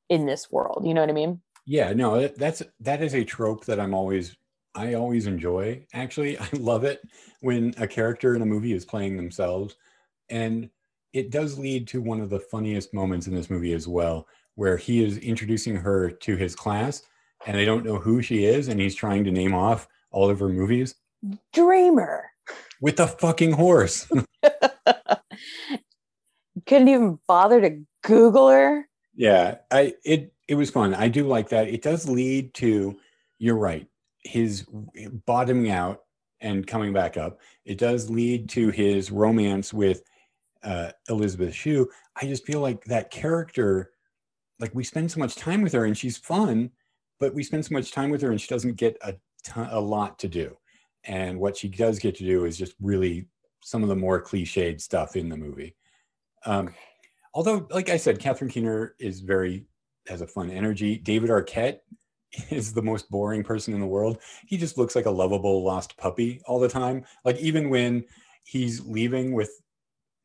in 0.08 0.26
this 0.26 0.50
world. 0.50 0.84
You 0.86 0.94
know 0.94 1.00
what 1.00 1.10
I 1.10 1.14
mean? 1.14 1.40
yeah, 1.64 1.92
no, 1.92 2.20
that- 2.20 2.36
that's 2.36 2.62
that 2.80 3.02
is 3.02 3.14
a 3.14 3.24
trope 3.24 3.64
that 3.66 3.78
I'm 3.80 3.94
always 3.94 4.36
I 4.74 4.94
always 4.94 5.26
enjoy. 5.26 5.86
Actually, 5.92 6.38
I 6.46 6.48
love 6.54 6.84
it 6.84 7.00
when 7.40 7.74
a 7.78 7.86
character 7.86 8.34
in 8.34 8.42
a 8.42 8.46
movie 8.46 8.72
is 8.72 8.84
playing 8.84 9.16
themselves, 9.16 9.76
and 10.28 10.68
it 11.12 11.30
does 11.30 11.58
lead 11.58 11.86
to 11.88 12.00
one 12.00 12.20
of 12.20 12.30
the 12.30 12.40
funniest 12.40 12.94
moments 12.94 13.26
in 13.26 13.34
this 13.34 13.50
movie 13.50 13.74
as 13.74 13.86
well, 13.86 14.26
where 14.54 14.76
he 14.78 15.04
is 15.04 15.18
introducing 15.18 15.76
her 15.76 16.10
to 16.10 16.36
his 16.36 16.56
class, 16.56 17.02
and 17.46 17.56
they 17.56 17.66
don't 17.66 17.84
know 17.84 17.98
who 17.98 18.22
she 18.22 18.44
is, 18.46 18.68
and 18.68 18.80
he's 18.80 18.94
trying 18.94 19.22
to 19.24 19.30
name 19.30 19.54
off 19.54 19.86
all 20.10 20.28
of 20.30 20.40
her 20.40 20.48
movies 20.48 20.94
Dreamer. 21.52 22.31
With 22.80 22.98
a 23.00 23.06
fucking 23.06 23.52
horse. 23.52 24.08
Couldn't 26.66 26.88
even 26.88 27.18
bother 27.26 27.60
to 27.60 27.80
Google 28.02 28.48
her. 28.48 28.88
yeah 29.14 29.56
i 29.70 29.94
it 30.04 30.32
it 30.48 30.54
was 30.54 30.70
fun 30.70 30.94
i 30.94 31.06
do 31.06 31.26
like 31.26 31.48
that 31.50 31.68
it 31.68 31.82
does 31.82 32.08
lead 32.08 32.52
to 32.54 32.98
you're 33.38 33.56
right 33.58 33.86
his 34.24 34.66
bottoming 35.26 35.70
out 35.70 36.02
and 36.40 36.66
coming 36.66 36.92
back 36.92 37.16
up. 37.16 37.40
It 37.64 37.78
does 37.78 38.10
lead 38.10 38.48
to 38.50 38.70
his 38.70 39.10
romance 39.10 39.72
with 39.72 40.02
uh, 40.62 40.90
Elisabeth 41.08 41.54
Shue. 41.54 41.88
I 42.20 42.26
just 42.26 42.44
feel 42.44 42.60
like 42.60 42.84
that 42.84 43.10
character, 43.10 43.92
like 44.58 44.74
we 44.74 44.84
spend 44.84 45.10
so 45.10 45.20
much 45.20 45.36
time 45.36 45.62
with 45.62 45.72
her 45.72 45.84
and 45.84 45.96
she's 45.96 46.16
fun, 46.18 46.70
but 47.20 47.34
we 47.34 47.42
spend 47.44 47.64
so 47.64 47.74
much 47.74 47.92
time 47.92 48.10
with 48.10 48.22
her 48.22 48.30
and 48.30 48.40
she 48.40 48.48
doesn't 48.48 48.76
get 48.76 48.96
a 49.02 49.14
ton, 49.44 49.68
a 49.70 49.80
lot 49.80 50.18
to 50.20 50.28
do. 50.28 50.56
And 51.04 51.38
what 51.38 51.56
she 51.56 51.68
does 51.68 51.98
get 51.98 52.14
to 52.16 52.24
do 52.24 52.44
is 52.44 52.56
just 52.56 52.74
really 52.80 53.26
some 53.62 53.82
of 53.82 53.88
the 53.88 53.96
more 53.96 54.22
cliched 54.22 54.80
stuff 54.80 55.16
in 55.16 55.28
the 55.28 55.36
movie. 55.36 55.74
Um, 56.46 56.74
although, 57.34 57.66
like 57.70 57.88
I 57.88 57.96
said, 57.96 58.18
Catherine 58.18 58.50
Keener 58.50 58.94
is 58.98 59.20
very 59.20 59.66
has 60.08 60.20
a 60.20 60.26
fun 60.26 60.50
energy. 60.50 60.98
David 60.98 61.30
Arquette 61.30 61.78
is 62.50 62.72
the 62.72 62.82
most 62.82 63.10
boring 63.10 63.42
person 63.42 63.74
in 63.74 63.80
the 63.80 63.86
world. 63.86 64.18
He 64.46 64.56
just 64.56 64.78
looks 64.78 64.96
like 64.96 65.06
a 65.06 65.10
lovable 65.10 65.64
lost 65.64 65.96
puppy 65.96 66.40
all 66.46 66.58
the 66.60 66.68
time. 66.68 67.04
Like 67.24 67.38
even 67.38 67.70
when 67.70 68.04
he's 68.44 68.84
leaving 68.84 69.32
with 69.32 69.50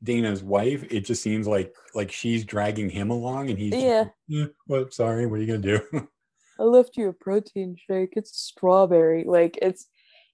Dana's 0.04 0.44
wife, 0.44 0.84
it 0.92 1.02
just 1.02 1.24
seems 1.24 1.48
like 1.48 1.74
like 1.94 2.12
she's 2.12 2.46
dragging 2.46 2.90
him 2.90 3.10
along, 3.10 3.50
and 3.50 3.58
he's 3.58 3.74
Yeah. 3.74 4.06
Just, 4.30 4.50
"Eh, 4.50 4.54
well, 4.68 4.88
sorry, 4.92 5.26
what 5.26 5.40
are 5.40 5.44
you 5.44 5.48
gonna 5.48 5.80
do? 5.80 6.08
I 6.60 6.64
left 6.64 6.98
you 6.98 7.10
a 7.10 7.14
protein 7.14 7.76
shake. 7.88 8.14
It's 8.14 8.38
strawberry. 8.38 9.24
Like 9.26 9.58
it's 9.62 9.88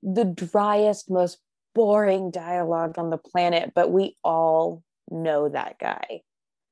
the 0.03 0.25
driest, 0.25 1.09
most 1.09 1.39
boring 1.73 2.29
dialogue 2.29 2.97
on 2.97 3.09
the 3.09 3.17
planet, 3.17 3.71
but 3.73 3.91
we 3.91 4.15
all 4.23 4.83
know 5.09 5.49
that 5.49 5.79
guy. 5.79 6.21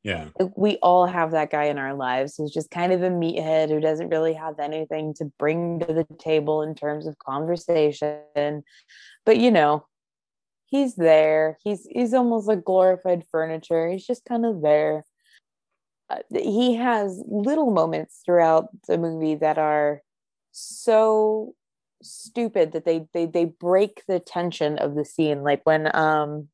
yeah, 0.04 0.30
We 0.56 0.78
all 0.82 1.06
have 1.06 1.32
that 1.32 1.50
guy 1.50 1.66
in 1.66 1.78
our 1.78 1.94
lives 1.94 2.36
who's 2.36 2.52
just 2.52 2.72
kind 2.72 2.92
of 2.92 3.02
a 3.02 3.10
meathead 3.10 3.70
who 3.70 3.80
doesn't 3.80 4.10
really 4.10 4.34
have 4.34 4.60
anything 4.60 5.14
to 5.16 5.26
bring 5.40 5.80
to 5.80 5.94
the 5.94 6.06
table 6.20 6.62
in 6.62 6.76
terms 6.76 7.08
of 7.08 7.18
conversation. 7.20 8.64
But 9.26 9.38
you 9.38 9.52
know, 9.52 9.86
he's 10.66 10.96
there. 10.96 11.58
He's 11.64 11.88
he's 11.90 12.14
almost 12.14 12.48
like 12.48 12.64
glorified 12.64 13.24
furniture. 13.32 13.90
He's 13.90 14.06
just 14.06 14.26
kind 14.26 14.46
of 14.46 14.62
there. 14.62 15.04
Uh, 16.10 16.18
he 16.32 16.76
has 16.76 17.24
little 17.28 17.72
moments 17.72 18.22
throughout 18.26 18.70
the 18.88 18.98
movie 18.98 19.36
that 19.36 19.58
are 19.58 20.02
so 20.52 21.56
stupid 22.02 22.72
that 22.74 22.86
they 22.86 23.08
they 23.14 23.26
they 23.26 23.46
break 23.46 24.04
the 24.08 24.20
tension 24.20 24.78
of 24.78 24.96
the 24.96 25.06
scene. 25.06 25.44
Like 25.44 25.62
when 25.64 25.94
um 25.96 26.48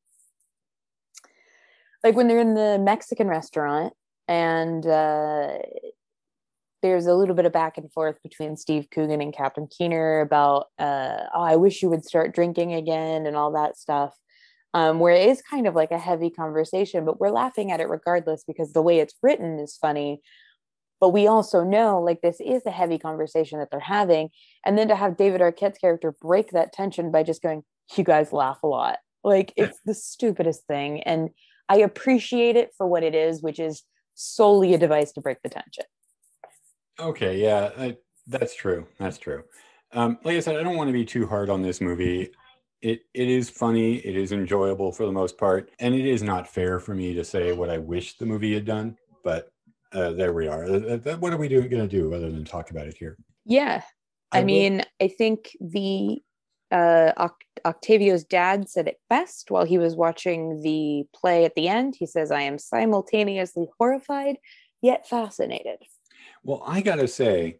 like 2.03 2.15
when 2.15 2.27
they're 2.27 2.39
in 2.39 2.53
the 2.53 2.79
Mexican 2.79 3.27
restaurant 3.27 3.93
and 4.27 4.85
uh 4.85 5.57
there's 6.83 7.07
a 7.07 7.15
little 7.15 7.35
bit 7.35 7.45
of 7.45 7.51
back 7.51 7.77
and 7.77 7.91
forth 7.91 8.21
between 8.21 8.55
Steve 8.55 8.87
Coogan 8.91 9.19
and 9.19 9.33
Catherine 9.33 9.67
Keener 9.67 10.21
about 10.21 10.67
uh 10.79 11.23
oh 11.33 11.41
I 11.41 11.55
wish 11.55 11.81
you 11.81 11.89
would 11.89 12.05
start 12.05 12.35
drinking 12.35 12.73
again 12.73 13.25
and 13.25 13.35
all 13.35 13.51
that 13.53 13.77
stuff 13.77 14.15
um 14.73 14.99
where 14.99 15.13
it 15.13 15.29
is 15.29 15.41
kind 15.41 15.67
of 15.67 15.75
like 15.75 15.91
a 15.91 15.97
heavy 15.97 16.29
conversation 16.29 17.05
but 17.05 17.19
we're 17.19 17.29
laughing 17.29 17.71
at 17.71 17.79
it 17.79 17.89
regardless 17.89 18.43
because 18.45 18.73
the 18.73 18.81
way 18.81 18.99
it's 18.99 19.15
written 19.21 19.59
is 19.59 19.77
funny 19.77 20.21
but 20.99 21.09
we 21.09 21.27
also 21.27 21.63
know 21.63 22.01
like 22.01 22.21
this 22.21 22.39
is 22.39 22.65
a 22.65 22.71
heavy 22.71 22.97
conversation 22.97 23.59
that 23.59 23.69
they're 23.71 23.79
having 23.79 24.29
and 24.65 24.77
then 24.77 24.87
to 24.87 24.95
have 24.95 25.17
david 25.17 25.41
arquette's 25.41 25.77
character 25.77 26.15
break 26.21 26.51
that 26.51 26.73
tension 26.73 27.11
by 27.11 27.23
just 27.23 27.41
going 27.41 27.63
you 27.95 28.03
guys 28.03 28.33
laugh 28.33 28.61
a 28.63 28.67
lot 28.67 28.99
like 29.23 29.53
it's 29.55 29.79
the 29.85 29.93
stupidest 29.93 30.65
thing 30.67 31.01
and 31.03 31.29
i 31.69 31.77
appreciate 31.77 32.55
it 32.55 32.71
for 32.77 32.87
what 32.87 33.03
it 33.03 33.15
is 33.15 33.41
which 33.41 33.59
is 33.59 33.83
solely 34.15 34.73
a 34.73 34.77
device 34.77 35.11
to 35.11 35.21
break 35.21 35.37
the 35.43 35.49
tension 35.49 35.85
okay, 36.99 37.37
yeah, 37.41 37.71
I, 37.77 37.97
that's 38.27 38.55
true. 38.55 38.87
That's 38.99 39.17
true. 39.17 39.43
Um, 39.93 40.17
like 40.23 40.35
I 40.35 40.39
said, 40.39 40.55
I 40.55 40.63
don't 40.63 40.75
want 40.75 40.89
to 40.89 40.93
be 40.93 41.05
too 41.05 41.27
hard 41.27 41.49
on 41.49 41.61
this 41.61 41.81
movie. 41.81 42.31
It 42.81 43.01
it 43.13 43.27
is 43.27 43.49
funny. 43.49 43.95
It 43.97 44.15
is 44.15 44.31
enjoyable 44.31 44.91
for 44.91 45.05
the 45.05 45.11
most 45.11 45.37
part, 45.37 45.71
and 45.79 45.95
it 45.95 46.05
is 46.05 46.21
not 46.21 46.47
fair 46.47 46.79
for 46.79 46.93
me 46.93 47.13
to 47.15 47.23
say 47.23 47.51
what 47.53 47.69
I 47.69 47.77
wish 47.77 48.17
the 48.17 48.25
movie 48.25 48.53
had 48.53 48.65
done. 48.65 48.97
But 49.23 49.49
uh, 49.93 50.11
there 50.11 50.33
we 50.33 50.47
are. 50.47 50.63
Uh, 50.65 50.97
uh, 51.05 51.17
What 51.17 51.33
are 51.33 51.37
we? 51.37 51.47
Going 51.47 51.69
to 51.69 51.87
do 51.87 52.13
other 52.13 52.31
than 52.31 52.43
talk 52.45 52.71
about 52.71 52.87
it 52.87 52.97
here? 52.97 53.17
yeah 53.45 53.81
I 54.33 54.39
i, 54.39 54.41
will- 54.41 54.45
mean 54.47 54.81
i 55.01 55.07
think 55.07 55.51
the 55.61 56.21
uh 56.69 57.13
Oct- 57.17 57.61
octavio's 57.63 58.25
dad 58.25 58.67
said 58.69 58.89
it 58.89 58.99
best 59.09 59.49
while 59.51 59.63
he 59.65 59.77
was 59.77 59.95
watching 59.95 60.61
the 60.61 61.05
play 61.15 61.45
at 61.45 61.55
the 61.55 61.69
end 61.69 61.95
he 61.97 62.05
says 62.05 62.29
i 62.29 62.41
am 62.41 62.57
simultaneously 62.59 63.67
horrified 63.79 64.35
yet 64.81 65.07
fascinated 65.07 65.79
Well, 66.43 66.61
I 66.67 66.81
gotta 66.81 67.07
say, 67.07 67.59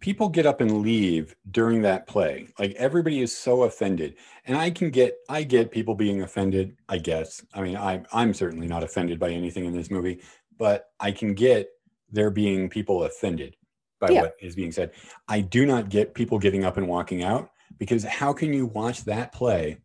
people 0.00 0.28
get 0.28 0.46
up 0.46 0.60
and 0.60 0.82
leave 0.82 1.34
during 1.50 1.82
that 1.82 2.06
play. 2.06 2.46
Like 2.60 2.72
everybody 2.76 3.20
is 3.20 3.36
so 3.36 3.64
offended, 3.64 4.14
and 4.46 4.56
I 4.56 4.70
can 4.70 4.90
get, 4.90 5.16
I 5.28 5.42
get 5.42 5.70
people 5.72 5.94
being 5.94 6.22
offended. 6.22 6.76
I 6.88 6.98
guess. 6.98 7.44
I 7.54 7.62
mean, 7.62 7.76
I, 7.76 8.02
I'm 8.12 8.32
certainly 8.34 8.68
not 8.68 8.84
offended 8.84 9.18
by 9.18 9.30
anything 9.30 9.64
in 9.64 9.72
this 9.76 9.90
movie, 9.90 10.20
but 10.58 10.86
I 11.00 11.12
can 11.12 11.34
get 11.34 11.68
there 12.10 12.30
being 12.30 12.68
people 12.68 13.04
offended 13.04 13.56
by 14.00 14.10
Yeah. 14.10 14.22
what 14.22 14.36
is 14.40 14.54
being 14.54 14.72
said. 14.72 14.92
I 15.28 15.40
do 15.40 15.66
not 15.66 15.88
get 15.88 16.14
people 16.14 16.38
getting 16.38 16.64
up 16.64 16.76
and 16.76 16.88
walking 16.88 17.22
out 17.22 17.50
because 17.78 18.04
how 18.04 18.32
can 18.32 18.52
you 18.52 18.66
watch 18.66 19.04
that 19.04 19.32
play 19.32 19.78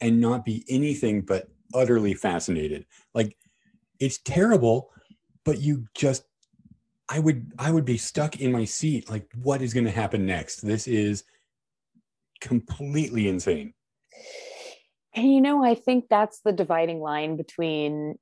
and 0.00 0.20
not 0.20 0.44
be 0.44 0.64
anything 0.68 1.22
but 1.22 1.48
utterly 1.74 2.14
fascinated? 2.14 2.86
Like 3.14 3.36
it's 4.00 4.18
terrible, 4.18 4.90
but 5.44 5.60
you 5.60 5.86
just 5.94 6.24
I 7.08 7.18
would 7.18 7.52
I 7.58 7.72
would 7.72 7.86
be 7.86 7.96
stuck 7.96 8.40
in 8.40 8.52
my 8.52 8.64
seat 8.64 9.08
like 9.08 9.28
what 9.42 9.62
is 9.62 9.72
going 9.72 9.86
to 9.86 9.90
happen 9.90 10.26
next? 10.26 10.60
This 10.60 10.86
is 10.86 11.24
completely 12.40 13.28
insane. 13.28 13.74
And 15.14 15.32
you 15.32 15.40
know, 15.40 15.64
I 15.64 15.74
think 15.74 16.04
that's 16.08 16.40
the 16.40 16.52
dividing 16.52 17.00
line 17.00 17.36
between 17.36 18.18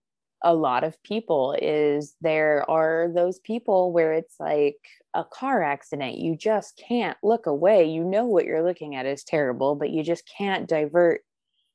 a 0.47 0.55
lot 0.55 0.85
of 0.85 1.02
people 1.02 1.56
is 1.60 2.14
there 2.20 2.64
are 2.70 3.10
those 3.12 3.40
people 3.40 3.93
where 3.93 4.12
it's 4.12 4.36
like 4.39 4.78
a 5.12 5.24
car 5.24 5.60
accident. 5.60 6.18
You 6.18 6.36
just 6.36 6.81
can't 6.89 7.18
look 7.20 7.47
away. 7.47 7.90
You 7.90 8.05
know 8.05 8.27
what 8.27 8.44
you're 8.44 8.62
looking 8.62 8.94
at 8.94 9.06
is 9.06 9.24
terrible, 9.24 9.74
but 9.74 9.90
you 9.90 10.05
just 10.05 10.23
can't 10.39 10.68
divert 10.68 11.23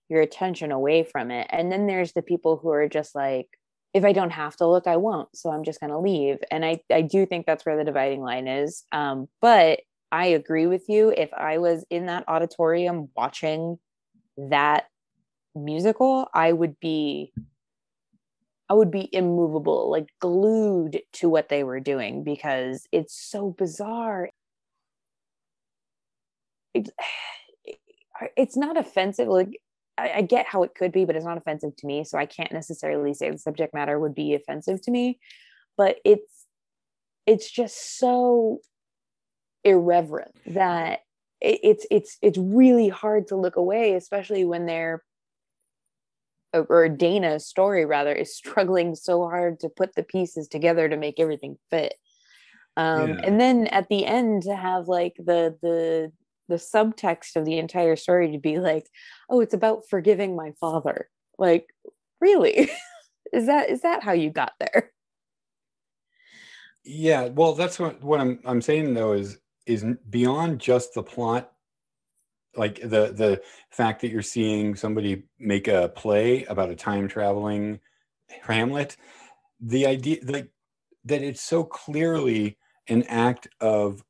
your 0.07 0.21
attention 0.21 0.71
away 0.71 1.03
from 1.03 1.31
it. 1.31 1.47
And 1.49 1.69
then 1.69 1.85
there's 1.85 2.13
the 2.13 2.21
people 2.21 2.55
who 2.55 2.69
are 2.69 2.87
just 2.87 3.13
like, 3.13 3.49
if 3.93 4.05
I 4.05 4.13
don't 4.13 4.29
have 4.29 4.55
to 4.55 4.67
look, 4.67 4.87
I 4.87 4.95
won't. 4.95 5.27
So 5.35 5.49
I'm 5.49 5.65
just 5.65 5.81
going 5.81 5.91
to 5.91 5.99
leave. 5.99 6.37
And 6.49 6.63
I, 6.63 6.79
I 6.89 7.01
do 7.01 7.25
think 7.25 7.45
that's 7.45 7.65
where 7.65 7.75
the 7.75 7.83
dividing 7.83 8.21
line 8.21 8.47
is. 8.47 8.85
Um, 8.93 9.27
but 9.41 9.81
I 10.13 10.27
agree 10.27 10.67
with 10.67 10.87
you. 10.87 11.09
If 11.09 11.33
I 11.33 11.57
was 11.57 11.85
in 11.89 12.05
that 12.05 12.23
auditorium 12.29 13.09
watching 13.17 13.79
that 14.37 14.85
musical, 15.55 16.29
I 16.33 16.53
would 16.53 16.79
be 16.79 17.33
I 18.71 18.73
would 18.73 18.89
be 18.89 19.09
immovable, 19.11 19.91
like 19.91 20.07
glued 20.21 21.01
to 21.15 21.27
what 21.27 21.49
they 21.49 21.61
were 21.61 21.81
doing 21.81 22.23
because 22.23 22.87
it's 22.93 23.13
so 23.13 23.53
bizarre. 23.57 24.29
It's, 28.37 28.55
not 28.55 28.77
offensive. 28.77 29.27
Like 29.27 29.59
I, 29.97 30.11
I 30.17 30.21
get 30.21 30.45
how 30.45 30.61
it 30.61 30.75
could 30.75 30.91
be, 30.91 31.05
but 31.05 31.15
it's 31.15 31.25
not 31.25 31.39
offensive 31.39 31.75
to 31.77 31.87
me. 31.87 32.03
So 32.03 32.19
I 32.19 32.27
can't 32.27 32.51
necessarily 32.51 33.15
say 33.15 33.31
the 33.31 33.39
subject 33.39 33.73
matter 33.73 33.99
would 33.99 34.13
be 34.13 34.35
offensive 34.35 34.79
to 34.83 34.91
me. 34.91 35.19
But 35.75 35.97
it's 36.05 36.45
it's 37.25 37.49
just 37.49 37.97
so 37.97 38.59
irreverent 39.63 40.35
that 40.45 40.99
it, 41.41 41.59
it's 41.63 41.87
it's 41.89 42.19
it's 42.21 42.37
really 42.37 42.89
hard 42.89 43.27
to 43.29 43.35
look 43.35 43.55
away, 43.55 43.95
especially 43.95 44.45
when 44.45 44.67
they're 44.67 45.03
or- 46.53 46.89
Dana's 46.89 47.45
story 47.47 47.85
rather 47.85 48.13
is 48.13 48.35
struggling 48.41 48.95
so 48.95 49.23
hard 49.23 49.59
to 49.61 49.69
put 49.69 49.95
the 49.95 50.03
pieces 50.03 50.47
together 50.47 50.89
to 50.89 50.97
make 50.97 51.19
everything 51.19 51.57
fit. 51.69 51.95
Um, 52.77 53.09
Yeah. 53.09 53.21
And 53.23 53.39
then 53.39 53.67
at 53.67 53.89
the 53.89 54.05
end 54.05 54.43
to 54.43 54.55
have 54.55 54.87
like 54.87 55.15
the 55.17 55.57
the 55.61 56.11
the 56.47 56.55
subtext 56.55 57.37
of 57.37 57.45
the 57.45 57.57
entire 57.57 57.95
story 57.95 58.31
to 58.33 58.37
be 58.37 58.59
like, 58.59 58.85
oh, 59.29 59.39
it's 59.39 59.53
about 59.53 59.87
forgiving 59.89 60.35
my 60.35 60.51
father. 60.59 61.09
Like, 61.37 61.67
really? 62.19 62.69
is 63.33 63.45
that 63.45 63.69
is 63.69 63.81
that 63.81 64.03
how 64.03 64.11
you 64.11 64.29
got 64.29 64.53
there? 64.59 64.91
Yeah, 66.83 67.27
well, 67.27 67.53
that's 67.53 67.79
what 67.79 68.03
what 68.03 68.19
I'm 68.19 68.39
I'm 68.45 68.61
saying 68.61 68.93
though 68.93 69.13
is 69.13 69.37
is 69.65 69.85
beyond 70.09 70.59
just 70.59 70.93
the 70.93 71.03
plot, 71.03 71.51
like 72.55 72.81
the 72.81 73.13
the 73.13 73.41
fact 73.69 74.01
that 74.01 74.11
you're 74.11 74.21
seeing 74.21 74.75
somebody 74.75 75.23
make 75.39 75.67
a 75.67 75.89
play 75.95 76.43
about 76.45 76.69
a 76.69 76.75
time 76.75 77.07
traveling 77.07 77.79
Hamlet, 78.43 78.97
the 79.59 79.85
idea 79.85 80.19
like 80.25 80.51
that 81.05 81.21
it's 81.21 81.41
so 81.41 81.63
clearly 81.63 82.57
an 82.87 83.03
act 83.03 83.47
of 83.59 84.03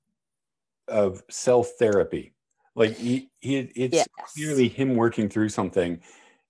of 0.87 1.23
self 1.29 1.71
therapy. 1.79 2.33
Like 2.75 2.97
he, 2.97 3.31
he 3.39 3.57
it's 3.75 4.07
Yes. 4.17 4.33
clearly 4.35 4.67
him 4.69 4.95
working 4.95 5.29
through 5.29 5.49
something 5.49 6.01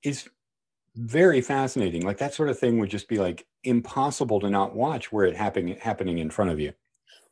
is 0.03 0.29
very 0.95 1.41
fascinating. 1.41 2.03
Like 2.03 2.17
that 2.19 2.33
sort 2.33 2.49
of 2.49 2.59
thing 2.59 2.79
would 2.79 2.89
just 2.89 3.07
be 3.07 3.17
like 3.17 3.47
impossible 3.63 4.39
to 4.41 4.49
not 4.49 4.75
watch 4.75 5.11
were 5.11 5.25
it 5.25 5.35
happening 5.35 5.77
happening 5.77 6.17
in 6.19 6.29
front 6.29 6.51
of 6.51 6.59
you. 6.59 6.73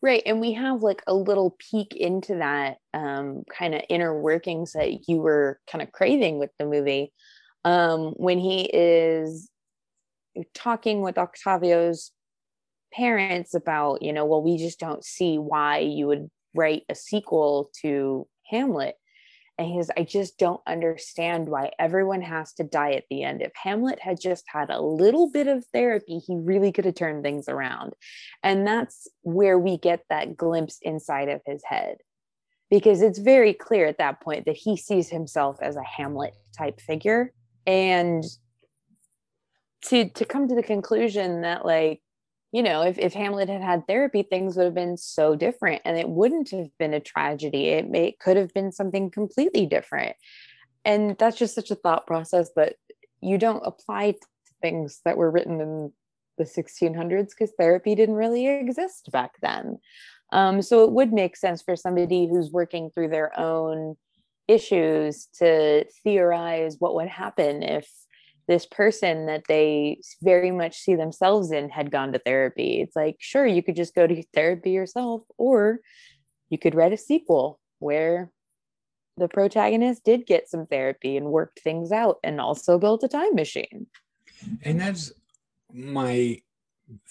Right. 0.02 0.24
And 0.26 0.40
we 0.40 0.54
have 0.54 0.82
like 0.82 1.04
a 1.08 1.14
little 1.14 1.58
peek 1.60 1.94
into 1.96 2.36
that 2.36 2.78
um, 2.94 3.44
kind 3.52 3.76
of 3.76 3.82
inner 3.90 4.18
workings 4.18 4.72
that 4.72 5.10
you 5.10 5.18
were 5.18 5.60
kind 5.70 5.82
of 5.82 5.92
craving 5.92 6.40
with 6.40 6.52
the 6.58 6.66
movie. 6.66 7.12
Um, 7.66 8.14
when 8.16 8.40
he 8.40 8.70
is 8.74 9.50
talking 10.54 11.02
with 11.02 11.18
Octavio's 11.18 12.12
parents 12.94 13.54
about, 13.54 14.02
you 14.02 14.14
know, 14.14 14.26
well, 14.26 14.42
we 14.42 14.58
just 14.58 14.80
don't 14.80 15.04
see 15.04 15.38
why 15.38 15.80
you 15.80 16.08
would 16.08 16.30
write 16.56 16.84
a 16.90 16.96
sequel 16.96 17.70
to 17.82 18.26
Hamlet. 18.50 18.96
And 19.60 19.68
he 19.68 19.78
says, 19.78 19.92
I 19.98 20.04
just 20.04 20.38
don't 20.38 20.62
understand 20.66 21.50
why 21.50 21.72
everyone 21.78 22.22
has 22.22 22.54
to 22.54 22.64
die 22.64 22.94
at 22.94 23.04
the 23.10 23.24
end. 23.24 23.42
If 23.42 23.52
Hamlet 23.62 24.00
had 24.00 24.18
just 24.18 24.46
had 24.48 24.70
a 24.70 24.82
little 24.82 25.30
bit 25.30 25.48
of 25.48 25.66
therapy, 25.74 26.20
he 26.20 26.38
really 26.38 26.72
could 26.72 26.86
have 26.86 26.96
turned 26.96 27.24
things 27.24 27.50
around. 27.50 27.92
And 28.42 28.66
that's 28.66 29.10
where 29.22 29.60
we 29.60 29.78
get 29.78 30.06
that 30.10 30.38
glimpse 30.38 30.80
inside 30.82 31.28
of 31.28 31.42
his 31.46 31.62
head. 31.66 31.98
Because 32.70 33.02
it's 33.02 33.20
very 33.20 33.54
clear 33.54 33.86
at 33.86 33.98
that 33.98 34.22
point 34.22 34.46
that 34.46 34.56
he 34.56 34.78
sees 34.78 35.10
himself 35.10 35.58
as 35.62 35.76
a 35.76 35.84
Hamlet 35.84 36.36
type 36.58 36.80
figure. 36.80 37.34
And 37.68 38.24
to 39.88 40.10
to 40.10 40.24
come 40.24 40.48
to 40.48 40.56
the 40.56 40.64
conclusion 40.64 41.42
that 41.42 41.66
like 41.66 42.02
you 42.52 42.64
know 42.64 42.82
if, 42.82 42.98
if 42.98 43.14
hamlet 43.14 43.50
had 43.50 43.62
had 43.62 43.88
therapy 43.88 44.24
things 44.24 44.58
would 44.58 44.66
have 44.66 44.74
been 44.74 44.98
so 44.98 45.36
different 45.36 45.82
and 45.86 45.98
it 45.98 46.10
wouldn't 46.10 46.52
have 46.52 46.70
been 46.78 46.94
a 46.94 47.00
tragedy. 47.00 47.68
It 47.70 47.90
may 47.90 48.10
it 48.10 48.20
could 48.20 48.38
have 48.38 48.54
been 48.54 48.72
something 48.72 49.12
completely 49.12 49.66
different. 49.66 50.16
And 50.86 51.18
that's 51.18 51.38
just 51.38 51.56
such 51.56 51.72
a 51.72 51.76
thought 51.76 52.08
process 52.08 52.52
that 52.56 52.76
you 53.22 53.38
don't 53.38 53.66
apply 53.66 54.12
to 54.12 54.28
things 54.62 55.02
that 55.06 55.18
were 55.18 55.30
written 55.32 55.62
in 55.62 55.92
the 56.38 56.46
1600s 56.46 57.30
because 57.30 57.54
therapy 57.58 57.96
didn't 57.96 58.16
really 58.16 58.48
exist 58.48 59.10
back 59.12 59.34
then. 59.42 59.78
Um, 60.32 60.62
so 60.62 60.84
it 60.84 60.92
would 60.92 61.12
make 61.12 61.36
sense 61.36 61.62
for 61.62 61.76
somebody 61.76 62.28
who's 62.28 62.52
working 62.52 62.92
through 62.92 63.10
their 63.10 63.38
own 63.38 63.96
issues 64.48 65.28
to 65.38 65.86
theorize 66.04 66.78
what 66.80 66.96
would 66.96 67.08
happen 67.08 67.62
if 67.62 67.90
this 68.50 68.66
person 68.66 69.28
that 69.28 69.44
they 69.48 70.02
very 70.24 70.50
much 70.50 70.80
see 70.80 70.96
themselves 70.96 71.52
in 71.52 71.70
had 71.70 71.92
gone 71.92 72.12
to 72.12 72.20
therapy. 72.20 72.82
It's 72.82 72.96
like, 72.96 73.16
sure, 73.20 73.46
you 73.46 73.62
could 73.62 73.76
just 73.76 73.94
go 73.94 74.08
to 74.08 74.24
therapy 74.34 74.72
yourself, 74.72 75.22
or 75.38 75.82
you 76.50 76.58
could 76.58 76.74
write 76.74 76.92
a 76.92 76.98
sequel 76.98 77.60
where 77.78 78.32
the 79.18 79.28
protagonist 79.28 80.04
did 80.04 80.26
get 80.26 80.50
some 80.50 80.66
therapy 80.66 81.16
and 81.16 81.28
worked 81.28 81.60
things 81.60 81.92
out 81.92 82.18
and 82.24 82.42
also 82.42 82.80
built 82.80 83.04
a 83.04 83.08
time 83.08 83.36
machine. 83.36 83.86
And 84.64 84.82
that's 84.82 85.14
my 85.72 86.42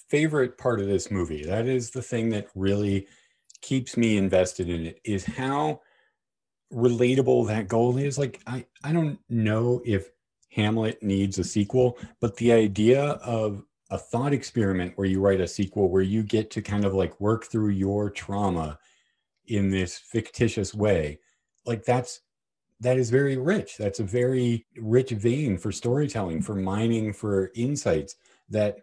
favorite 0.09 0.59
part 0.59 0.81
of 0.81 0.89
this 0.89 1.09
movie. 1.09 1.45
That 1.45 1.69
is 1.69 1.91
the 1.91 2.03
thing 2.03 2.31
that 2.31 2.49
really 2.57 3.07
keeps 3.61 3.97
me 3.97 4.17
invested 4.17 4.69
in 4.69 4.87
it 4.87 5.01
is 5.05 5.25
how 5.25 5.83
relatable 6.73 7.47
that 7.47 7.69
goal 7.69 7.97
is. 7.97 8.19
Like 8.19 8.41
I 8.45 8.67
I 8.83 8.93
don't 8.93 9.21
know 9.29 9.81
if 9.85 10.11
Hamlet 10.51 11.03
needs 11.03 11.39
a 11.39 11.45
sequel, 11.45 11.99
but 12.21 12.37
the 12.37 12.53
idea 12.53 13.03
of 13.03 13.65
a 13.91 13.99
thought 13.99 14.33
experiment 14.33 14.93
where 14.97 15.07
you 15.07 15.21
write 15.21 15.41
a 15.41 15.49
sequel 15.49 15.89
where 15.89 16.03
you 16.03 16.23
get 16.23 16.51
to 16.51 16.63
kind 16.63 16.85
of 16.85 16.95
like 16.95 17.21
work 17.21 17.45
through 17.45 17.71
your 17.71 18.11
trauma 18.11 18.79
in 19.47 19.71
this 19.71 19.99
fictitious 19.99 20.75
way, 20.75 21.19
like 21.65 21.85
that's 21.85 22.21
that 22.81 22.97
is 22.97 23.11
very 23.11 23.37
rich. 23.37 23.77
That's 23.77 24.01
a 24.01 24.05
very 24.05 24.67
rich 24.77 25.11
vein 25.11 25.59
for 25.59 25.73
storytelling, 25.73 26.43
for 26.43 26.55
mining, 26.55 27.13
for 27.13 27.51
insights 27.55 28.17
that 28.51 28.79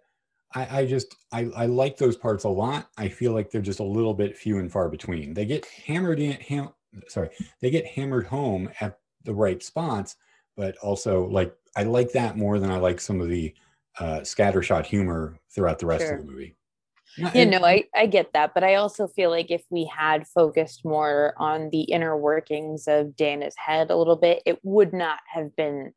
I, 0.53 0.79
I 0.79 0.85
just 0.85 1.15
I, 1.31 1.49
I 1.55 1.65
like 1.67 1.97
those 1.97 2.17
parts 2.17 2.43
a 2.43 2.49
lot. 2.49 2.89
I 2.97 3.07
feel 3.07 3.33
like 3.33 3.51
they're 3.51 3.61
just 3.61 3.79
a 3.79 3.83
little 3.83 4.13
bit 4.13 4.37
few 4.37 4.59
and 4.59 4.71
far 4.71 4.89
between. 4.89 5.33
They 5.33 5.45
get 5.45 5.65
hammered 5.65 6.19
in 6.19 6.33
ham, 6.33 6.69
sorry, 7.07 7.29
they 7.61 7.69
get 7.69 7.85
hammered 7.85 8.27
home 8.27 8.69
at 8.81 8.99
the 9.23 9.33
right 9.33 9.61
spots, 9.61 10.15
but 10.55 10.77
also 10.77 11.25
like 11.27 11.55
I 11.75 11.83
like 11.83 12.11
that 12.13 12.37
more 12.37 12.59
than 12.59 12.71
I 12.71 12.77
like 12.77 12.99
some 13.01 13.21
of 13.21 13.29
the 13.29 13.53
uh, 13.99 14.19
scattershot 14.21 14.85
humor 14.85 15.39
throughout 15.53 15.79
the 15.79 15.85
rest 15.85 16.05
Sure. 16.05 16.15
of 16.15 16.25
the 16.25 16.31
movie. 16.31 16.55
Yeah, 17.33 17.45
no, 17.45 17.63
I, 17.63 17.85
I 17.95 18.07
get 18.07 18.33
that. 18.33 18.53
But 18.53 18.65
I 18.65 18.75
also 18.75 19.07
feel 19.07 19.29
like 19.29 19.49
if 19.49 19.63
we 19.69 19.85
had 19.85 20.27
focused 20.27 20.83
more 20.83 21.33
on 21.37 21.69
the 21.69 21.83
inner 21.83 22.17
workings 22.17 22.87
of 22.87 23.15
Dana's 23.15 23.55
head 23.57 23.89
a 23.89 23.95
little 23.95 24.17
bit, 24.17 24.43
it 24.45 24.59
would 24.63 24.91
not 24.91 25.19
have 25.33 25.55
been 25.55 25.93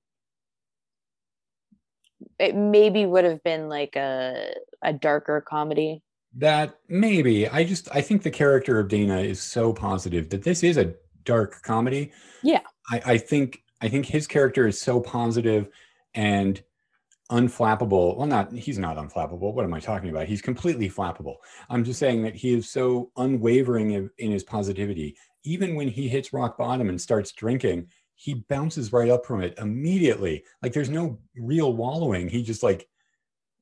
it 2.38 2.54
maybe 2.54 3.06
would 3.06 3.24
have 3.24 3.42
been 3.42 3.68
like 3.68 3.96
a 3.96 4.54
a 4.82 4.92
darker 4.92 5.40
comedy. 5.40 6.02
That 6.36 6.78
maybe 6.88 7.48
I 7.48 7.64
just 7.64 7.88
I 7.94 8.00
think 8.00 8.22
the 8.22 8.30
character 8.30 8.78
of 8.78 8.88
Dana 8.88 9.18
is 9.18 9.40
so 9.40 9.72
positive 9.72 10.28
that 10.30 10.42
this 10.42 10.62
is 10.62 10.76
a 10.76 10.94
dark 11.24 11.62
comedy. 11.62 12.12
Yeah. 12.42 12.60
I, 12.90 13.02
I 13.04 13.18
think 13.18 13.62
I 13.80 13.88
think 13.88 14.06
his 14.06 14.26
character 14.26 14.66
is 14.66 14.80
so 14.80 15.00
positive 15.00 15.68
and 16.14 16.62
unflappable. 17.30 18.16
Well, 18.16 18.26
not 18.26 18.52
he's 18.52 18.78
not 18.78 18.96
unflappable. 18.96 19.52
What 19.52 19.64
am 19.64 19.74
I 19.74 19.80
talking 19.80 20.10
about? 20.10 20.26
He's 20.26 20.42
completely 20.42 20.88
flappable. 20.88 21.36
I'm 21.68 21.84
just 21.84 21.98
saying 21.98 22.22
that 22.22 22.34
he 22.34 22.54
is 22.54 22.70
so 22.70 23.10
unwavering 23.16 23.92
in, 23.92 24.10
in 24.18 24.30
his 24.32 24.42
positivity. 24.42 25.16
Even 25.44 25.74
when 25.74 25.88
he 25.88 26.08
hits 26.08 26.32
rock 26.32 26.58
bottom 26.58 26.88
and 26.88 27.00
starts 27.00 27.32
drinking, 27.32 27.88
he 28.14 28.34
bounces 28.48 28.92
right 28.92 29.10
up 29.10 29.24
from 29.24 29.42
it 29.42 29.56
immediately. 29.58 30.44
Like 30.62 30.72
there's 30.72 30.90
no 30.90 31.18
real 31.36 31.72
wallowing. 31.74 32.28
He 32.28 32.42
just 32.42 32.62
like 32.62 32.88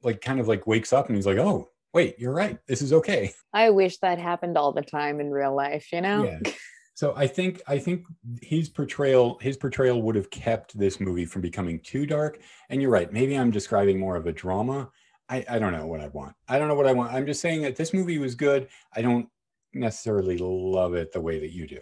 like 0.02 0.20
kind 0.20 0.40
of 0.40 0.48
like 0.48 0.66
wakes 0.66 0.92
up 0.92 1.08
and 1.08 1.16
he's 1.16 1.26
like, 1.26 1.38
"Oh, 1.38 1.70
wait, 1.92 2.18
you're 2.18 2.32
right. 2.32 2.58
This 2.66 2.82
is 2.82 2.92
okay." 2.92 3.32
I 3.52 3.70
wish 3.70 3.98
that 3.98 4.18
happened 4.18 4.56
all 4.56 4.72
the 4.72 4.82
time 4.82 5.20
in 5.20 5.30
real 5.30 5.54
life, 5.54 5.92
you 5.92 6.00
know? 6.00 6.24
Yeah. 6.24 6.52
So 6.96 7.12
I 7.14 7.26
think 7.26 7.60
I 7.68 7.78
think 7.78 8.06
his 8.40 8.70
portrayal 8.70 9.38
his 9.42 9.58
portrayal 9.58 10.00
would 10.00 10.16
have 10.16 10.30
kept 10.30 10.76
this 10.78 10.98
movie 10.98 11.26
from 11.26 11.42
becoming 11.42 11.78
too 11.80 12.06
dark. 12.06 12.40
And 12.70 12.80
you're 12.80 12.90
right. 12.90 13.12
Maybe 13.12 13.38
I'm 13.38 13.50
describing 13.50 14.00
more 14.00 14.16
of 14.16 14.26
a 14.26 14.32
drama. 14.32 14.90
I, 15.28 15.44
I 15.46 15.58
don't 15.58 15.72
know 15.72 15.86
what 15.86 16.00
I 16.00 16.08
want. 16.08 16.34
I 16.48 16.58
don't 16.58 16.68
know 16.68 16.74
what 16.74 16.86
I 16.86 16.94
want. 16.94 17.12
I'm 17.12 17.26
just 17.26 17.42
saying 17.42 17.60
that 17.62 17.76
this 17.76 17.92
movie 17.92 18.16
was 18.16 18.34
good. 18.34 18.68
I 18.94 19.02
don't 19.02 19.28
necessarily 19.74 20.38
love 20.38 20.94
it 20.94 21.12
the 21.12 21.20
way 21.20 21.38
that 21.38 21.52
you 21.52 21.66
do. 21.66 21.80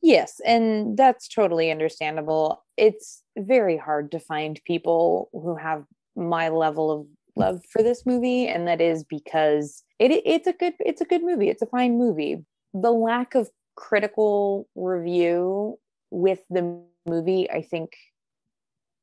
Yes, 0.00 0.40
and 0.46 0.96
that's 0.96 1.26
totally 1.26 1.72
understandable. 1.72 2.62
It's 2.76 3.24
very 3.36 3.76
hard 3.76 4.12
to 4.12 4.20
find 4.20 4.60
people 4.64 5.28
who 5.32 5.56
have 5.56 5.86
my 6.14 6.50
level 6.50 6.92
of 6.92 7.06
love 7.34 7.64
for 7.68 7.82
this 7.82 8.06
movie, 8.06 8.46
and 8.46 8.68
that 8.68 8.80
is 8.80 9.02
because 9.02 9.82
it 9.98 10.12
it's 10.24 10.46
a 10.46 10.52
good 10.52 10.74
it's 10.78 11.00
a 11.00 11.06
good 11.06 11.24
movie. 11.24 11.48
It's 11.48 11.62
a 11.62 11.66
fine 11.66 11.98
movie. 11.98 12.44
The 12.74 12.92
lack 12.92 13.34
of 13.34 13.48
critical 13.76 14.68
review 14.74 15.78
with 16.10 16.40
the 16.50 16.82
movie, 17.06 17.50
I 17.50 17.62
think 17.62 17.96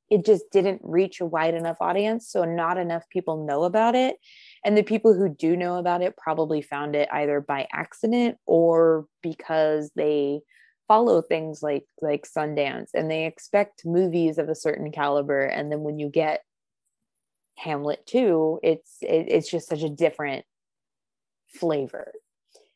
it 0.09 0.25
just 0.25 0.51
didn't 0.51 0.81
reach 0.83 1.21
a 1.21 1.25
wide 1.25 1.53
enough 1.53 1.77
audience, 1.79 2.27
so 2.27 2.43
not 2.43 2.77
enough 2.77 3.07
people 3.09 3.45
know 3.45 3.63
about 3.63 3.95
it. 3.95 4.17
And 4.65 4.77
the 4.77 4.83
people 4.83 5.13
who 5.13 5.29
do 5.29 5.55
know 5.55 5.77
about 5.77 6.01
it 6.01 6.17
probably 6.17 6.61
found 6.61 6.95
it 6.95 7.07
either 7.13 7.39
by 7.39 7.67
accident 7.71 8.37
or 8.45 9.05
because 9.23 9.91
they 9.95 10.41
follow 10.89 11.21
things 11.21 11.63
like 11.63 11.85
like 12.01 12.27
Sundance 12.27 12.89
and 12.93 13.09
they 13.09 13.25
expect 13.25 13.85
movies 13.85 14.37
of 14.37 14.49
a 14.49 14.55
certain 14.55 14.91
caliber 14.91 15.45
and 15.45 15.71
then 15.71 15.83
when 15.83 15.97
you 15.97 16.09
get 16.09 16.43
Hamlet 17.55 18.05
2 18.07 18.59
it's 18.61 18.97
it, 19.01 19.27
it's 19.29 19.49
just 19.49 19.69
such 19.69 19.83
a 19.83 19.89
different 19.89 20.43
flavor. 21.47 22.11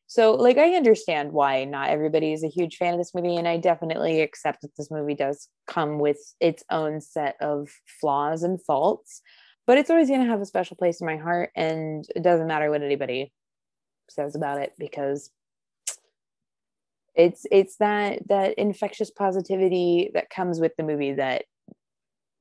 So 0.08 0.34
like 0.36 0.58
I 0.58 0.76
understand 0.76 1.32
why 1.32 1.66
not 1.66 1.90
everybody 1.90 2.32
is 2.32 2.44
a 2.44 2.48
huge 2.48 2.78
fan 2.78 2.94
of 2.94 3.00
this 3.00 3.14
movie 3.16 3.36
and 3.36 3.48
I 3.48 3.58
definitely 3.58 4.22
accept 4.22 4.62
that 4.62 4.76
this 4.78 4.92
movie 4.92 5.16
does 5.16 5.50
come 5.68 6.00
with 6.00 6.20
its 6.40 6.64
own 6.70 7.02
set 7.02 7.36
of 7.42 7.70
flaws 8.00 8.44
and 8.44 8.62
faults 8.62 9.22
but 9.68 9.78
it's 9.78 9.90
always 9.90 10.10
going 10.10 10.22
to 10.22 10.28
have 10.28 10.42
a 10.42 10.46
special 10.46 10.78
place 10.78 11.02
in 11.02 11.08
my 11.08 11.18
heart 11.18 11.52
and 11.56 12.06
it 12.16 12.24
doesn't 12.24 12.48
matter 12.48 12.70
what 12.70 12.84
anybody 12.84 13.32
says 14.10 14.36
about 14.36 14.60
it 14.60 14.74
because 14.78 15.32
it's 17.16 17.46
it's 17.50 17.78
that 17.78 18.28
that 18.28 18.54
infectious 18.56 19.10
positivity 19.10 20.12
that 20.14 20.30
comes 20.30 20.60
with 20.60 20.74
the 20.78 20.84
movie 20.84 21.14
that 21.14 21.46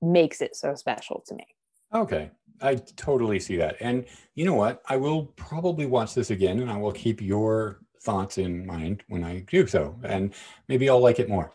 makes 0.02 0.40
it 0.40 0.54
so 0.54 0.74
special 0.74 1.22
to 1.26 1.34
me 1.34 1.46
Okay. 1.94 2.30
I 2.60 2.76
totally 2.96 3.40
see 3.40 3.56
that. 3.56 3.76
And 3.80 4.04
you 4.34 4.44
know 4.44 4.54
what? 4.54 4.82
I 4.88 4.96
will 4.96 5.26
probably 5.36 5.86
watch 5.86 6.14
this 6.14 6.30
again 6.30 6.60
and 6.60 6.70
I 6.70 6.76
will 6.76 6.92
keep 6.92 7.20
your 7.20 7.80
thoughts 8.00 8.38
in 8.38 8.64
mind 8.66 9.02
when 9.08 9.24
I 9.24 9.40
do 9.40 9.66
so. 9.66 9.98
And 10.04 10.34
maybe 10.68 10.88
I'll 10.88 11.00
like 11.00 11.18
it 11.18 11.28
more. 11.28 11.52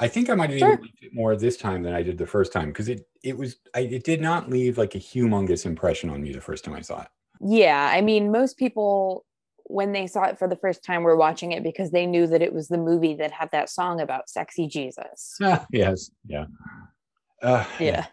I 0.00 0.08
think 0.08 0.30
I 0.30 0.34
might 0.34 0.50
have 0.50 0.58
Sure. 0.58 0.72
even 0.72 0.82
liked 0.82 1.02
it 1.02 1.14
more 1.14 1.36
this 1.36 1.56
time 1.56 1.82
than 1.82 1.92
I 1.94 2.02
did 2.02 2.18
the 2.18 2.26
first 2.26 2.52
time 2.52 2.68
because 2.68 2.88
it 2.88 3.06
it 3.22 3.36
was 3.36 3.56
I, 3.74 3.80
it 3.80 4.04
did 4.04 4.20
not 4.20 4.48
leave 4.50 4.78
like 4.78 4.94
a 4.94 4.98
humongous 4.98 5.64
impression 5.66 6.10
on 6.10 6.22
me 6.22 6.32
the 6.32 6.40
first 6.40 6.64
time 6.64 6.74
I 6.74 6.80
saw 6.80 7.02
it. 7.02 7.08
yeah 7.40 7.90
i 7.92 8.00
mean 8.00 8.32
most 8.32 8.56
people 8.56 9.24
when 9.66 9.92
they 9.92 10.06
saw 10.08 10.24
it 10.24 10.38
for 10.38 10.48
the 10.48 10.56
first 10.56 10.82
time 10.84 11.02
were 11.02 11.16
watching 11.16 11.52
it 11.52 11.62
because 11.62 11.90
they 11.92 12.04
knew 12.06 12.26
that 12.26 12.42
it 12.42 12.52
was 12.52 12.68
the 12.68 12.78
movie 12.78 13.14
that 13.14 13.30
had 13.30 13.48
that 13.52 13.70
song 13.70 14.00
about 14.00 14.28
sexy 14.28 14.66
jesus 14.66 15.36
Ah, 15.40 15.64
yes. 15.72 16.10
Yeah. 16.26 16.46
Uh, 17.40 17.64
yeah 17.78 18.06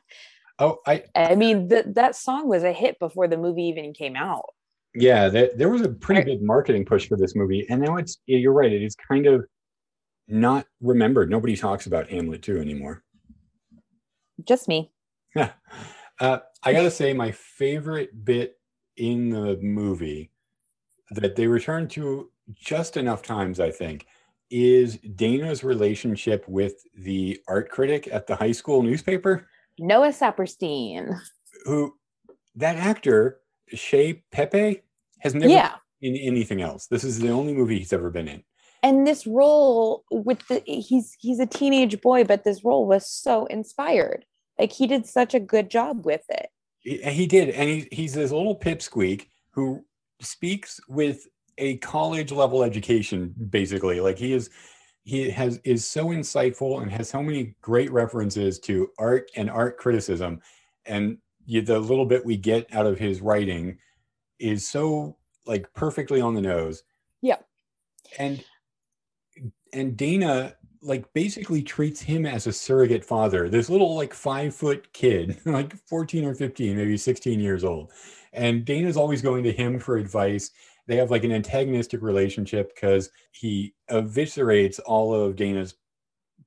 Oh, 0.60 0.80
I 0.86 1.04
i 1.16 1.36
mean 1.36 1.70
that 1.70 1.96
that 1.96 2.16
song 2.16 2.48
was 2.50 2.64
a 2.64 2.74
hit 2.74 3.00
before 3.00 3.28
the 3.28 3.38
movie 3.38 3.64
even 3.64 3.94
came 3.94 4.16
out 4.16 4.46
Yeah, 4.94 5.30
there, 5.30 5.50
there 5.56 5.70
was 5.70 5.82
a 5.82 5.90
pretty 5.90 6.24
big 6.24 6.42
marketing 6.42 6.86
push 6.86 7.08
for 7.08 7.18
this 7.18 7.36
movie, 7.36 7.66
and 7.70 7.82
now 7.82 7.98
it's 7.98 8.18
you're 8.26 8.54
right. 8.54 8.72
It 8.72 8.84
is 8.84 8.96
kind 8.96 9.26
of 9.28 9.46
not 10.28 10.66
remembered. 10.82 11.30
Nobody 11.30 11.56
talks 11.56 11.86
about 11.88 12.10
Hamlet 12.10 12.42
2 12.42 12.60
anymore. 12.60 13.04
Just 14.46 14.68
me. 14.68 14.92
uh, 15.36 15.50
I 16.64 16.74
gotta 16.74 16.92
say, 16.92 17.14
my 17.14 17.32
favorite 17.32 18.26
bit 18.26 18.58
in 18.98 19.30
the 19.30 19.58
movie 19.62 20.32
that 21.12 21.36
they 21.36 21.48
return 21.48 21.88
to 21.90 22.32
just 22.56 22.98
enough 22.98 23.22
times, 23.22 23.60
I 23.60 23.72
think, 23.72 24.06
is 24.50 24.98
Dana's 24.98 25.64
relationship 25.64 26.48
with 26.48 26.76
the 26.96 27.40
art 27.48 27.70
critic 27.70 28.08
at 28.12 28.28
the 28.28 28.36
high 28.36 28.52
school 28.52 28.82
newspaper. 28.82 29.49
Noah 29.80 30.10
Saperstein. 30.10 31.20
Who 31.66 31.96
that 32.56 32.76
actor, 32.76 33.40
Shea 33.70 34.24
Pepe, 34.32 34.82
has 35.20 35.34
never 35.34 35.52
Yeah. 35.52 35.76
been 36.02 36.16
in 36.16 36.22
anything 36.22 36.62
else. 36.62 36.88
This 36.88 37.04
is 37.04 37.20
the 37.20 37.30
only 37.30 37.54
movie 37.54 37.78
he's 37.80 37.94
ever 37.94 38.10
been 38.10 38.28
in. 38.28 38.44
And 38.82 39.06
this 39.06 39.28
role 39.28 40.04
with 40.10 40.48
the 40.48 40.62
he's 40.66 41.16
he's 41.20 41.40
a 41.40 41.46
teenage 41.46 42.00
boy, 42.02 42.24
but 42.24 42.44
this 42.44 42.64
role 42.64 42.88
was 42.88 43.06
so 43.10 43.46
inspired. 43.48 44.26
Like 44.58 44.72
he 44.72 44.88
did 44.88 45.06
such 45.06 45.34
a 45.34 45.40
good 45.40 45.70
job 45.70 46.06
with 46.06 46.24
it. 46.30 46.50
He, 46.80 46.98
he 46.98 47.28
did, 47.28 47.50
and 47.50 47.70
he, 47.70 47.88
he's 47.92 48.14
this 48.14 48.32
little 48.32 48.58
pipsqueak 48.58 49.28
who 49.52 49.84
speaks 50.22 50.80
with 50.88 51.28
a 51.58 51.76
college 51.78 52.32
level 52.32 52.64
education, 52.64 53.34
basically. 53.50 54.00
Like 54.00 54.18
he 54.18 54.32
is, 54.32 54.50
he 55.04 55.30
has 55.30 55.60
is 55.64 55.86
so 55.86 56.08
insightful 56.08 56.82
and 56.82 56.92
has 56.92 57.10
so 57.10 57.24
many 57.24 57.56
great 57.62 57.92
references 57.92 58.60
to 58.60 58.90
art 58.98 59.30
and 59.36 59.50
art 59.50 59.78
criticism, 59.78 60.42
and 60.86 61.18
you, 61.46 61.62
the 61.62 61.80
little 61.80 62.06
bit 62.06 62.26
we 62.26 62.38
get 62.38 62.74
out 62.74 62.86
of 62.86 63.00
his 63.00 63.22
writing 63.22 63.78
is 64.40 64.68
so 64.68 65.18
like 65.46 65.72
perfectly 65.74 66.22
on 66.22 66.36
the 66.36 66.42
nose. 66.42 66.84
Yeah. 67.22 67.38
And 68.18 68.44
and 69.74 69.98
Dana 69.98 70.56
like 70.82 71.12
basically 71.14 71.62
treats 71.62 72.00
him 72.02 72.26
as 72.26 72.48
a 72.48 72.54
surrogate 72.54 73.04
father. 73.04 73.50
This 73.50 73.70
little 73.70 73.96
like 73.96 74.14
five 74.14 74.56
foot 74.56 74.92
kid, 74.94 75.40
like 75.46 75.76
14 75.88 76.26
or 76.26 76.34
15, 76.34 76.78
maybe 76.78 76.98
16 76.98 77.40
years 77.40 77.64
old. 77.64 77.92
And 78.32 78.64
Dana's 78.64 78.98
always 78.98 79.22
going 79.22 79.44
to 79.44 79.52
him 79.52 79.80
for 79.80 79.98
advice. 79.98 80.52
They 80.90 80.98
have 80.98 81.12
like 81.12 81.24
an 81.24 81.32
antagonistic 81.32 82.02
relationship 82.02 82.74
because 82.74 83.12
he 83.32 83.76
eviscerates 83.92 84.80
all 84.84 85.14
of 85.14 85.36
Dana's 85.36 85.76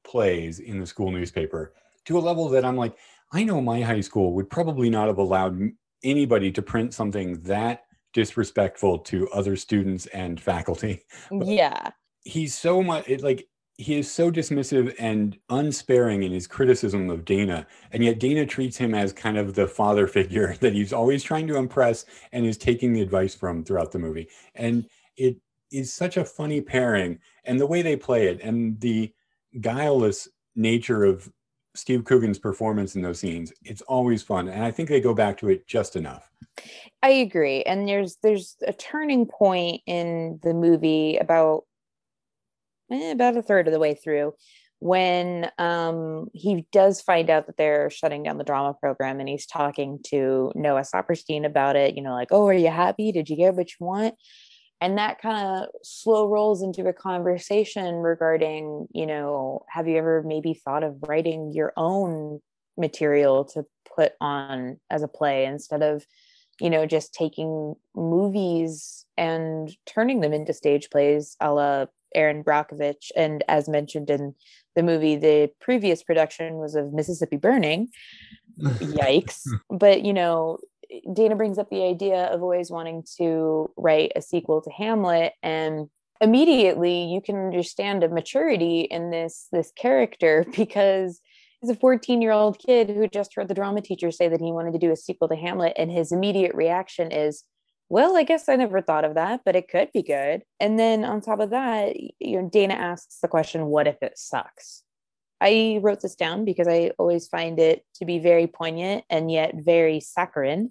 plays 0.02 0.58
in 0.58 0.80
the 0.80 0.86
school 0.86 1.12
newspaper 1.12 1.72
to 2.06 2.18
a 2.18 2.20
level 2.20 2.48
that 2.48 2.64
I'm 2.64 2.76
like, 2.76 2.96
I 3.32 3.44
know 3.44 3.60
my 3.60 3.80
high 3.80 4.00
school 4.00 4.32
would 4.34 4.50
probably 4.50 4.90
not 4.90 5.06
have 5.06 5.18
allowed 5.18 5.60
anybody 6.02 6.50
to 6.50 6.60
print 6.60 6.92
something 6.92 7.40
that 7.42 7.84
disrespectful 8.12 8.98
to 8.98 9.28
other 9.30 9.54
students 9.54 10.06
and 10.06 10.40
faculty 10.40 11.04
Yeah. 11.30 11.90
he's 12.24 12.54
so 12.54 12.82
much 12.82 13.08
it, 13.08 13.22
like 13.22 13.46
he 13.82 13.98
is 13.98 14.10
so 14.10 14.30
dismissive 14.30 14.94
and 14.98 15.36
unsparing 15.50 16.22
in 16.22 16.32
his 16.32 16.46
criticism 16.46 17.10
of 17.10 17.24
Dana, 17.24 17.66
and 17.90 18.04
yet 18.04 18.20
Dana 18.20 18.46
treats 18.46 18.76
him 18.76 18.94
as 18.94 19.12
kind 19.12 19.36
of 19.36 19.54
the 19.54 19.66
father 19.66 20.06
figure 20.06 20.56
that 20.60 20.72
he's 20.72 20.92
always 20.92 21.22
trying 21.22 21.46
to 21.48 21.56
impress 21.56 22.06
and 22.32 22.46
is 22.46 22.56
taking 22.56 22.92
the 22.92 23.02
advice 23.02 23.34
from 23.34 23.64
throughout 23.64 23.90
the 23.90 23.98
movie. 23.98 24.28
And 24.54 24.86
it 25.16 25.36
is 25.72 25.92
such 25.92 26.16
a 26.16 26.24
funny 26.24 26.60
pairing, 26.60 27.18
and 27.44 27.60
the 27.60 27.66
way 27.66 27.82
they 27.82 27.96
play 27.96 28.28
it, 28.28 28.40
and 28.40 28.80
the 28.80 29.12
guileless 29.60 30.28
nature 30.54 31.04
of 31.04 31.30
Steve 31.74 32.04
Coogan's 32.04 32.38
performance 32.38 32.94
in 32.94 33.02
those 33.02 33.18
scenes, 33.18 33.52
it's 33.64 33.82
always 33.82 34.22
fun. 34.22 34.48
And 34.48 34.62
I 34.62 34.70
think 34.70 34.88
they 34.88 35.00
go 35.00 35.14
back 35.14 35.38
to 35.38 35.48
it 35.48 35.66
just 35.66 35.96
enough. 35.96 36.30
I 37.02 37.08
agree. 37.08 37.62
And 37.62 37.88
there's 37.88 38.18
there's 38.22 38.56
a 38.66 38.72
turning 38.72 39.26
point 39.26 39.80
in 39.86 40.38
the 40.42 40.54
movie 40.54 41.16
about 41.16 41.64
eh, 42.90 43.12
about 43.12 43.36
a 43.36 43.42
third 43.42 43.66
of 43.66 43.72
the 43.72 43.78
way 43.78 43.94
through 43.94 44.34
when 44.82 45.48
um 45.58 46.26
he 46.34 46.66
does 46.72 47.00
find 47.00 47.30
out 47.30 47.46
that 47.46 47.56
they're 47.56 47.88
shutting 47.88 48.24
down 48.24 48.36
the 48.36 48.42
drama 48.42 48.74
program 48.74 49.20
and 49.20 49.28
he's 49.28 49.46
talking 49.46 50.00
to 50.04 50.50
Noah 50.56 50.80
Saperstein 50.82 51.46
about 51.46 51.76
it, 51.76 51.94
you 51.94 52.02
know, 52.02 52.14
like, 52.14 52.32
oh, 52.32 52.48
are 52.48 52.52
you 52.52 52.68
happy? 52.68 53.12
Did 53.12 53.28
you 53.30 53.36
get 53.36 53.54
what 53.54 53.70
you 53.70 53.86
want? 53.86 54.16
And 54.80 54.98
that 54.98 55.20
kind 55.20 55.46
of 55.46 55.68
slow 55.84 56.26
rolls 56.26 56.62
into 56.62 56.88
a 56.88 56.92
conversation 56.92 57.94
regarding, 57.96 58.88
you 58.92 59.06
know, 59.06 59.64
have 59.68 59.86
you 59.86 59.96
ever 59.98 60.24
maybe 60.26 60.52
thought 60.52 60.82
of 60.82 60.96
writing 61.06 61.52
your 61.52 61.72
own 61.76 62.40
material 62.76 63.44
to 63.44 63.64
put 63.94 64.14
on 64.20 64.80
as 64.90 65.04
a 65.04 65.08
play 65.08 65.44
instead 65.44 65.82
of 65.84 66.04
you 66.60 66.70
know, 66.70 66.86
just 66.86 67.14
taking 67.14 67.74
movies 67.94 69.04
and 69.16 69.74
turning 69.86 70.20
them 70.20 70.32
into 70.32 70.52
stage 70.52 70.90
plays 70.90 71.36
a 71.40 71.52
la 71.52 71.86
Erin 72.14 72.44
Brockovich. 72.44 73.10
And 73.16 73.44
as 73.48 73.68
mentioned 73.68 74.10
in 74.10 74.34
the 74.74 74.82
movie, 74.82 75.16
the 75.16 75.50
previous 75.60 76.02
production 76.02 76.56
was 76.56 76.74
of 76.74 76.92
Mississippi 76.92 77.36
Burning. 77.36 77.88
Yikes. 78.60 79.42
but, 79.70 80.02
you 80.02 80.12
know, 80.12 80.58
Dana 81.12 81.36
brings 81.36 81.58
up 81.58 81.70
the 81.70 81.84
idea 81.84 82.26
of 82.26 82.42
always 82.42 82.70
wanting 82.70 83.04
to 83.16 83.70
write 83.76 84.12
a 84.14 84.22
sequel 84.22 84.60
to 84.62 84.70
Hamlet 84.70 85.32
and 85.42 85.88
immediately 86.20 87.04
you 87.06 87.20
can 87.20 87.34
understand 87.36 88.04
a 88.04 88.08
maturity 88.08 88.82
in 88.82 89.10
this 89.10 89.48
this 89.50 89.72
character 89.76 90.46
because 90.56 91.20
he's 91.62 91.70
a 91.70 91.76
14 91.76 92.20
year 92.20 92.32
old 92.32 92.58
kid 92.58 92.90
who 92.90 93.08
just 93.08 93.34
heard 93.34 93.48
the 93.48 93.54
drama 93.54 93.80
teacher 93.80 94.10
say 94.10 94.28
that 94.28 94.40
he 94.40 94.52
wanted 94.52 94.72
to 94.72 94.78
do 94.78 94.92
a 94.92 94.96
sequel 94.96 95.28
to 95.28 95.36
Hamlet. 95.36 95.74
And 95.76 95.90
his 95.90 96.12
immediate 96.12 96.54
reaction 96.54 97.10
is, 97.10 97.44
well, 97.92 98.16
I 98.16 98.22
guess 98.22 98.48
I 98.48 98.56
never 98.56 98.80
thought 98.80 99.04
of 99.04 99.16
that, 99.16 99.42
but 99.44 99.54
it 99.54 99.68
could 99.68 99.92
be 99.92 100.02
good. 100.02 100.44
And 100.58 100.78
then 100.78 101.04
on 101.04 101.20
top 101.20 101.40
of 101.40 101.50
that, 101.50 101.94
you 101.94 102.40
know, 102.40 102.48
Dana 102.48 102.72
asks 102.72 103.18
the 103.20 103.28
question, 103.28 103.66
what 103.66 103.86
if 103.86 103.96
it 104.00 104.16
sucks? 104.16 104.82
I 105.42 105.78
wrote 105.82 106.00
this 106.00 106.14
down 106.14 106.46
because 106.46 106.66
I 106.66 106.92
always 106.98 107.28
find 107.28 107.58
it 107.58 107.84
to 107.96 108.06
be 108.06 108.18
very 108.18 108.46
poignant 108.46 109.04
and 109.10 109.30
yet 109.30 109.56
very 109.56 110.00
saccharine. 110.00 110.70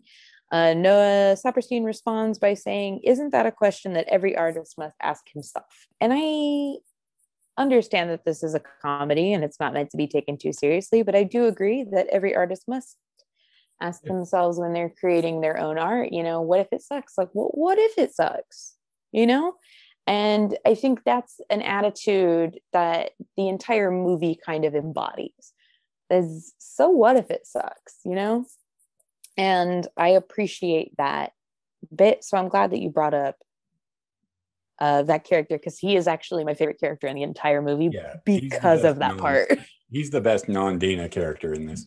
Uh, 0.52 0.74
Noah 0.74 1.36
Saperstein 1.36 1.86
responds 1.86 2.40
by 2.40 2.56
saying, 2.56 3.02
Isn't 3.04 3.30
that 3.34 3.46
a 3.46 3.52
question 3.52 3.94
that 3.94 4.08
every 4.08 4.36
artist 4.36 4.76
must 4.80 4.96
ask 5.00 5.30
himself? 5.32 5.86
And 6.00 6.12
I 6.16 6.80
understand 7.56 8.10
that 8.10 8.26
this 8.26 8.42
is 8.42 8.56
a 8.56 8.64
comedy 8.82 9.32
and 9.32 9.44
it's 9.44 9.60
not 9.60 9.74
meant 9.76 9.92
to 9.92 9.98
be 9.98 10.08
taken 10.08 10.40
too 10.40 10.54
seriously, 10.54 11.04
but 11.04 11.16
I 11.16 11.24
do 11.24 11.46
agree 11.46 11.86
that 11.92 12.08
every 12.08 12.36
artist 12.36 12.64
must 12.68 12.98
ask 13.82 14.04
themselves 14.04 14.60
when 14.60 14.74
they're 14.74 14.94
creating 15.00 15.42
their 15.42 15.58
own 15.58 15.78
art, 15.78 16.12
you 16.12 16.24
know, 16.24 16.42
what 16.42 16.60
if 16.60 16.68
it 16.72 16.82
sucks? 16.82 17.18
Like, 17.18 17.30
what, 17.34 17.58
what 17.58 17.78
if 17.78 17.98
it 17.98 18.14
sucks? 18.14 18.76
You 19.12 19.28
know? 19.28 19.56
And 20.08 20.58
I 20.66 20.76
think 20.76 21.04
that's 21.04 21.40
an 21.50 21.62
attitude 21.62 22.60
that 22.74 23.12
the 23.38 23.48
entire 23.48 23.92
movie 23.92 24.38
kind 24.44 24.66
of 24.66 24.76
embodies. 24.76 25.54
Is 26.10 26.54
so 26.58 26.90
what 26.90 27.16
if 27.16 27.32
it 27.32 27.48
sucks, 27.48 28.00
you 28.04 28.16
know? 28.16 28.46
And 29.38 29.88
I 29.96 30.10
appreciate 30.10 30.92
that 30.98 31.32
bit. 31.94 32.24
So 32.24 32.38
I'm 32.38 32.50
glad 32.50 32.72
that 32.72 32.82
you 32.82 32.90
brought 32.90 33.14
up 33.14 33.38
uh, 34.80 35.04
that 35.04 35.24
character 35.24 35.58
because 35.58 35.78
he 35.78 35.96
is 35.96 36.08
actually 36.08 36.44
my 36.44 36.54
favorite 36.54 36.80
character 36.80 37.08
in 37.08 37.16
the 37.16 37.24
entire 37.24 37.62
movie 37.62 37.92
Yeah, 37.94 38.16
because 38.26 38.84
of 38.84 39.00
that 39.00 39.12
non- 39.12 39.20
part. 39.20 39.58
He's 39.92 40.10
the 40.10 40.22
best 40.22 40.50
non-Dana 40.50 41.10
character 41.10 41.54
in 41.54 41.68
this. 41.68 41.86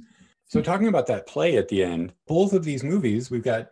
So 0.55 0.63
talking 0.63 0.87
about 0.87 1.09
that 1.09 1.27
play 1.27 1.57
at 1.57 1.67
the 1.67 1.83
end, 1.83 2.13
both 2.29 2.53
of 2.53 2.63
these 2.63 2.85
movies, 2.85 3.29
we've 3.29 3.43
got 3.43 3.71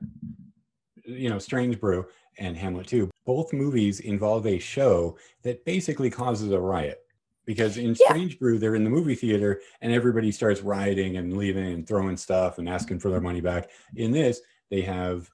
you 1.04 1.30
know, 1.30 1.38
Strange 1.38 1.78
Brew 1.78 2.04
and 2.38 2.56
Hamlet 2.56 2.88
2. 2.88 3.08
Both 3.24 3.52
movies 3.52 4.00
involve 4.00 4.48
a 4.48 4.58
show 4.58 5.16
that 5.44 5.64
basically 5.64 6.10
causes 6.10 6.50
a 6.50 6.58
riot. 6.58 6.98
Because 7.44 7.78
in 7.78 7.94
Strange 7.94 8.36
Brew, 8.40 8.58
they're 8.58 8.74
in 8.74 8.82
the 8.82 8.90
movie 8.90 9.14
theater 9.14 9.60
and 9.80 9.92
everybody 9.92 10.32
starts 10.32 10.60
rioting 10.60 11.18
and 11.18 11.36
leaving 11.36 11.72
and 11.72 11.86
throwing 11.86 12.16
stuff 12.16 12.58
and 12.58 12.68
asking 12.68 12.98
for 12.98 13.10
their 13.10 13.20
money 13.20 13.40
back. 13.40 13.70
In 13.94 14.10
this, 14.10 14.40
they 14.68 14.80
have 14.80 15.30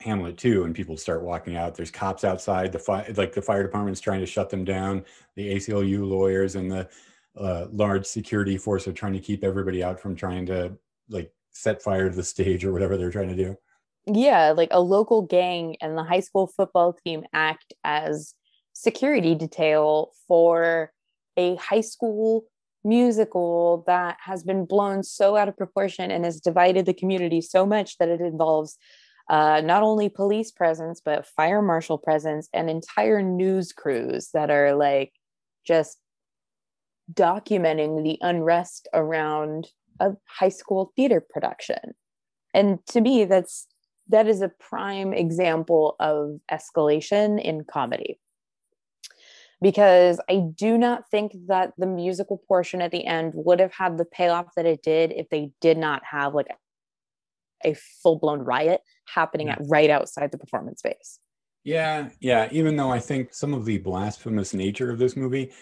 Hamlet 0.00 0.38
2 0.38 0.64
and 0.64 0.74
people 0.74 0.96
start 0.96 1.22
walking 1.22 1.56
out. 1.56 1.76
There's 1.76 1.92
cops 1.92 2.24
outside. 2.24 2.72
The 2.72 2.80
fire, 2.80 3.06
like 3.16 3.32
the 3.32 3.42
fire 3.42 3.62
department's 3.62 4.00
trying 4.00 4.20
to 4.20 4.26
shut 4.26 4.50
them 4.50 4.64
down. 4.64 5.04
The 5.36 5.54
ACLU 5.54 6.04
lawyers 6.04 6.56
and 6.56 6.68
the 6.68 6.88
uh, 7.36 7.66
large 7.72 8.06
security 8.06 8.56
force 8.56 8.88
are 8.88 8.92
trying 8.92 9.12
to 9.12 9.20
keep 9.20 9.44
everybody 9.44 9.82
out 9.82 10.00
from 10.00 10.16
trying 10.16 10.46
to 10.46 10.76
like 11.08 11.32
set 11.50 11.82
fire 11.82 12.08
to 12.08 12.16
the 12.16 12.22
stage 12.22 12.64
or 12.64 12.72
whatever 12.72 12.96
they're 12.96 13.10
trying 13.10 13.28
to 13.28 13.36
do. 13.36 13.56
yeah, 14.06 14.52
like 14.52 14.68
a 14.70 14.80
local 14.80 15.22
gang 15.22 15.76
and 15.80 15.96
the 15.96 16.04
high 16.04 16.20
school 16.20 16.46
football 16.46 16.92
team 17.04 17.24
act 17.32 17.74
as 17.84 18.34
security 18.72 19.34
detail 19.34 20.12
for 20.28 20.92
a 21.36 21.56
high 21.56 21.80
school 21.80 22.44
musical 22.84 23.82
that 23.86 24.16
has 24.20 24.44
been 24.44 24.64
blown 24.64 25.02
so 25.02 25.36
out 25.36 25.48
of 25.48 25.56
proportion 25.56 26.10
and 26.10 26.24
has 26.24 26.40
divided 26.40 26.86
the 26.86 26.94
community 26.94 27.40
so 27.40 27.66
much 27.66 27.98
that 27.98 28.08
it 28.08 28.20
involves 28.20 28.76
uh, 29.28 29.60
not 29.64 29.82
only 29.82 30.08
police 30.08 30.52
presence 30.52 31.00
but 31.04 31.26
fire 31.26 31.60
marshal 31.60 31.98
presence 31.98 32.48
and 32.52 32.70
entire 32.70 33.20
news 33.20 33.72
crews 33.72 34.30
that 34.32 34.50
are 34.50 34.76
like 34.76 35.12
just 35.66 35.98
documenting 37.12 38.02
the 38.02 38.18
unrest 38.20 38.88
around 38.92 39.68
a 40.00 40.12
high 40.26 40.48
school 40.48 40.92
theater 40.96 41.24
production 41.30 41.94
and 42.52 42.84
to 42.86 43.00
me 43.00 43.24
that's 43.24 43.66
that 44.08 44.28
is 44.28 44.42
a 44.42 44.50
prime 44.60 45.12
example 45.12 45.96
of 46.00 46.38
escalation 46.50 47.40
in 47.40 47.64
comedy 47.64 48.18
because 49.62 50.20
I 50.28 50.42
do 50.54 50.76
not 50.76 51.08
think 51.10 51.32
that 51.48 51.72
the 51.78 51.86
musical 51.86 52.42
portion 52.46 52.82
at 52.82 52.90
the 52.90 53.06
end 53.06 53.32
would 53.34 53.60
have 53.60 53.72
had 53.72 53.98
the 53.98 54.04
payoff 54.04 54.54
that 54.56 54.66
it 54.66 54.82
did 54.82 55.12
if 55.12 55.28
they 55.30 55.50
did 55.60 55.78
not 55.78 56.02
have 56.04 56.34
like 56.34 56.48
a 57.64 57.74
full 58.02 58.18
blown 58.18 58.40
riot 58.40 58.82
happening 59.12 59.48
at 59.48 59.58
right 59.68 59.88
outside 59.88 60.30
the 60.30 60.38
performance 60.38 60.80
space. 60.80 61.20
Yeah, 61.64 62.10
yeah. 62.20 62.48
Even 62.52 62.76
though 62.76 62.92
I 62.92 63.00
think 63.00 63.34
some 63.34 63.54
of 63.54 63.64
the 63.64 63.78
blasphemous 63.78 64.54
nature 64.54 64.90
of 64.90 64.98
this 64.98 65.16
movie 65.16 65.52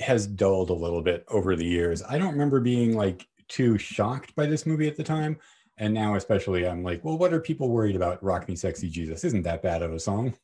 has 0.00 0.26
dulled 0.26 0.70
a 0.70 0.74
little 0.74 1.02
bit 1.02 1.24
over 1.28 1.56
the 1.56 1.64
years. 1.64 2.02
I 2.02 2.18
don't 2.18 2.32
remember 2.32 2.60
being 2.60 2.96
like 2.96 3.26
too 3.48 3.78
shocked 3.78 4.34
by 4.34 4.46
this 4.46 4.66
movie 4.66 4.88
at 4.88 4.96
the 4.96 5.04
time. 5.04 5.38
And 5.78 5.94
now, 5.94 6.14
especially, 6.16 6.66
I'm 6.66 6.82
like, 6.82 7.04
well, 7.04 7.18
what 7.18 7.32
are 7.32 7.40
people 7.40 7.68
worried 7.70 7.96
about? 7.96 8.22
Rock 8.22 8.48
Me 8.48 8.54
Sexy 8.54 8.88
Jesus 8.88 9.24
isn't 9.24 9.42
that 9.42 9.62
bad 9.62 9.82
of 9.82 9.92
a 9.92 9.98
song. 9.98 10.34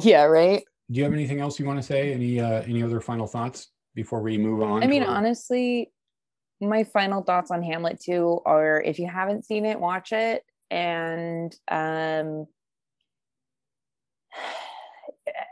Yeah, 0.00 0.24
right. 0.24 0.64
Do 0.90 0.98
you 0.98 1.04
have 1.04 1.12
anything 1.12 1.40
else 1.40 1.58
you 1.58 1.66
want 1.66 1.78
to 1.78 1.82
say? 1.82 2.12
Any 2.12 2.40
uh, 2.40 2.62
any 2.62 2.82
other 2.82 3.00
final 3.00 3.26
thoughts 3.26 3.68
before 3.94 4.22
we 4.22 4.38
move 4.38 4.62
on? 4.62 4.82
I 4.82 4.86
mean, 4.86 5.02
honestly, 5.02 5.92
my 6.60 6.84
final 6.84 7.22
thoughts 7.22 7.50
on 7.50 7.62
Hamlet 7.62 8.00
2 8.00 8.40
are 8.46 8.80
if 8.80 8.98
you 8.98 9.06
haven't 9.06 9.44
seen 9.44 9.64
it, 9.64 9.78
watch 9.78 10.12
it. 10.12 10.44
And 10.70 11.54
um 11.70 12.46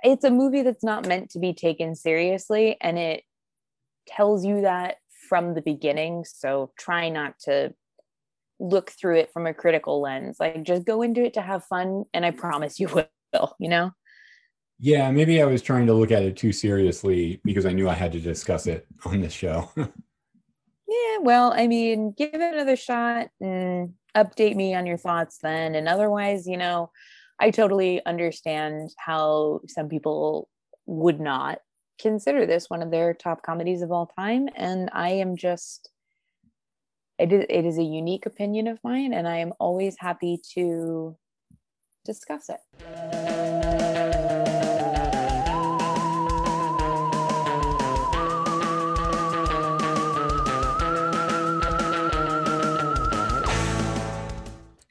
it's 0.02 0.24
a 0.24 0.30
movie 0.30 0.62
that's 0.62 0.84
not 0.84 1.06
meant 1.06 1.30
to 1.30 1.38
be 1.38 1.52
taken 1.52 1.94
seriously 1.94 2.76
and 2.80 2.98
it 2.98 3.24
tells 4.06 4.44
you 4.44 4.62
that 4.62 4.96
from 5.28 5.54
the 5.54 5.62
beginning 5.62 6.24
so 6.24 6.72
try 6.76 7.08
not 7.08 7.38
to 7.38 7.72
look 8.60 8.90
through 8.90 9.16
it 9.16 9.32
from 9.32 9.46
a 9.46 9.54
critical 9.54 10.00
lens. 10.00 10.36
Like 10.38 10.62
just 10.62 10.84
go 10.84 11.02
into 11.02 11.24
it 11.24 11.34
to 11.34 11.40
have 11.40 11.64
fun 11.64 12.04
and 12.12 12.24
i 12.24 12.30
promise 12.30 12.78
you 12.78 12.88
will 13.32 13.56
you 13.58 13.68
know? 13.68 13.92
Yeah 14.78 15.10
maybe 15.10 15.42
i 15.42 15.46
was 15.46 15.62
trying 15.62 15.86
to 15.86 15.94
look 15.94 16.10
at 16.10 16.22
it 16.22 16.36
too 16.36 16.52
seriously 16.52 17.40
because 17.44 17.66
i 17.66 17.72
knew 17.72 17.88
i 17.88 17.94
had 17.94 18.12
to 18.12 18.20
discuss 18.20 18.66
it 18.66 18.86
on 19.04 19.20
this 19.20 19.32
show. 19.32 19.70
Yeah 19.76 21.18
well 21.20 21.52
i 21.54 21.66
mean 21.66 22.12
give 22.16 22.34
it 22.34 22.54
another 22.54 22.76
shot 22.76 23.28
and 23.40 23.94
update 24.16 24.56
me 24.56 24.74
on 24.74 24.86
your 24.86 24.98
thoughts 24.98 25.38
then. 25.42 25.74
And 25.74 25.88
otherwise 25.88 26.46
you 26.46 26.56
know 26.56 26.90
I 27.42 27.50
totally 27.50 28.04
understand 28.04 28.90
how 28.98 29.62
some 29.66 29.88
people 29.88 30.50
would 30.84 31.18
not 31.20 31.60
consider 31.98 32.44
this 32.44 32.68
one 32.68 32.82
of 32.82 32.90
their 32.90 33.14
top 33.14 33.42
comedies 33.42 33.80
of 33.80 33.90
all 33.90 34.12
time. 34.18 34.50
And 34.56 34.90
I 34.92 35.12
am 35.12 35.38
just, 35.38 35.88
it 37.18 37.32
is, 37.32 37.46
it 37.48 37.64
is 37.64 37.78
a 37.78 37.82
unique 37.82 38.26
opinion 38.26 38.66
of 38.66 38.78
mine, 38.84 39.14
and 39.14 39.26
I 39.26 39.38
am 39.38 39.54
always 39.58 39.96
happy 39.98 40.38
to 40.52 41.16
discuss 42.04 42.50
it. 42.50 42.60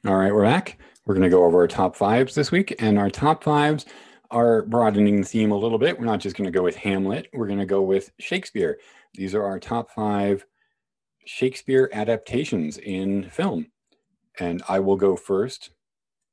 All 0.07 0.15
right, 0.15 0.34
we're 0.34 0.41
back. 0.41 0.80
We're 1.10 1.15
going 1.15 1.23
to 1.23 1.36
go 1.36 1.44
over 1.44 1.61
our 1.61 1.68
top 1.68 1.95
fives 1.95 2.36
this 2.36 2.52
week, 2.52 2.76
and 2.77 2.99
our 2.99 3.10
top 3.10 3.44
fives 3.44 3.88
are 4.30 4.61
broadening 4.61 5.22
the 5.22 5.27
theme 5.27 5.49
a 5.49 5.57
little 5.57 5.80
bit. 5.80 5.98
We're 5.98 6.06
not 6.06 6.19
just 6.19 6.36
going 6.36 6.45
to 6.45 6.56
go 6.56 6.61
with 6.61 6.76
Hamlet, 6.76 7.30
we're 7.34 7.48
going 7.48 7.57
to 7.57 7.65
go 7.65 7.81
with 7.81 8.11
Shakespeare. 8.19 8.77
These 9.15 9.34
are 9.34 9.44
our 9.44 9.60
top 9.60 9.90
five 9.90 10.45
Shakespeare 11.26 11.90
adaptations 11.94 12.77
in 12.77 13.27
film. 13.31 13.72
And 14.40 14.61
I 14.69 14.81
will 14.81 14.98
go 14.98 15.15
first, 15.15 15.72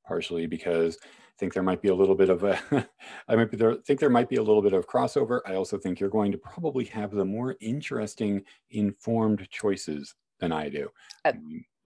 partially 0.06 0.46
because 0.46 0.98
I 1.02 1.38
think 1.38 1.54
there 1.54 1.62
might 1.62 1.80
be 1.80 1.88
a 1.88 1.94
little 1.94 2.14
bit 2.14 2.28
of 2.28 2.44
a, 2.44 2.58
I 3.28 3.34
might 3.34 3.50
be 3.50 3.56
there, 3.56 3.76
think 3.76 3.98
there 3.98 4.10
might 4.10 4.28
be 4.28 4.36
a 4.36 4.42
little 4.42 4.60
bit 4.60 4.74
of 4.74 4.86
crossover. 4.86 5.40
I 5.46 5.54
also 5.54 5.78
think 5.78 6.00
you're 6.00 6.10
going 6.10 6.32
to 6.32 6.38
probably 6.38 6.84
have 6.84 7.12
the 7.12 7.24
more 7.24 7.56
interesting, 7.62 8.42
informed 8.72 9.48
choices 9.48 10.14
than 10.38 10.52
I 10.52 10.68
do. 10.68 10.90
Uh, 11.24 11.32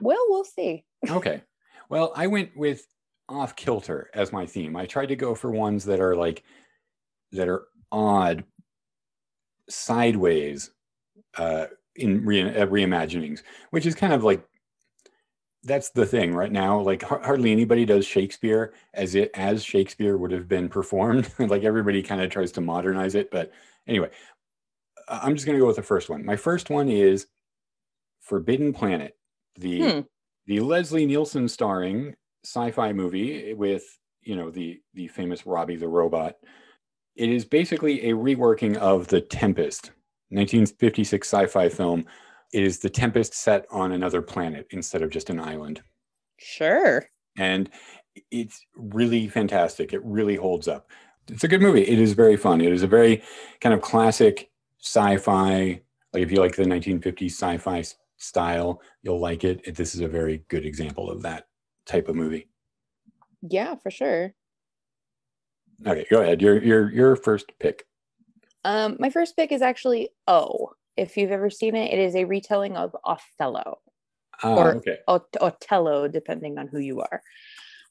well, 0.01 0.27
we'll 0.29 0.43
see. 0.43 0.83
okay. 1.09 1.43
Well, 1.91 2.13
I 2.17 2.29
went 2.29 2.57
with 2.57 2.87
off 3.29 3.57
kilter 3.57 4.11
as 4.15 4.33
my 4.33 4.47
theme. 4.47 4.77
I 4.77 4.87
tried 4.87 5.07
to 5.07 5.17
go 5.17 5.35
for 5.35 5.51
ones 5.51 5.85
that 5.87 6.01
are 6.01 6.17
like 6.17 6.45
that 7.33 7.49
are 7.49 7.67
odd, 7.93 8.45
sideways, 9.69 10.71
uh, 11.37 11.67
in 11.97 12.25
re- 12.25 12.43
uh, 12.43 12.67
reimaginings, 12.67 13.43
which 13.71 13.87
is 13.87 13.95
kind 13.97 14.13
of 14.13 14.25
like 14.25 14.45
that's 15.65 15.91
the 15.91 16.07
thing 16.07 16.33
right 16.35 16.53
now. 16.53 16.81
Like 16.81 17.03
har- 17.03 17.21
hardly 17.23 17.53
anybody 17.53 17.85
does 17.85 18.07
Shakespeare 18.07 18.73
as 18.95 19.15
it 19.17 19.31
as 19.35 19.65
Shakespeare 19.65 20.17
would 20.17 20.31
have 20.33 20.49
been 20.49 20.69
performed. 20.69 21.33
like 21.41 21.65
everybody 21.65 22.03
kind 22.03 22.23
of 22.23 22.31
tries 22.31 22.53
to 22.53 22.61
modernize 22.61 23.17
it, 23.17 23.31
but 23.33 23.53
anyway, 23.89 24.11
I'm 25.09 25.35
just 25.35 25.45
going 25.45 25.57
to 25.57 25.61
go 25.63 25.67
with 25.67 25.77
the 25.77 25.83
first 25.83 26.09
one. 26.09 26.25
My 26.25 26.37
first 26.37 26.71
one 26.71 26.89
is 26.89 27.27
Forbidden 28.21 28.73
Planet, 28.73 29.17
the 29.57 29.83
hmm 29.83 30.01
the 30.51 30.59
Leslie 30.59 31.07
Nielsen 31.07 31.47
starring 31.47 32.17
sci-fi 32.45 32.93
movie 32.93 33.55
with 33.55 33.85
you 34.21 34.35
know 34.35 34.51
the 34.51 34.81
the 34.95 35.07
famous 35.07 35.47
Robby 35.47 35.77
the 35.77 35.87
robot. 35.87 36.39
It 37.15 37.29
is 37.29 37.45
basically 37.45 38.11
a 38.11 38.15
reworking 38.15 38.77
of 38.77 39.07
The 39.07 39.21
Tempest, 39.21 39.93
1956 40.31 41.29
sci-fi 41.29 41.69
film. 41.69 42.05
It 42.53 42.65
is 42.65 42.81
The 42.81 42.91
Tempest 42.91 43.33
set 43.33 43.65
on 43.71 43.93
another 43.93 44.23
planet 44.23 44.67
instead 44.73 45.03
of 45.03 45.11
just 45.11 45.31
an 45.31 45.39
island. 45.39 45.83
Sure. 46.39 47.05
And 47.39 47.71
it's 48.33 48.67
really 48.75 49.29
fantastic. 49.29 49.93
It 49.93 50.05
really 50.05 50.35
holds 50.35 50.67
up. 50.67 50.91
It's 51.29 51.45
a 51.45 51.49
good 51.49 51.63
movie. 51.63 51.83
It 51.83 52.01
is 52.01 52.15
very 52.15 52.37
fun. 52.37 52.61
It 52.61 52.73
is 52.73 52.83
a 52.83 52.89
very 52.89 53.23
kind 53.61 53.73
of 53.73 53.83
classic 53.83 54.51
sci-fi. 54.81 55.81
Like 56.13 56.23
if 56.25 56.33
you 56.33 56.41
like 56.41 56.57
the 56.57 56.65
1950s 56.65 57.31
sci-fi 57.31 57.85
style, 58.21 58.81
you'll 59.03 59.21
like 59.21 59.45
it. 59.45 59.75
This 59.75 59.95
is 59.95 60.01
a 60.01 60.09
very 60.09 60.45
good 60.49 60.65
example 60.65 61.11
of 61.11 61.23
that 61.23 61.47
type 61.87 62.09
of 62.09 62.17
movie. 62.17 62.49
Yeah, 63.43 63.75
for 63.77 63.91
sure. 63.91 64.35
Okay, 65.87 66.07
go 66.11 66.21
ahead. 66.23 66.43
Your 66.43 66.63
your 66.63 66.93
your 66.93 67.17
first 67.17 67.53
pick. 67.59 67.87
Um, 68.65 68.97
my 69.01 69.11
first 69.11 69.37
pick 69.37 69.51
is 69.53 69.63
actually 69.63 70.11
Oh. 70.27 70.73
If 70.97 71.17
you've 71.17 71.31
ever 71.31 71.49
seen 71.49 71.77
it, 71.77 71.95
it 71.95 71.99
is 71.99 72.15
a 72.15 72.25
retelling 72.25 72.77
of 72.77 72.95
Othello. 73.05 73.79
Ah, 74.43 74.55
or 74.57 74.75
okay. 74.77 74.99
Ot- 75.09 75.37
Otello, 75.41 76.09
depending 76.09 76.59
on 76.59 76.69
who 76.69 76.79
you 76.79 77.01
are. 77.01 77.23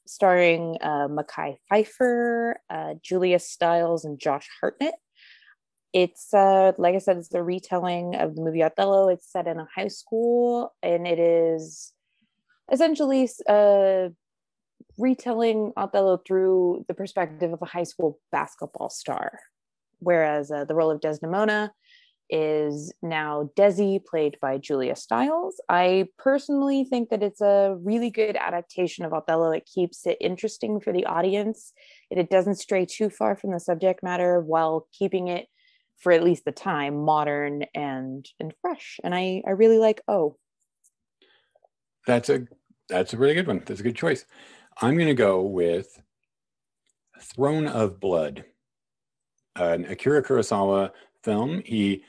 Starring 0.06 0.76
uh, 0.80 1.08
Mekhi 1.08 1.56
Phifer, 1.72 2.54
uh, 2.68 2.94
Julia 3.02 3.40
Stiles, 3.40 4.04
and 4.04 4.20
Josh 4.20 4.48
Hartnett 4.60 4.94
it's 5.92 6.32
uh 6.32 6.72
like 6.78 6.94
i 6.94 6.98
said 6.98 7.16
it's 7.16 7.28
the 7.28 7.42
retelling 7.42 8.14
of 8.14 8.34
the 8.36 8.42
movie 8.42 8.62
othello. 8.62 9.08
It's 9.08 9.30
set 9.30 9.46
in 9.46 9.58
a 9.58 9.68
high 9.74 9.88
school 9.88 10.72
and 10.82 11.06
it 11.06 11.18
is 11.18 11.92
essentially 12.72 13.28
uh 13.48 14.08
retelling 14.98 15.72
othello 15.76 16.20
through 16.26 16.84
the 16.88 16.94
perspective 16.94 17.52
of 17.52 17.62
a 17.62 17.66
high 17.66 17.84
school 17.84 18.18
basketball 18.30 18.90
star. 18.90 19.38
Whereas 19.98 20.50
uh, 20.50 20.64
the 20.64 20.74
role 20.74 20.90
of 20.90 21.00
desdemona 21.00 21.72
is 22.28 22.92
now 23.02 23.50
desi 23.56 24.02
played 24.04 24.36
by 24.40 24.56
julia 24.56 24.94
stiles. 24.94 25.60
I 25.68 26.06
personally 26.16 26.84
think 26.84 27.08
that 27.10 27.22
it's 27.22 27.40
a 27.40 27.76
really 27.82 28.10
good 28.10 28.36
adaptation 28.36 29.04
of 29.04 29.12
othello. 29.12 29.50
It 29.50 29.68
keeps 29.72 30.06
it 30.06 30.16
interesting 30.20 30.80
for 30.80 30.92
the 30.92 31.06
audience 31.06 31.72
it 32.10 32.30
doesn't 32.30 32.56
stray 32.56 32.84
too 32.84 33.08
far 33.08 33.36
from 33.36 33.52
the 33.52 33.60
subject 33.60 34.02
matter 34.02 34.40
while 34.40 34.86
keeping 34.92 35.28
it 35.28 35.46
for 36.00 36.12
at 36.12 36.24
least 36.24 36.44
the 36.44 36.52
time 36.52 37.04
modern 37.04 37.64
and 37.74 38.28
and 38.40 38.52
fresh. 38.60 38.98
And 39.04 39.14
i 39.14 39.42
i 39.46 39.50
really 39.50 39.78
like 39.78 40.00
oh 40.08 40.36
that's 42.06 42.28
a 42.28 42.46
that's 42.88 43.12
a 43.12 43.18
really 43.18 43.34
good 43.34 43.46
one. 43.46 43.62
That's 43.64 43.80
a 43.80 43.84
good 43.84 43.96
choice. 43.96 44.24
I'm 44.80 44.96
going 44.96 45.08
to 45.08 45.14
go 45.14 45.42
with 45.42 46.00
throne 47.20 47.68
of 47.68 48.00
blood 48.00 48.44
an 49.56 49.84
akira 49.84 50.22
kurosawa 50.22 50.90
film. 51.22 51.62
He 51.64 52.04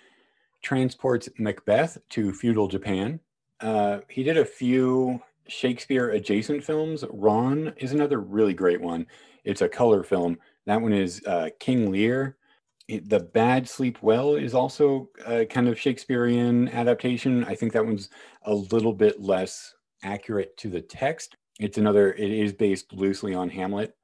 transports 0.61 1.27
macbeth 1.37 1.97
to 2.09 2.33
feudal 2.33 2.67
japan. 2.67 3.19
Uh, 3.59 3.99
he 4.09 4.23
did 4.23 4.37
a 4.37 4.45
few 4.45 5.21
shakespeare 5.47 6.11
adjacent 6.11 6.63
films. 6.63 7.03
Ran 7.11 7.73
is 7.77 7.91
another 7.91 8.19
really 8.19 8.53
great 8.53 8.79
one. 8.79 9.05
It's 9.43 9.61
a 9.61 9.69
color 9.69 10.03
film. 10.03 10.37
That 10.65 10.81
one 10.81 10.93
is 10.93 11.21
uh, 11.25 11.49
king 11.59 11.91
lear 11.91 12.37
the 12.87 13.19
bad 13.19 13.67
sleep 13.67 14.01
well 14.01 14.35
is 14.35 14.53
also 14.53 15.09
a 15.25 15.45
kind 15.45 15.67
of 15.67 15.79
shakespearean 15.79 16.67
adaptation. 16.69 17.43
I 17.45 17.55
think 17.55 17.73
that 17.73 17.85
one's 17.85 18.09
a 18.43 18.53
little 18.53 18.93
bit 18.93 19.21
less 19.21 19.73
accurate 20.03 20.57
to 20.57 20.69
the 20.69 20.81
text. 20.81 21.35
It's 21.59 21.77
another 21.77 22.13
it 22.13 22.31
is 22.31 22.53
based 22.53 22.91
loosely 22.93 23.33
on 23.33 23.49
hamlet. 23.49 23.95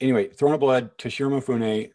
Anyway 0.00 0.28
throne 0.28 0.54
of 0.54 0.60
blood 0.60 0.96
toshiro 0.98 1.40
mifune 1.40 1.90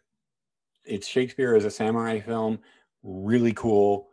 it's 0.84 1.06
shakespeare 1.08 1.56
as 1.56 1.64
a 1.64 1.70
samurai 1.70 2.20
film. 2.20 2.58
Really 3.02 3.52
cool. 3.52 4.08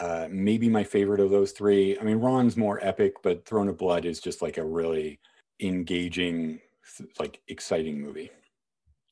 Uh, 0.00 0.28
maybe 0.30 0.68
my 0.68 0.82
favorite 0.82 1.20
of 1.20 1.30
those 1.30 1.52
three. 1.52 1.98
I 1.98 2.02
mean 2.02 2.18
Ran's 2.18 2.56
more 2.56 2.78
epic 2.82 3.14
but 3.22 3.44
throne 3.44 3.68
of 3.68 3.76
blood 3.76 4.04
is 4.04 4.20
just 4.20 4.42
like 4.42 4.58
a 4.58 4.64
really 4.64 5.20
engaging 5.60 6.60
like 7.18 7.40
exciting 7.48 8.00
movie. 8.00 8.30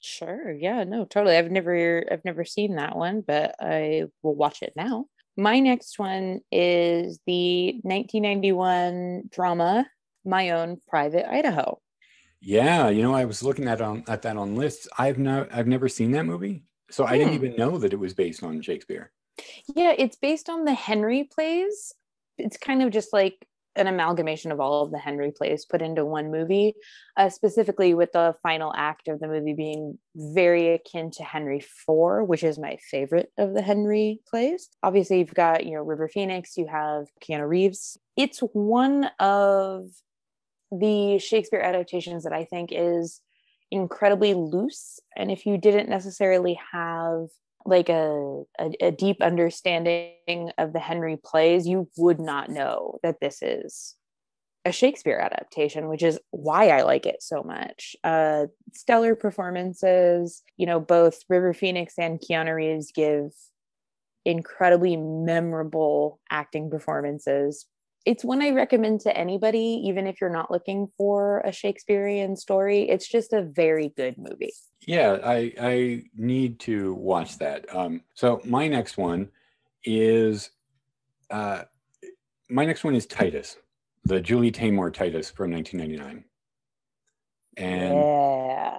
Sure. 0.00 0.52
Yeah, 0.52 0.84
no, 0.84 1.04
totally. 1.04 1.36
I've 1.36 1.50
never 1.50 2.04
I've 2.10 2.24
never 2.24 2.44
seen 2.44 2.76
that 2.76 2.96
one, 2.96 3.20
but 3.20 3.56
I 3.60 4.04
will 4.22 4.34
watch 4.36 4.62
it 4.62 4.72
now. 4.76 5.06
My 5.36 5.58
next 5.60 5.98
one 5.98 6.40
is 6.52 7.20
the 7.26 7.80
1991 7.82 9.28
drama 9.30 9.90
My 10.24 10.50
Own 10.50 10.80
Private 10.88 11.28
Idaho. 11.30 11.80
Yeah, 12.40 12.88
you 12.88 13.02
know, 13.02 13.14
I 13.14 13.24
was 13.24 13.42
looking 13.42 13.66
at 13.68 13.80
on 13.80 14.04
at 14.08 14.22
that 14.22 14.36
on 14.36 14.54
lists. 14.56 14.88
I've 14.98 15.18
no 15.18 15.46
I've 15.50 15.66
never 15.66 15.88
seen 15.88 16.12
that 16.12 16.24
movie. 16.26 16.64
So 16.90 17.04
I 17.04 17.18
didn't 17.18 17.32
Hmm. 17.32 17.34
even 17.34 17.56
know 17.56 17.78
that 17.78 17.92
it 17.92 17.96
was 17.96 18.14
based 18.14 18.42
on 18.42 18.62
Shakespeare. 18.62 19.12
Yeah, 19.74 19.94
it's 19.96 20.16
based 20.16 20.48
on 20.48 20.64
the 20.64 20.74
Henry 20.74 21.24
plays. 21.24 21.94
It's 22.38 22.56
kind 22.56 22.82
of 22.82 22.90
just 22.92 23.12
like 23.12 23.47
an 23.76 23.86
amalgamation 23.86 24.50
of 24.50 24.60
all 24.60 24.82
of 24.82 24.90
the 24.90 24.98
Henry 24.98 25.30
plays 25.30 25.64
put 25.64 25.82
into 25.82 26.04
one 26.04 26.30
movie, 26.30 26.74
uh, 27.16 27.28
specifically 27.28 27.94
with 27.94 28.12
the 28.12 28.34
final 28.42 28.72
act 28.76 29.08
of 29.08 29.20
the 29.20 29.28
movie 29.28 29.54
being 29.54 29.98
very 30.14 30.74
akin 30.74 31.10
to 31.12 31.22
Henry 31.22 31.58
IV, 31.58 32.26
which 32.26 32.42
is 32.42 32.58
my 32.58 32.76
favorite 32.90 33.30
of 33.38 33.54
the 33.54 33.62
Henry 33.62 34.20
plays. 34.28 34.68
Obviously, 34.82 35.18
you've 35.20 35.34
got, 35.34 35.64
you 35.64 35.74
know, 35.74 35.82
River 35.82 36.08
Phoenix, 36.08 36.56
you 36.56 36.66
have 36.66 37.06
Keanu 37.22 37.48
Reeves. 37.48 37.98
It's 38.16 38.40
one 38.40 39.10
of 39.20 39.84
the 40.70 41.18
Shakespeare 41.18 41.60
adaptations 41.60 42.24
that 42.24 42.32
I 42.32 42.44
think 42.44 42.70
is 42.72 43.20
incredibly 43.70 44.34
loose. 44.34 44.98
And 45.16 45.30
if 45.30 45.46
you 45.46 45.58
didn't 45.58 45.88
necessarily 45.88 46.58
have 46.72 47.28
like 47.68 47.88
a, 47.88 48.42
a, 48.58 48.70
a 48.80 48.90
deep 48.90 49.20
understanding 49.20 50.50
of 50.56 50.72
the 50.72 50.78
Henry 50.78 51.18
plays, 51.22 51.66
you 51.66 51.88
would 51.96 52.20
not 52.20 52.50
know 52.50 52.98
that 53.02 53.20
this 53.20 53.42
is 53.42 53.94
a 54.64 54.72
Shakespeare 54.72 55.18
adaptation, 55.18 55.88
which 55.88 56.02
is 56.02 56.18
why 56.30 56.68
I 56.68 56.82
like 56.82 57.06
it 57.06 57.22
so 57.22 57.42
much. 57.42 57.94
Uh, 58.02 58.46
stellar 58.74 59.14
performances, 59.14 60.42
you 60.56 60.66
know, 60.66 60.80
both 60.80 61.22
River 61.28 61.54
Phoenix 61.54 61.94
and 61.98 62.20
Keanu 62.20 62.54
Reeves 62.54 62.92
give 62.92 63.32
incredibly 64.24 64.96
memorable 64.96 66.20
acting 66.30 66.70
performances. 66.70 67.66
It's 68.04 68.24
one 68.24 68.40
I 68.40 68.50
recommend 68.50 69.00
to 69.02 69.16
anybody, 69.16 69.82
even 69.84 70.06
if 70.06 70.20
you're 70.20 70.30
not 70.30 70.50
looking 70.50 70.88
for 70.96 71.40
a 71.40 71.52
Shakespearean 71.52 72.36
story. 72.36 72.88
It's 72.88 73.06
just 73.06 73.32
a 73.32 73.42
very 73.42 73.92
good 73.96 74.16
movie. 74.16 74.52
Yeah, 74.86 75.18
I 75.24 75.52
I 75.60 76.04
need 76.16 76.60
to 76.60 76.94
watch 76.94 77.38
that. 77.38 77.66
Um, 77.74 78.02
so 78.14 78.40
my 78.44 78.68
next 78.68 78.96
one 78.96 79.28
is 79.84 80.50
uh, 81.30 81.62
my 82.48 82.64
next 82.64 82.84
one 82.84 82.94
is 82.94 83.06
Titus, 83.06 83.56
the 84.04 84.20
Julie 84.20 84.52
Taymor 84.52 84.92
Titus 84.92 85.30
from 85.30 85.50
1999, 85.50 86.24
and 87.56 87.94
yeah. 87.94 88.78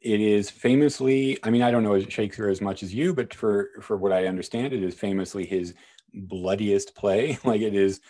it 0.00 0.20
is 0.20 0.50
famously. 0.50 1.38
I 1.44 1.50
mean, 1.50 1.62
I 1.62 1.70
don't 1.70 1.84
know 1.84 2.00
Shakespeare 2.00 2.48
as 2.48 2.60
much 2.60 2.82
as 2.82 2.92
you, 2.92 3.14
but 3.14 3.32
for 3.32 3.70
for 3.80 3.96
what 3.96 4.12
I 4.12 4.26
understand, 4.26 4.72
it 4.72 4.82
is 4.82 4.94
famously 4.94 5.46
his 5.46 5.74
bloodiest 6.12 6.94
play. 6.94 7.38
like 7.44 7.60
it 7.60 7.74
is, 7.74 8.00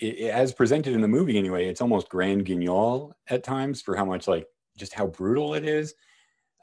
it, 0.00 0.30
as 0.30 0.52
presented 0.54 0.94
in 0.94 1.00
the 1.02 1.08
movie 1.08 1.38
anyway. 1.38 1.66
It's 1.68 1.80
almost 1.80 2.08
grand 2.08 2.46
guignol 2.46 3.14
at 3.28 3.44
times 3.44 3.82
for 3.82 3.96
how 3.96 4.04
much 4.04 4.28
like 4.28 4.46
just 4.76 4.94
how 4.94 5.06
brutal 5.08 5.54
it 5.54 5.64
is. 5.64 5.94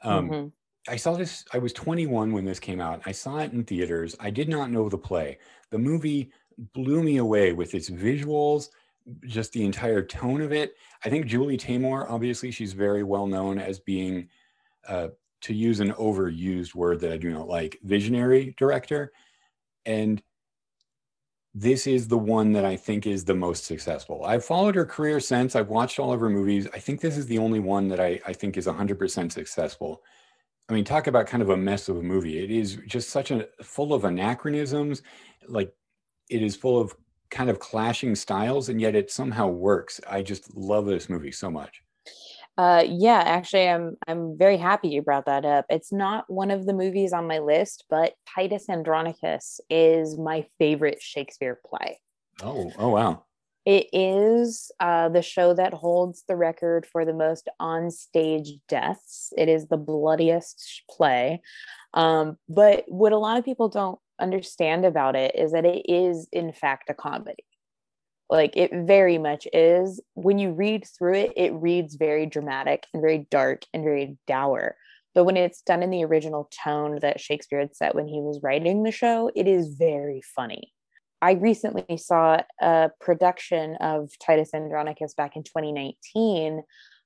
Um, 0.04 0.30
Mhm. 0.30 0.52
I 0.88 0.96
saw 0.96 1.14
this, 1.14 1.44
I 1.52 1.58
was 1.58 1.72
21 1.74 2.32
when 2.32 2.44
this 2.46 2.60
came 2.60 2.80
out. 2.80 3.02
I 3.06 3.12
saw 3.12 3.38
it 3.40 3.52
in 3.52 3.64
theaters. 3.64 4.16
I 4.20 4.30
did 4.30 4.48
not 4.48 4.70
know 4.70 4.88
the 4.88 4.98
play. 4.98 5.38
The 5.70 5.78
movie 5.78 6.32
blew 6.74 7.02
me 7.02 7.18
away 7.18 7.52
with 7.52 7.74
its 7.74 7.90
visuals, 7.90 8.70
just 9.26 9.52
the 9.52 9.64
entire 9.64 10.02
tone 10.04 10.40
of 10.42 10.52
it. 10.52 10.74
I 11.04 11.10
think 11.10 11.26
Julie 11.26 11.58
Taymor, 11.58 12.08
obviously, 12.10 12.50
she's 12.50 12.72
very 12.72 13.02
well 13.04 13.26
known 13.26 13.58
as 13.58 13.80
being, 13.80 14.30
uh, 14.88 15.10
to 15.42 15.54
use 15.54 15.80
an 15.80 15.92
overused 15.92 16.74
word 16.74 17.00
that 17.00 17.12
I 17.12 17.18
do 17.18 17.30
not 17.30 17.48
like, 17.48 17.78
visionary 17.84 18.54
director. 18.58 19.12
And 19.86 20.22
this 21.54 21.86
is 21.86 22.08
the 22.08 22.18
one 22.18 22.52
that 22.52 22.64
I 22.64 22.76
think 22.76 23.06
is 23.06 23.24
the 23.24 23.34
most 23.34 23.64
successful. 23.64 24.24
I've 24.24 24.44
followed 24.44 24.74
her 24.74 24.84
career 24.84 25.18
since. 25.18 25.56
I've 25.56 25.68
watched 25.68 25.98
all 25.98 26.12
of 26.12 26.20
her 26.20 26.28
movies. 26.28 26.68
I 26.74 26.78
think 26.78 27.00
this 27.00 27.16
is 27.16 27.26
the 27.26 27.38
only 27.38 27.58
one 27.58 27.88
that 27.88 28.00
I, 28.00 28.20
I 28.26 28.32
think 28.32 28.56
is 28.56 28.66
100% 28.66 29.32
successful. 29.32 30.02
I 30.68 30.74
mean, 30.74 30.84
talk 30.84 31.06
about 31.06 31.26
kind 31.26 31.42
of 31.42 31.50
a 31.50 31.56
mess 31.56 31.88
of 31.88 31.96
a 31.96 32.02
movie. 32.02 32.42
It 32.42 32.50
is 32.50 32.78
just 32.86 33.10
such 33.10 33.30
a 33.30 33.48
full 33.62 33.94
of 33.94 34.04
anachronisms. 34.04 35.02
Like 35.48 35.72
it 36.28 36.42
is 36.42 36.54
full 36.54 36.78
of 36.78 36.94
kind 37.30 37.48
of 37.48 37.58
clashing 37.58 38.14
styles, 38.14 38.68
and 38.68 38.80
yet 38.80 38.94
it 38.94 39.10
somehow 39.10 39.48
works. 39.48 40.00
I 40.08 40.22
just 40.22 40.54
love 40.54 40.86
this 40.86 41.08
movie 41.08 41.32
so 41.32 41.50
much. 41.50 41.82
Uh, 42.58 42.84
yeah, 42.88 43.22
actually, 43.24 43.68
I'm 43.68 43.96
I'm 44.08 44.36
very 44.36 44.56
happy 44.56 44.88
you 44.88 45.00
brought 45.00 45.26
that 45.26 45.44
up. 45.44 45.64
It's 45.70 45.92
not 45.92 46.28
one 46.28 46.50
of 46.50 46.66
the 46.66 46.72
movies 46.72 47.12
on 47.12 47.28
my 47.28 47.38
list, 47.38 47.84
but 47.88 48.14
Titus 48.34 48.68
Andronicus 48.68 49.60
is 49.70 50.18
my 50.18 50.44
favorite 50.58 51.00
Shakespeare 51.00 51.60
play. 51.64 52.00
Oh, 52.42 52.72
oh 52.76 52.88
wow. 52.88 53.24
It 53.64 53.86
is 53.92 54.72
uh, 54.80 55.08
the 55.10 55.22
show 55.22 55.54
that 55.54 55.72
holds 55.72 56.24
the 56.26 56.34
record 56.34 56.86
for 56.90 57.04
the 57.04 57.12
most 57.12 57.48
on-stage 57.60 58.54
deaths. 58.66 59.32
It 59.36 59.48
is 59.48 59.66
the 59.66 59.76
bloodiest 59.76 60.84
play. 60.90 61.42
Um, 61.94 62.38
but 62.48 62.84
what 62.88 63.12
a 63.12 63.18
lot 63.18 63.38
of 63.38 63.44
people 63.44 63.68
don't 63.68 63.98
understand 64.18 64.84
about 64.84 65.16
it 65.16 65.34
is 65.36 65.52
that 65.52 65.66
it 65.66 65.82
is, 65.86 66.28
in 66.32 66.52
fact, 66.52 66.88
a 66.88 66.94
comedy. 66.94 67.44
Like 68.30 68.56
it 68.56 68.70
very 68.74 69.18
much 69.18 69.46
is. 69.52 70.00
When 70.14 70.38
you 70.38 70.52
read 70.52 70.86
through 70.86 71.14
it, 71.14 71.32
it 71.36 71.52
reads 71.52 71.94
very 71.94 72.26
dramatic 72.26 72.86
and 72.92 73.00
very 73.00 73.26
dark 73.30 73.62
and 73.72 73.82
very 73.82 74.18
dour. 74.26 74.76
But 75.14 75.24
when 75.24 75.36
it's 75.36 75.62
done 75.62 75.82
in 75.82 75.90
the 75.90 76.04
original 76.04 76.50
tone 76.64 76.98
that 77.00 77.20
Shakespeare 77.20 77.60
had 77.60 77.74
set 77.74 77.94
when 77.94 78.06
he 78.06 78.20
was 78.20 78.40
writing 78.42 78.82
the 78.82 78.92
show, 78.92 79.30
it 79.34 79.48
is 79.48 79.74
very 79.74 80.22
funny. 80.36 80.72
I 81.20 81.32
recently 81.32 81.96
saw 81.96 82.42
a 82.60 82.90
production 83.00 83.76
of 83.80 84.10
Titus 84.24 84.54
Andronicus 84.54 85.14
back 85.14 85.34
in 85.34 85.42
2019 85.42 86.62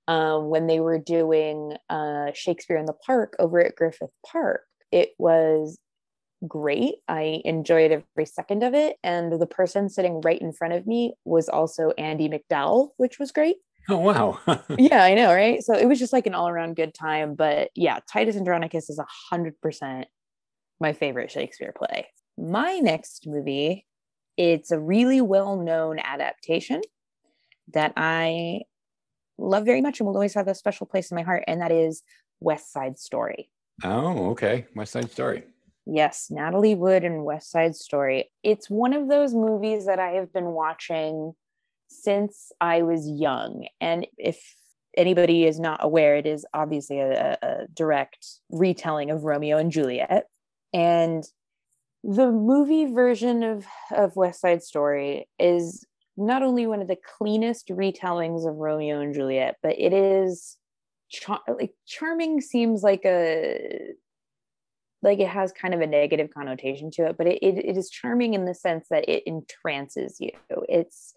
um, 0.08 0.48
when 0.48 0.66
they 0.66 0.80
were 0.80 0.98
doing 0.98 1.76
uh, 1.88 2.32
Shakespeare 2.34 2.76
in 2.76 2.86
the 2.86 2.92
Park 2.92 3.34
over 3.38 3.64
at 3.64 3.76
Griffith 3.76 4.12
Park. 4.30 4.62
It 4.90 5.12
was 5.18 5.78
great. 6.46 6.96
I 7.08 7.40
enjoyed 7.44 7.92
every 7.92 8.26
second 8.26 8.62
of 8.62 8.74
it. 8.74 8.96
And 9.02 9.32
the 9.40 9.46
person 9.46 9.88
sitting 9.88 10.20
right 10.20 10.40
in 10.40 10.52
front 10.52 10.74
of 10.74 10.86
me 10.86 11.14
was 11.24 11.48
also 11.48 11.90
Andie 11.98 12.28
MacDowell, 12.28 12.90
which 12.96 13.18
was 13.18 13.32
great. 13.32 13.56
Oh 13.88 13.98
wow. 13.98 14.38
yeah, 14.78 15.02
I 15.02 15.14
know, 15.14 15.34
right? 15.34 15.62
So 15.62 15.74
it 15.74 15.86
was 15.86 15.98
just 15.98 16.12
like 16.12 16.26
an 16.26 16.34
all 16.34 16.48
around 16.48 16.76
good 16.76 16.94
time. 16.94 17.34
But 17.34 17.70
yeah, 17.74 17.98
Titus 18.10 18.36
Andronicus 18.36 18.88
is 18.90 19.00
100% 19.32 20.04
my 20.80 20.92
favorite 20.92 21.30
Shakespeare 21.30 21.72
play. 21.76 22.06
My 22.38 22.78
next 22.78 23.26
movie, 23.26 23.86
it's 24.36 24.70
a 24.70 24.78
really 24.78 25.20
well 25.20 25.56
known 25.56 25.98
adaptation 25.98 26.80
that 27.72 27.92
I 27.96 28.62
love 29.38 29.64
very 29.64 29.80
much 29.80 30.00
and 30.00 30.06
will 30.06 30.16
always 30.16 30.34
have 30.34 30.48
a 30.48 30.54
special 30.54 30.86
place 30.86 31.10
in 31.10 31.16
my 31.16 31.22
heart, 31.22 31.44
and 31.46 31.60
that 31.60 31.72
is 31.72 32.02
West 32.40 32.72
Side 32.72 32.98
Story. 32.98 33.50
oh, 33.84 34.30
okay. 34.30 34.66
West 34.74 34.92
Side 34.92 35.10
Story. 35.10 35.44
Yes, 35.86 36.28
Natalie 36.30 36.74
Wood 36.74 37.04
and 37.04 37.24
West 37.24 37.50
Side 37.50 37.74
Story. 37.74 38.30
It's 38.42 38.70
one 38.70 38.92
of 38.92 39.08
those 39.08 39.34
movies 39.34 39.86
that 39.86 39.98
I 39.98 40.12
have 40.12 40.32
been 40.32 40.48
watching 40.52 41.32
since 41.88 42.52
I 42.60 42.82
was 42.82 43.08
young. 43.08 43.66
And 43.80 44.06
if 44.16 44.40
anybody 44.96 45.44
is 45.44 45.58
not 45.58 45.82
aware, 45.82 46.16
it 46.16 46.26
is 46.26 46.46
obviously 46.54 47.00
a, 47.00 47.36
a 47.42 47.66
direct 47.74 48.26
retelling 48.50 49.10
of 49.10 49.24
Romeo 49.24 49.58
and 49.58 49.72
Juliet. 49.72 50.26
And 50.72 51.24
the 52.04 52.30
movie 52.30 52.86
version 52.86 53.42
of, 53.42 53.66
of 53.90 54.16
West 54.16 54.40
Side 54.40 54.62
Story 54.62 55.28
is 55.38 55.84
not 56.16 56.42
only 56.42 56.66
one 56.66 56.82
of 56.82 56.88
the 56.88 56.98
cleanest 57.18 57.68
retellings 57.68 58.48
of 58.48 58.56
Romeo 58.56 59.00
and 59.00 59.14
Juliet, 59.14 59.56
but 59.62 59.78
it 59.78 59.92
is 59.92 60.56
char- 61.08 61.42
like 61.48 61.72
charming 61.86 62.40
seems 62.40 62.82
like 62.82 63.04
a 63.04 63.92
like 65.02 65.18
it 65.18 65.28
has 65.28 65.52
kind 65.52 65.74
of 65.74 65.80
a 65.80 65.86
negative 65.86 66.30
connotation 66.32 66.90
to 66.92 67.06
it 67.06 67.18
but 67.18 67.26
it, 67.26 67.38
it, 67.42 67.58
it 67.58 67.76
is 67.76 67.90
charming 67.90 68.34
in 68.34 68.44
the 68.44 68.54
sense 68.54 68.86
that 68.90 69.08
it 69.08 69.24
entrances 69.26 70.18
you. 70.20 70.32
It's 70.68 71.14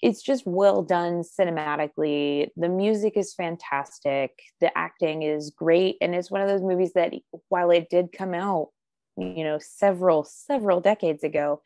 it's 0.00 0.20
just 0.20 0.44
well 0.44 0.82
done 0.82 1.22
cinematically. 1.22 2.48
The 2.56 2.68
music 2.68 3.12
is 3.16 3.34
fantastic. 3.34 4.32
The 4.60 4.76
acting 4.76 5.22
is 5.22 5.50
great. 5.50 5.96
And 6.00 6.12
it's 6.12 6.28
one 6.28 6.40
of 6.40 6.48
those 6.48 6.60
movies 6.60 6.94
that 6.94 7.12
while 7.48 7.70
it 7.70 7.88
did 7.88 8.10
come 8.10 8.34
out 8.34 8.70
you 9.18 9.44
know 9.44 9.58
several 9.60 10.24
several 10.24 10.80
decades 10.80 11.22
ago 11.22 11.60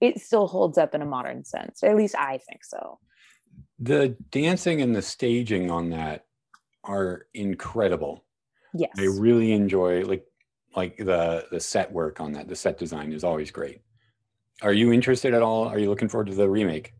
it 0.00 0.20
still 0.20 0.48
holds 0.48 0.78
up 0.78 0.94
in 0.94 1.02
a 1.02 1.06
modern 1.06 1.44
sense 1.44 1.82
at 1.82 1.96
least 1.96 2.16
i 2.18 2.38
think 2.48 2.64
so. 2.64 2.98
The 3.80 4.16
dancing 4.30 4.82
and 4.82 4.94
the 4.94 5.02
staging 5.02 5.70
on 5.70 5.90
that 5.90 6.24
are 6.84 7.26
incredible. 7.34 8.24
yes. 8.74 8.90
I 8.98 9.04
really 9.04 9.52
enjoy 9.52 10.02
like 10.02 10.24
like 10.78 10.96
the 10.96 11.46
the 11.50 11.60
set 11.60 11.92
work 11.92 12.20
on 12.20 12.32
that. 12.32 12.48
The 12.48 12.56
set 12.56 12.78
design 12.78 13.12
is 13.12 13.24
always 13.24 13.50
great. 13.50 13.82
Are 14.62 14.72
you 14.72 14.92
interested 14.92 15.34
at 15.34 15.42
all? 15.42 15.68
Are 15.68 15.78
you 15.78 15.90
looking 15.90 16.08
forward 16.08 16.28
to 16.28 16.34
the 16.34 16.48
remake? 16.48 16.94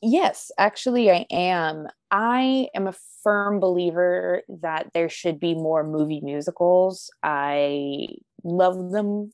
Yes, 0.00 0.52
actually, 0.58 1.10
I 1.10 1.26
am. 1.32 1.88
I 2.10 2.68
am 2.74 2.86
a 2.86 2.94
firm 3.24 3.58
believer 3.58 4.42
that 4.60 4.90
there 4.94 5.08
should 5.08 5.40
be 5.40 5.54
more 5.54 5.82
movie 5.82 6.20
musicals. 6.20 7.10
I 7.22 8.06
love 8.44 8.92
them 8.92 9.32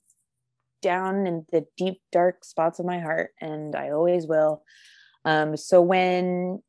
down 0.80 1.26
in 1.26 1.44
the 1.52 1.66
deep, 1.76 2.00
dark 2.12 2.44
spots 2.44 2.78
of 2.78 2.86
my 2.86 3.00
heart, 3.00 3.30
and 3.40 3.76
I 3.76 3.90
always 3.90 4.26
will. 4.26 4.62
Um, 5.24 5.56
so 5.56 5.82
when 5.82 6.62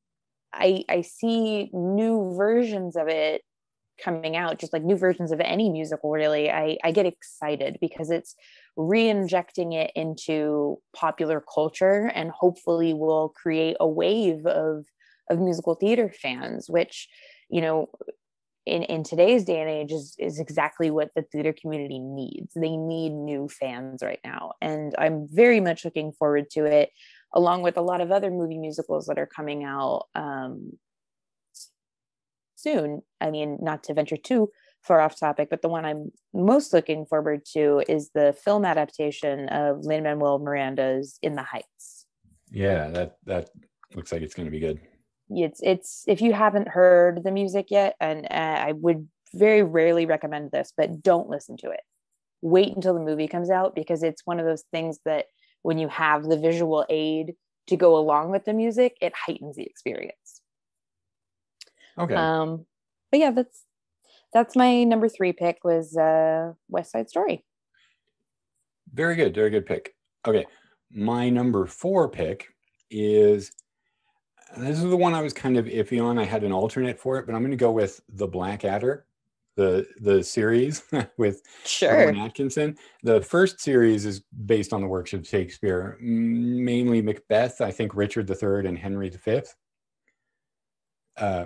I 0.51 0.83
I 0.89 1.01
see 1.01 1.69
new 1.73 2.35
versions 2.35 2.95
of 2.95 3.07
it 3.07 3.43
coming 4.03 4.35
out, 4.35 4.59
just 4.59 4.73
like 4.73 4.83
new 4.83 4.97
versions 4.97 5.31
of 5.31 5.39
any 5.39 5.69
musical, 5.69 6.11
really, 6.11 6.49
I 6.49 6.77
I 6.83 6.91
get 6.91 7.05
excited 7.05 7.77
because 7.81 8.09
it's 8.09 8.35
re-injecting 8.77 9.73
it 9.73 9.91
into 9.95 10.79
popular 10.93 11.41
culture 11.53 12.11
and 12.13 12.29
hopefully 12.31 12.93
will 12.93 13.29
create 13.29 13.77
a 13.79 13.87
wave 13.87 14.45
of 14.45 14.85
of 15.29 15.39
musical 15.39 15.75
theater 15.75 16.11
fans 16.21 16.69
which 16.69 17.07
you 17.49 17.61
know 17.61 17.89
in 18.65 18.83
in 18.83 19.03
today's 19.03 19.45
day 19.45 19.61
and 19.61 19.69
age 19.69 19.91
is 19.91 20.15
is 20.19 20.39
exactly 20.39 20.91
what 20.91 21.09
the 21.15 21.21
theater 21.21 21.53
community 21.53 21.99
needs. 21.99 22.53
They 22.53 22.75
need 22.75 23.11
new 23.11 23.47
fans 23.47 24.01
right 24.03 24.19
now 24.25 24.53
and 24.61 24.93
i'm 24.97 25.27
very 25.31 25.59
much 25.59 25.85
looking 25.85 26.11
forward 26.11 26.49
to 26.51 26.65
it 26.65 26.89
along 27.33 27.61
with 27.61 27.77
a 27.77 27.81
lot 27.81 28.01
of 28.01 28.11
other 28.11 28.31
movie 28.31 28.57
musicals 28.57 29.05
that 29.05 29.19
are 29.19 29.25
coming 29.27 29.63
out 29.63 30.07
um 30.15 30.71
soon 32.65 33.01
i 33.21 33.27
mean 33.35 33.57
not 33.61 33.83
to 33.83 33.93
venture 33.93 34.17
too 34.17 34.49
far 34.85 35.01
off 35.01 35.19
topic, 35.19 35.49
but 35.49 35.61
the 35.61 35.69
one 35.69 35.83
I'm 35.83 36.11
most 36.33 36.71
looking 36.71 37.05
forward 37.05 37.43
to 37.53 37.83
is 37.89 38.11
the 38.13 38.35
film 38.43 38.65
adaptation 38.65 39.49
of 39.49 39.79
Lin 39.83 40.03
Manuel 40.03 40.39
Miranda's 40.39 41.17
In 41.21 41.35
the 41.35 41.43
Heights. 41.43 42.05
Yeah, 42.51 42.89
that 42.89 43.17
that 43.25 43.49
looks 43.95 44.11
like 44.11 44.21
it's 44.21 44.35
going 44.35 44.45
to 44.45 44.51
be 44.51 44.59
good. 44.59 44.79
It's 45.29 45.59
it's 45.63 46.03
if 46.07 46.21
you 46.21 46.33
haven't 46.33 46.67
heard 46.67 47.23
the 47.23 47.31
music 47.31 47.67
yet, 47.71 47.95
and 47.99 48.25
uh, 48.25 48.65
I 48.67 48.73
would 48.73 49.07
very 49.33 49.63
rarely 49.63 50.05
recommend 50.05 50.51
this, 50.51 50.71
but 50.77 51.01
don't 51.01 51.29
listen 51.29 51.57
to 51.57 51.71
it. 51.71 51.81
Wait 52.41 52.75
until 52.75 52.93
the 52.93 52.99
movie 52.99 53.27
comes 53.27 53.49
out 53.49 53.75
because 53.75 54.03
it's 54.03 54.21
one 54.25 54.39
of 54.39 54.45
those 54.45 54.63
things 54.71 54.99
that 55.05 55.25
when 55.63 55.79
you 55.79 55.87
have 55.87 56.23
the 56.23 56.37
visual 56.37 56.85
aid 56.89 57.33
to 57.67 57.75
go 57.75 57.97
along 57.97 58.29
with 58.29 58.45
the 58.45 58.53
music, 58.53 58.95
it 59.01 59.13
heightens 59.15 59.55
the 59.55 59.63
experience. 59.63 60.41
Okay. 61.97 62.15
Um, 62.15 62.65
but 63.11 63.19
yeah, 63.19 63.31
that's 63.31 63.63
that's 64.33 64.55
my 64.55 64.83
number 64.83 65.07
three 65.07 65.33
pick 65.33 65.63
was 65.63 65.95
uh 65.95 66.53
West 66.69 66.91
Side 66.91 67.09
Story. 67.09 67.43
Very 68.93 69.15
good, 69.15 69.33
very 69.33 69.49
good 69.49 69.65
pick. 69.65 69.95
Okay, 70.27 70.45
my 70.91 71.29
number 71.29 71.65
four 71.65 72.09
pick 72.09 72.47
is 72.89 73.51
this 74.57 74.77
is 74.77 74.89
the 74.89 74.97
one 74.97 75.13
I 75.13 75.21
was 75.21 75.33
kind 75.33 75.57
of 75.57 75.65
iffy 75.65 76.03
on. 76.03 76.17
I 76.17 76.23
had 76.23 76.43
an 76.43 76.51
alternate 76.51 76.99
for 76.99 77.17
it, 77.17 77.25
but 77.25 77.35
I'm 77.35 77.41
going 77.41 77.51
to 77.51 77.57
go 77.57 77.71
with 77.71 78.01
the 78.09 78.27
Blackadder, 78.27 79.05
the 79.55 79.85
the 79.99 80.23
series 80.23 80.83
with 81.17 81.41
sure 81.65 82.15
Atkinson. 82.15 82.77
The 83.03 83.21
first 83.21 83.59
series 83.59 84.05
is 84.05 84.21
based 84.45 84.73
on 84.73 84.81
the 84.81 84.87
works 84.87 85.13
of 85.13 85.27
Shakespeare, 85.27 85.97
mainly 85.99 87.01
Macbeth. 87.01 87.61
I 87.61 87.71
think 87.71 87.95
Richard 87.95 88.29
III 88.29 88.67
and 88.67 88.77
Henry 88.77 89.09
V. 89.09 89.41
Uh, 91.17 91.45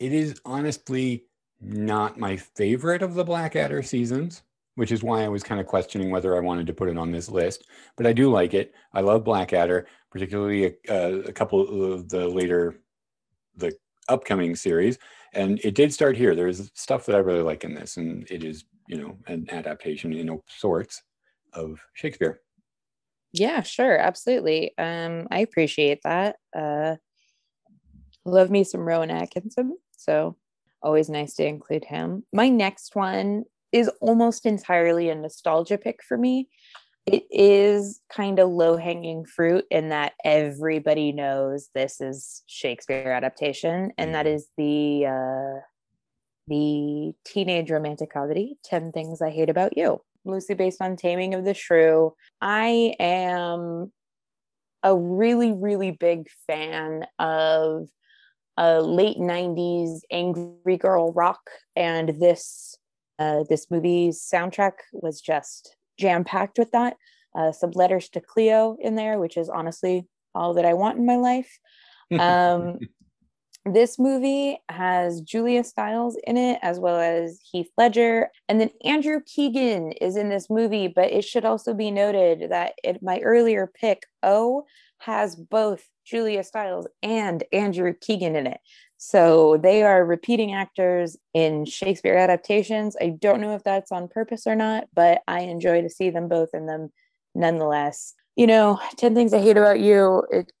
it 0.00 0.12
is 0.12 0.40
honestly 0.44 1.26
not 1.60 2.18
my 2.18 2.36
favorite 2.36 3.02
of 3.02 3.14
the 3.14 3.24
Blackadder 3.24 3.82
seasons, 3.82 4.42
which 4.74 4.92
is 4.92 5.02
why 5.02 5.22
I 5.22 5.28
was 5.28 5.42
kind 5.42 5.60
of 5.60 5.66
questioning 5.66 6.10
whether 6.10 6.34
I 6.34 6.40
wanted 6.40 6.66
to 6.68 6.72
put 6.72 6.88
it 6.88 6.96
on 6.96 7.12
this 7.12 7.28
list. 7.28 7.66
But 7.96 8.06
I 8.06 8.12
do 8.12 8.30
like 8.30 8.54
it. 8.54 8.72
I 8.94 9.02
love 9.02 9.24
Blackadder, 9.24 9.86
particularly 10.10 10.76
a, 10.88 11.20
a 11.20 11.32
couple 11.32 11.92
of 11.92 12.08
the 12.08 12.26
later, 12.26 12.80
the 13.56 13.76
upcoming 14.08 14.56
series. 14.56 14.98
And 15.34 15.60
it 15.62 15.74
did 15.74 15.92
start 15.92 16.16
here. 16.16 16.34
There's 16.34 16.70
stuff 16.74 17.06
that 17.06 17.14
I 17.14 17.18
really 17.18 17.42
like 17.42 17.62
in 17.62 17.74
this, 17.74 17.98
and 17.98 18.28
it 18.30 18.42
is, 18.42 18.64
you 18.88 19.00
know, 19.00 19.16
an 19.26 19.46
adaptation 19.50 20.12
in 20.12 20.40
sorts 20.48 21.02
of 21.52 21.78
Shakespeare. 21.92 22.40
Yeah, 23.32 23.62
sure, 23.62 23.96
absolutely. 23.96 24.72
Um, 24.76 25.28
I 25.30 25.40
appreciate 25.40 26.00
that. 26.02 26.36
Uh, 26.56 26.96
love 28.24 28.50
me 28.50 28.64
some 28.64 28.80
Rowan 28.80 29.10
Atkinson. 29.10 29.76
So 30.00 30.36
always 30.82 31.10
nice 31.10 31.34
to 31.34 31.46
include 31.46 31.84
him. 31.84 32.24
My 32.32 32.48
next 32.48 32.96
one 32.96 33.44
is 33.70 33.90
almost 34.00 34.46
entirely 34.46 35.10
a 35.10 35.14
nostalgia 35.14 35.76
pick 35.76 36.02
for 36.02 36.16
me. 36.16 36.48
It 37.06 37.24
is 37.30 38.00
kind 38.10 38.38
of 38.38 38.48
low 38.50 38.76
hanging 38.76 39.24
fruit 39.24 39.64
in 39.70 39.90
that 39.90 40.12
everybody 40.24 41.12
knows 41.12 41.68
this 41.74 42.00
is 42.00 42.42
Shakespeare 42.46 43.12
adaptation, 43.12 43.92
and 43.98 44.14
that 44.14 44.26
is 44.26 44.48
the 44.56 45.06
uh, 45.06 45.60
the 46.48 47.12
teenage 47.24 47.70
romantic 47.70 48.12
comedy 48.12 48.58
Ten 48.64 48.92
Things 48.92 49.22
I 49.22 49.30
Hate 49.30 49.50
About 49.50 49.76
You, 49.76 50.00
loosely 50.24 50.54
based 50.54 50.80
on 50.82 50.96
Taming 50.96 51.34
of 51.34 51.44
the 51.44 51.54
Shrew. 51.54 52.14
I 52.40 52.94
am 52.98 53.92
a 54.82 54.96
really 54.96 55.52
really 55.52 55.90
big 55.90 56.26
fan 56.46 57.06
of 57.18 57.88
a 58.60 58.82
late 58.82 59.16
90s 59.16 60.00
angry 60.12 60.76
girl 60.76 61.12
rock 61.12 61.40
and 61.74 62.20
this 62.20 62.76
uh, 63.18 63.42
this 63.48 63.70
movie's 63.70 64.20
soundtrack 64.20 64.72
was 64.92 65.20
just 65.20 65.76
jam 65.98 66.24
packed 66.24 66.58
with 66.58 66.70
that. 66.70 66.96
Uh, 67.34 67.52
some 67.52 67.70
letters 67.70 68.08
to 68.08 68.20
cleo 68.20 68.76
in 68.80 68.96
there 68.96 69.18
which 69.18 69.36
is 69.36 69.48
honestly 69.48 70.06
all 70.34 70.54
that 70.54 70.64
i 70.64 70.74
want 70.74 70.98
in 70.98 71.06
my 71.06 71.16
life. 71.16 71.58
Um, 72.18 72.80
this 73.64 73.98
movie 73.98 74.58
has 74.68 75.20
julia 75.20 75.62
stiles 75.62 76.18
in 76.24 76.36
it 76.36 76.58
as 76.60 76.80
well 76.80 76.98
as 76.98 77.38
heath 77.52 77.68
ledger 77.78 78.30
and 78.48 78.60
then 78.60 78.70
andrew 78.84 79.20
keegan 79.26 79.92
is 79.92 80.16
in 80.16 80.28
this 80.28 80.48
movie 80.50 80.88
but 80.88 81.12
it 81.12 81.22
should 81.22 81.44
also 81.44 81.72
be 81.72 81.90
noted 81.90 82.50
that 82.50 82.72
it, 82.82 83.00
my 83.00 83.20
earlier 83.20 83.70
pick 83.72 84.06
oh 84.24 84.64
has 85.00 85.34
both 85.34 85.86
Julia 86.04 86.44
Stiles 86.44 86.86
and 87.02 87.42
Andrew 87.52 87.92
Keegan 88.00 88.36
in 88.36 88.46
it. 88.46 88.60
So 88.96 89.56
they 89.56 89.82
are 89.82 90.04
repeating 90.04 90.52
actors 90.52 91.16
in 91.32 91.64
Shakespeare 91.64 92.16
adaptations. 92.16 92.96
I 93.00 93.10
don't 93.18 93.40
know 93.40 93.54
if 93.54 93.64
that's 93.64 93.92
on 93.92 94.08
purpose 94.08 94.46
or 94.46 94.54
not, 94.54 94.84
but 94.94 95.22
I 95.26 95.40
enjoy 95.40 95.80
to 95.82 95.88
see 95.88 96.10
them 96.10 96.28
both 96.28 96.50
in 96.52 96.66
them 96.66 96.92
nonetheless. 97.34 98.14
You 98.36 98.46
know, 98.46 98.78
10 98.98 99.14
Things 99.14 99.32
I 99.32 99.40
Hate 99.40 99.56
About 99.56 99.80
You, 99.80 100.24
it 100.30 100.52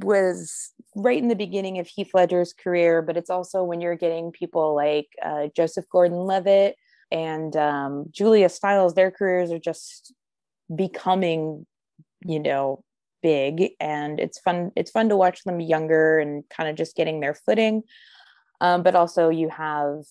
was 0.00 0.72
right 0.96 1.18
in 1.18 1.28
the 1.28 1.36
beginning 1.36 1.78
of 1.78 1.86
Heath 1.86 2.10
Ledger's 2.12 2.52
career, 2.52 3.02
but 3.02 3.16
it's 3.16 3.30
also 3.30 3.62
when 3.62 3.80
you're 3.80 3.96
getting 3.96 4.32
people 4.32 4.74
like 4.74 5.08
uh, 5.24 5.46
Joseph 5.54 5.86
Gordon 5.90 6.18
Levitt 6.18 6.74
and 7.12 7.56
um, 7.56 8.06
Julia 8.10 8.48
Stiles, 8.48 8.94
their 8.94 9.12
careers 9.12 9.52
are 9.52 9.60
just 9.60 10.12
becoming, 10.74 11.66
you 12.24 12.40
know, 12.40 12.82
big 13.26 13.72
and 13.80 14.20
it's 14.20 14.38
fun 14.38 14.70
it's 14.76 14.92
fun 14.92 15.08
to 15.08 15.16
watch 15.16 15.42
them 15.42 15.58
younger 15.58 16.20
and 16.20 16.44
kind 16.48 16.68
of 16.70 16.76
just 16.76 16.94
getting 16.94 17.18
their 17.18 17.34
footing. 17.34 17.82
Um, 18.60 18.84
but 18.84 18.94
also 18.94 19.30
you 19.30 19.48
have 19.48 20.04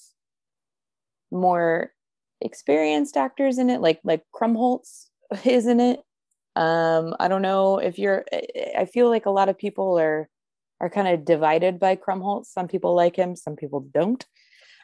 more 1.31 1.93
experienced 2.41 3.15
actors 3.15 3.57
in 3.57 3.69
it 3.69 3.79
like 3.79 4.01
like 4.03 4.23
krumholtz 4.35 5.05
is 5.45 5.65
in 5.65 5.79
it. 5.79 6.01
Um 6.57 7.15
i 7.19 7.27
don't 7.29 7.41
know 7.41 7.79
if 7.79 7.97
you're 7.97 8.25
i 8.77 8.85
feel 8.85 9.09
like 9.09 9.25
a 9.25 9.37
lot 9.39 9.49
of 9.49 9.57
people 9.57 9.97
are 9.97 10.29
are 10.81 10.89
kind 10.89 11.07
of 11.07 11.23
divided 11.23 11.79
by 11.79 11.95
krumholtz. 11.95 12.47
Some 12.47 12.67
people 12.67 12.95
like 12.95 13.15
him 13.15 13.35
some 13.37 13.55
people 13.55 13.79
don't. 13.79 14.25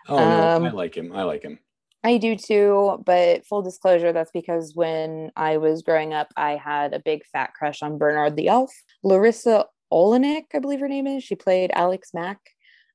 Oh 0.07 0.15
no, 0.15 0.55
um, 0.55 0.65
i 0.65 0.71
like 0.71 0.95
him 0.95 1.11
i 1.13 1.23
like 1.23 1.43
him 1.43 1.59
I 2.03 2.17
do 2.17 2.35
too, 2.35 3.01
but 3.05 3.45
full 3.45 3.61
disclosure, 3.61 4.11
that's 4.11 4.31
because 4.31 4.73
when 4.75 5.31
I 5.35 5.57
was 5.57 5.83
growing 5.83 6.13
up, 6.13 6.29
I 6.35 6.55
had 6.55 6.93
a 6.93 6.99
big 6.99 7.21
fat 7.31 7.53
crush 7.53 7.83
on 7.83 7.99
Bernard 7.99 8.35
the 8.35 8.47
Elf. 8.47 8.73
Larissa 9.03 9.65
Oleynik, 9.93 10.45
I 10.53 10.59
believe 10.59 10.79
her 10.79 10.87
name 10.87 11.05
is. 11.05 11.23
She 11.23 11.35
played 11.35 11.69
Alex 11.73 12.09
Mack. 12.13 12.39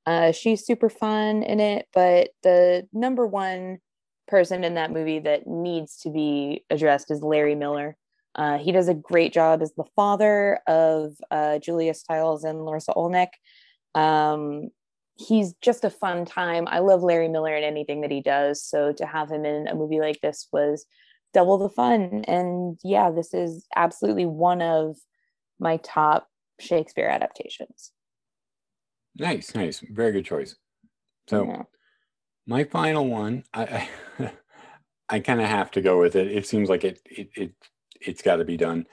Uh, 0.07 0.33
she's 0.33 0.67
super 0.67 0.89
fun 0.89 1.43
in 1.43 1.61
it, 1.61 1.87
but 1.95 2.31
the 2.43 2.89
number 2.93 3.27
one 3.27 3.79
person 4.27 4.65
in 4.65 4.75
that 4.75 4.93
movie 4.93 5.21
that 5.21 5.47
needs 5.47 5.99
to 5.99 6.11
be 6.11 6.65
addressed 6.71 7.11
is 7.11 7.23
Larry 7.23 7.55
Miller. 7.55 7.97
Uh, 8.35 8.59
he 8.59 8.73
does 8.73 8.89
a 8.89 8.95
great 8.95 9.33
job 9.33 9.63
as 9.63 9.73
the 9.75 9.85
father 9.95 10.61
of 10.67 11.15
uh, 11.31 11.59
Julia 11.59 11.95
Stiles 11.95 12.45
and 12.45 12.65
Larissa 12.65 12.93
Oleynik. 12.93 13.29
Um, 13.95 14.71
he's 15.17 15.55
just 15.63 15.85
a 15.85 15.91
fun 15.91 16.25
time. 16.25 16.69
I 16.69 16.81
love 16.81 17.03
Larry 17.03 17.29
Miller 17.29 17.55
and 17.55 17.65
anything 17.65 18.03
that 18.03 18.11
he 18.11 18.21
does. 18.21 18.63
So 18.63 18.93
to 18.93 19.07
have 19.07 19.31
him 19.31 19.45
in 19.45 19.67
a 19.67 19.75
movie 19.75 20.01
like 20.01 20.21
this 20.21 20.49
was 20.53 20.85
double 21.33 21.59
the 21.59 21.69
fun. 21.69 22.25
And 22.29 22.79
yeah, 22.85 23.11
this 23.11 23.33
is 23.35 23.67
absolutely 23.75 24.27
one 24.27 24.63
of 24.63 24.97
my 25.59 25.79
top 25.79 26.29
Shakespeare 26.61 27.09
adaptations. 27.09 27.93
Nice, 29.19 29.55
nice. 29.55 29.81
Very 29.81 30.13
good 30.13 30.27
choice. 30.27 30.57
So 31.29 31.47
yeah. 31.47 31.63
my 32.47 32.65
final 32.65 33.07
one, 33.07 33.45
I 33.55 33.89
I, 34.19 34.33
I 35.09 35.21
kind 35.21 35.41
of 35.41 35.49
have 35.49 35.71
to 35.73 35.81
go 35.81 35.99
with 35.99 36.17
it. 36.17 36.31
It 36.31 36.47
seems 36.47 36.69
like 36.69 36.85
it 36.85 37.01
it, 37.07 37.31
it 37.35 37.53
it's 38.01 38.23
got 38.23 38.37
to 38.37 38.45
be 38.45 38.59
done. 38.59 38.87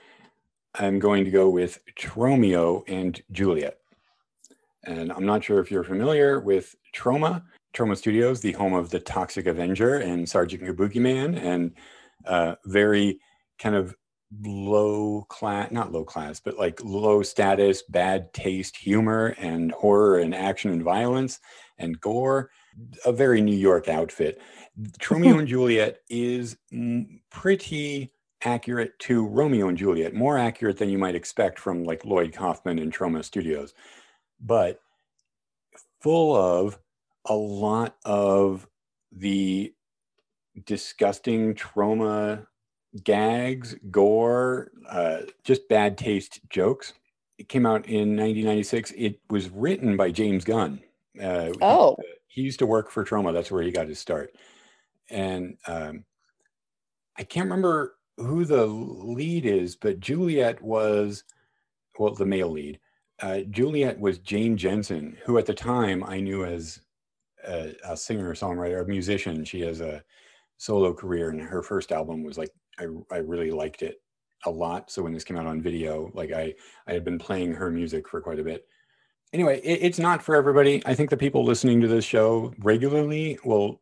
I'm 0.76 1.00
going 1.00 1.26
to 1.26 1.32
go 1.32 1.50
with 1.50 1.80
Tromeo 1.96 2.84
and 2.88 3.22
Juliet. 3.32 3.78
And 4.84 5.12
I'm 5.12 5.26
not 5.26 5.44
sure 5.44 5.60
if 5.60 5.72
you're 5.72 5.84
familiar 5.84 6.40
with 6.40 6.76
Troma, 6.96 7.44
Troma 7.74 7.98
Studios, 7.98 8.42
the 8.42 8.52
home 8.52 8.74
of 8.74 8.90
the 8.90 9.00
Toxic 9.00 9.48
Avenger 9.48 9.96
and 9.96 10.28
Sergeant 10.28 10.64
Kabuki 10.64 10.98
Man, 11.00 11.36
and 11.36 11.72
uh, 12.26 12.56
very 12.66 13.20
kind 13.60 13.76
of 13.76 13.96
low 14.42 15.26
class, 15.30 15.72
not 15.72 15.92
low 15.92 16.04
class, 16.04 16.40
but 16.40 16.58
like 16.58 16.84
low 16.84 17.22
status, 17.22 17.84
bad 17.84 18.34
taste 18.34 18.78
humor 18.78 19.36
and 19.38 19.72
horror 19.72 20.20
and 20.20 20.34
action 20.34 20.72
and 20.72 20.84
violence 20.84 21.40
and 21.78 22.00
gore. 22.00 22.50
A 23.06 23.12
very 23.12 23.42
New 23.42 23.56
York 23.56 23.88
outfit. 23.88 24.42
Tromeo 25.00 25.38
and 25.40 25.48
Juliet 25.48 26.00
is 26.10 26.58
pretty 27.30 28.12
accurate 28.46 28.98
to 29.00 29.28
Romeo 29.28 29.68
and 29.68 29.78
Juliet, 29.78 30.14
more 30.14 30.38
accurate 30.38 30.78
than 30.78 30.90
you 30.90 30.98
might 30.98 31.16
expect 31.16 31.60
from 31.60 31.84
like 31.84 32.06
Lloyd 32.06 32.34
Kaufman 32.34 32.80
and 32.80 32.94
Troma 32.94 33.24
Studios, 33.24 33.74
but 34.44 34.80
full 36.02 36.36
of 36.36 36.78
a 37.26 37.34
lot 37.34 37.96
of 38.06 38.68
the 39.12 39.74
disgusting 40.66 41.56
Troma 41.56 42.46
gags, 43.04 43.76
gore, 43.90 44.72
uh, 44.90 45.22
just 45.44 45.68
bad 45.70 45.98
taste 45.98 46.42
jokes. 46.50 46.94
It 47.38 47.50
came 47.50 47.66
out 47.66 47.88
in 47.88 48.16
1996. 48.16 48.94
It 48.96 49.20
was 49.30 49.50
written 49.50 49.98
by 49.98 50.12
James 50.12 50.44
Gunn. 50.44 50.82
Uh, 51.20 51.52
oh, 51.62 51.96
he, 52.00 52.08
he, 52.28 52.42
used 52.42 52.60
to 52.60 52.66
work 52.66 52.92
for 52.92 53.04
Troma. 53.04 53.34
That's 53.34 53.52
where 53.52 53.64
he 53.64 53.72
got 53.72 53.88
his 53.88 54.00
start. 54.00 54.36
And 55.10 55.58
um, 55.68 56.06
I 57.18 57.24
can't 57.24 57.46
remember 57.46 57.96
who 58.18 58.46
the 58.46 58.66
lead 58.66 59.46
is, 59.46 59.76
but 59.76 60.00
Juliet 60.00 60.62
was, 60.62 61.24
well, 61.98 62.14
the 62.14 62.26
male 62.26 62.50
lead. 62.50 62.80
Uh, 63.24 63.40
Juliet 63.52 63.98
was 63.98 64.18
Jane 64.18 64.58
Jensen, 64.58 65.16
who 65.26 65.38
at 65.38 65.46
the 65.46 65.54
time 65.54 66.04
I 66.04 66.20
knew 66.20 66.44
as 66.44 66.82
a, 67.48 67.74
a 67.86 67.96
singer, 67.96 68.34
songwriter, 68.34 68.82
a 68.82 68.86
musician. 68.86 69.46
She 69.46 69.62
has 69.62 69.80
a 69.80 70.04
solo 70.58 70.94
career, 70.94 71.30
and 71.30 71.40
her 71.40 71.64
first 71.64 71.94
album 71.94 72.24
was 72.26 72.38
like 72.38 72.50
I, 72.78 72.88
I 73.10 73.20
really 73.20 73.50
liked 73.50 73.82
it 73.82 74.02
a 74.46 74.52
lot. 74.52 74.92
So 74.92 75.04
when 75.04 75.14
this 75.14 75.24
came 75.24 75.38
out 75.38 75.46
on 75.46 75.62
video, 75.62 76.12
like 76.14 76.34
I 76.34 76.54
I 76.86 76.92
had 76.92 77.06
been 77.06 77.18
playing 77.18 77.54
her 77.54 77.72
music 77.72 78.10
for 78.10 78.20
quite 78.20 78.40
a 78.40 78.44
bit. 78.44 78.68
Anyway, 79.32 79.62
it, 79.64 79.80
it's 79.82 80.00
not 80.00 80.22
for 80.22 80.36
everybody. 80.36 80.84
I 80.86 80.94
think 80.94 81.10
the 81.10 81.16
people 81.16 81.46
listening 81.46 81.80
to 81.80 81.88
this 81.88 82.04
show 82.04 82.54
regularly 82.60 83.40
will 83.46 83.80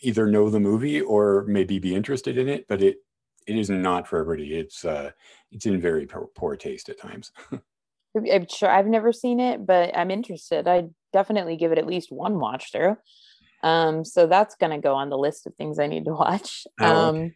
either 0.00 0.26
know 0.26 0.50
the 0.50 0.58
movie 0.58 1.00
or 1.00 1.44
maybe 1.46 1.78
be 1.78 1.94
interested 1.94 2.36
in 2.36 2.48
it, 2.48 2.66
but 2.66 2.82
it 2.82 2.96
it 3.46 3.56
is 3.56 3.70
not 3.70 4.08
for 4.08 4.18
everybody. 4.18 4.54
It's 4.58 4.84
uh, 4.84 5.12
it's 5.52 5.66
in 5.66 5.80
very 5.80 6.06
poor, 6.06 6.26
poor 6.34 6.56
taste 6.56 6.88
at 6.88 6.98
times. 6.98 7.30
I'm 8.16 8.46
sure 8.48 8.68
I've 8.68 8.86
never 8.86 9.12
seen 9.12 9.40
it, 9.40 9.64
but 9.64 9.96
I'm 9.96 10.10
interested. 10.10 10.66
I 10.66 10.88
definitely 11.12 11.56
give 11.56 11.72
it 11.72 11.78
at 11.78 11.86
least 11.86 12.10
one 12.10 12.38
watch 12.38 12.72
through. 12.72 12.96
Um, 13.62 14.04
so 14.04 14.26
that's 14.26 14.56
gonna 14.56 14.80
go 14.80 14.94
on 14.94 15.10
the 15.10 15.18
list 15.18 15.46
of 15.46 15.54
things 15.54 15.78
I 15.78 15.86
need 15.86 16.06
to 16.06 16.12
watch. 16.14 16.66
Oh, 16.80 17.08
um, 17.08 17.34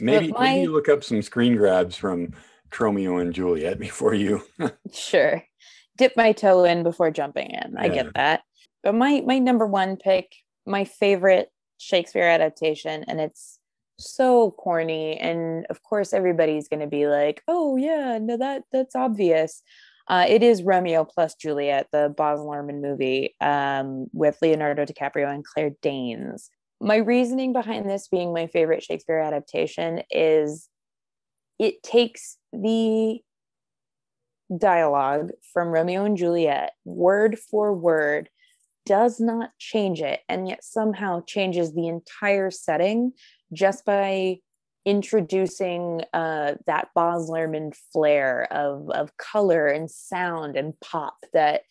maybe 0.00 0.28
my... 0.28 0.40
maybe 0.40 0.62
you 0.62 0.72
look 0.72 0.88
up 0.88 1.04
some 1.04 1.22
screen 1.22 1.56
grabs 1.56 1.96
from 1.96 2.32
Romeo 2.78 3.18
and 3.18 3.34
Juliet 3.34 3.78
before 3.78 4.14
you. 4.14 4.42
sure, 4.92 5.42
dip 5.96 6.16
my 6.16 6.32
toe 6.32 6.64
in 6.64 6.82
before 6.82 7.10
jumping 7.10 7.50
in. 7.50 7.76
I 7.76 7.88
get 7.88 8.14
that. 8.14 8.42
But 8.82 8.94
my 8.94 9.22
my 9.26 9.38
number 9.38 9.66
one 9.66 9.96
pick, 9.96 10.32
my 10.66 10.84
favorite 10.84 11.50
Shakespeare 11.78 12.28
adaptation, 12.28 13.04
and 13.08 13.20
it's 13.20 13.58
so 14.02 14.50
corny 14.52 15.18
and 15.18 15.66
of 15.68 15.82
course 15.82 16.14
everybody's 16.14 16.68
going 16.68 16.80
to 16.80 16.86
be 16.86 17.06
like 17.06 17.42
oh 17.48 17.76
yeah 17.76 18.18
no 18.18 18.36
that 18.36 18.62
that's 18.72 18.96
obvious 18.96 19.62
uh, 20.10 20.26
it 20.28 20.42
is 20.42 20.64
romeo 20.64 21.04
plus 21.04 21.36
juliet 21.36 21.86
the 21.92 22.12
baz 22.16 22.40
luhrmann 22.40 22.82
movie 22.82 23.34
um, 23.40 24.08
with 24.12 24.36
leonardo 24.42 24.84
dicaprio 24.84 25.32
and 25.32 25.44
claire 25.44 25.70
danes. 25.80 26.50
My 26.80 26.96
reasoning 26.96 27.52
behind 27.52 27.88
this 27.88 28.08
being 28.08 28.34
my 28.34 28.48
favorite 28.48 28.82
shakespeare 28.82 29.20
adaptation 29.20 30.02
is 30.10 30.68
it 31.58 31.82
takes 31.82 32.36
the 32.52 33.20
dialogue 34.58 35.30
from 35.52 35.68
romeo 35.68 36.04
and 36.04 36.16
juliet 36.16 36.72
word 36.84 37.38
for 37.38 37.72
word 37.72 38.28
does 38.86 39.20
not 39.20 39.50
change 39.58 40.00
it 40.00 40.20
and 40.28 40.48
yet 40.48 40.64
somehow 40.64 41.22
changes 41.24 41.72
the 41.72 41.86
entire 41.86 42.50
setting 42.50 43.12
just 43.52 43.84
by 43.84 44.38
introducing 44.84 46.02
uh, 46.12 46.54
that 46.66 46.88
Baz 46.94 47.28
Luhrmann 47.28 47.74
flair 47.92 48.48
of, 48.50 48.88
of 48.90 49.16
color 49.16 49.66
and 49.66 49.90
sound 49.90 50.56
and 50.56 50.78
pop 50.80 51.16
that 51.32 51.62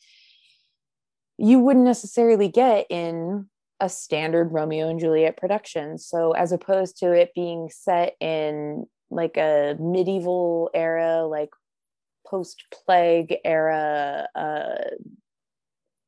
you 1.37 1.59
wouldn't 1.59 1.85
necessarily 1.85 2.49
get 2.49 2.85
in 2.89 3.47
a 3.79 3.89
standard 3.89 4.51
Romeo 4.51 4.89
and 4.89 4.99
Juliet 4.99 5.37
production. 5.37 5.97
So, 5.97 6.33
as 6.33 6.51
opposed 6.51 6.97
to 6.97 7.13
it 7.13 7.31
being 7.33 7.69
set 7.71 8.15
in 8.19 8.85
like 9.09 9.37
a 9.37 9.75
medieval 9.79 10.69
era, 10.73 11.25
like 11.25 11.49
post 12.27 12.65
plague 12.71 13.37
era, 13.43 14.27
uh, 14.35 14.83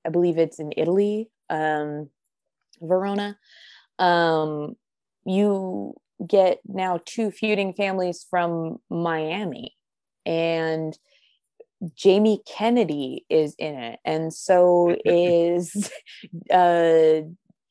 I 0.05 0.09
believe 0.09 0.37
it's 0.37 0.59
in 0.59 0.73
Italy, 0.75 1.29
um, 1.49 2.09
Verona. 2.81 3.37
Um, 3.99 4.75
you 5.25 5.95
get 6.27 6.59
now 6.65 6.99
two 7.05 7.31
feuding 7.31 7.73
families 7.73 8.25
from 8.29 8.77
Miami 8.89 9.75
and 10.25 10.97
Jamie 11.95 12.41
Kennedy 12.47 13.25
is 13.29 13.55
in 13.57 13.75
it. 13.75 13.99
And 14.05 14.33
so 14.33 14.95
is 15.05 15.91
uh 16.51 17.21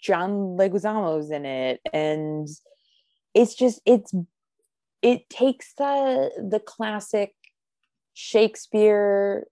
John 0.02 0.56
Leguizamo's 0.56 1.30
in 1.30 1.44
it. 1.44 1.80
And 1.92 2.48
it's 3.34 3.54
just 3.54 3.80
it's 3.86 4.12
it 5.02 5.28
takes 5.30 5.74
the 5.74 6.30
the 6.50 6.60
classic 6.60 7.34
Shakespeare 8.14 9.46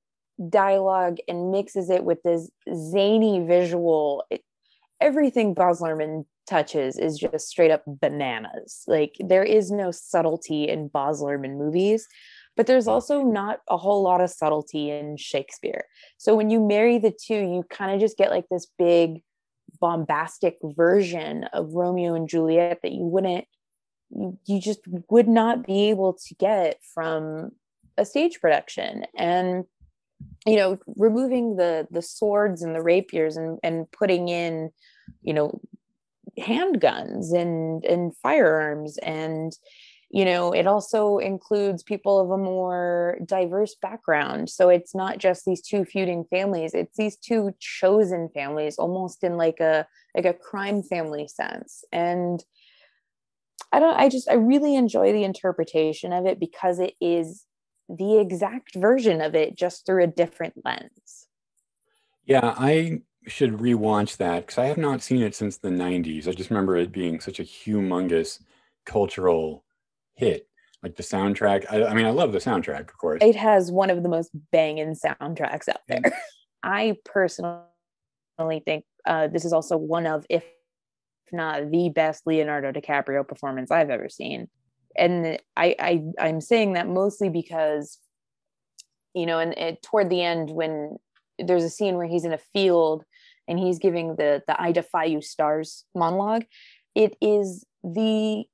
dialogue 0.49 1.19
and 1.27 1.51
mixes 1.51 1.91
it 1.91 2.05
with 2.05 2.23
this 2.23 2.51
zany 2.75 3.45
visual. 3.47 4.25
It, 4.31 4.43
everything 5.01 5.55
Baz 5.55 5.81
Luhrmann 5.81 6.27
touches 6.49 6.99
is 6.99 7.19
just 7.19 7.49
straight 7.49 7.71
up 7.71 7.83
bananas. 7.87 8.85
Like 8.87 9.17
there 9.21 9.45
is 9.45 9.71
no 9.71 9.91
subtlety 9.91 10.69
in 10.69 10.89
Baz 10.89 11.21
Luhrmann 11.21 11.59
movies, 11.59 12.07
but 12.57 12.67
there's 12.67 12.89
also 12.89 13.23
not 13.23 13.61
a 13.69 13.77
whole 13.77 14.03
lot 14.03 14.21
of 14.21 14.31
subtlety 14.31 14.91
in 14.91 15.17
Shakespeare. 15.17 15.85
So 16.17 16.35
when 16.35 16.51
you 16.51 16.61
marry 16.61 16.99
the 16.99 17.13
two, 17.13 17.35
you 17.35 17.65
kind 17.71 17.93
of 17.95 18.01
just 18.01 18.17
get 18.17 18.31
like 18.31 18.47
this 18.51 18.67
big 18.79 19.23
bombastic 19.81 20.57
version 20.63 21.45
of 21.53 21.73
Romeo 21.75 22.15
and 22.15 22.29
Juliet 22.29 22.81
that 22.83 22.93
you 22.93 23.05
wouldn't 23.05 23.45
you, 24.11 24.61
just 24.61 24.81
would 25.11 25.29
not 25.29 25.67
be 25.67 25.91
able 25.91 26.15
to 26.15 26.35
get 26.35 26.79
from 26.95 27.51
a 27.97 28.05
stage 28.05 28.41
production 28.41 29.05
and 29.17 29.65
you 30.47 30.57
know 30.57 30.79
removing 30.97 31.57
the 31.57 31.87
the 31.91 32.03
swords 32.03 32.63
and 32.63 32.75
the 32.75 32.83
rapiers 32.83 33.37
and 33.37 33.59
and 33.63 33.91
putting 33.93 34.29
in 34.29 34.71
you 35.23 35.35
know 35.35 35.61
handguns 36.39 37.33
and 37.33 37.85
and 37.85 38.17
firearms. 38.17 38.99
And 38.99 39.53
you 40.11 40.25
know 40.25 40.53
it 40.53 40.67
also 40.67 41.19
includes 41.19 41.83
people 41.83 42.19
of 42.19 42.31
a 42.31 42.43
more 42.43 43.19
diverse 43.25 43.75
background. 43.81 44.51
So 44.51 44.69
it's 44.69 44.95
not 44.95 45.19
just 45.19 45.45
these 45.45 45.63
two 45.63 45.85
feuding 45.85 46.25
families 46.31 46.73
it's 46.75 46.97
these 46.97 47.17
two 47.17 47.53
chosen 47.61 48.29
families 48.35 48.77
almost 48.79 49.23
in 49.23 49.37
like 49.37 49.61
a 49.61 49.87
like 50.15 50.25
a 50.25 50.35
crime 50.35 50.83
family 50.83 51.29
sense. 51.29 51.85
And 51.93 52.43
i 53.73 53.79
don't 53.79 53.99
i 53.99 54.09
just 54.09 54.31
i 54.31 54.35
really 54.35 54.75
enjoy 54.75 55.13
the 55.13 55.25
interpretation 55.25 56.13
of 56.13 56.27
it 56.27 56.41
because 56.41 56.79
it 56.79 56.95
is 57.01 57.45
the 57.89 58.19
exact 58.19 58.75
version 58.75 59.21
of 59.21 59.35
it 59.35 59.57
just 59.57 59.87
through 59.87 60.03
a 60.03 60.07
different 60.07 60.55
lens. 60.65 61.27
Yeah 62.25 62.55
i 62.57 63.01
should 63.29 63.59
rewatch 63.59 64.17
that 64.17 64.47
because 64.47 64.59
I 64.59 64.67
have 64.67 64.79
not 64.79 65.03
seen 65.03 65.23
it 65.23 65.35
since 65.35 65.57
the 65.57 65.69
90s. 65.69 66.29
I 66.29 66.33
just 66.33 66.51
remember 66.51 66.77
it 66.77 66.93
being 66.93 67.21
such 67.21 67.41
a 67.41 67.45
humongous 67.45 68.41
cultural 68.85 69.65
hit. 70.15 70.49
Like 70.83 70.95
the 70.95 71.03
soundtrack. 71.03 71.67
I, 71.71 71.87
I 71.87 71.95
mean, 71.95 72.07
I 72.07 72.11
love 72.11 72.33
the 72.33 72.39
soundtrack, 72.39 72.83
of 72.83 72.99
course. 72.99 73.19
It 73.21 73.35
has 73.35 73.73
one 73.73 73.91
of 73.91 74.05
the 74.05 74.09
most 74.09 74.31
banging 74.53 74.95
soundtracks 74.95 75.69
out 75.69 75.81
there. 75.89 76.03
I 76.63 76.97
personally 77.05 77.65
think 78.65 78.85
uh, 79.05 79.27
this 79.27 79.45
is 79.45 79.53
also 79.53 79.77
one 79.77 80.07
of, 80.07 80.25
if 80.31 80.45
not 81.33 81.71
the 81.71 81.89
best 81.89 82.27
Leonardo 82.27 82.71
DiCaprio 82.73 83.27
performance 83.27 83.71
I've 83.71 83.91
ever 83.91 84.09
seen. 84.09 84.49
And 84.97 85.39
I, 85.57 85.75
I 85.79 86.03
I'm 86.19 86.41
saying 86.41 86.75
that 86.75 86.89
mostly 86.89 87.29
because, 87.29 87.99
you 89.15 89.27
know, 89.27 89.41
and, 89.41 89.57
and 89.59 89.77
toward 89.83 90.11
the 90.11 90.23
end 90.23 90.51
when 90.51 90.97
there's 91.39 91.65
a 91.65 91.71
scene 91.71 91.97
where 91.97 92.07
he's 92.07 92.25
in 92.25 92.33
a 92.33 92.39
field 92.39 93.05
and 93.47 93.59
he's 93.59 93.79
giving 93.79 94.17
the 94.17 94.43
the 94.47 94.61
I 94.61 94.73
defy 94.73 95.05
you 95.05 95.21
stars 95.23 95.85
monologue. 95.95 96.45
It 96.95 97.17
is 97.21 97.65
the 97.83 98.45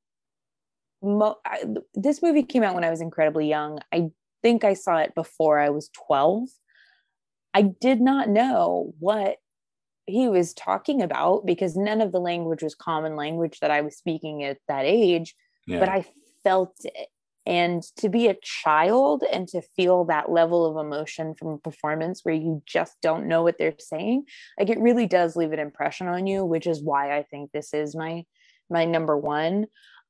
mo- 1.03 1.39
I, 1.45 1.65
this 1.95 2.23
movie 2.23 2.43
came 2.43 2.63
out 2.63 2.75
when 2.75 2.85
I 2.85 2.91
was 2.91 3.01
incredibly 3.01 3.49
young. 3.49 3.81
I 3.93 4.11
think 4.43 4.65
I 4.65 4.75
saw 4.75 4.99
it 4.99 5.15
before 5.15 5.59
I 5.59 5.71
was 5.71 5.91
12. 6.07 6.49
I 7.55 7.63
did 7.63 8.01
not 8.01 8.29
know 8.29 8.93
what 8.99 9.37
he 10.07 10.29
was 10.29 10.53
talking 10.53 11.01
about 11.01 11.47
because 11.47 11.77
none 11.77 12.01
of 12.01 12.13
the 12.13 12.21
language 12.21 12.63
was 12.63 12.75
common 12.75 13.17
language 13.17 13.61
that 13.61 13.71
I 13.71 13.81
was 13.81 13.97
speaking 13.97 14.45
at 14.45 14.59
that 14.69 14.85
age, 14.85 15.35
Yeah. 15.67 15.81
but 15.81 15.89
I 15.89 16.05
felt 16.43 16.75
it. 16.85 17.09
And 17.47 17.83
to 17.97 18.09
be 18.09 18.29
a 18.29 18.37
child 18.43 19.23
and 19.31 19.47
to 19.49 19.61
feel 19.61 20.05
that 20.07 20.31
level 20.31 20.65
of 20.65 20.85
emotion 20.85 21.35
from 21.35 21.49
a 21.49 21.59
performance 21.59 22.21
where 22.23 22.35
you 22.35 22.63
just 22.65 22.97
don't 23.03 23.27
know 23.27 23.43
what 23.43 23.59
they're 23.59 23.75
saying, 23.79 24.25
like 24.59 24.71
it 24.71 24.81
really 24.81 25.07
does 25.07 25.37
leave 25.37 25.53
an 25.53 25.59
impression 25.59 26.09
on 26.09 26.27
you, 26.27 26.45
which 26.45 26.67
is 26.67 26.83
why 26.83 27.17
I 27.17 27.23
think 27.23 27.53
this 27.53 27.75
is 27.75 27.95
my 27.95 28.25
my 28.71 28.85
number 28.85 29.17
one. 29.17 29.67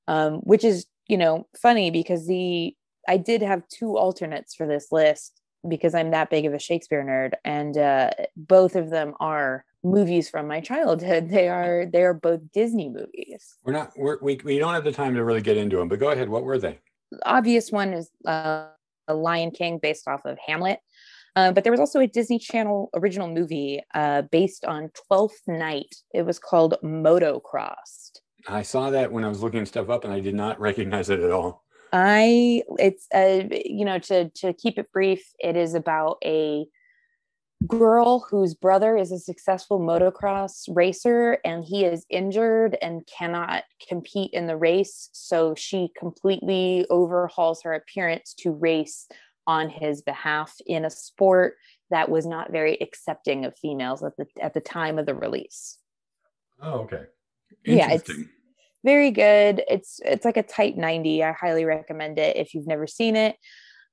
Um, 0.06 0.34
which 0.40 0.64
is, 0.64 0.86
you 1.08 1.16
know, 1.16 1.46
funny 1.60 1.90
because 1.90 2.26
the 2.26 2.76
I 3.08 3.16
did 3.16 3.42
have 3.42 3.66
two 3.68 3.96
alternates 3.96 4.54
for 4.54 4.66
this 4.66 4.88
list 4.92 5.40
because 5.66 5.94
I'm 5.94 6.10
that 6.10 6.30
big 6.30 6.46
of 6.46 6.54
a 6.54 6.58
Shakespeare 6.58 7.02
nerd, 7.02 7.34
and 7.44 7.76
uh, 7.76 8.10
both 8.36 8.76
of 8.76 8.90
them 8.90 9.14
are 9.18 9.64
movies 9.82 10.28
from 10.28 10.46
my 10.46 10.60
childhood. 10.60 11.28
They 11.34 11.48
are 11.48 11.86
they 11.86 12.02
are 12.02 12.14
both 12.14 12.40
Disney 12.52 12.88
movies. 12.88 13.56
We're 13.64 13.72
not. 13.72 13.92
We're, 13.96 14.18
we 14.20 14.40
we 14.44 14.58
don't 14.58 14.74
have 14.74 14.84
the 14.84 14.92
time 14.92 15.14
to 15.14 15.24
really 15.24 15.42
get 15.42 15.56
into 15.56 15.76
them. 15.76 15.88
But 15.88 15.98
go 15.98 16.10
ahead. 16.10 16.28
What 16.28 16.44
were 16.44 16.58
they? 16.58 16.78
Obvious 17.24 17.70
one 17.70 17.92
is 17.92 18.10
uh, 18.26 18.66
a 19.08 19.14
Lion 19.14 19.50
King 19.50 19.78
based 19.78 20.08
off 20.08 20.24
of 20.24 20.38
Hamlet. 20.46 20.80
Uh, 21.36 21.50
but 21.50 21.64
there 21.64 21.72
was 21.72 21.80
also 21.80 22.00
a 22.00 22.06
Disney 22.06 22.38
Channel 22.38 22.90
original 22.94 23.28
movie 23.28 23.82
uh, 23.94 24.22
based 24.22 24.64
on 24.64 24.90
Twelfth 25.06 25.40
Night. 25.48 25.94
It 26.12 26.22
was 26.22 26.38
called 26.38 26.76
Motocrossed. 26.84 28.20
I 28.46 28.62
saw 28.62 28.90
that 28.90 29.10
when 29.10 29.24
I 29.24 29.28
was 29.28 29.42
looking 29.42 29.66
stuff 29.66 29.88
up, 29.88 30.04
and 30.04 30.12
I 30.12 30.20
did 30.20 30.34
not 30.34 30.60
recognize 30.68 31.10
it 31.10 31.20
at 31.20 31.32
all. 31.32 31.64
I 31.92 32.62
it's 32.78 33.06
uh, 33.14 33.42
you 33.50 33.84
know 33.84 33.98
to 34.00 34.28
to 34.30 34.52
keep 34.52 34.78
it 34.78 34.92
brief, 34.92 35.24
it 35.38 35.56
is 35.56 35.74
about 35.74 36.18
a 36.24 36.66
girl 37.66 38.26
whose 38.30 38.54
brother 38.54 38.96
is 38.96 39.12
a 39.12 39.18
successful 39.18 39.78
motocross 39.80 40.64
racer 40.68 41.38
and 41.44 41.64
he 41.64 41.84
is 41.84 42.06
injured 42.10 42.76
and 42.82 43.06
cannot 43.06 43.64
compete 43.88 44.30
in 44.32 44.46
the 44.46 44.56
race. 44.56 45.08
So 45.12 45.54
she 45.54 45.90
completely 45.96 46.86
overhauls 46.90 47.62
her 47.62 47.72
appearance 47.72 48.34
to 48.38 48.52
race 48.52 49.06
on 49.46 49.68
his 49.68 50.02
behalf 50.02 50.54
in 50.66 50.84
a 50.84 50.90
sport 50.90 51.56
that 51.90 52.08
was 52.08 52.26
not 52.26 52.50
very 52.50 52.78
accepting 52.80 53.44
of 53.44 53.56
females 53.56 54.02
at 54.02 54.16
the 54.16 54.26
at 54.40 54.54
the 54.54 54.60
time 54.60 54.98
of 54.98 55.06
the 55.06 55.14
release. 55.14 55.78
Oh, 56.62 56.80
okay. 56.80 57.02
Yeah, 57.64 57.92
it's- 57.92 58.10
very 58.82 59.10
good. 59.10 59.62
It's 59.66 59.98
it's 60.04 60.26
like 60.26 60.36
a 60.36 60.42
tight 60.42 60.76
90 60.76 61.24
i 61.24 61.32
highly 61.32 61.64
recommend 61.64 62.18
it 62.18 62.36
if 62.36 62.52
you've 62.52 62.66
never 62.66 62.86
seen 62.86 63.16
it 63.16 63.36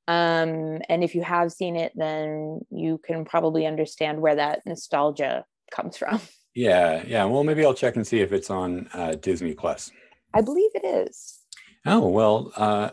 um 0.08 0.80
and 0.90 1.04
if 1.04 1.14
you 1.16 1.22
have 1.22 1.52
seen 1.52 1.76
it 1.76 1.92
then 1.96 2.60
you 2.72 3.00
can 3.06 3.24
probably 3.26 3.66
understand 3.66 4.20
where 4.22 4.36
that 4.36 4.62
nostalgia 4.66 5.46
comes 5.72 5.98
from 5.98 6.20
Yeah, 6.54 7.04
yeah. 7.08 7.24
Well, 7.24 7.46
maybe 7.46 7.64
I'll 7.64 7.74
check 7.74 7.96
and 7.96 8.06
see 8.06 8.20
if 8.20 8.34
it's 8.34 8.50
on 8.50 8.90
uh, 8.94 9.16
Disney 9.16 9.54
Plus. 9.54 9.90
i 10.34 10.42
believe 10.42 10.72
it 10.76 10.84
is 10.86 11.40
Oh 11.86 12.10
well, 12.10 12.52
uh, 12.58 12.90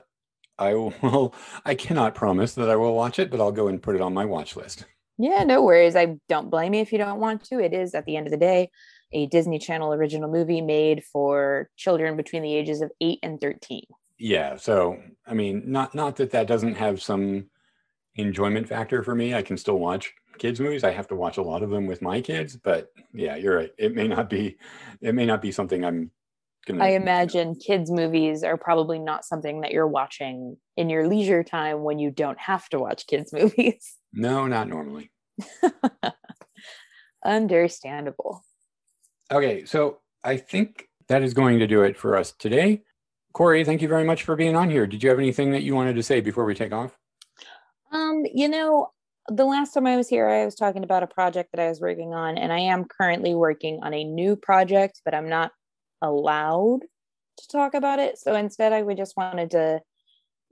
I 0.58 0.74
will. 0.74 1.34
I 1.64 1.74
cannot 1.74 2.14
promise 2.14 2.54
that 2.54 2.70
I 2.70 2.76
will 2.76 2.94
watch 2.94 3.18
it, 3.18 3.30
but 3.32 3.40
I'll 3.40 3.50
go 3.52 3.66
and 3.68 3.82
put 3.82 3.96
it 3.96 4.00
on 4.00 4.14
my 4.14 4.24
watch 4.24 4.54
list. 4.54 4.84
yeah 5.18 5.42
no 5.42 5.62
worries 5.62 5.96
i 5.96 6.16
don't 6.28 6.50
blame 6.50 6.72
you 6.74 6.80
if 6.82 6.92
you 6.92 6.98
don't 6.98 7.18
want 7.18 7.42
to 7.44 7.58
it 7.58 7.74
is 7.74 7.94
at 7.94 8.04
the 8.06 8.16
end 8.16 8.26
of 8.28 8.30
the 8.30 8.36
day 8.38 8.70
a 9.12 9.26
disney 9.26 9.58
channel 9.58 9.92
original 9.92 10.30
movie 10.30 10.60
made 10.60 11.02
for 11.12 11.68
children 11.76 12.16
between 12.16 12.42
the 12.44 12.54
ages 12.54 12.80
of 12.80 12.92
8 13.00 13.18
and 13.24 13.40
13 13.40 13.82
Yeah. 14.18 14.56
So 14.56 15.00
I 15.26 15.34
mean, 15.34 15.62
not 15.66 15.94
not 15.94 16.16
that 16.16 16.30
that 16.32 16.46
doesn't 16.46 16.74
have 16.74 17.02
some 17.02 17.50
enjoyment 18.16 18.68
factor 18.68 19.02
for 19.02 19.14
me. 19.14 19.34
I 19.34 19.42
can 19.42 19.56
still 19.56 19.78
watch 19.78 20.12
kids 20.38 20.60
movies. 20.60 20.84
I 20.84 20.90
have 20.90 21.08
to 21.08 21.14
watch 21.14 21.36
a 21.36 21.42
lot 21.42 21.62
of 21.62 21.70
them 21.70 21.86
with 21.86 22.02
my 22.02 22.20
kids, 22.20 22.56
but 22.56 22.90
yeah, 23.12 23.36
you're 23.36 23.56
right. 23.56 23.72
It 23.78 23.94
may 23.94 24.08
not 24.08 24.28
be. 24.28 24.58
It 25.00 25.14
may 25.14 25.26
not 25.26 25.42
be 25.42 25.52
something 25.52 25.84
I'm 25.84 26.10
gonna. 26.66 26.84
I 26.84 26.88
imagine 26.88 27.54
kids' 27.54 27.90
movies 27.90 28.42
are 28.42 28.56
probably 28.56 28.98
not 28.98 29.24
something 29.24 29.60
that 29.62 29.72
you're 29.72 29.86
watching 29.86 30.56
in 30.76 30.90
your 30.90 31.06
leisure 31.06 31.44
time 31.44 31.82
when 31.82 31.98
you 31.98 32.10
don't 32.10 32.38
have 32.38 32.68
to 32.70 32.78
watch 32.78 33.06
kids' 33.06 33.32
movies. 33.32 33.96
No, 34.12 34.46
not 34.46 34.68
normally. 34.68 35.10
Understandable. 37.24 38.42
Okay, 39.30 39.64
so 39.64 39.98
I 40.24 40.36
think 40.36 40.88
that 41.08 41.22
is 41.22 41.34
going 41.34 41.58
to 41.58 41.66
do 41.66 41.82
it 41.82 41.96
for 41.96 42.16
us 42.16 42.32
today. 42.32 42.82
Cory, 43.32 43.64
thank 43.64 43.82
you 43.82 43.88
very 43.88 44.04
much 44.04 44.22
for 44.22 44.36
being 44.36 44.56
on 44.56 44.70
here. 44.70 44.86
Did 44.86 45.02
you 45.02 45.10
have 45.10 45.18
anything 45.18 45.52
that 45.52 45.62
you 45.62 45.74
wanted 45.74 45.96
to 45.96 46.02
say 46.02 46.20
before 46.20 46.44
we 46.44 46.54
take 46.54 46.72
off? 46.72 46.96
Um, 47.92 48.24
you 48.32 48.48
know, 48.48 48.90
the 49.28 49.44
last 49.44 49.72
time 49.72 49.86
I 49.86 49.96
was 49.96 50.08
here, 50.08 50.28
I 50.28 50.44
was 50.44 50.54
talking 50.54 50.84
about 50.84 51.02
a 51.02 51.06
project 51.06 51.50
that 51.52 51.60
I 51.60 51.68
was 51.68 51.80
working 51.80 52.14
on, 52.14 52.38
and 52.38 52.52
I 52.52 52.60
am 52.60 52.84
currently 52.84 53.34
working 53.34 53.80
on 53.82 53.94
a 53.94 54.04
new 54.04 54.36
project, 54.36 55.02
but 55.04 55.14
I'm 55.14 55.28
not 55.28 55.52
allowed 56.02 56.80
to 57.36 57.48
talk 57.48 57.74
about 57.74 57.98
it. 57.98 58.18
So 58.18 58.34
instead, 58.34 58.72
I 58.72 58.82
would 58.82 58.96
just 58.96 59.16
wanted 59.16 59.52
to 59.52 59.80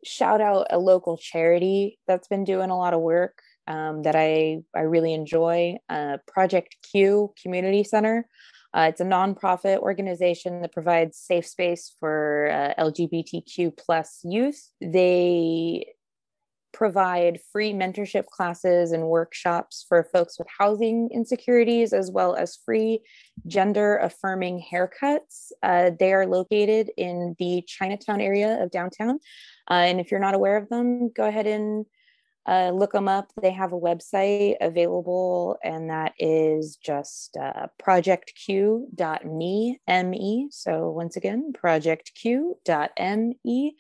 shout 0.05 0.41
out 0.41 0.67
a 0.71 0.79
local 0.79 1.17
charity 1.17 1.99
that's 2.07 2.29
been 2.29 2.45
doing 2.45 2.71
a 2.71 2.79
lot 2.79 2.95
of 2.95 3.01
work 3.01 3.41
um, 3.67 4.03
that 4.03 4.15
I 4.15 4.59
I 4.75 4.81
really 4.81 5.13
enjoy. 5.13 5.77
Uh, 5.89 6.19
Project 6.27 6.77
Q 6.91 7.33
Community 7.43 7.83
Center. 7.83 8.29
Uh, 8.77 8.89
it's 8.91 9.01
a 9.01 9.05
nonprofit 9.05 9.79
organization 9.79 10.61
that 10.61 10.73
provides 10.73 11.17
safe 11.17 11.47
space 11.47 11.95
for 11.99 12.51
uh, 12.53 12.83
LGBTQ 12.83 13.75
plus 13.75 14.21
youth. 14.23 14.71
They 14.83 15.95
provide 16.75 17.41
free 17.53 17.73
mentorship 17.73 18.27
classes 18.27 18.93
and 18.93 19.05
workshops 19.05 19.87
for 19.89 20.05
folks 20.13 20.39
with 20.39 20.47
housing 20.59 21.09
insecurities, 21.11 21.95
as 21.95 22.11
well 22.11 22.37
as 22.37 22.59
free 22.67 23.01
gender 23.47 23.97
affirming 23.97 24.63
haircuts. 24.71 25.53
Uh, 25.63 25.93
they 25.99 26.13
are 26.13 26.27
located 26.27 26.91
in 26.99 27.35
the 27.39 27.63
Chinatown 27.67 28.21
area 28.21 28.63
of 28.63 28.71
downtown. 28.71 29.19
Uh, 29.71 29.85
and 29.89 30.01
if 30.01 30.11
you're 30.11 30.21
not 30.21 30.35
aware 30.35 30.59
of 30.59 30.69
them, 30.69 31.11
go 31.17 31.27
ahead 31.27 31.47
and 31.47 31.87
uh, 32.47 32.71
look 32.71 32.93
them 32.93 33.09
up. 33.09 33.33
They 33.41 33.51
have 33.51 33.73
a 33.73 33.81
website 33.81 34.57
available, 34.61 35.59
and 35.65 35.91
that 35.91 36.13
is 36.19 36.77
just 36.77 37.37
uh, 37.37 37.67
projectq.me, 37.83 39.81
M-E. 39.89 40.49
So 40.51 40.91
once 40.91 41.17
again, 41.17 41.53
projectq.me. 41.53 43.77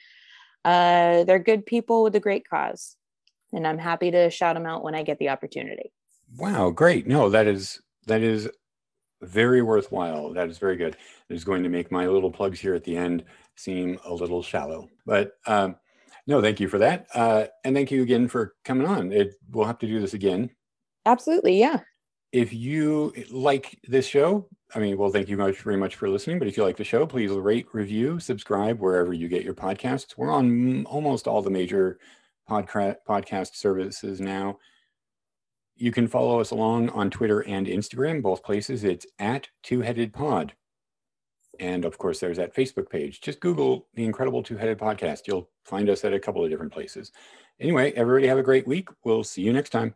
Uh, 0.64 1.24
they're 1.24 1.38
good 1.38 1.64
people 1.64 2.02
with 2.02 2.16
a 2.16 2.20
great 2.20 2.48
cause, 2.48 2.96
and 3.52 3.64
I'm 3.66 3.78
happy 3.78 4.10
to 4.10 4.30
shout 4.30 4.56
them 4.56 4.66
out 4.66 4.82
when 4.82 4.96
I 4.96 5.04
get 5.04 5.18
the 5.18 5.28
opportunity. 5.28 5.92
Wow, 6.36 6.70
great. 6.70 7.06
No, 7.06 7.30
that 7.30 7.46
is 7.46 7.80
that 8.06 8.22
is 8.22 8.50
very 9.22 9.62
worthwhile. 9.62 10.32
That 10.32 10.48
is 10.48 10.58
very 10.58 10.76
good. 10.76 10.96
It 11.28 11.34
is 11.34 11.44
going 11.44 11.62
to 11.62 11.68
make 11.68 11.92
my 11.92 12.08
little 12.08 12.32
plugs 12.32 12.58
here 12.58 12.74
at 12.74 12.82
the 12.82 12.96
end 12.96 13.22
seem 13.54 14.00
a 14.04 14.12
little 14.12 14.42
shallow. 14.42 14.88
But 15.06 15.34
um, 15.46 15.76
no, 16.26 16.42
thank 16.42 16.60
you 16.60 16.68
for 16.68 16.78
that. 16.78 17.06
Uh, 17.14 17.46
and 17.64 17.74
thank 17.74 17.90
you 17.90 18.02
again 18.02 18.28
for 18.28 18.54
coming 18.64 18.86
on. 18.86 19.12
It 19.12 19.34
we'll 19.50 19.66
have 19.66 19.78
to 19.78 19.86
do 19.86 20.00
this 20.00 20.14
again. 20.14 20.50
Absolutely, 21.04 21.58
yeah. 21.58 21.80
If 22.32 22.52
you 22.52 23.12
like 23.30 23.78
this 23.84 24.06
show, 24.06 24.48
I 24.74 24.80
mean, 24.80 24.98
well, 24.98 25.10
thank 25.10 25.28
you 25.28 25.36
much 25.36 25.58
very 25.58 25.76
much 25.76 25.94
for 25.94 26.08
listening. 26.08 26.38
But 26.38 26.48
if 26.48 26.56
you 26.56 26.64
like 26.64 26.76
the 26.76 26.84
show, 26.84 27.06
please 27.06 27.30
rate, 27.30 27.66
review, 27.72 28.18
subscribe 28.18 28.80
wherever 28.80 29.12
you 29.12 29.28
get 29.28 29.44
your 29.44 29.54
podcasts. 29.54 30.16
We're 30.16 30.32
on 30.32 30.84
almost 30.86 31.28
all 31.28 31.40
the 31.40 31.50
major 31.50 31.98
podca- 32.50 32.96
podcast 33.08 33.54
services 33.54 34.20
now. 34.20 34.58
You 35.76 35.92
can 35.92 36.08
follow 36.08 36.40
us 36.40 36.50
along 36.50 36.88
on 36.90 37.10
Twitter 37.10 37.40
and 37.40 37.66
Instagram, 37.66 38.22
both 38.22 38.42
places. 38.42 38.82
It's 38.82 39.06
at 39.18 39.48
Two 39.62 39.82
Headed 39.82 40.12
Pod. 40.12 40.54
And 41.60 41.84
of 41.84 41.98
course, 41.98 42.20
there's 42.20 42.36
that 42.36 42.54
Facebook 42.54 42.90
page. 42.90 43.20
Just 43.20 43.40
Google 43.40 43.86
the 43.94 44.04
Incredible 44.04 44.42
Two 44.42 44.56
Headed 44.56 44.78
Podcast. 44.78 45.26
You'll 45.26 45.48
find 45.64 45.88
us 45.88 46.04
at 46.04 46.12
a 46.12 46.20
couple 46.20 46.44
of 46.44 46.50
different 46.50 46.72
places. 46.72 47.12
Anyway, 47.60 47.92
everybody 47.92 48.26
have 48.28 48.38
a 48.38 48.42
great 48.42 48.66
week. 48.66 48.88
We'll 49.04 49.24
see 49.24 49.42
you 49.42 49.52
next 49.52 49.70
time. 49.70 49.94